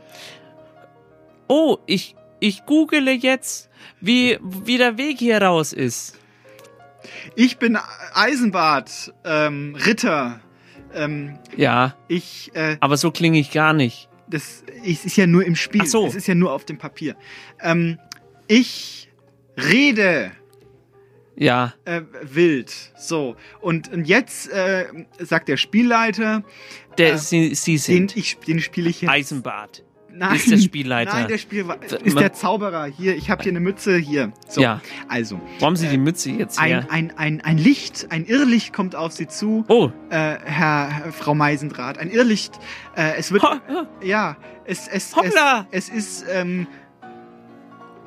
Oh, 1.49 1.79
ich, 1.85 2.15
ich 2.39 2.65
google 2.65 3.09
jetzt, 3.09 3.69
wie, 3.99 4.37
wie 4.41 4.77
der 4.77 4.97
Weg 4.97 5.19
hier 5.19 5.41
raus 5.41 5.73
ist. 5.73 6.17
Ich 7.35 7.57
bin 7.57 7.77
Eisenbart, 8.13 9.13
ähm, 9.25 9.75
Ritter. 9.85 10.39
Ähm, 10.93 11.37
Ja. 11.57 11.97
ich, 12.07 12.51
äh, 12.53 12.77
Aber 12.79 12.95
so 12.95 13.11
klinge 13.11 13.37
ich 13.39 13.51
gar 13.51 13.73
nicht. 13.73 14.07
das 14.29 14.63
es 14.85 15.03
ist 15.03 15.17
ja 15.17 15.27
nur 15.27 15.43
im 15.45 15.57
Spiel. 15.57 15.81
Ach 15.83 15.87
so. 15.87 16.07
Es 16.07 16.15
ist 16.15 16.27
ja 16.27 16.35
nur 16.35 16.53
auf 16.53 16.63
dem 16.63 16.77
Papier. 16.77 17.17
Ähm, 17.61 17.99
ich 18.47 19.09
rede 19.57 20.31
Ja. 21.37 21.73
äh, 21.85 22.01
wild. 22.23 22.73
So. 22.97 23.35
Und, 23.61 23.91
und 23.93 24.05
jetzt 24.05 24.49
äh, 24.49 24.87
sagt 25.19 25.47
der 25.47 25.57
Spielleiter. 25.57 26.43
Der, 26.97 27.13
äh, 27.13 27.17
Sie, 27.17 27.53
Sie 27.55 27.77
sind 27.77 28.15
Den, 28.15 28.19
ich, 28.19 28.37
den 28.39 28.59
spiele 28.59 28.89
ich 28.89 29.01
jetzt. 29.01 29.11
Eisenbart. 29.11 29.83
Nein, 30.17 30.35
ist 30.35 30.49
der 30.49 30.57
Spielleiter. 30.57 31.13
Nein, 31.13 31.27
der 31.27 31.37
Spiel 31.37 31.65
ist 32.03 32.19
der 32.19 32.33
Zauberer. 32.33 32.85
Hier, 32.85 33.15
ich 33.15 33.29
habe 33.29 33.43
hier 33.43 33.51
eine 33.51 33.59
Mütze. 33.59 33.97
Hier. 33.97 34.33
So. 34.47 34.61
Ja. 34.61 34.81
Also. 35.07 35.39
Haben 35.61 35.75
Sie 35.75 35.87
die 35.87 35.99
Mütze 35.99 36.31
jetzt 36.31 36.59
her? 36.59 36.87
Ein, 36.89 37.11
ein, 37.11 37.17
ein, 37.17 37.41
ein 37.41 37.57
Licht, 37.59 38.07
ein 38.09 38.25
Irrlicht 38.25 38.73
kommt 38.73 38.95
auf 38.95 39.11
Sie 39.11 39.27
zu. 39.27 39.63
Oh. 39.67 39.91
Äh, 40.09 40.37
Herr, 40.43 41.11
Frau 41.11 41.35
Meisendraht. 41.35 41.99
Ein 41.99 42.09
Irrlicht. 42.09 42.55
Äh, 42.95 43.13
es 43.17 43.31
wird. 43.31 43.43
Ja, 44.03 44.37
es, 44.65 44.87
es, 44.87 45.09
es, 45.09 45.15
Hoppla. 45.15 45.67
es 45.69 45.89
ist 45.89 46.25
ähm, 46.31 46.65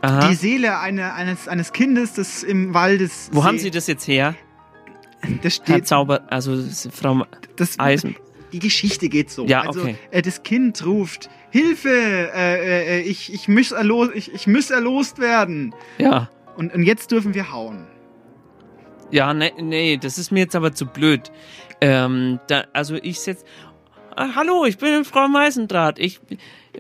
Aha. 0.03 0.29
die 0.29 0.35
Seele 0.35 0.79
eine, 0.79 1.15
eines, 1.15 1.49
eines 1.49 1.73
Kindes, 1.73 2.15
das 2.15 2.43
im 2.43 2.73
Waldes. 2.75 3.31
Wo 3.33 3.45
haben 3.45 3.59
Sie 3.59 3.71
das 3.71 3.87
jetzt 3.87 4.09
her? 4.09 4.35
Das 5.43 5.57
steht. 5.57 5.69
Herr 5.69 5.85
Zauber, 5.85 6.23
also 6.29 6.57
Frau 6.91 7.27
Das, 7.57 7.79
Eisen. 7.79 8.17
Die 8.53 8.59
Geschichte 8.59 9.09
geht 9.09 9.31
so. 9.31 9.47
Ja, 9.47 9.63
also, 9.63 9.83
okay. 9.83 9.97
äh, 10.11 10.23
das 10.23 10.43
Kind 10.43 10.85
ruft: 10.85 11.29
Hilfe! 11.51 11.91
Äh, 12.35 12.99
äh, 12.99 13.03
ich, 13.03 13.33
ich, 13.33 13.49
muss 13.49 13.73
erlos 13.73 14.09
ich, 14.15 14.33
ich 14.33 14.47
muss 14.47 14.71
erlost 14.71 15.19
werden. 15.19 15.75
Ja. 15.99 16.31
Und, 16.57 16.75
und 16.75 16.83
jetzt 16.83 17.11
dürfen 17.11 17.35
wir 17.35 17.53
hauen. 17.53 17.87
Ja, 19.11 19.35
nee, 19.35 19.53
nee, 19.61 19.97
das 19.97 20.19
ist 20.19 20.31
mir 20.31 20.41
jetzt 20.41 20.57
aber 20.57 20.73
zu 20.73 20.87
blöd. 20.87 21.31
Ähm, 21.81 22.41
da, 22.47 22.65
also 22.73 22.97
ich 22.97 23.21
setz. 23.21 23.45
Ah, 24.17 24.35
hallo, 24.35 24.65
ich 24.65 24.79
bin 24.79 25.05
Frau 25.05 25.29
Meisendraht. 25.29 25.99
Ich, 25.99 26.21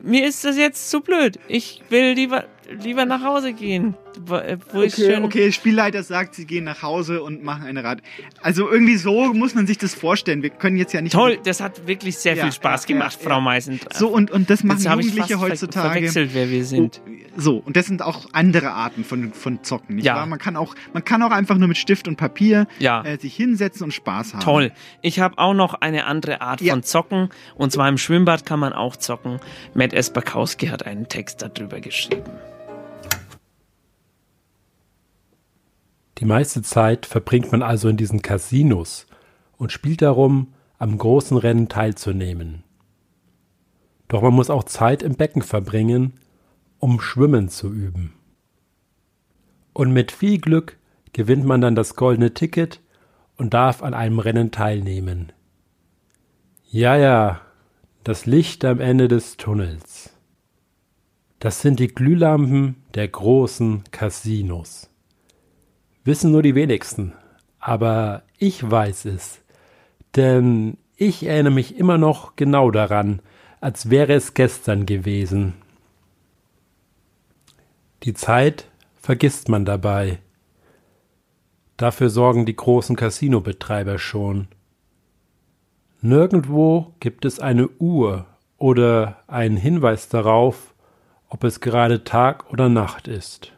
mir 0.02 0.26
ist 0.26 0.44
das 0.44 0.56
jetzt 0.56 0.90
zu 0.90 1.00
blöd. 1.00 1.38
Ich 1.48 1.82
will 1.88 2.12
lieber, 2.12 2.44
lieber 2.82 3.04
nach 3.04 3.22
Hause 3.24 3.52
gehen. 3.52 3.94
Wo, 4.26 4.36
äh, 4.36 4.58
Okay, 4.72 5.16
okay, 5.22 5.52
Spielleiter 5.52 6.02
sagt, 6.02 6.34
sie 6.34 6.46
gehen 6.46 6.64
nach 6.64 6.82
Hause 6.82 7.22
und 7.22 7.42
machen 7.42 7.64
eine 7.66 7.84
Rad. 7.84 8.02
Also 8.42 8.70
irgendwie 8.70 8.96
so 8.96 9.32
muss 9.32 9.54
man 9.54 9.66
sich 9.66 9.78
das 9.78 9.94
vorstellen. 9.94 10.42
Wir 10.42 10.50
können 10.50 10.76
jetzt 10.76 10.92
ja 10.92 11.00
nicht. 11.00 11.12
Toll, 11.12 11.38
das 11.44 11.60
hat 11.60 11.86
wirklich 11.86 12.16
sehr 12.16 12.34
Ja, 12.34 12.44
viel 12.44 12.52
Spaß 12.52 12.84
ja, 12.88 12.94
gemacht, 12.94 13.18
ja, 13.22 13.28
Frau. 13.30 13.40
Meisendraht. 13.40 13.94
So, 13.94 14.08
und, 14.08 14.30
und 14.30 14.50
das 14.50 14.64
machen 14.64 14.80
Jugendliche 14.82 15.40
heutzutage. 15.40 15.90
verwechselt, 15.94 16.30
wer 16.34 16.50
wir 16.50 16.64
sind. 16.64 17.00
Oh, 17.06 17.10
so, 17.36 17.56
und 17.58 17.76
das 17.76 17.86
sind 17.86 18.02
auch 18.02 18.26
andere 18.32 18.72
Arten 18.72 19.04
von, 19.04 19.32
von 19.32 19.62
Zocken, 19.62 19.96
nicht 19.96 20.04
Ja. 20.04 20.16
wahr? 20.16 20.26
Man 20.26 20.38
kann, 20.38 20.56
auch, 20.56 20.74
man 20.92 21.04
kann 21.04 21.22
auch 21.22 21.30
einfach 21.30 21.56
nur 21.56 21.68
mit 21.68 21.78
Stift 21.78 22.08
und 22.08 22.16
Papier 22.16 22.66
Ja. 22.78 23.02
äh, 23.04 23.16
sich 23.18 23.34
hinsetzen 23.36 23.84
und 23.84 23.92
Spaß 23.92 24.34
haben. 24.34 24.40
Toll. 24.42 24.72
Ich 25.02 25.20
habe 25.20 25.38
auch 25.38 25.54
noch 25.54 25.74
eine 25.74 26.06
andere 26.06 26.40
Art 26.40 26.60
von 26.60 26.82
Zocken. 26.82 27.28
Und 27.54 27.72
zwar 27.72 27.88
im 27.88 27.98
Schwimmbad 27.98 28.44
kann 28.44 28.58
man 28.60 28.72
auch 28.72 28.96
zocken. 28.96 29.38
Matt 29.74 29.92
Esperkowski 29.92 30.66
hat 30.66 30.84
einen 30.84 31.08
Text 31.08 31.42
darüber 31.42 31.80
geschrieben. 31.80 32.24
Die 36.20 36.26
meiste 36.26 36.60
Zeit 36.60 37.06
verbringt 37.06 37.50
man 37.50 37.62
also 37.62 37.88
in 37.88 37.96
diesen 37.96 38.20
Casinos 38.20 39.06
und 39.56 39.72
spielt 39.72 40.02
darum, 40.02 40.52
am 40.78 40.96
großen 40.96 41.38
Rennen 41.38 41.68
teilzunehmen. 41.68 42.62
Doch 44.08 44.20
man 44.20 44.34
muss 44.34 44.50
auch 44.50 44.64
Zeit 44.64 45.02
im 45.02 45.14
Becken 45.14 45.40
verbringen, 45.40 46.14
um 46.78 47.00
Schwimmen 47.00 47.48
zu 47.48 47.72
üben. 47.72 48.12
Und 49.72 49.92
mit 49.92 50.12
viel 50.12 50.38
Glück 50.38 50.76
gewinnt 51.14 51.46
man 51.46 51.62
dann 51.62 51.74
das 51.74 51.96
goldene 51.96 52.34
Ticket 52.34 52.80
und 53.38 53.54
darf 53.54 53.82
an 53.82 53.94
einem 53.94 54.18
Rennen 54.18 54.50
teilnehmen. 54.50 55.32
Ja, 56.70 56.96
ja, 56.96 57.40
das 58.04 58.26
Licht 58.26 58.64
am 58.66 58.80
Ende 58.80 59.08
des 59.08 59.38
Tunnels. 59.38 60.14
Das 61.38 61.62
sind 61.62 61.80
die 61.80 61.88
Glühlampen 61.88 62.76
der 62.94 63.08
großen 63.08 63.84
Casinos. 63.90 64.89
Wissen 66.10 66.32
nur 66.32 66.42
die 66.42 66.56
wenigsten, 66.56 67.12
aber 67.60 68.24
ich 68.36 68.68
weiß 68.68 69.04
es, 69.04 69.42
denn 70.16 70.76
ich 70.96 71.24
erinnere 71.24 71.52
mich 71.52 71.76
immer 71.78 71.98
noch 71.98 72.34
genau 72.34 72.72
daran, 72.72 73.22
als 73.60 73.90
wäre 73.90 74.14
es 74.14 74.34
gestern 74.34 74.86
gewesen. 74.86 75.54
Die 78.02 78.12
Zeit 78.12 78.66
vergisst 78.96 79.48
man 79.48 79.64
dabei. 79.64 80.18
Dafür 81.76 82.10
sorgen 82.10 82.44
die 82.44 82.56
großen 82.56 82.96
Casinobetreiber 82.96 84.00
schon. 84.00 84.48
Nirgendwo 86.00 86.92
gibt 86.98 87.24
es 87.24 87.38
eine 87.38 87.68
Uhr 87.78 88.26
oder 88.58 89.22
einen 89.28 89.56
Hinweis 89.56 90.08
darauf, 90.08 90.74
ob 91.28 91.44
es 91.44 91.60
gerade 91.60 92.02
Tag 92.02 92.52
oder 92.52 92.68
Nacht 92.68 93.06
ist. 93.06 93.52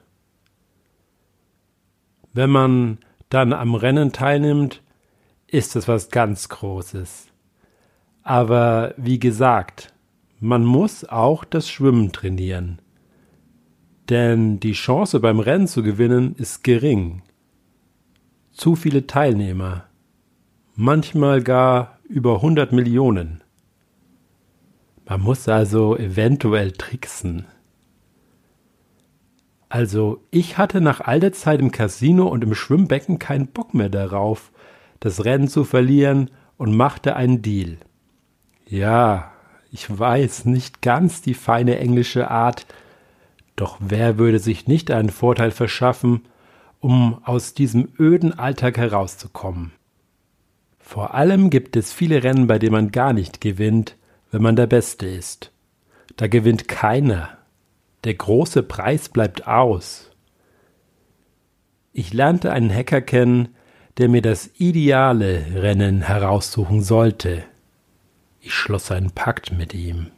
Wenn 2.33 2.51
man 2.51 2.99
dann 3.29 3.53
am 3.53 3.75
Rennen 3.75 4.13
teilnimmt, 4.13 4.83
ist 5.47 5.77
es 5.77 5.89
was 5.89 6.11
ganz 6.11 6.49
Großes. 6.49 7.29
Aber 8.23 8.95
wie 8.97 9.19
gesagt, 9.19 9.93
man 10.41 10.65
muss 10.65 11.05
auch 11.05 11.45
das 11.45 11.69
Schwimmen 11.69 12.13
trainieren. 12.13 12.81
Denn 14.09 14.61
die 14.61 14.73
Chance 14.73 15.21
beim 15.21 15.41
Rennen 15.41 15.69
zu 15.69 15.83
gewinnen 15.83 16.35
ist 16.37 16.65
gering. 16.65 17.23
Zu 18.51 18.77
viele 18.77 19.07
Teilnehmer. 19.07 19.85
Manchmal 20.75 21.43
gar 21.43 21.99
über 22.09 22.37
100 22.37 22.73
Millionen. 22.73 23.43
Man 25.07 25.21
muss 25.21 25.49
also 25.49 25.97
eventuell 25.97 26.73
tricksen. 26.73 27.47
Also, 29.73 30.23
ich 30.31 30.59
hatte 30.59 30.83
nach 30.83 31.01
all 31.01 31.19
der 31.19 31.33
Zeit 31.33 31.59
im 31.59 31.73
Casino 31.73 32.27
und 32.27 32.45
im 32.45 32.55
Schwimmbecken 32.55 33.19
keinen 33.19 33.47
Bock 33.47 33.73
mehr 33.73 33.89
darauf, 33.89 34.53
das 35.01 35.25
Rennen 35.25 35.49
zu 35.49 35.65
verlieren 35.65 36.31
und 36.59 36.77
machte 36.77 37.17
einen 37.17 37.41
Deal. 37.41 37.79
Ja, 38.69 39.33
ich 39.71 39.87
weiß, 39.99 40.45
nicht 40.45 40.83
ganz 40.83 41.23
die 41.23 41.33
feine 41.33 41.79
englische 41.79 42.31
Art, 42.31 42.67
doch 43.57 43.79
wer 43.81 44.19
würde 44.19 44.41
sich 44.41 44.67
nicht 44.67 44.91
einen 44.91 45.09
Vorteil 45.09 45.51
verschaffen, 45.51 46.21
um 46.81 47.23
aus 47.25 47.55
diesem 47.55 47.89
öden 47.99 48.39
Alltag 48.39 48.77
herauszukommen? 48.77 49.73
Vor 50.81 51.15
allem 51.15 51.49
gibt 51.49 51.77
es 51.77 51.95
viele 51.95 52.23
Rennen, 52.23 52.47
bei 52.47 52.59
denen 52.59 52.73
man 52.73 52.93
gar 52.93 53.15
nicht 53.15 53.41
gewinnt, 53.41 53.97
wenn 54.33 54.43
man 54.43 54.55
der 54.55 54.67
Beste 54.67 55.07
ist. 55.07 55.51
Da 56.17 56.27
gewinnt 56.27 56.69
keiner. 56.69 57.39
Der 58.05 58.15
große 58.15 58.63
Preis 58.63 59.09
bleibt 59.09 59.47
aus. 59.47 60.11
Ich 61.93 62.13
lernte 62.13 62.53
einen 62.53 62.75
Hacker 62.75 63.01
kennen, 63.01 63.55
der 63.99 64.09
mir 64.09 64.23
das 64.23 64.51
ideale 64.59 65.63
Rennen 65.63 66.03
heraussuchen 66.03 66.83
sollte. 66.83 67.45
Ich 68.41 68.55
schloss 68.55 68.91
einen 68.91 69.13
Pakt 69.13 69.53
mit 69.53 69.75
ihm. 69.75 70.11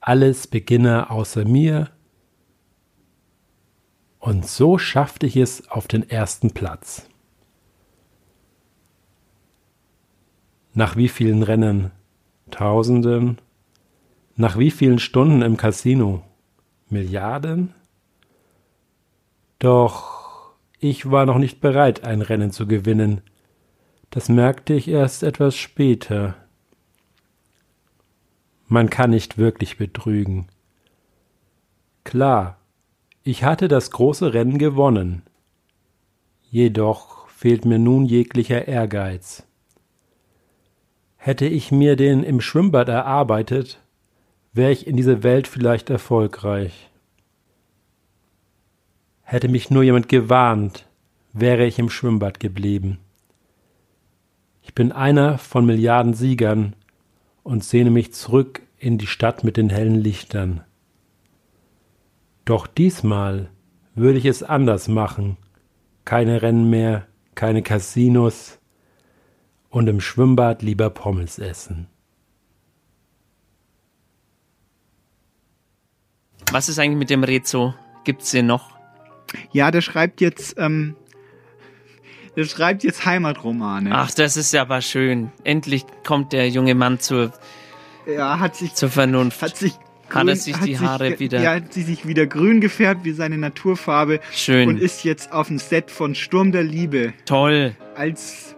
Alles 0.00 0.46
Beginner 0.46 1.10
außer 1.10 1.44
mir. 1.44 1.90
Und 4.18 4.46
so 4.46 4.78
schaffte 4.78 5.26
ich 5.26 5.36
es 5.36 5.68
auf 5.70 5.88
den 5.88 6.08
ersten 6.08 6.52
Platz. 6.52 7.08
Nach 10.72 10.96
wie 10.96 11.08
vielen 11.08 11.42
Rennen? 11.42 11.90
Tausenden? 12.50 13.40
Nach 14.36 14.56
wie 14.58 14.70
vielen 14.70 14.98
Stunden 14.98 15.42
im 15.42 15.56
Casino? 15.56 16.22
Milliarden? 16.90 17.74
Doch 19.58 20.54
ich 20.78 21.10
war 21.10 21.26
noch 21.26 21.38
nicht 21.38 21.60
bereit, 21.60 22.04
ein 22.04 22.22
Rennen 22.22 22.52
zu 22.52 22.66
gewinnen. 22.66 23.20
Das 24.08 24.28
merkte 24.28 24.74
ich 24.74 24.88
erst 24.88 25.22
etwas 25.22 25.56
später. 25.56 26.34
Man 28.66 28.88
kann 28.88 29.10
nicht 29.10 29.36
wirklich 29.36 29.76
betrügen. 29.76 30.48
Klar, 32.04 32.58
ich 33.22 33.44
hatte 33.44 33.68
das 33.68 33.90
große 33.90 34.32
Rennen 34.32 34.58
gewonnen. 34.58 35.22
Jedoch 36.50 37.28
fehlt 37.28 37.64
mir 37.64 37.78
nun 37.78 38.06
jeglicher 38.06 38.66
Ehrgeiz. 38.66 39.46
Hätte 41.16 41.44
ich 41.44 41.70
mir 41.70 41.96
den 41.96 42.22
im 42.22 42.40
Schwimmbad 42.40 42.88
erarbeitet, 42.88 43.80
wäre 44.52 44.72
ich 44.72 44.86
in 44.86 44.96
dieser 44.96 45.22
Welt 45.22 45.46
vielleicht 45.46 45.90
erfolgreich. 45.90 46.90
Hätte 49.22 49.48
mich 49.48 49.70
nur 49.70 49.82
jemand 49.82 50.08
gewarnt, 50.08 50.86
wäre 51.32 51.64
ich 51.64 51.78
im 51.78 51.90
Schwimmbad 51.90 52.40
geblieben. 52.40 52.98
Ich 54.62 54.74
bin 54.74 54.92
einer 54.92 55.38
von 55.38 55.66
Milliarden 55.66 56.14
Siegern 56.14 56.74
und 57.42 57.64
sehne 57.64 57.90
mich 57.90 58.12
zurück 58.12 58.62
in 58.78 58.98
die 58.98 59.06
Stadt 59.06 59.44
mit 59.44 59.56
den 59.56 59.70
hellen 59.70 60.00
Lichtern. 60.00 60.64
Doch 62.44 62.66
diesmal 62.66 63.50
würde 63.94 64.18
ich 64.18 64.24
es 64.24 64.42
anders 64.42 64.88
machen. 64.88 65.36
Keine 66.04 66.42
Rennen 66.42 66.68
mehr, 66.68 67.06
keine 67.34 67.62
Casinos 67.62 68.58
und 69.68 69.88
im 69.88 70.00
Schwimmbad 70.00 70.62
lieber 70.62 70.90
Pommes 70.90 71.38
essen. 71.38 71.86
Was 76.52 76.68
ist 76.68 76.78
eigentlich 76.80 76.98
mit 76.98 77.10
dem 77.10 77.22
Rezo? 77.22 77.74
Gibt's 78.04 78.32
den 78.32 78.46
noch? 78.46 78.70
Ja, 79.52 79.70
der 79.70 79.82
schreibt 79.82 80.20
jetzt, 80.20 80.56
ähm, 80.58 80.96
der 82.36 82.44
schreibt 82.44 82.82
jetzt 82.82 83.06
Heimatromane. 83.06 83.90
Ach, 83.94 84.10
das 84.10 84.36
ist 84.36 84.52
ja 84.52 84.62
aber 84.62 84.80
schön. 84.80 85.30
Endlich 85.44 85.84
kommt 86.04 86.32
der 86.32 86.48
junge 86.48 86.74
Mann 86.74 86.98
zur, 86.98 87.32
ja, 88.06 88.40
hat 88.40 88.56
sich, 88.56 88.74
zur 88.74 88.88
Vernunft. 88.88 89.40
Hat 89.42 89.56
sich 89.56 89.74
Hat 90.08 90.26
er 90.26 90.34
sich 90.34 90.56
hat 90.56 90.66
die 90.66 90.78
Haare 90.80 91.20
wieder. 91.20 91.40
Ja, 91.40 91.54
hat 91.54 91.72
sie 91.72 91.82
sich 91.82 92.06
wieder 92.08 92.26
grün 92.26 92.60
gefärbt 92.60 93.04
wie 93.04 93.12
seine 93.12 93.38
Naturfarbe. 93.38 94.18
Schön. 94.32 94.68
Und 94.68 94.80
ist 94.80 95.04
jetzt 95.04 95.32
auf 95.32 95.46
dem 95.46 95.58
Set 95.58 95.88
von 95.92 96.16
Sturm 96.16 96.50
der 96.50 96.64
Liebe. 96.64 97.12
Toll. 97.26 97.76
Als 97.94 98.56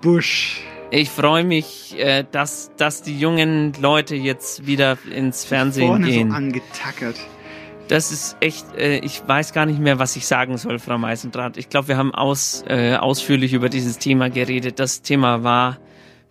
Busch. 0.00 0.62
Ich 0.94 1.08
freue 1.08 1.42
mich, 1.42 1.98
äh, 1.98 2.22
dass, 2.30 2.70
dass 2.76 3.00
die 3.00 3.18
jungen 3.18 3.72
Leute 3.80 4.14
jetzt 4.14 4.66
wieder 4.66 4.98
ins 5.10 5.42
Fernsehen 5.42 5.86
Vorne 5.86 6.06
gehen. 6.06 6.28
so 6.28 6.36
angetackert. 6.36 7.16
Das 7.88 8.12
ist 8.12 8.36
echt, 8.40 8.66
äh, 8.76 8.98
ich 8.98 9.26
weiß 9.26 9.54
gar 9.54 9.64
nicht 9.64 9.80
mehr, 9.80 9.98
was 9.98 10.16
ich 10.16 10.26
sagen 10.26 10.58
soll, 10.58 10.78
Frau 10.78 10.98
Meisendrath. 10.98 11.56
Ich 11.56 11.70
glaube, 11.70 11.88
wir 11.88 11.96
haben 11.96 12.14
aus, 12.14 12.62
äh, 12.68 12.96
ausführlich 12.96 13.54
über 13.54 13.70
dieses 13.70 13.96
Thema 13.96 14.28
geredet. 14.28 14.78
Das 14.80 15.00
Thema 15.00 15.42
war, 15.42 15.78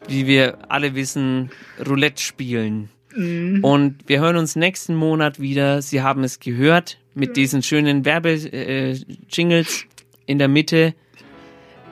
wie 0.07 0.27
wir 0.27 0.59
alle 0.69 0.93
wissen, 0.93 1.49
Roulette 1.83 2.21
spielen. 2.21 2.89
Mhm. 3.15 3.63
Und 3.63 3.97
wir 4.05 4.19
hören 4.19 4.37
uns 4.37 4.55
nächsten 4.55 4.93
Monat 4.93 5.39
wieder. 5.39 5.81
Sie 5.81 6.03
haben 6.03 6.23
es 6.23 6.39
gehört 6.39 6.99
mit 7.15 7.35
diesen 7.35 7.63
schönen 7.63 8.05
Werbe-Jingles 8.05 9.85
in 10.27 10.37
der 10.37 10.47
Mitte. 10.47 10.93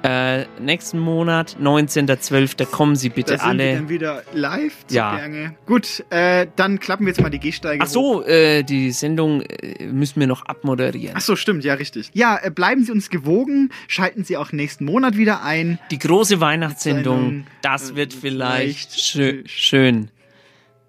Äh, 0.02 0.46
nächsten 0.62 0.98
Monat, 0.98 1.58
19.12., 1.62 2.66
kommen 2.66 2.96
Sie 2.96 3.10
bitte 3.10 3.34
Da 3.34 3.40
sind 3.40 3.58
wir 3.58 3.66
alle. 3.66 3.74
dann 3.76 3.90
wieder 3.90 4.24
live 4.34 4.74
Ja. 4.90 5.12
zugange. 5.16 5.56
Gut, 5.66 6.06
äh, 6.10 6.48
dann 6.56 6.80
klappen 6.80 7.06
wir 7.06 7.12
jetzt 7.12 7.22
mal 7.22 7.30
die 7.30 7.40
Gehsteige 7.40 7.84
Ach 7.84 7.88
so, 7.88 8.24
äh, 8.24 8.64
die 8.64 8.92
Sendung 8.92 9.42
äh, 9.42 9.86
müssen 9.88 10.20
wir 10.22 10.28
noch 10.28 10.46
abmoderieren. 10.46 11.16
Ach 11.18 11.22
so, 11.22 11.36
stimmt, 11.36 11.66
ja, 11.66 11.74
richtig. 11.74 12.12
Ja, 12.14 12.40
äh, 12.42 12.50
bleiben 12.50 12.84
Sie 12.84 12.92
uns 12.94 13.10
gewogen, 13.10 13.72
schalten 13.88 14.24
Sie 14.24 14.38
auch 14.38 14.54
nächsten 14.54 14.86
Monat 14.86 15.18
wieder 15.18 15.44
ein. 15.44 15.80
Die 15.92 16.00
große 16.00 16.40
Weihnachtssendung, 16.40 17.20
Sendung, 17.20 17.48
das 17.62 17.92
äh, 17.92 17.96
wird 17.98 18.14
vielleicht 18.14 18.94
vielleicht, 18.94 19.02
schö 19.02 19.42
schön. 19.46 20.12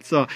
So. 0.02 0.26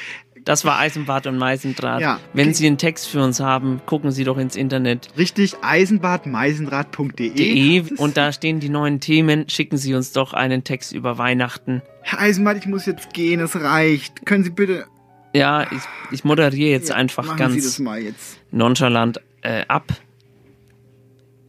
Das 0.44 0.64
war 0.66 0.78
Eisenbad 0.78 1.26
und 1.26 1.38
Meisendraht. 1.38 2.02
Ja. 2.02 2.20
Wenn 2.34 2.52
Sie 2.52 2.66
einen 2.66 2.76
Text 2.76 3.06
für 3.08 3.22
uns 3.22 3.40
haben, 3.40 3.80
gucken 3.86 4.10
Sie 4.10 4.24
doch 4.24 4.36
ins 4.36 4.56
Internet. 4.56 5.08
Richtig, 5.16 5.56
eisenbadmeisendraht.de. 5.62 7.30
De 7.30 7.96
und 7.96 8.16
da 8.18 8.30
stehen 8.32 8.60
die 8.60 8.68
neuen 8.68 9.00
Themen. 9.00 9.48
Schicken 9.48 9.78
Sie 9.78 9.94
uns 9.94 10.12
doch 10.12 10.34
einen 10.34 10.62
Text 10.62 10.92
über 10.92 11.16
Weihnachten. 11.16 11.80
Herr 12.02 12.20
Eisenbad, 12.20 12.58
ich 12.58 12.66
muss 12.66 12.84
jetzt 12.84 13.14
gehen, 13.14 13.40
es 13.40 13.56
reicht. 13.56 14.26
Können 14.26 14.44
Sie 14.44 14.50
bitte... 14.50 14.84
Ja, 15.32 15.62
ich, 15.72 15.82
ich 16.12 16.24
moderiere 16.24 16.70
jetzt 16.70 16.90
Ja, 16.90 16.94
einfach 16.96 17.36
ganz 17.36 17.54
Sie 17.54 17.60
das 17.62 17.78
mal 17.80 18.00
jetzt. 18.00 18.38
nonchalant 18.52 19.20
äh, 19.42 19.64
ab. 19.66 19.92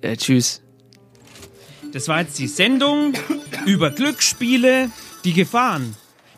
Äh, 0.02 0.16
tschüss. 0.18 0.64
Das 1.92 2.08
war 2.08 2.22
jetzt 2.22 2.40
die 2.40 2.48
Sendung 2.48 3.14
über 3.66 3.92
Glücksspiele, 3.92 4.90
die 5.24 5.34
Gefahren. 5.34 5.96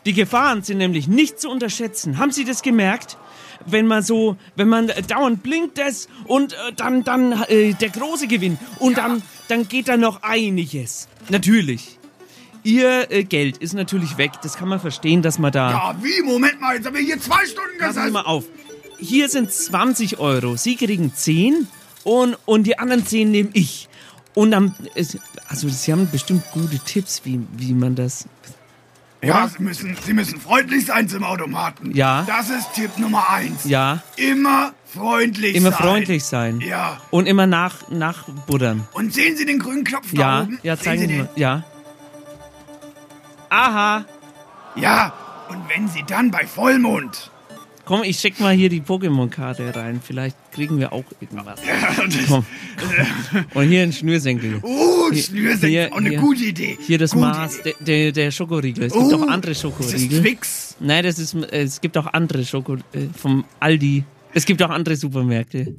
Die 0.08 0.14
Gefahren 0.14 0.62
sind 0.62 0.78
nämlich 0.78 1.06
nicht 1.06 1.38
zu 1.38 1.50
unterschätzen. 1.50 2.16
Haben 2.16 2.32
Sie 2.32 2.46
das 2.46 2.62
gemerkt? 2.62 3.18
Wenn 3.66 3.86
man 3.86 4.02
so, 4.02 4.38
wenn 4.56 4.66
man 4.66 4.88
äh, 4.88 5.02
dauernd 5.02 5.42
blinkt 5.42 5.76
das 5.76 6.08
und 6.24 6.54
äh, 6.54 6.56
dann, 6.74 7.04
dann 7.04 7.42
äh, 7.48 7.74
der 7.74 7.90
große 7.90 8.26
Gewinn 8.26 8.56
und 8.78 8.96
dann, 8.96 9.20
dann 9.48 9.68
geht 9.68 9.86
da 9.88 9.98
noch 9.98 10.22
einiges. 10.22 11.08
Natürlich. 11.28 11.98
Ihr 12.62 13.10
äh, 13.10 13.24
Geld 13.24 13.58
ist 13.58 13.74
natürlich 13.74 14.16
weg. 14.16 14.30
Das 14.42 14.56
kann 14.56 14.68
man 14.68 14.80
verstehen, 14.80 15.20
dass 15.20 15.38
man 15.38 15.52
da. 15.52 15.70
Ja, 15.72 15.96
wie? 16.02 16.22
Moment 16.22 16.58
mal, 16.58 16.76
jetzt 16.76 16.86
haben 16.86 16.96
wir 16.96 17.02
hier 17.02 17.20
zwei 17.20 17.44
Stunden 17.44 17.76
Passen 17.78 17.94
gesessen. 17.96 18.12
mal 18.14 18.22
auf. 18.22 18.44
Hier 18.98 19.28
sind 19.28 19.52
20 19.52 20.18
Euro. 20.18 20.56
Sie 20.56 20.76
kriegen 20.76 21.12
10 21.14 21.66
und, 22.04 22.38
und 22.46 22.64
die 22.66 22.78
anderen 22.78 23.04
10 23.06 23.30
nehme 23.30 23.50
ich. 23.52 23.90
Und 24.32 24.54
es- 24.94 25.18
also 25.48 25.68
Sie 25.68 25.92
haben 25.92 26.08
bestimmt 26.10 26.44
gute 26.52 26.78
Tipps, 26.78 27.20
wie, 27.24 27.40
wie 27.58 27.74
man 27.74 27.94
das. 27.94 28.24
Ja, 29.22 29.48
Sie 29.48 29.62
müssen, 29.62 29.96
Sie 30.04 30.12
müssen 30.12 30.40
freundlich 30.40 30.86
sein 30.86 31.08
zum 31.08 31.24
Automaten. 31.24 31.90
Ja. 31.94 32.22
Das 32.28 32.50
ist 32.50 32.72
Tipp 32.74 32.96
Nummer 32.98 33.28
eins. 33.30 33.64
Ja, 33.64 34.02
Immer 34.16 34.72
freundlich 34.84 35.56
immer 35.56 35.70
sein. 35.70 35.78
freundlich 35.80 36.24
sein. 36.24 36.60
Ja. 36.60 37.00
Und 37.10 37.26
immer 37.26 37.46
nach, 37.46 37.88
nachbuddern. 37.90 38.86
Und 38.92 39.12
sehen 39.12 39.36
Sie 39.36 39.44
den 39.44 39.58
grünen 39.58 39.82
Knopf 39.84 40.06
da 40.14 40.20
Ja, 40.20 40.40
oben? 40.42 40.58
ja, 40.62 40.76
Sehen 40.76 40.84
zeigen 40.84 41.00
Sie 41.02 41.06
Sie 41.08 41.12
den? 41.14 41.28
Ja. 41.34 41.64
Aha. 43.50 44.04
Ja, 44.76 45.12
und 45.48 45.68
wenn 45.68 45.88
Sie 45.88 46.04
dann 46.06 46.30
bei 46.30 46.46
Vollmond. 46.46 47.30
Komm, 47.88 48.02
ich 48.04 48.18
check 48.18 48.38
mal 48.38 48.54
hier 48.54 48.68
die 48.68 48.82
Pokémon-Karte 48.82 49.74
rein. 49.74 50.00
Vielleicht 50.04 50.36
kriegen 50.52 50.78
wir 50.78 50.92
auch 50.92 51.04
irgendwas. 51.22 51.58
Komm. 52.28 52.44
Und 53.54 53.68
hier 53.68 53.82
ein 53.82 53.92
Schnürsenkel. 53.94 54.58
Oh, 54.60 55.10
Hier- 55.10 55.22
Schnürsenkel, 55.22 55.68
hier- 55.70 55.88
auch 55.92 55.96
eine 55.96 56.10
hier- 56.10 56.18
gute 56.20 56.44
Idee. 56.44 56.76
Hier 56.86 56.98
das 56.98 57.12
Gute 57.12 57.24
Maß, 57.24 57.62
der, 57.62 57.72
der, 57.80 58.12
der 58.12 58.30
Schokoriegel. 58.30 58.84
Es 58.84 58.92
Oh, 58.92 59.08
gibt 59.08 59.14
auch 59.22 59.26
andere 59.28 59.52
ist 59.52 59.62
Schokoriegel. 59.62 60.08
das 60.10 60.20
Twix? 60.20 60.76
Nein, 60.80 61.02
das 61.02 61.18
ist, 61.18 61.32
äh, 61.34 61.62
es 61.62 61.80
gibt 61.80 61.96
auch 61.96 62.06
andere 62.12 62.44
Schoko, 62.44 62.74
äh, 62.74 63.06
vom 63.16 63.46
Aldi. 63.58 64.04
Es 64.34 64.44
gibt 64.44 64.62
auch 64.62 64.68
andere 64.70 64.94
Supermärkte. 64.94 65.74